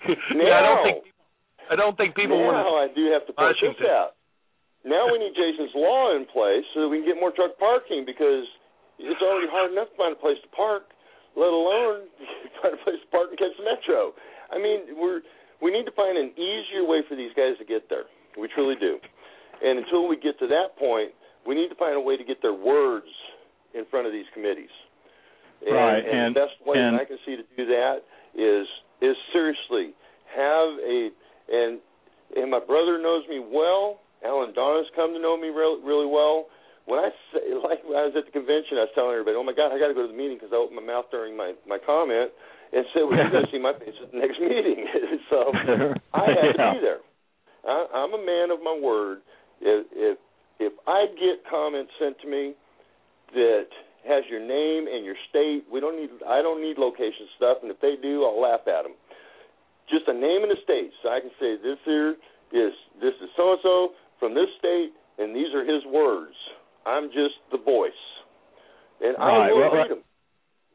yeah, 0.40 0.56
I 0.56 0.62
don't 0.64 0.82
think. 0.88 0.98
I 1.64 1.76
don't 1.76 1.96
think 1.96 2.16
people 2.16 2.40
want 2.40 2.56
to. 2.56 2.64
now. 2.64 2.76
I 2.80 2.88
do 2.92 3.12
have 3.12 3.28
to 3.28 3.32
point 3.36 3.56
this 3.60 3.84
out. 3.88 4.16
Now 4.84 5.08
we 5.08 5.16
need 5.16 5.32
Jason's 5.32 5.72
law 5.72 6.12
in 6.16 6.28
place 6.28 6.64
so 6.72 6.84
that 6.84 6.90
we 6.92 7.00
can 7.00 7.08
get 7.08 7.16
more 7.16 7.32
truck 7.32 7.56
parking 7.56 8.04
because 8.04 8.44
it's 9.00 9.20
already 9.24 9.48
hard 9.48 9.72
enough 9.72 9.88
to 9.92 9.96
find 9.96 10.12
a 10.12 10.20
place 10.20 10.36
to 10.44 10.50
park, 10.52 10.92
let 11.36 11.48
alone 11.48 12.08
find 12.60 12.76
a 12.76 12.80
place 12.84 13.00
to 13.00 13.08
park 13.08 13.32
and 13.32 13.38
catch 13.40 13.56
the 13.56 13.64
metro. 13.64 14.12
I 14.52 14.60
mean, 14.60 14.96
we're 14.96 15.24
we 15.60 15.72
need 15.72 15.84
to 15.84 15.96
find 15.96 16.16
an 16.16 16.32
easier 16.36 16.84
way 16.84 17.04
for 17.08 17.16
these 17.16 17.32
guys 17.36 17.56
to 17.60 17.64
get 17.64 17.88
there. 17.88 18.08
We 18.36 18.48
truly 18.52 18.76
do. 18.76 19.00
And 19.64 19.80
until 19.80 20.08
we 20.08 20.16
get 20.20 20.36
to 20.40 20.48
that 20.48 20.76
point, 20.76 21.16
we 21.46 21.54
need 21.54 21.68
to 21.68 21.74
find 21.76 21.94
a 21.96 22.00
way 22.00 22.16
to 22.16 22.24
get 22.24 22.40
their 22.42 22.54
words 22.54 23.06
in 23.74 23.84
front 23.90 24.06
of 24.06 24.12
these 24.12 24.26
committees. 24.34 24.72
And, 25.66 25.74
Right, 25.74 25.98
and, 26.04 26.06
and- 26.08 26.36
the 26.36 26.40
best 26.40 26.56
way 26.66 26.78
and- 26.78 26.94
that 26.96 27.02
I 27.02 27.04
can 27.04 27.18
see 27.24 27.36
to 27.36 27.44
do 27.56 27.66
that 27.66 28.04
is 28.34 28.66
is 29.00 29.16
seriously 29.32 29.92
have 30.34 30.68
a 30.80 31.10
and 31.52 31.78
and 32.36 32.50
my 32.50 32.60
brother 32.60 32.98
knows 32.98 33.24
me 33.28 33.38
well. 33.38 34.00
Alan 34.24 34.52
Donna's 34.54 34.88
come 34.96 35.12
to 35.12 35.20
know 35.20 35.36
me 35.36 35.48
really, 35.48 35.80
really 35.84 36.06
well. 36.08 36.46
When 36.86 36.98
I 36.98 37.10
say, 37.32 37.52
like 37.68 37.84
when 37.84 37.96
I 37.96 38.04
was 38.08 38.14
at 38.16 38.24
the 38.26 38.32
convention, 38.32 38.76
I 38.80 38.88
was 38.88 38.92
telling 38.94 39.12
everybody, 39.12 39.36
"Oh 39.36 39.44
my 39.44 39.52
God, 39.52 39.72
I 39.72 39.78
got 39.78 39.88
to 39.88 39.94
go 39.94 40.02
to 40.02 40.08
the 40.12 40.16
meeting 40.16 40.36
because 40.36 40.52
I 40.52 40.56
opened 40.56 40.76
my 40.80 40.84
mouth 40.86 41.06
during 41.10 41.36
my 41.36 41.52
my 41.68 41.78
comment 41.78 42.32
and 42.72 42.84
said, 42.92 43.06
you're 43.06 43.30
going 43.30 43.44
to 43.46 43.50
see 43.52 43.60
my 43.62 43.72
face 43.78 43.94
at 44.02 44.10
the 44.12 44.18
next 44.18 44.40
meeting." 44.40 44.84
so 45.30 45.52
I 46.12 46.24
had 46.32 46.56
Yeah. 46.58 46.72
to 46.72 46.72
be 46.76 46.80
there. 46.80 47.00
I, 47.68 47.86
I'm 48.04 48.12
a 48.12 48.20
man 48.24 48.50
of 48.50 48.60
my 48.64 48.74
word. 48.76 49.20
If 49.60 49.86
if 49.92 50.18
if 50.58 50.72
I 50.86 51.06
get 51.18 51.42
comments 51.48 51.92
sent 51.98 52.20
to 52.20 52.28
me 52.28 52.54
that 53.34 53.66
has 54.06 54.22
your 54.30 54.40
name 54.40 54.86
and 54.86 55.04
your 55.04 55.16
state, 55.30 55.64
we 55.72 55.80
don't 55.80 55.96
need. 55.96 56.10
I 56.28 56.42
don't 56.42 56.60
need 56.60 56.78
location 56.78 57.26
stuff, 57.36 57.58
and 57.62 57.70
if 57.70 57.80
they 57.80 57.96
do, 58.00 58.24
I'll 58.24 58.40
laugh 58.40 58.68
at 58.68 58.84
them. 58.84 58.94
Just 59.90 60.08
a 60.08 60.14
name 60.14 60.44
and 60.44 60.52
a 60.52 60.60
state, 60.62 60.92
so 61.02 61.08
I 61.10 61.20
can 61.20 61.30
say 61.40 61.56
this 61.56 61.78
here 61.84 62.16
is 62.52 62.72
this 63.00 63.14
is 63.22 63.28
so 63.36 63.52
and 63.52 63.60
so 63.62 63.90
from 64.20 64.34
this 64.34 64.48
state, 64.58 64.92
and 65.18 65.34
these 65.34 65.52
are 65.54 65.64
his 65.64 65.84
words. 65.88 66.36
I'm 66.86 67.08
just 67.08 67.40
the 67.50 67.58
voice, 67.58 67.92
and 69.00 69.16
Right, 69.18 69.48
I 69.48 69.52
will 69.52 69.60
well, 69.60 69.72
read 69.72 69.90
them. 69.90 70.04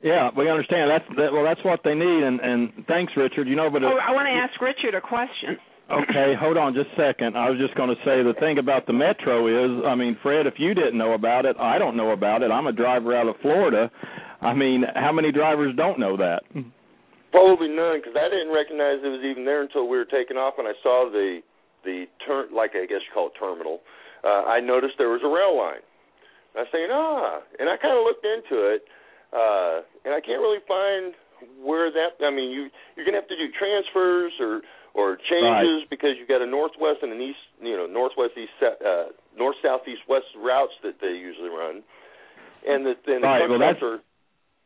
Yeah, 0.02 0.30
we 0.36 0.50
understand. 0.50 0.90
That's 0.90 1.06
that, 1.18 1.30
well, 1.34 1.44
that's 1.44 1.64
what 1.64 1.82
they 1.84 1.94
need. 1.94 2.24
And 2.24 2.40
and 2.40 2.86
thanks, 2.88 3.14
Richard. 3.16 3.48
You 3.48 3.56
know, 3.56 3.70
but 3.70 3.84
uh, 3.84 3.88
Oh, 3.88 4.00
I 4.00 4.12
want 4.12 4.26
to 4.26 4.36
ask 4.36 4.60
Richard 4.62 4.96
a 4.96 5.02
question. 5.02 5.58
Okay, 5.90 6.38
hold 6.40 6.58
on 6.58 6.76
just 6.76 6.90
a 6.94 7.02
second. 7.02 7.36
I 7.36 7.50
was 7.50 7.58
just 7.58 7.74
going 7.74 7.90
to 7.90 7.98
say 8.06 8.22
the 8.22 8.38
thing 8.40 8.60
about 8.60 8.86
the 8.86 8.94
metro 8.94 9.50
is, 9.50 9.84
I 9.86 9.96
mean, 9.96 10.18
Fred, 10.22 10.46
if 10.46 10.54
you 10.62 10.76
didn't 10.76 10.98
know 10.98 11.14
about 11.14 11.46
it, 11.46 11.58
I 11.58 11.80
don't 11.80 11.98
know 11.98 12.12
about 12.12 12.44
it. 12.44 12.52
I'm 12.52 12.68
a 12.68 12.72
driver 12.72 13.16
out 13.18 13.28
of 13.28 13.36
Florida. 13.42 13.90
I 14.42 14.54
mean, 14.54 14.84
how 14.94 15.12
many 15.12 15.32
drivers 15.32 15.76
don't 15.76 15.98
know 15.98 16.16
that? 16.18 16.44
Probably 17.32 17.70
none, 17.70 18.02
because 18.02 18.14
I 18.14 18.30
didn't 18.30 18.54
recognize 18.54 19.02
it 19.02 19.10
was 19.10 19.26
even 19.26 19.46
there 19.46 19.62
until 19.62 19.90
we 19.90 19.98
were 19.98 20.06
taking 20.06 20.38
off, 20.38 20.56
and 20.58 20.68
I 20.68 20.74
saw 20.82 21.10
the 21.12 21.42
the 21.86 22.06
turn, 22.28 22.52
like 22.54 22.72
I 22.76 22.84
guess 22.84 23.00
you 23.08 23.12
call 23.14 23.32
it 23.32 23.40
terminal, 23.40 23.80
uh, 24.26 24.44
I 24.52 24.60
noticed 24.60 25.00
there 25.00 25.16
was 25.16 25.24
a 25.24 25.32
rail 25.32 25.56
line. 25.56 25.80
I 26.58 26.68
was 26.68 26.72
saying, 26.76 26.92
ah, 26.92 27.40
and 27.56 27.70
I 27.70 27.78
kind 27.78 27.96
of 27.96 28.04
looked 28.04 28.26
into 28.26 28.68
it, 28.68 28.84
uh, 29.32 29.88
and 30.04 30.12
I 30.12 30.20
can't 30.20 30.44
really 30.44 30.60
find 30.68 31.16
where 31.64 31.88
that. 31.88 32.20
I 32.20 32.32
mean, 32.34 32.52
you 32.52 32.68
you're 32.98 33.06
gonna 33.06 33.22
have 33.22 33.32
to 33.32 33.38
do 33.40 33.48
transfers 33.56 34.34
or 34.42 34.62
or 35.00 35.16
changes 35.16 35.80
Right. 35.88 35.90
because 35.90 36.18
you've 36.20 36.28
got 36.28 36.42
a 36.42 36.46
northwest 36.46 37.00
and 37.04 37.12
an 37.14 37.22
east, 37.22 37.40
you 37.62 37.76
know, 37.78 37.88
northwest 37.88 38.34
east, 38.38 38.52
uh, 38.62 39.06
north 39.38 39.56
south 39.64 39.88
east 39.88 40.02
west 40.08 40.28
routes 40.36 40.74
that 40.84 41.00
they 41.00 41.14
usually 41.16 41.50
run, 41.50 41.82
and 42.68 42.86
the 42.86 42.94
and 43.08 43.24
the 43.24 43.28
Right, 43.28 43.50
well, 43.50 43.60
that's- 43.60 43.80
trucks 43.80 44.02
are- 44.02 44.04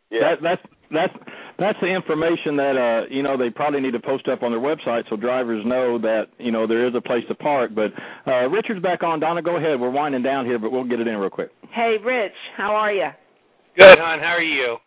yeah. 0.10 0.20
That, 0.36 0.42
that's 0.42 0.64
that's 0.92 1.14
that's 1.58 1.80
the 1.82 1.88
information 1.88 2.56
that 2.58 2.76
uh 2.78 3.06
you 3.10 3.24
know 3.24 3.38
they 3.38 3.50
probably 3.50 3.82
need 3.82 3.94
to 3.94 4.00
post 4.00 4.28
up 4.28 4.44
on 4.44 4.52
their 4.52 4.60
website 4.60 5.08
so 5.10 5.16
drivers 5.16 5.64
know 5.66 5.98
that 6.00 6.28
you 6.38 6.52
know 6.52 6.68
there 6.68 6.86
is 6.88 6.94
a 6.96 7.02
place 7.02 7.26
to 7.30 7.36
park. 7.36 7.72
But 7.74 7.94
uh 8.28 8.48
Richard's 8.50 8.82
back 8.82 9.02
on. 9.04 9.20
Donna, 9.20 9.42
go 9.42 9.56
ahead. 9.58 9.80
We're 9.80 9.90
winding 9.90 10.22
down 10.24 10.46
here, 10.46 10.60
but 10.60 10.72
we'll 10.72 10.84
get 10.84 11.00
it 11.00 11.08
in 11.08 11.18
real 11.18 11.30
quick. 11.32 11.50
Hey, 11.72 11.98
Rich, 12.04 12.34
how 12.58 12.76
are 12.76 12.92
you? 12.94 13.10
Good, 13.78 13.98
hon. 13.98 14.20
How 14.20 14.34
are 14.38 14.42
you? 14.42 14.78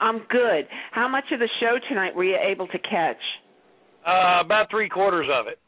I'm 0.00 0.18
good. 0.28 0.68
How 0.92 1.08
much 1.08 1.24
of 1.32 1.40
the 1.40 1.48
show 1.60 1.78
tonight 1.88 2.14
were 2.14 2.24
you 2.24 2.36
able 2.36 2.66
to 2.68 2.78
catch? 2.78 3.20
Uh, 4.06 4.40
about 4.44 4.68
three 4.70 4.88
quarters 4.88 5.26
of 5.32 5.46
it. 5.46 5.58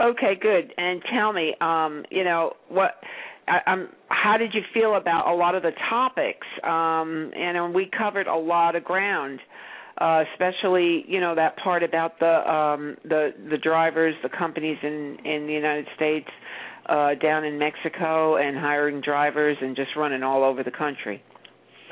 Okay, 0.00 0.34
good. 0.40 0.72
And 0.76 1.02
tell 1.14 1.32
me, 1.32 1.54
um, 1.60 2.04
you 2.10 2.24
know, 2.24 2.52
what 2.68 2.92
I, 3.48 3.72
um 3.72 3.88
how 4.08 4.36
did 4.36 4.52
you 4.54 4.62
feel 4.74 4.96
about 4.96 5.28
a 5.28 5.34
lot 5.34 5.54
of 5.54 5.62
the 5.62 5.72
topics? 5.88 6.46
Um, 6.62 7.30
and 7.34 7.56
uh, 7.56 7.68
we 7.74 7.90
covered 7.96 8.26
a 8.26 8.36
lot 8.36 8.76
of 8.76 8.84
ground. 8.84 9.40
Uh, 9.98 10.24
especially, 10.34 11.06
you 11.08 11.20
know, 11.20 11.34
that 11.34 11.56
part 11.56 11.82
about 11.82 12.18
the 12.20 12.50
um 12.50 12.96
the 13.04 13.30
the 13.50 13.56
drivers, 13.56 14.14
the 14.22 14.28
companies 14.28 14.76
in 14.82 15.16
in 15.24 15.46
the 15.46 15.52
United 15.54 15.86
States, 15.96 16.28
uh 16.86 17.14
down 17.14 17.44
in 17.44 17.58
Mexico 17.58 18.36
and 18.36 18.58
hiring 18.58 19.00
drivers 19.00 19.56
and 19.60 19.74
just 19.74 19.90
running 19.96 20.22
all 20.22 20.44
over 20.44 20.62
the 20.62 20.70
country. 20.70 21.22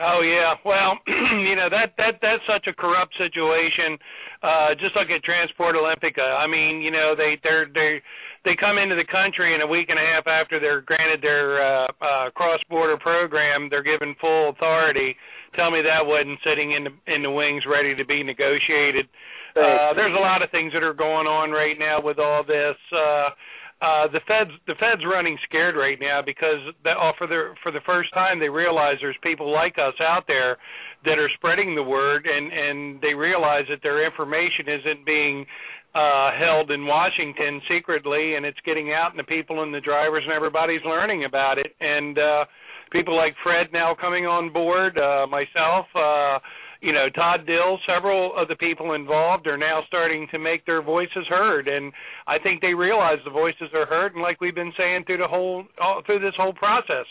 Oh 0.00 0.22
yeah, 0.22 0.54
well, 0.64 0.98
you 1.06 1.54
know 1.54 1.70
that 1.70 1.94
that 1.98 2.18
that's 2.20 2.42
such 2.50 2.66
a 2.66 2.74
corrupt 2.74 3.14
situation. 3.16 3.96
Uh, 4.42 4.74
just 4.74 4.96
look 4.96 5.08
at 5.08 5.22
Transport 5.22 5.76
Olympica. 5.76 6.24
I 6.24 6.46
mean, 6.46 6.82
you 6.82 6.90
know 6.90 7.14
they 7.16 7.38
they're 7.42 7.66
they 7.72 8.02
they 8.44 8.56
come 8.58 8.76
into 8.76 8.96
the 8.96 9.06
country 9.06 9.54
and 9.54 9.62
a 9.62 9.66
week 9.66 9.88
and 9.88 9.98
a 9.98 10.02
half 10.02 10.26
after 10.26 10.58
they're 10.58 10.82
granted 10.82 11.22
their 11.22 11.62
uh, 11.62 11.86
uh, 12.02 12.30
cross-border 12.34 12.98
program, 12.98 13.68
they're 13.70 13.82
given 13.82 14.14
full 14.20 14.50
authority. 14.50 15.16
Tell 15.56 15.70
me 15.70 15.80
that 15.80 16.04
wasn't 16.04 16.38
sitting 16.44 16.72
in 16.72 16.84
the 16.84 16.92
in 17.06 17.22
the 17.22 17.30
wings 17.30 17.62
ready 17.64 17.94
to 17.94 18.04
be 18.04 18.22
negotiated. 18.22 19.06
Uh, 19.54 19.94
there's 19.94 20.14
a 20.18 20.20
lot 20.20 20.42
of 20.42 20.50
things 20.50 20.72
that 20.72 20.82
are 20.82 20.94
going 20.94 21.28
on 21.28 21.52
right 21.52 21.78
now 21.78 22.02
with 22.02 22.18
all 22.18 22.42
this. 22.42 22.74
Uh, 22.90 23.30
uh 23.82 24.06
the 24.12 24.20
feds 24.26 24.50
the 24.66 24.74
feds 24.78 25.02
running 25.04 25.36
scared 25.44 25.74
right 25.76 25.98
now 26.00 26.20
because 26.24 26.62
that 26.84 26.96
oh, 26.98 27.12
for 27.18 27.26
the 27.26 27.54
for 27.62 27.72
the 27.72 27.80
first 27.84 28.12
time 28.14 28.38
they 28.38 28.48
realize 28.48 28.96
there's 29.00 29.16
people 29.22 29.52
like 29.52 29.74
us 29.78 29.94
out 30.00 30.24
there 30.26 30.56
that 31.04 31.18
are 31.18 31.30
spreading 31.34 31.74
the 31.74 31.82
word 31.82 32.26
and 32.26 32.52
and 32.52 33.00
they 33.02 33.14
realize 33.14 33.64
that 33.68 33.82
their 33.82 34.04
information 34.04 34.68
isn't 34.68 35.04
being 35.04 35.44
uh 35.94 36.30
held 36.38 36.70
in 36.70 36.86
Washington 36.86 37.60
secretly 37.68 38.34
and 38.36 38.46
it's 38.46 38.58
getting 38.64 38.92
out 38.92 39.10
and 39.10 39.18
the 39.18 39.24
people 39.24 39.62
and 39.62 39.74
the 39.74 39.80
drivers 39.80 40.22
and 40.24 40.32
everybody's 40.32 40.82
learning 40.84 41.24
about 41.24 41.58
it. 41.58 41.74
And 41.80 42.18
uh 42.18 42.44
people 42.92 43.16
like 43.16 43.34
Fred 43.42 43.68
now 43.72 43.94
coming 44.00 44.24
on 44.26 44.52
board 44.52 44.98
uh 44.98 45.26
myself 45.26 45.86
uh 45.94 46.38
you 46.80 46.92
know 46.92 47.08
Todd 47.10 47.46
Dill, 47.46 47.78
several 47.86 48.32
of 48.36 48.48
the 48.48 48.56
people 48.56 48.92
involved 48.94 49.46
are 49.46 49.58
now 49.58 49.82
starting 49.86 50.26
to 50.30 50.38
make 50.38 50.64
their 50.66 50.82
voices 50.82 51.26
heard, 51.28 51.68
and 51.68 51.92
I 52.26 52.38
think 52.38 52.60
they 52.60 52.74
realize 52.74 53.18
the 53.24 53.30
voices 53.30 53.68
are 53.74 53.86
heard. 53.86 54.14
And 54.14 54.22
like 54.22 54.40
we've 54.40 54.54
been 54.54 54.72
saying 54.76 55.04
through 55.06 55.18
the 55.18 55.28
whole 55.28 55.64
all, 55.80 56.02
through 56.06 56.20
this 56.20 56.34
whole 56.36 56.52
process, 56.52 57.06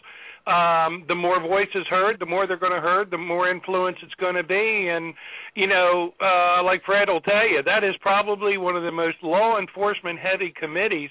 um, 0.45 1.06
the 1.07 1.15
more 1.15 1.40
voices 1.40 1.85
heard, 1.90 2.19
the 2.19 2.26
more 2.26 2.45
they're 2.48 2.57
going 2.57 2.73
to 2.73 2.81
heard, 2.81 3.10
the 3.11 3.18
more 3.18 3.49
influence 3.49 3.98
it's 4.03 4.14
going 4.15 4.35
to 4.35 4.44
be. 4.44 4.90
And 4.90 5.14
you 5.56 5.68
know, 5.68 6.14
uh, 6.22 6.64
like 6.64 6.84
Fred 6.85 7.07
will 7.10 7.22
tell 7.22 7.48
you, 7.48 7.61
that 7.64 7.84
is 7.84 7.95
probably 8.02 8.57
one 8.57 8.76
of 8.76 8.84
the 8.84 8.91
most 8.91 9.18
law 9.23 9.57
enforcement 9.60 10.19
heavy 10.19 10.53
committees. 10.60 11.10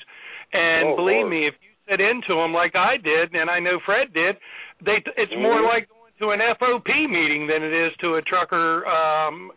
And 0.53 0.89
Oh, 0.91 0.97
believe 0.97 1.25
Lord. 1.25 1.31
me, 1.31 1.47
if 1.49 1.55
you 1.63 1.71
sit 1.89 2.01
into 2.01 2.35
them 2.35 2.53
like 2.53 2.77
I 2.77 2.97
did, 2.99 3.35
and 3.35 3.49
I 3.49 3.59
know 3.59 3.81
Fred 3.87 4.13
did, 4.13 4.37
they 4.85 5.03
it's 5.17 5.33
more 5.37 5.61
Mhm. 5.61 5.69
like 5.69 5.89
to 6.23 6.31
an 6.31 6.41
FOP 6.57 6.87
meeting 7.11 7.51
than 7.51 7.67
it 7.67 7.75
is 7.75 7.93
to 8.01 8.15
a 8.15 8.23
trucker 8.23 8.87
um 8.87 9.51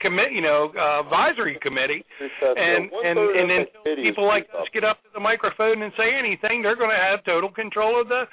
commit 0.00 0.34
you 0.34 0.42
know 0.42 0.74
uh, 0.74 1.06
advisory 1.06 1.58
committee 1.62 2.02
and 2.42 2.90
and 2.90 3.16
and 3.16 3.48
until 3.50 3.96
people 3.96 4.26
like 4.26 4.50
us 4.58 4.66
get 4.74 4.82
up 4.82 4.98
to 5.02 5.08
the 5.14 5.20
microphone 5.20 5.82
and 5.82 5.92
say 5.96 6.10
anything 6.18 6.60
they're 6.62 6.76
going 6.76 6.90
to 6.90 6.98
have 6.98 7.24
total 7.24 7.50
control 7.50 8.00
of 8.00 8.08
the 8.08 8.24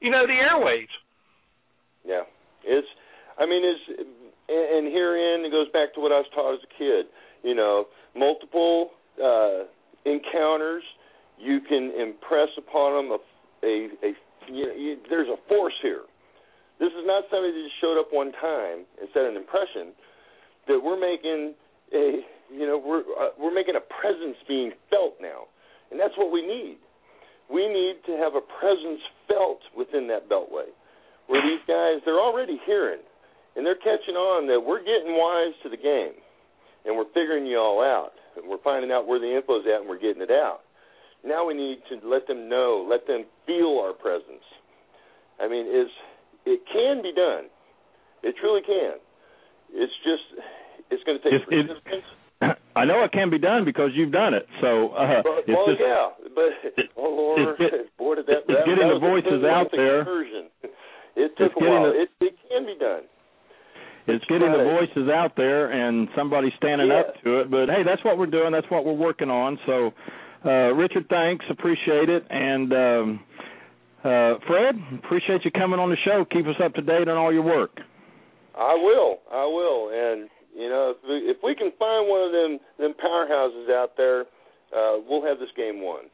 you 0.00 0.10
know 0.10 0.26
the 0.26 0.34
airwaves 0.34 0.92
Yeah, 2.04 2.22
it's. 2.62 2.86
I 3.38 3.46
mean, 3.46 3.62
it's. 3.64 3.80
And 4.46 4.86
and 4.86 4.92
herein 4.92 5.44
it 5.44 5.50
goes 5.50 5.68
back 5.72 5.94
to 5.94 6.00
what 6.00 6.12
I 6.12 6.20
was 6.20 6.28
taught 6.34 6.54
as 6.54 6.60
a 6.62 6.72
kid. 6.78 7.06
You 7.42 7.54
know, 7.54 7.86
multiple 8.14 8.90
uh, 9.16 9.64
encounters. 10.04 10.84
You 11.38 11.60
can 11.66 11.92
impress 11.98 12.48
upon 12.58 13.08
them 13.08 13.18
a 13.18 13.66
a, 13.66 13.74
a 14.06 14.12
you, 14.52 14.66
you, 14.76 14.96
there's 15.08 15.28
a 15.28 15.40
force 15.48 15.74
here. 15.82 16.02
This 16.78 16.90
is 16.90 17.06
not 17.06 17.24
somebody 17.30 17.54
that 17.54 17.62
just 17.62 17.80
showed 17.80 17.98
up 17.98 18.10
one 18.10 18.32
time 18.38 18.86
and 18.98 19.06
set 19.14 19.24
an 19.24 19.36
impression. 19.36 19.94
That 20.66 20.80
we're 20.82 20.98
making 20.98 21.54
a 21.92 22.24
you 22.50 22.66
know 22.66 22.80
we're 22.80 23.04
uh, 23.04 23.36
we're 23.38 23.54
making 23.54 23.76
a 23.76 23.84
presence 23.84 24.36
being 24.48 24.72
felt 24.90 25.20
now, 25.20 25.46
and 25.90 26.00
that's 26.00 26.16
what 26.16 26.32
we 26.32 26.42
need. 26.42 26.78
We 27.52 27.68
need 27.68 28.00
to 28.08 28.16
have 28.16 28.34
a 28.34 28.40
presence 28.40 29.04
felt 29.28 29.60
within 29.76 30.08
that 30.08 30.28
beltway 30.28 30.72
where 31.26 31.42
these 31.42 31.62
guys 31.66 32.04
they're 32.04 32.20
already 32.20 32.60
hearing 32.66 33.00
and 33.56 33.64
they're 33.64 33.80
catching 33.80 34.16
on 34.16 34.46
that 34.48 34.60
we're 34.60 34.82
getting 34.84 35.16
wise 35.16 35.54
to 35.62 35.68
the 35.68 35.76
game 35.76 36.16
and 36.84 36.96
we're 36.96 37.08
figuring 37.14 37.46
you 37.46 37.58
all 37.58 37.80
out 37.80 38.12
and 38.36 38.48
we're 38.48 38.62
finding 38.62 38.90
out 38.90 39.06
where 39.06 39.18
the 39.18 39.36
info's 39.36 39.64
at 39.66 39.80
and 39.80 39.88
we're 39.88 40.00
getting 40.00 40.22
it 40.22 40.30
out. 40.30 40.60
Now 41.24 41.46
we 41.46 41.54
need 41.54 41.80
to 41.88 42.06
let 42.06 42.26
them 42.26 42.48
know, 42.48 42.86
let 42.88 43.06
them 43.06 43.24
feel 43.46 43.80
our 43.80 43.94
presence. 43.94 44.44
I 45.40 45.48
mean, 45.48 45.66
is 45.66 45.88
it 46.46 46.60
can 46.72 47.02
be 47.02 47.12
done. 47.12 47.44
It 48.22 48.34
truly 48.40 48.62
can. 48.62 48.94
It's 49.72 49.92
just 50.04 50.22
it's 50.90 51.02
going 51.04 51.18
to 51.18 51.24
take 51.24 51.32
It's- 51.34 51.48
it's- 51.50 51.78
persistence. 51.84 52.04
I 52.76 52.84
know 52.84 53.04
it 53.04 53.12
can 53.12 53.30
be 53.30 53.38
done 53.38 53.64
because 53.64 53.90
you've 53.94 54.10
done 54.12 54.34
it. 54.34 54.46
So 54.60 54.90
uh 54.90 55.22
But, 55.22 55.38
it's 55.46 55.48
well, 55.48 55.66
just 55.68 55.80
yeah, 55.80 56.08
but 56.34 56.50
it- 56.76 56.90
oh 56.96 57.08
Lord, 57.36 57.56
it's 57.56 57.58
get- 57.58 57.96
boy, 57.98 58.14
did 58.16 58.26
that, 58.26 58.38
it's 58.38 58.46
that 58.48 58.66
getting 58.66 58.88
that 58.88 58.94
the 58.94 59.00
voices 59.00 59.44
out 59.44 59.68
there. 59.72 60.00
excursion. 60.00 60.48
It 61.16 61.30
took 61.38 61.52
It's 61.52 61.60
a 61.62 61.64
while. 61.70 61.92
the- 61.92 62.02
it, 62.02 62.08
it 62.20 62.34
can 62.50 62.66
be 62.66 62.74
done. 62.74 63.02
it's 64.08 64.24
getting 64.26 64.50
the 64.50 64.64
voices 64.64 65.08
out 65.08 65.36
there 65.36 65.70
and 65.70 66.08
somebody 66.16 66.52
standing 66.56 66.88
Yeah. 66.88 67.00
up 67.06 67.22
to 67.22 67.38
it. 67.40 67.50
But 67.52 67.68
hey, 67.70 67.84
that's 67.86 68.02
what 68.04 68.18
we're 68.18 68.26
doing. 68.26 68.50
That's 68.50 68.68
what 68.68 68.84
we're 68.84 68.92
working 68.98 69.30
on. 69.30 69.56
So, 69.64 69.94
uh, 70.44 70.74
Richard, 70.74 71.06
thanks, 71.08 71.44
appreciate 71.48 72.08
it, 72.10 72.26
and 72.30 72.72
um, 72.72 73.20
uh, 74.04 74.34
Fred, 74.46 74.76
appreciate 75.02 75.44
you 75.44 75.50
coming 75.50 75.80
on 75.80 75.90
the 75.90 75.96
show. 76.04 76.24
Keep 76.30 76.46
us 76.46 76.56
up 76.62 76.74
to 76.74 76.82
date 76.82 77.08
on 77.08 77.16
all 77.16 77.32
your 77.32 77.42
work. 77.42 77.78
I 78.56 78.74
will. 78.74 79.18
I 79.32 79.44
will. 79.44 79.90
And 79.92 80.28
you 80.54 80.68
know, 80.68 80.94
if 80.94 81.08
we, 81.08 81.30
if 81.30 81.36
we 81.42 81.54
can 81.54 81.72
find 81.78 82.08
one 82.08 82.22
of 82.22 82.32
them 82.32 82.58
them 82.78 82.94
powerhouses 83.02 83.70
out 83.70 83.92
there, 83.96 84.22
uh, 84.76 84.98
we'll 85.08 85.24
have 85.26 85.38
this 85.38 85.48
game 85.56 85.80
won. 85.80 86.04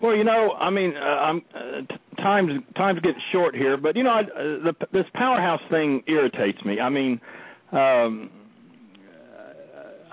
Well, 0.00 0.14
you 0.14 0.24
know, 0.24 0.52
I 0.52 0.70
mean, 0.70 0.94
uh, 0.96 1.00
I'm 1.00 1.42
uh, 1.54 1.80
t- 1.88 2.22
times 2.22 2.50
times 2.76 3.00
get 3.00 3.14
short 3.32 3.54
here, 3.54 3.76
but 3.76 3.96
you 3.96 4.04
know, 4.04 4.10
I, 4.10 4.20
uh, 4.20 4.24
the 4.34 4.74
this 4.92 5.06
powerhouse 5.14 5.62
thing 5.70 6.02
irritates 6.06 6.62
me. 6.64 6.78
I 6.80 6.90
mean, 6.90 7.20
um 7.72 8.30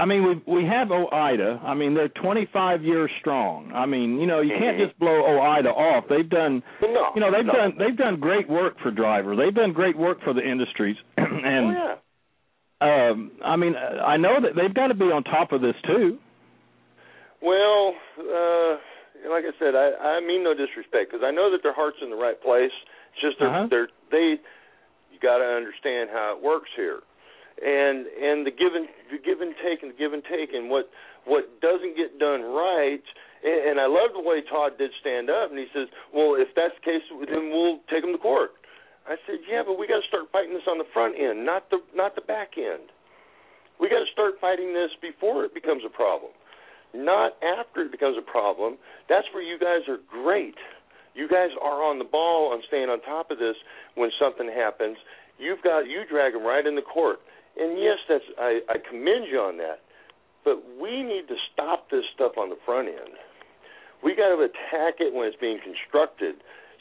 I 0.04 0.06
mean, 0.06 0.22
we 0.28 0.34
we 0.60 0.66
have 0.66 0.90
OOIDA. 0.90 1.64
I 1.64 1.74
mean, 1.74 1.94
they're 1.94 2.10
25 2.10 2.84
years 2.84 3.10
strong. 3.22 3.72
I 3.74 3.86
mean, 3.86 4.20
you 4.20 4.28
know, 4.28 4.42
you 4.42 4.52
can't 4.60 4.76
Mhm. 4.78 4.86
just 4.88 5.00
blow 5.00 5.24
OOIDA 5.32 5.72
off. 5.72 6.04
They've 6.10 6.28
done, 6.28 6.62
No, 6.82 7.12
you 7.16 7.22
know, 7.22 7.32
they've 7.32 7.46
no. 7.46 7.54
done 7.54 7.78
they've 7.78 7.96
done 7.96 8.20
great 8.20 8.50
work 8.50 8.78
for 8.80 8.92
drivers. 8.92 9.38
They've 9.38 9.54
done 9.54 9.72
great 9.72 9.96
work 9.96 10.20
for 10.22 10.34
the 10.34 10.44
industries, 10.46 10.98
and 11.18 11.66
oh 11.68 11.96
yeah. 12.82 13.12
um 13.12 13.32
I 13.46 13.56
mean, 13.56 13.76
I 13.78 14.18
know 14.18 14.42
that 14.42 14.56
they've 14.58 14.74
got 14.74 14.88
to 14.88 14.94
be 14.94 15.06
on 15.10 15.24
top 15.24 15.54
of 15.54 15.62
this 15.62 15.76
too. 15.88 16.20
Well, 17.42 17.96
uh, 18.20 18.72
like 19.32 19.46
I 19.46 19.54
said, 19.58 19.74
I, 19.76 20.18
I 20.18 20.20
mean 20.20 20.44
no 20.44 20.54
disrespect 20.54 21.12
because 21.12 21.24
I 21.24 21.32
know 21.32 21.50
that 21.52 21.64
their 21.64 21.74
heart's 21.74 22.02
in 22.02 22.10
the 22.10 22.18
right 22.18 22.40
place. 22.42 22.76
It's 23.14 23.22
just 23.22 23.40
they're, 23.40 23.48
Uh-huh. 23.48 23.68
they're 23.70 23.88
they. 24.12 24.28
You 25.14 25.20
got 25.22 25.38
to 25.38 25.46
understand 25.46 26.10
how 26.12 26.36
it 26.36 26.44
works 26.44 26.72
here, 26.76 27.00
and 27.62 28.08
and 28.08 28.46
the 28.46 28.52
give 28.52 28.74
and 28.74 28.88
the 29.12 29.20
give 29.20 29.42
and 29.42 29.54
take 29.62 29.84
and 29.84 29.92
the 29.92 29.98
give 29.98 30.14
and 30.14 30.24
take 30.24 30.54
and 30.54 30.70
what 30.70 30.90
what 31.26 31.62
doesn't 31.62 31.96
get 31.96 32.20
done 32.20 32.42
right. 32.42 33.04
And, 33.44 33.76
I 33.76 33.92
love 33.92 34.16
the 34.16 34.24
way 34.24 34.40
Todd 34.40 34.80
did 34.80 34.92
stand 35.04 35.28
up, 35.30 35.52
and 35.52 35.60
he 35.60 35.68
says, 35.76 35.92
"Well, 36.16 36.40
if 36.40 36.56
that's 36.56 36.72
the 36.80 36.86
case, 36.88 37.04
then 37.28 37.52
we'll 37.52 37.84
take 37.92 38.00
them 38.00 38.16
to 38.16 38.18
court." 38.18 38.56
I 39.04 39.20
said, 39.28 39.44
"Yeah, 39.44 39.64
but 39.68 39.78
we 39.78 39.86
got 39.86 40.00
to 40.00 40.08
start 40.08 40.32
fighting 40.32 40.54
this 40.54 40.64
on 40.64 40.78
the 40.78 40.88
front 40.96 41.20
end, 41.20 41.46
not 41.46 41.70
the 41.70 41.84
not 41.94 42.16
the 42.16 42.24
back 42.24 42.56
end. 42.58 42.88
We 43.80 43.90
got 43.90 44.00
to 44.00 44.12
start 44.14 44.40
fighting 44.40 44.72
this 44.74 44.92
before 45.02 45.44
it 45.44 45.54
becomes 45.54 45.84
a 45.84 45.90
problem." 45.90 46.32
not 46.94 47.34
after 47.42 47.82
it 47.82 47.92
becomes 47.92 48.18
a 48.18 48.22
problem. 48.22 48.78
That's 49.10 49.26
where 49.34 49.44
you 49.44 49.58
guys 49.58 49.90
are 49.90 49.98
great. 50.10 50.56
You 51.16 51.28
guys 51.28 51.50
are 51.62 51.84
on 51.84 52.00
the 52.00 52.06
ball 52.06 52.54
on 52.54 52.62
staying 52.68 52.90
on 52.90 53.02
top 53.02 53.32
of 53.32 53.40
this 53.40 53.56
when 53.96 54.10
something 54.20 54.48
happens. 54.48 54.98
You've 55.38 55.62
got 55.62 55.90
you 55.90 56.04
drag 56.10 56.34
them 56.34 56.44
right 56.44 56.66
in 56.66 56.76
the 56.76 56.82
court, 56.82 57.20
and 57.58 57.78
yes, 57.80 57.98
that's 58.10 58.26
I, 58.40 58.60
I 58.70 58.78
commend 58.78 59.28
you 59.30 59.40
on 59.40 59.58
that. 59.58 59.80
But 60.44 60.60
we 60.80 61.04
need 61.04 61.28
to 61.30 61.36
stop 61.54 61.90
this 61.90 62.04
stuff 62.14 62.34
on 62.38 62.50
the 62.50 62.60
front 62.66 62.90
end. 62.90 63.16
We 64.04 64.16
got 64.16 64.36
to 64.36 64.44
attack 64.44 65.00
it 65.00 65.14
when 65.14 65.28
it's 65.28 65.40
being 65.40 65.60
constructed, 65.64 66.36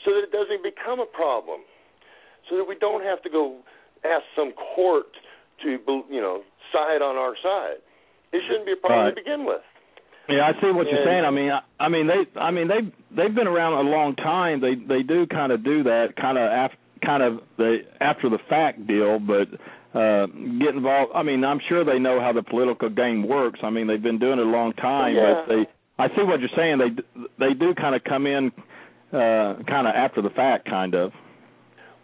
so 0.05 0.11
that 0.11 0.27
it 0.27 0.32
doesn't 0.32 0.62
become 0.66 0.99
a 0.99 1.07
problem, 1.07 1.61
so 2.51 2.57
that 2.57 2.65
we 2.65 2.74
don't 2.74 3.05
have 3.05 3.23
to 3.23 3.31
go 3.31 3.61
ask 4.05 4.24
some 4.35 4.53
court 4.74 5.07
to 5.62 5.78
you 6.11 6.20
know 6.20 6.43
side 6.73 7.03
on 7.03 7.16
our 7.16 7.35
side. 7.43 7.78
It 8.32 8.43
shouldn't 8.49 8.66
be 8.66 8.73
a 8.73 8.77
problem 8.77 9.05
Right. 9.07 9.15
to 9.15 9.23
begin 9.23 9.44
with. 9.44 9.62
Yeah, 10.28 10.49
I 10.49 10.53
see 10.61 10.70
what 10.70 10.86
you're 10.89 11.05
saying. 11.05 11.24
I 11.24 11.31
mean, 11.31 11.51
I, 11.51 11.61
I 11.78 11.89
mean 11.89 12.07
they, 12.07 12.40
I 12.40 12.51
mean 12.51 12.69
they, 12.69 12.81
they've 13.15 13.35
been 13.35 13.47
around 13.47 13.86
a 13.86 13.90
long 13.90 14.15
time. 14.16 14.61
They, 14.61 14.74
they 14.74 15.03
do 15.03 15.27
kind 15.27 15.53
of 15.53 15.65
do 15.65 15.82
that, 15.85 16.15
kind 16.16 16.39
of 16.39 16.44
af, 16.51 16.70
kind 17.05 17.23
of 17.23 17.40
the 17.59 17.78
after 18.01 18.31
the 18.31 18.39
fact 18.49 18.86
deal, 18.86 19.19
but 19.19 19.49
uh 19.94 20.27
get 20.59 20.74
involved. 20.74 21.12
I 21.14 21.23
mean, 21.23 21.44
I'm 21.44 21.60
sure 21.69 21.85
they 21.85 21.98
know 21.98 22.20
how 22.20 22.32
the 22.32 22.43
political 22.43 22.89
game 22.89 23.27
works. 23.28 23.60
I 23.62 23.70
mean, 23.70 23.86
they've 23.86 24.02
been 24.02 24.19
doing 24.19 24.39
it 24.39 24.47
a 24.47 24.51
long 24.51 24.73
time, 24.74 25.14
Yeah. 25.14 25.44
but 25.47 25.48
they, 25.55 25.66
I 25.98 26.09
see 26.16 26.23
what 26.23 26.40
you're 26.40 26.56
saying. 26.56 26.78
They, 26.78 27.48
they 27.48 27.55
do 27.55 27.74
kind 27.74 27.94
of 27.94 28.02
come 28.05 28.27
in, 28.27 28.51
uh 29.12 29.62
kind 29.69 29.86
of 29.86 29.94
after 29.94 30.23
the 30.23 30.31
fact, 30.31 30.69
kind 30.69 30.94
of. 30.94 31.12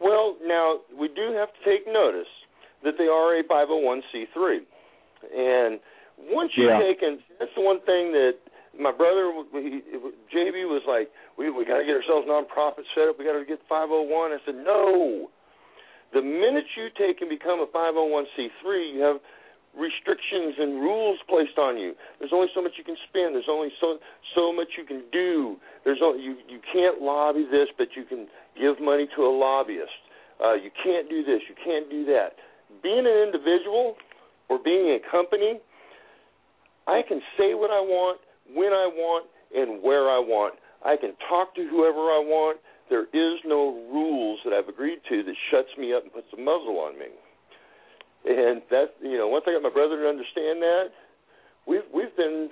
Well, 0.01 0.36
now 0.44 0.78
we 0.98 1.09
do 1.09 1.32
have 1.35 1.48
to 1.48 1.60
take 1.65 1.86
notice 1.86 2.28
that 2.85 2.94
they 2.98 3.06
are 3.09 3.39
a 3.40 3.43
501c3, 3.43 4.59
and 5.35 5.81
once 6.31 6.52
you 6.56 6.69
Yeah. 6.69 6.78
take 6.78 7.02
and 7.02 7.19
that's 7.39 7.51
the 7.56 7.62
one 7.62 7.81
thing 7.81 8.12
that 8.12 8.35
my 8.78 8.93
brother 8.93 9.32
he, 9.55 9.81
JB 10.31 10.69
was 10.69 10.82
like, 10.86 11.10
we 11.39 11.51
we 11.51 11.65
got 11.65 11.78
to 11.78 11.85
get 11.85 11.97
ourselves 11.97 12.28
nonprofit 12.28 12.85
set 12.94 13.09
up. 13.09 13.19
We 13.19 13.24
got 13.24 13.32
to 13.39 13.44
get 13.44 13.59
501. 13.69 14.32
I 14.32 14.39
said 14.44 14.55
no. 14.56 15.31
The 16.12 16.22
minute 16.22 16.64
you 16.76 16.89
take 16.97 17.20
and 17.20 17.28
become 17.28 17.60
a 17.60 17.66
501c3, 17.66 18.94
you 18.94 19.01
have 19.02 19.20
restrictions 19.76 20.56
and 20.59 20.80
rules 20.80 21.18
placed 21.28 21.59
on 21.59 21.76
you. 21.76 21.93
There's 22.18 22.32
only 22.32 22.48
so 22.55 22.62
much 22.62 22.72
you 22.78 22.85
can 22.85 22.97
spend. 23.09 23.35
There's 23.35 23.51
only 23.51 23.68
so 23.80 23.98
so 24.35 24.52
much 24.52 24.74
you 24.76 24.85
can 24.85 25.05
do. 25.12 25.56
There's 25.85 26.01
only, 26.02 26.22
you 26.22 26.36
you 26.48 26.60
can't 26.72 27.01
lobby 27.01 27.47
this, 27.51 27.68
but 27.76 27.89
you 27.97 28.05
can 28.05 28.26
give 28.56 28.80
money 28.80 29.06
to 29.16 29.22
a 29.22 29.32
lobbyist. 29.32 30.01
Uh, 30.43 30.55
you 30.55 30.70
can't 30.82 31.09
do 31.09 31.22
this. 31.22 31.43
You 31.48 31.55
can't 31.62 31.90
do 31.90 32.05
that. 32.06 32.39
Being 32.82 33.06
an 33.06 33.18
individual 33.26 33.97
or 34.48 34.59
being 34.62 34.97
a 34.97 35.01
company, 35.10 35.60
I 36.86 37.02
can 37.06 37.20
say 37.36 37.55
what 37.55 37.70
I 37.70 37.80
want, 37.80 38.20
when 38.55 38.72
I 38.72 38.89
want, 38.89 39.26
and 39.55 39.82
where 39.82 40.09
I 40.09 40.18
want. 40.18 40.55
I 40.85 40.97
can 40.97 41.12
talk 41.28 41.55
to 41.56 41.66
whoever 41.68 42.10
I 42.14 42.22
want. 42.22 42.59
There 42.89 43.05
is 43.12 43.36
no 43.44 43.77
rules 43.93 44.40
that 44.44 44.52
I've 44.52 44.69
agreed 44.69 45.01
to 45.09 45.23
that 45.23 45.36
shuts 45.51 45.69
me 45.77 45.93
up 45.93 46.05
and 46.05 46.12
puts 46.12 46.28
a 46.32 46.40
muzzle 46.40 46.81
on 46.81 46.98
me. 46.98 47.12
And 48.28 48.62
that 48.70 48.97
you 49.01 49.16
know, 49.16 49.28
once 49.28 49.44
I 49.47 49.52
got 49.52 49.62
my 49.62 49.73
brother 49.73 50.01
to 50.01 50.09
understand 50.09 50.60
that, 50.60 50.90
we've 51.66 51.86
we've 51.93 52.15
been 52.16 52.51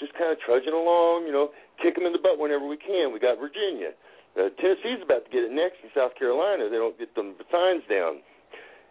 just 0.00 0.16
kind 0.16 0.32
of 0.32 0.40
trudging 0.40 0.72
along, 0.72 1.28
you 1.28 1.32
know, 1.32 1.52
kick 1.78 1.94
them 1.94 2.08
in 2.08 2.12
the 2.12 2.18
butt 2.18 2.40
whenever 2.40 2.66
we 2.66 2.80
can. 2.80 3.12
We 3.12 3.20
got 3.20 3.36
Virginia. 3.36 3.92
Uh, 4.32 4.48
Tennessee's 4.56 5.02
about 5.04 5.26
to 5.26 5.30
get 5.30 5.44
it 5.44 5.52
next 5.52 5.82
in 5.84 5.90
South 5.92 6.16
Carolina. 6.16 6.70
They 6.70 6.80
don't 6.80 6.96
get 6.96 7.12
them 7.14 7.34
signs 7.50 7.82
down, 7.90 8.22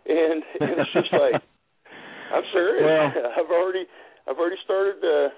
and, 0.06 0.44
and 0.62 0.76
it's 0.78 0.94
just 0.94 1.12
like 1.14 1.42
I'm 2.32 2.46
serious. 2.54 2.86
Well- 2.86 3.34
I've 3.38 3.52
already 3.52 3.86
I've 4.30 4.38
already 4.38 4.60
started 4.64 5.02
uh, 5.02 5.30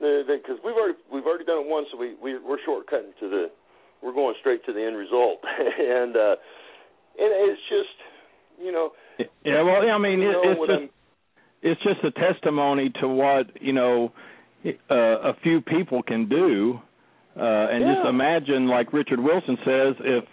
the 0.00 0.24
because 0.26 0.58
we've 0.64 0.74
already 0.74 0.98
we've 1.12 1.26
already 1.26 1.44
done 1.44 1.62
it 1.62 1.68
once, 1.70 1.86
so 1.92 1.98
we, 1.98 2.16
we 2.18 2.38
we're 2.38 2.60
shortcutting 2.66 3.14
to 3.20 3.26
the 3.30 3.44
we're 4.04 4.12
going 4.12 4.34
straight 4.40 4.64
to 4.66 4.72
the 4.72 4.84
end 4.84 4.96
result, 4.96 5.40
and 5.58 6.14
uh, 6.16 6.36
and 7.18 7.30
it's 7.50 7.60
just 7.68 7.96
you 8.62 8.70
know 8.70 8.92
Yeah, 9.44 9.62
well, 9.62 9.80
I 9.88 9.98
mean, 9.98 10.20
it, 10.20 10.36
it's 10.44 10.60
just 10.60 10.70
I'm 10.70 10.90
it's 11.62 11.80
just 11.82 12.04
a 12.04 12.10
testimony 12.10 12.92
to 13.00 13.08
what 13.08 13.46
you 13.60 13.72
know 13.72 14.12
uh, 14.90 14.94
a 14.94 15.32
few 15.42 15.62
people 15.62 16.02
can 16.02 16.28
do, 16.28 16.78
uh, 17.36 17.40
and 17.70 17.84
just 17.84 18.06
imagine, 18.06 18.68
like 18.68 18.92
Richard 18.92 19.18
Wilson 19.18 19.56
says, 19.64 19.94
if 20.00 20.24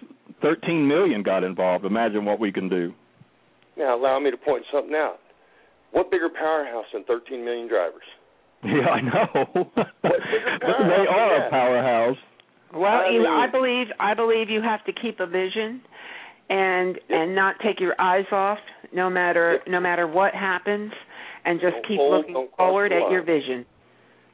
13 0.41 0.88
million 0.88 1.23
got 1.23 1.43
involved, 1.43 1.85
imagine 1.85 2.26
what 2.26 2.39
we 2.39 2.52
can 2.52 2.68
do. 2.69 2.93
now 3.77 3.95
allow 3.98 4.19
me 4.19 4.30
to 4.31 4.38
point 4.38 4.64
something 4.72 4.93
out. 4.93 5.19
What 5.91 6.11
bigger 6.11 6.30
powerhouse 6.30 6.85
than 6.93 7.03
13 7.06 7.43
million 7.43 7.68
drivers? 7.68 8.03
Yeah, 8.64 8.89
I 8.89 9.02
know. 9.02 9.72
they 10.03 11.06
are 11.10 11.48
a 11.48 11.49
powerhouse. 11.49 12.18
Well, 12.73 12.85
I 12.93 13.10
mean- 13.11 13.26
I 13.26 13.48
believe 13.48 13.88
I 13.99 14.14
believe 14.14 14.49
you 14.49 14.61
have 14.61 14.84
to 14.85 14.93
keep 14.93 15.19
a 15.19 15.26
vision 15.27 15.81
and 16.49 16.99
and 17.10 17.35
not 17.35 17.56
take 17.60 17.80
your 17.80 17.95
eyes 17.99 18.26
off 18.31 18.60
no 18.93 19.10
matter 19.10 19.61
no 19.68 19.80
matter 19.80 20.07
what 20.07 20.34
happens 20.34 20.91
and 21.45 21.60
just 21.60 21.76
keep 21.88 21.98
hold- 21.99 22.27
looking 22.27 22.48
forward 22.57 22.91
at 22.91 23.10
your 23.11 23.22
vision. 23.22 23.65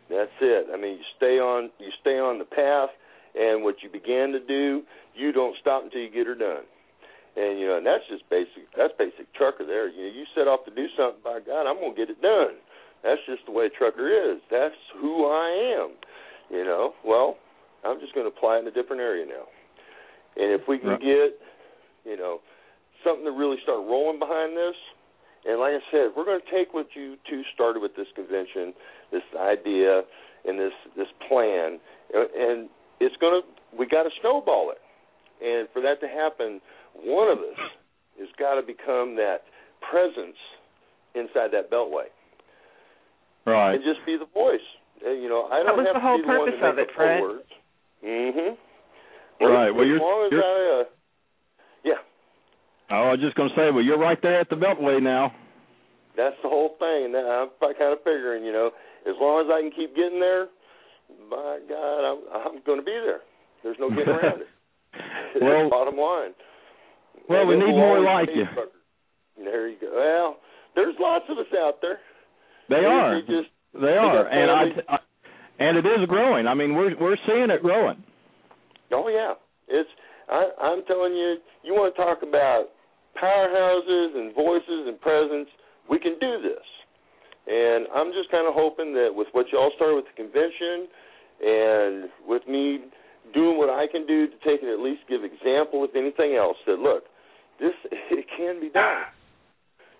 That's 0.09 0.31
it. 0.41 0.67
I 0.73 0.77
mean, 0.77 0.97
you 0.97 1.03
stay 1.17 1.39
on 1.39 1.69
you 1.79 1.91
stay 2.01 2.17
on 2.19 2.39
the 2.39 2.45
path, 2.45 2.89
and 3.35 3.63
what 3.63 3.83
you 3.83 3.89
began 3.89 4.31
to 4.31 4.39
do, 4.39 4.83
you 5.15 5.31
don't 5.31 5.55
stop 5.57 5.83
until 5.83 6.01
you 6.01 6.09
get 6.09 6.27
her 6.27 6.35
done. 6.35 6.63
And 7.35 7.59
you 7.59 7.67
know, 7.67 7.77
and 7.77 7.85
that's 7.85 8.07
just 8.07 8.27
basic. 8.29 8.71
That's 8.75 8.93
basic 8.97 9.31
trucker 9.33 9.65
there. 9.65 9.87
You 9.89 10.07
know, 10.07 10.13
you 10.13 10.25
set 10.33 10.47
off 10.47 10.65
to 10.65 10.71
do 10.71 10.87
something. 10.97 11.21
By 11.23 11.39
God, 11.39 11.67
I'm 11.67 11.79
gonna 11.79 11.93
get 11.93 12.09
it 12.09 12.21
done. 12.21 12.55
That's 13.03 13.21
just 13.25 13.45
the 13.45 13.51
way 13.51 13.65
a 13.67 13.69
trucker 13.69 14.09
is. 14.09 14.39
That's 14.49 14.75
who 14.95 15.27
I 15.27 15.49
am. 15.77 15.91
You 16.49 16.63
know. 16.63 16.93
Well, 17.03 17.37
I'm 17.87 17.99
just 17.99 18.13
gonna 18.13 18.27
apply 18.27 18.57
it 18.57 18.59
in 18.61 18.67
a 18.67 18.71
different 18.71 19.01
area 19.01 19.25
now. 19.25 19.47
And 20.35 20.51
if 20.51 20.67
we 20.67 20.77
can 20.77 20.89
Right. 20.89 21.01
get, 21.01 21.41
you 22.05 22.17
know, 22.17 22.41
something 23.03 23.25
to 23.25 23.31
really 23.31 23.57
start 23.61 23.79
rolling 23.87 24.19
behind 24.19 24.55
this, 24.55 24.75
and 25.45 25.59
like 25.59 25.73
I 25.73 25.81
said, 25.91 26.11
we're 26.15 26.25
going 26.25 26.41
to 26.41 26.51
take 26.51 26.73
what 26.73 26.93
you 26.95 27.15
two 27.29 27.41
started 27.53 27.81
with 27.81 27.95
this 27.95 28.07
convention, 28.13 28.73
this 29.11 29.23
idea, 29.35 30.03
and 30.45 30.59
this 30.59 30.73
this 30.95 31.07
plan, 31.27 31.79
and- 32.13 32.29
and 32.31 32.69
it's 32.99 33.15
going 33.17 33.41
to 33.41 33.47
we 33.73 33.85
got 33.85 34.03
to 34.03 34.11
snowball 34.21 34.71
it. 34.71 34.81
And 35.41 35.69
for 35.69 35.81
that 35.81 35.99
to 36.01 36.07
happen, 36.07 36.61
one 36.93 37.29
of 37.29 37.39
us 37.39 37.59
has 38.19 38.29
got 38.37 38.55
to 38.55 38.61
become 38.63 39.15
that 39.15 39.43
presence 39.81 40.37
inside 41.13 41.51
that 41.51 41.69
beltway 41.69 42.09
Right. 43.45 43.75
and 43.75 43.83
just 43.83 44.03
be 44.05 44.17
the 44.17 44.25
voice. 44.25 44.61
You 45.01 45.29
know, 45.29 45.45
I 45.51 45.61
don't 45.63 45.77
was 45.77 45.85
have 45.85 45.95
the 45.95 45.99
to 45.99 46.05
whole 46.05 46.17
be 46.17 46.21
the 46.23 46.27
one 46.27 46.37
purpose 46.47 46.59
to 46.59 46.67
of 46.69 46.75
make 46.75 46.83
it, 46.85 46.89
up 46.89 46.95
Fred. 46.95 47.17
the 47.17 47.21
words. 47.21 47.51
Mhm. 48.03 48.57
Right. 49.41 49.69
As, 49.69 49.73
Well, 49.75 49.85
you're- 49.85 49.99
long 49.99 50.25
as 50.25 50.31
you're- 50.31 50.43
I, 50.43 50.81
uh, 50.81 50.83
yeah, 51.83 51.97
Oh, 52.89 52.95
I 52.95 53.11
was 53.11 53.19
just 53.19 53.35
to 53.35 53.49
say, 53.49 53.69
well, 53.69 53.83
you're 53.83 53.97
right 53.97 54.21
there 54.21 54.39
at 54.39 54.49
the 54.49 54.55
Beltway 54.55 55.01
now. 55.01 55.33
That's 56.15 56.39
the 56.41 56.47
whole 56.49 56.69
thing. 56.79 57.13
And 57.15 57.17
I'm 57.17 57.49
kind 57.59 57.93
of 57.93 58.01
figuring, 58.03 58.45
you 58.45 58.51
know, 58.53 58.71
as 59.05 59.15
long 59.19 59.45
as 59.45 59.51
I 59.51 59.61
can 59.61 59.71
keep 59.71 59.95
getting 59.95 60.19
there, 60.19 60.47
by 61.29 61.59
God, 61.67 61.99
I'm 62.05 62.19
I'm 62.33 62.59
going 62.61 62.79
to 62.79 62.85
be 62.85 62.91
there. 62.93 63.21
There's 63.63 63.77
no 63.79 63.89
getting 63.89 64.09
around 64.09 64.41
it. 64.41 64.47
That's 65.33 65.41
Well- 65.43 65.69
bottom 65.69 65.97
line. 65.97 66.33
Well, 67.27 67.41
And 67.41 67.49
we 67.49 67.55
need 67.57 67.75
more 67.75 67.99
like 67.99 68.29
you. 68.33 68.45
There 69.37 69.67
you 69.67 69.75
go. 69.79 69.91
Well, 69.93 70.37
there's 70.75 70.95
lots 70.99 71.25
of 71.29 71.37
us 71.37 71.53
out 71.53 71.81
there. 71.81 71.99
They 72.69 72.85
are. 72.85 73.21
They 73.21 73.27
just 73.27 73.49
They 73.73 73.97
are, 73.97 74.27
and 74.27 74.49
I. 74.49 74.95
I 74.95 74.96
and 75.59 75.77
it 75.77 75.85
is 75.85 76.07
growing. 76.07 76.47
I 76.47 76.53
mean, 76.53 76.75
we're 76.75 76.95
we're 76.99 77.17
seeing 77.25 77.49
it 77.49 77.61
growing. 77.61 78.03
Oh 78.91 79.07
yeah, 79.09 79.33
it's. 79.67 79.89
I, 80.29 80.49
I'm 80.61 80.83
telling 80.85 81.13
you, 81.13 81.37
you 81.63 81.73
want 81.73 81.95
to 81.95 82.01
talk 82.01 82.19
about 82.21 82.67
powerhouses 83.15 84.17
and 84.17 84.35
voices 84.35 84.87
and 84.87 84.99
presence. 84.99 85.47
We 85.89 85.99
can 85.99 86.17
do 86.19 86.41
this, 86.43 86.65
and 87.47 87.87
I'm 87.95 88.11
just 88.11 88.29
kind 88.29 88.47
of 88.47 88.53
hoping 88.53 88.93
that 88.93 89.09
with 89.13 89.27
what 89.31 89.45
y'all 89.51 89.71
started 89.75 89.95
with 89.95 90.05
the 90.05 90.17
convention, 90.19 90.87
and 91.41 92.09
with 92.27 92.43
me 92.47 92.79
doing 93.33 93.57
what 93.57 93.69
I 93.69 93.87
can 93.91 94.05
do 94.05 94.27
to 94.27 94.37
take 94.45 94.61
and 94.61 94.71
at 94.71 94.79
least 94.79 95.01
give 95.09 95.23
example, 95.23 95.83
if 95.83 95.95
anything 95.95 96.35
else, 96.35 96.57
that 96.67 96.79
look, 96.79 97.03
this 97.59 97.73
it 98.11 98.25
can 98.37 98.59
be 98.59 98.69
done. 98.69 99.03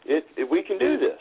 It, 0.05 0.23
it 0.37 0.49
we 0.49 0.63
can 0.63 0.77
do 0.77 0.97
this. 0.97 1.19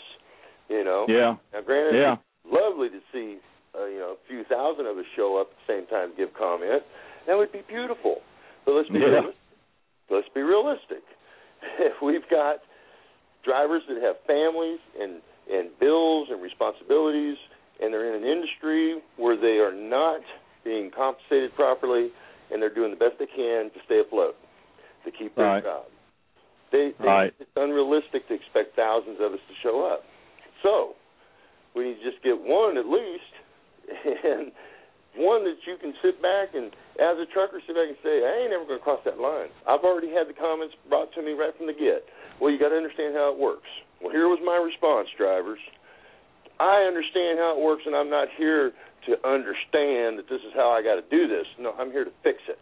You 0.69 0.85
know. 0.85 1.07
Yeah. 1.09 1.37
Now, 1.53 1.63
granted, 1.65 1.99
Yeah. 1.99 2.15
it's 2.15 2.53
lovely 2.53 2.89
to 2.91 2.99
see 3.13 3.39
uh, 3.79 3.87
you 3.87 3.99
know 3.99 4.17
a 4.17 4.23
few 4.29 4.45
thousand 4.45 4.87
of 4.87 4.97
us 4.99 5.05
show 5.15 5.39
up 5.41 5.49
at 5.53 5.57
the 5.67 5.67
same 5.73 5.87
time 5.87 6.11
to 6.11 6.17
give 6.17 6.35
comment. 6.35 6.83
That 7.27 7.37
would 7.37 7.53
be 7.53 7.63
beautiful. 7.69 8.23
But 8.65 8.73
let's 8.75 8.89
be 8.89 8.99
Yeah. 8.99 9.23
realistic. 9.23 9.37
let's 10.11 10.29
be 10.35 10.43
realistic. 10.43 11.03
If 11.79 12.01
we've 12.03 12.27
got 12.31 12.61
drivers 13.45 13.83
that 13.89 14.01
have 14.03 14.17
families 14.27 14.81
and 15.01 15.21
and 15.51 15.71
bills 15.79 16.29
and 16.31 16.43
responsibilities, 16.43 17.37
and 17.81 17.93
they're 17.93 18.15
in 18.15 18.23
an 18.23 18.29
industry 18.29 19.01
where 19.17 19.37
they 19.37 19.59
are 19.63 19.73
not 19.75 20.21
being 20.65 20.91
compensated 20.91 21.55
properly, 21.55 22.11
and 22.51 22.61
they're 22.61 22.75
doing 22.75 22.91
the 22.91 22.97
best 22.99 23.15
they 23.19 23.27
can 23.31 23.71
to 23.71 23.79
stay 23.87 24.01
afloat, 24.01 24.35
to 25.05 25.11
keep 25.13 25.35
their 25.37 25.47
Right. 25.47 25.63
job. 25.63 25.85
They, 26.73 26.91
they 26.99 27.07
Right. 27.07 27.35
it's 27.39 27.51
unrealistic 27.55 28.27
to 28.27 28.35
expect 28.35 28.75
thousands 28.75 29.21
of 29.21 29.33
us 29.33 29.39
to 29.47 29.55
show 29.63 29.87
up. 29.87 30.03
So 30.65 30.97
we 31.75 31.85
need 31.85 32.03
to 32.03 32.11
just 32.11 32.23
get 32.25 32.41
one 32.41 32.77
at 32.77 32.87
least 32.87 33.33
and 33.89 34.53
one 35.17 35.45
that 35.45 35.57
you 35.65 35.77
can 35.81 35.95
sit 36.05 36.21
back 36.21 36.53
and, 36.53 36.73
as 37.01 37.17
a 37.17 37.27
trucker, 37.33 37.61
sit 37.65 37.77
back 37.77 37.89
and 37.89 38.01
say, 38.05 38.21
I 38.21 38.45
ain't 38.45 38.53
never 38.53 38.69
going 38.69 38.79
to 38.79 38.85
cross 38.85 39.01
that 39.05 39.19
line. 39.19 39.49
I've 39.65 39.85
already 39.85 40.13
had 40.13 40.29
the 40.29 40.37
comments 40.37 40.75
brought 40.89 41.13
to 41.15 41.23
me 41.23 41.33
right 41.33 41.57
from 41.57 41.67
the 41.67 41.77
get. 41.77 42.05
Well, 42.41 42.53
you 42.53 42.59
got 42.59 42.71
to 42.71 42.79
understand 42.79 43.17
how 43.17 43.33
it 43.33 43.39
works. 43.39 43.69
Well, 44.03 44.13
here 44.13 44.29
was 44.29 44.41
my 44.45 44.61
response, 44.61 45.09
drivers. 45.17 45.61
I 46.61 46.85
understand 46.89 47.39
how 47.41 47.57
it 47.57 47.61
works, 47.65 47.85
and 47.87 47.97
I'm 47.97 48.11
not 48.11 48.29
here 48.37 48.73
to 49.09 49.13
understand 49.25 50.21
that 50.21 50.29
this 50.29 50.41
is 50.45 50.53
how 50.55 50.69
I 50.73 50.83
got 50.83 50.97
to 51.01 51.05
do 51.09 51.29
this. 51.29 51.47
No, 51.59 51.73
I'm 51.79 51.93
here 51.93 52.05
to 52.05 52.13
fix 52.23 52.39
it. 52.49 52.59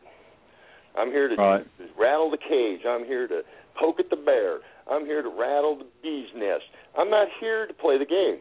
I'm 0.95 1.11
here 1.11 1.29
to 1.29 1.35
right. 1.35 1.67
rattle 1.99 2.31
the 2.31 2.39
cage. 2.39 2.87
I'm 2.87 3.05
here 3.05 3.27
to 3.27 3.43
poke 3.79 3.99
at 3.99 4.11
the 4.11 4.17
bear. 4.17 4.59
I'm 4.91 5.05
here 5.07 5.23
to 5.23 5.29
rattle 5.29 5.79
the 5.79 5.87
bee's 6.03 6.29
nest. 6.37 6.65
I'm 6.97 7.11
not 7.11 7.29
here 7.41 7.67
to 7.67 7.75
play 7.75 7.99
the 7.99 8.07
game. 8.07 8.39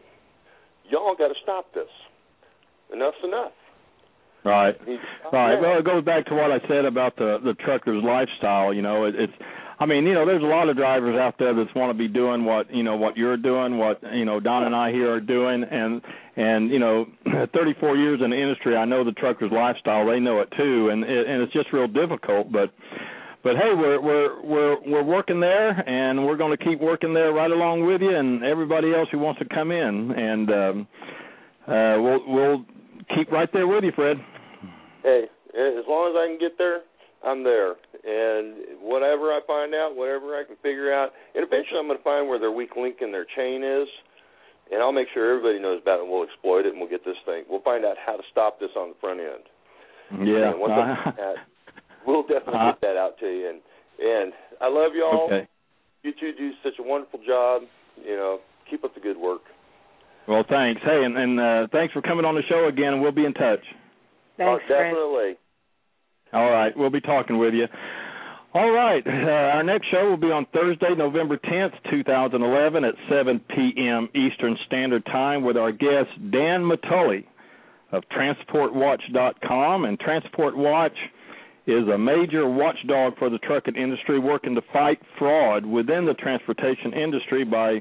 Y'all 0.90 1.16
got 1.16 1.28
to 1.28 1.38
stop 1.42 1.72
this. 1.74 1.90
Enough's 2.94 3.14
enough. 3.24 3.52
Right. 4.44 4.76
Right. 5.32 5.58
Well, 5.60 5.78
it 5.78 5.84
goes 5.84 6.04
back 6.04 6.26
to 6.26 6.34
what 6.34 6.52
I 6.52 6.60
said 6.68 6.84
about 6.84 7.16
the 7.16 7.38
the 7.42 7.54
trucker's 7.54 8.02
lifestyle. 8.04 8.74
You 8.74 8.82
know, 8.82 9.04
it, 9.04 9.14
it's. 9.16 9.32
I 9.76 9.86
mean, 9.86 10.06
you 10.06 10.14
know, 10.14 10.24
there's 10.24 10.42
a 10.42 10.46
lot 10.46 10.68
of 10.68 10.76
drivers 10.76 11.18
out 11.18 11.34
there 11.38 11.52
that 11.52 11.66
want 11.74 11.90
to 11.90 11.98
be 11.98 12.06
doing 12.06 12.44
what 12.44 12.72
you 12.72 12.82
know 12.82 12.94
what 12.94 13.16
you're 13.16 13.38
doing, 13.38 13.78
what 13.78 14.00
you 14.12 14.24
know 14.24 14.38
Don 14.38 14.64
and 14.64 14.76
I 14.76 14.92
here 14.92 15.10
are 15.12 15.20
doing, 15.20 15.64
and 15.64 16.00
and 16.36 16.70
you 16.70 16.78
know, 16.78 17.06
34 17.54 17.96
years 17.96 18.20
in 18.22 18.30
the 18.30 18.40
industry, 18.40 18.76
I 18.76 18.84
know 18.84 19.02
the 19.02 19.12
trucker's 19.12 19.50
lifestyle. 19.50 20.06
They 20.06 20.20
know 20.20 20.40
it 20.40 20.52
too, 20.56 20.90
and 20.90 21.02
it, 21.04 21.26
and 21.26 21.42
it's 21.42 21.52
just 21.52 21.72
real 21.72 21.88
difficult. 21.88 22.52
But 22.52 22.70
but 23.42 23.56
hey, 23.56 23.72
we're 23.74 24.00
we're 24.00 24.42
we're 24.42 24.76
we're 24.86 25.02
working 25.02 25.40
there, 25.40 25.70
and 25.88 26.24
we're 26.24 26.36
going 26.36 26.56
to 26.56 26.62
keep 26.62 26.80
working 26.80 27.14
there 27.14 27.32
right 27.32 27.50
along 27.50 27.86
with 27.86 28.02
you, 28.02 28.14
and 28.14 28.44
everybody 28.44 28.94
else 28.94 29.08
who 29.10 29.18
wants 29.18 29.40
to 29.40 29.48
come 29.48 29.70
in, 29.70 30.12
and 30.12 30.50
um, 30.50 30.88
uh, 31.66 31.96
we'll 31.98 32.20
we'll 32.26 32.64
keep 33.14 33.30
right 33.30 33.48
there 33.52 33.66
with 33.66 33.84
you, 33.84 33.92
Fred 33.94 34.18
hey, 35.04 35.28
as 35.54 35.84
long 35.86 36.10
as 36.10 36.16
I 36.16 36.26
can 36.26 36.40
get 36.40 36.56
there, 36.58 36.80
I'm 37.22 37.44
there. 37.44 37.76
And 38.04 38.80
whatever 38.80 39.30
I 39.30 39.40
find 39.46 39.76
out, 39.76 39.94
whatever 39.94 40.34
I 40.34 40.44
can 40.44 40.56
figure 40.64 40.92
out, 40.92 41.12
and 41.36 41.44
eventually 41.44 41.78
I'm 41.78 41.86
going 41.86 42.00
to 42.00 42.04
find 42.04 42.26
where 42.26 42.40
their 42.40 42.50
weak 42.50 42.74
link 42.76 42.98
in 43.00 43.12
their 43.12 43.28
chain 43.36 43.62
is, 43.62 43.88
and 44.72 44.80
I'll 44.80 44.96
make 44.96 45.08
sure 45.12 45.28
everybody 45.28 45.60
knows 45.60 45.80
about 45.84 46.00
it. 46.00 46.08
and 46.08 46.10
We'll 46.10 46.24
exploit 46.24 46.64
it, 46.64 46.72
and 46.72 46.80
we'll 46.80 46.90
get 46.90 47.04
this 47.04 47.20
thing. 47.24 47.44
We'll 47.48 47.62
find 47.62 47.84
out 47.84 47.96
how 48.00 48.16
to 48.16 48.24
stop 48.32 48.58
this 48.58 48.72
on 48.76 48.96
the 48.96 48.98
front 48.98 49.20
end. 49.20 49.44
Yeah. 50.24 50.52
And 50.52 50.60
once 50.60 50.72
uh, 50.72 51.12
that, 51.16 51.36
we'll 52.06 52.24
definitely 52.24 52.60
uh, 52.60 52.72
get 52.72 52.80
that 52.80 52.96
out 52.96 53.20
to 53.20 53.28
you. 53.28 53.48
And 53.48 53.60
and 53.94 54.32
I 54.60 54.68
love 54.68 54.92
y'all. 54.96 55.26
Okay. 55.26 55.48
You 56.02 56.12
two 56.18 56.32
do 56.36 56.50
such 56.62 56.74
a 56.78 56.82
wonderful 56.82 57.20
job. 57.24 57.62
You 58.04 58.16
know, 58.16 58.40
keep 58.68 58.84
up 58.84 58.94
the 58.94 59.00
good 59.00 59.16
work. 59.16 59.42
Well, 60.26 60.44
thanks. 60.48 60.80
Hey, 60.84 61.02
and, 61.04 61.16
and 61.16 61.40
uh, 61.40 61.66
thanks 61.72 61.92
for 61.92 62.02
coming 62.02 62.24
on 62.24 62.34
the 62.34 62.42
show 62.48 62.66
again. 62.68 62.94
And 62.94 63.02
we'll 63.02 63.12
be 63.12 63.24
in 63.24 63.34
touch. 63.34 63.60
Thanks, 64.36 64.62
oh, 64.64 64.68
definitely. 64.68 65.36
All 66.32 66.50
right, 66.50 66.76
we'll 66.76 66.90
be 66.90 67.00
talking 67.00 67.38
with 67.38 67.54
you. 67.54 67.66
All 68.54 68.70
right, 68.70 69.04
uh, 69.06 69.10
our 69.10 69.64
next 69.64 69.90
show 69.90 70.08
will 70.08 70.16
be 70.16 70.30
on 70.30 70.46
Thursday, 70.52 70.94
November 70.96 71.36
10th, 71.36 71.72
2011 71.90 72.84
at 72.84 72.94
7 73.08 73.40
p.m. 73.48 74.08
Eastern 74.14 74.56
Standard 74.66 75.04
Time 75.06 75.44
with 75.44 75.56
our 75.56 75.72
guest 75.72 76.10
Dan 76.30 76.62
Matully 76.62 77.24
of 77.92 78.04
TransportWatch.com. 78.10 79.84
And 79.84 79.98
Transport 79.98 80.56
Watch 80.56 80.96
is 81.66 81.88
a 81.88 81.96
major 81.96 82.48
watchdog 82.48 83.16
for 83.18 83.30
the 83.30 83.38
trucking 83.38 83.74
industry 83.74 84.18
working 84.18 84.54
to 84.54 84.62
fight 84.72 85.00
fraud 85.18 85.64
within 85.64 86.04
the 86.04 86.14
transportation 86.14 86.92
industry 86.92 87.44
by 87.44 87.80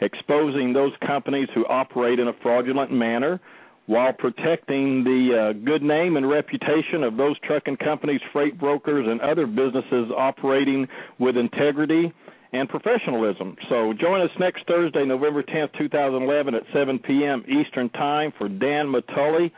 exposing 0.00 0.72
those 0.72 0.92
companies 1.06 1.48
who 1.54 1.64
operate 1.66 2.18
in 2.18 2.28
a 2.28 2.32
fraudulent 2.42 2.92
manner 2.92 3.40
while 3.86 4.12
protecting 4.12 5.02
the 5.02 5.50
uh, 5.50 5.64
good 5.64 5.82
name 5.82 6.16
and 6.16 6.28
reputation 6.28 7.02
of 7.02 7.16
those 7.16 7.38
trucking 7.40 7.76
companies, 7.76 8.20
freight 8.32 8.58
brokers, 8.58 9.06
and 9.08 9.20
other 9.20 9.46
businesses 9.46 10.10
operating 10.16 10.86
with 11.18 11.36
integrity 11.36 12.12
and 12.52 12.68
professionalism. 12.68 13.56
So 13.68 13.94
join 13.98 14.20
us 14.20 14.30
next 14.38 14.66
Thursday, 14.68 15.04
November 15.04 15.42
10th, 15.42 15.76
2011 15.78 16.54
at 16.54 16.62
7 16.72 16.98
p.m. 17.00 17.44
Eastern 17.48 17.88
Time 17.90 18.32
for 18.38 18.48
Dan 18.48 18.92
Matully 18.92 19.50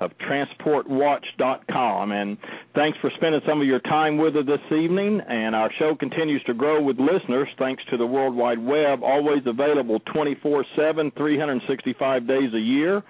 of 0.00 0.10
transportwatch.com. 0.18 2.12
And 2.12 2.36
thanks 2.74 2.98
for 3.00 3.10
spending 3.16 3.40
some 3.46 3.60
of 3.60 3.66
your 3.66 3.80
time 3.80 4.18
with 4.18 4.36
us 4.36 4.46
this 4.46 4.60
evening. 4.76 5.20
And 5.26 5.54
our 5.54 5.70
show 5.78 5.94
continues 5.94 6.42
to 6.44 6.54
grow 6.54 6.82
with 6.82 6.98
listeners 6.98 7.48
thanks 7.58 7.82
to 7.90 7.96
the 7.96 8.06
World 8.06 8.34
Wide 8.34 8.58
Web, 8.58 9.02
always 9.02 9.42
available 9.46 10.00
24 10.12 10.64
7, 10.76 11.10
365 11.16 12.26
days 12.26 12.52
a 12.54 12.60
year 12.60 13.02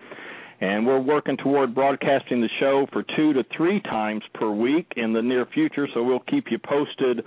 and 0.60 0.86
we're 0.86 1.00
working 1.00 1.36
toward 1.36 1.74
broadcasting 1.74 2.40
the 2.40 2.48
show 2.60 2.86
for 2.92 3.04
two 3.14 3.32
to 3.34 3.44
three 3.56 3.80
times 3.82 4.22
per 4.34 4.50
week 4.50 4.90
in 4.96 5.12
the 5.12 5.20
near 5.20 5.46
future. 5.46 5.86
So 5.92 6.02
we'll 6.02 6.20
keep 6.20 6.46
you 6.50 6.58
posted 6.58 7.22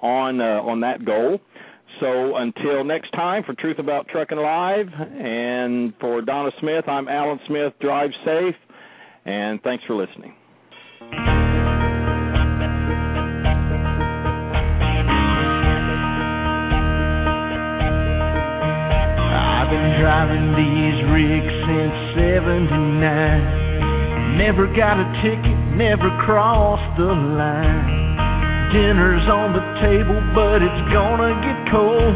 on 0.00 0.40
uh, 0.40 0.62
on 0.62 0.80
that 0.80 1.04
goal. 1.04 1.40
So 2.00 2.36
until 2.36 2.84
next 2.84 3.10
time, 3.10 3.42
for 3.44 3.54
Truth 3.54 3.78
About 3.78 4.08
Trucking 4.08 4.38
Live, 4.38 4.86
and 4.88 5.92
for 6.00 6.22
Donna 6.22 6.50
Smith, 6.60 6.88
I'm 6.88 7.08
Alan 7.08 7.40
Smith. 7.46 7.74
Drive 7.80 8.10
safe, 8.24 8.54
and 9.24 9.60
thanks 9.62 9.84
for 9.86 9.94
listening. 9.94 10.34
I've 19.30 19.68
been 19.70 20.00
driving 20.00 20.46
these 20.56 20.98
rigs 21.12 21.54
since 21.68 21.94
79. 22.16 23.60
Never 24.38 24.66
got 24.74 24.96
a 24.98 25.06
ticket, 25.22 25.58
never 25.76 26.10
crossed 26.24 26.96
the 26.98 27.12
line. 27.12 28.10
Dinner's 28.72 29.26
on 29.26 29.52
the 29.52 29.64
table, 29.82 30.18
but 30.34 30.62
it's 30.62 30.84
gonna 30.94 31.34
get 31.42 31.58
cold. 31.74 32.14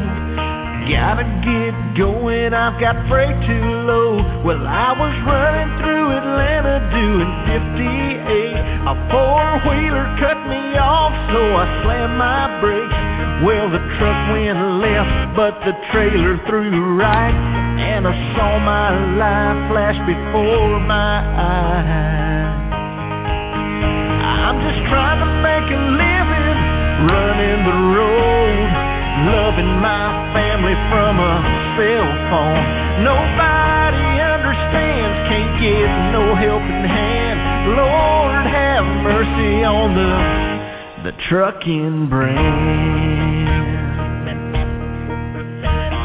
Gotta 0.87 1.25
get 1.43 1.75
going, 1.97 2.53
I've 2.53 2.79
got 2.79 2.95
freight 3.09 3.35
too 3.49 3.67
low. 3.89 4.23
Well, 4.45 4.63
I 4.67 4.93
was 4.93 5.15
running 5.27 5.71
through 5.81 6.04
Atlanta 6.35 6.83
doing 6.91 7.31
58. 7.47 8.91
A 8.91 8.95
four 9.07 9.47
wheeler 9.71 10.07
cut 10.19 10.35
me 10.51 10.75
off, 10.83 11.15
so 11.31 11.39
I 11.39 11.67
slammed 11.87 12.19
my 12.19 12.59
brakes. 12.59 12.99
Well, 13.47 13.71
the 13.71 13.79
truck 13.79 14.19
went 14.35 14.59
left, 14.83 15.39
but 15.39 15.55
the 15.63 15.75
trailer 15.95 16.35
threw 16.51 16.99
right 16.99 17.39
and 17.79 18.03
I 18.03 18.15
saw 18.35 18.59
my 18.59 18.91
life 19.15 19.59
flash 19.71 19.99
before 20.11 20.83
my 20.83 21.23
eyes. 21.23 22.67
I'm 24.27 24.59
just 24.59 24.83
trying 24.91 25.23
to 25.23 25.31
make 25.39 25.67
a 25.71 25.83
living, 26.03 26.59
running 27.15 27.61
the 27.63 27.79
road, 27.95 28.67
loving 29.23 29.73
my 29.79 30.35
family 30.35 30.75
from 30.91 31.15
a 31.15 31.35
cell 31.79 32.11
phone. 32.27 32.84
Nobody 33.03 34.07
understands, 34.23 35.17
can't 35.27 35.55
get 35.59 35.91
no 36.15 36.37
helping 36.39 36.87
hand. 36.87 37.39
Lord 37.75 38.45
have 38.47 38.85
mercy 39.03 39.65
on 39.67 39.99
the 39.99 40.45
the 41.05 41.13
trucking 41.29 42.09
brand. 42.09 43.49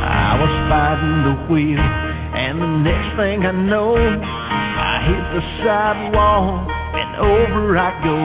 I 0.01 0.35
was 0.35 0.53
fighting 0.67 1.23
the 1.23 1.35
wheel, 1.47 1.79
and 1.79 2.59
the 2.59 2.73
next 2.83 3.15
thing 3.15 3.45
I 3.45 3.55
know, 3.55 3.95
I 3.95 4.93
hit 5.07 5.23
the 5.39 5.43
sidewall 5.63 6.67
and 6.67 7.15
over 7.15 7.77
I 7.77 7.95
go. 8.03 8.17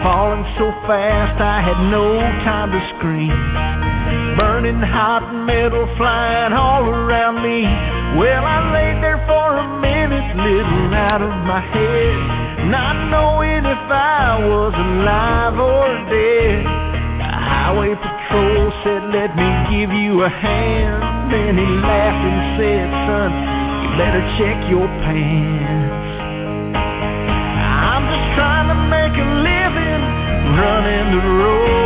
Falling 0.00 0.46
so 0.56 0.72
fast 0.88 1.36
I 1.42 1.60
had 1.60 1.76
no 1.92 2.16
time 2.46 2.72
to 2.72 2.80
scream. 2.96 3.89
Burning 4.40 4.80
hot 4.80 5.20
metal 5.44 5.84
flying 6.00 6.56
all 6.56 6.88
around 6.88 7.44
me. 7.44 7.60
Well, 8.16 8.40
I 8.40 8.72
laid 8.72 8.96
there 9.04 9.20
for 9.28 9.60
a 9.60 9.66
minute, 9.84 10.28
little 10.32 10.96
out 10.96 11.20
of 11.20 11.28
my 11.44 11.60
head, 11.60 12.16
not 12.72 12.96
knowing 13.12 13.68
if 13.68 13.84
I 13.92 14.40
was 14.40 14.72
alive 14.72 15.60
or 15.60 15.84
dead. 16.08 16.64
A 17.20 17.36
highway 17.36 17.92
patrol 17.92 18.64
said, 18.80 19.12
Let 19.12 19.36
me 19.36 19.48
give 19.76 19.92
you 19.92 20.24
a 20.24 20.32
hand. 20.32 21.04
Then 21.28 21.60
he 21.60 21.68
laughed 21.84 22.24
and 22.24 22.40
said, 22.56 22.86
Son, 23.12 23.30
you 23.84 23.88
better 24.00 24.24
check 24.40 24.56
your 24.72 24.88
pants. 25.04 26.10
I'm 26.80 28.08
just 28.08 28.26
trying 28.40 28.72
to 28.72 28.78
make 28.88 29.14
a 29.20 29.28
living, 29.44 30.02
running 30.56 31.06
the 31.12 31.22
road, 31.28 31.79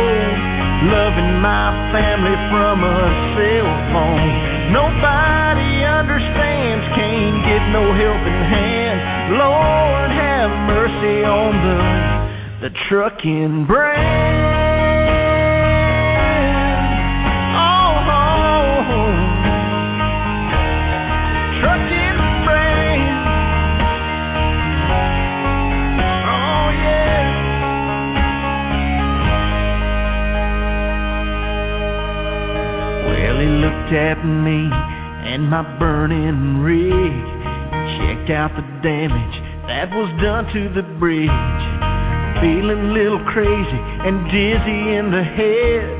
loving 0.85 1.41
my 1.41 1.73
family 1.93 2.37
from 2.53 2.83
a 2.85 3.01
cell 3.33 3.71
phone. 3.91 4.29
Nobody 4.69 5.81
understands, 5.81 6.85
can't 6.93 7.39
get 7.45 7.63
no 7.73 7.83
helping 7.93 8.41
hand. 8.49 8.97
Lord 9.37 10.09
have 10.13 10.51
mercy 10.69 11.17
on 11.25 11.53
the 11.65 12.69
the 12.69 12.69
trucking 12.89 13.65
brand. 13.67 14.94
At 33.91 34.21
me 34.25 34.69
and 34.69 35.49
my 35.49 35.65
burning 35.77 36.61
rig. 36.61 37.13
Checked 37.97 38.29
out 38.29 38.53
the 38.53 38.65
damage 38.85 39.35
that 39.65 39.89
was 39.89 40.09
done 40.21 40.45
to 40.53 40.61
the 40.77 40.85
bridge. 41.01 41.65
Feeling 42.41 42.81
a 42.81 42.91
little 42.93 43.23
crazy 43.33 43.81
and 44.05 44.25
dizzy 44.29 44.81
in 44.93 45.09
the 45.09 45.25
head. 45.25 45.97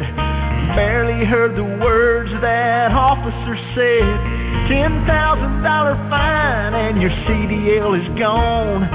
Barely 0.77 1.25
heard 1.25 1.57
the 1.57 1.65
words 1.81 2.29
that 2.41 2.93
officer 2.93 3.55
said. 3.73 4.15
Ten 4.69 5.05
thousand 5.09 5.65
dollar 5.65 5.97
fine 6.09 6.73
and 6.73 7.01
your 7.01 7.13
CDL 7.25 7.97
is 7.97 8.07
gone. 8.17 8.85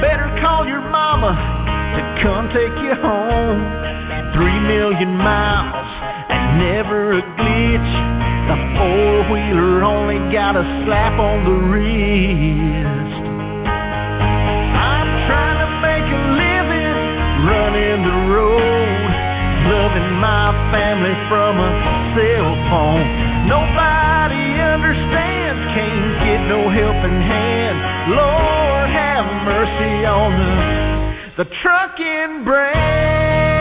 Better 0.00 0.28
call 0.40 0.64
your 0.64 0.84
mama 0.84 1.32
to 1.32 2.00
come 2.24 2.48
take 2.52 2.76
you 2.80 2.94
home. 3.00 3.60
Three 4.32 4.60
million 4.64 5.16
miles 5.16 5.90
and 6.32 6.44
never 6.58 7.18
a 7.18 7.22
glitch. 7.36 8.23
The 8.44 8.58
four 8.76 9.12
wheeler 9.32 9.84
only 9.84 10.20
got 10.28 10.52
a 10.52 10.64
slap 10.84 11.16
on 11.16 11.48
the 11.48 11.56
wrist. 11.72 13.24
I'm 14.76 15.08
trying 15.24 15.58
to 15.64 15.70
make 15.80 16.06
a 16.12 16.22
living, 16.36 16.98
running 17.48 17.98
the 18.04 18.18
road, 18.36 19.10
loving 19.72 20.10
my 20.20 20.52
family 20.76 21.16
from 21.32 21.56
a 21.56 21.70
cell 22.12 22.50
phone. 22.68 23.06
Nobody 23.48 24.44
understands, 24.60 25.60
can't 25.72 26.12
get 26.20 26.40
no 26.44 26.68
helping 26.68 27.20
hand. 27.24 27.76
Lord 28.12 28.86
have 28.92 29.24
mercy 29.48 29.94
on 30.04 30.30
the 30.36 30.84
the 31.36 31.44
trucking 31.62 32.44
brand. 32.44 33.53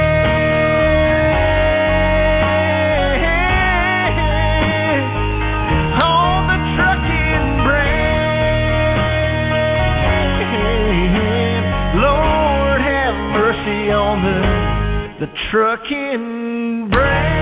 The 15.23 15.31
trucking 15.51 16.89
brand. 16.91 17.32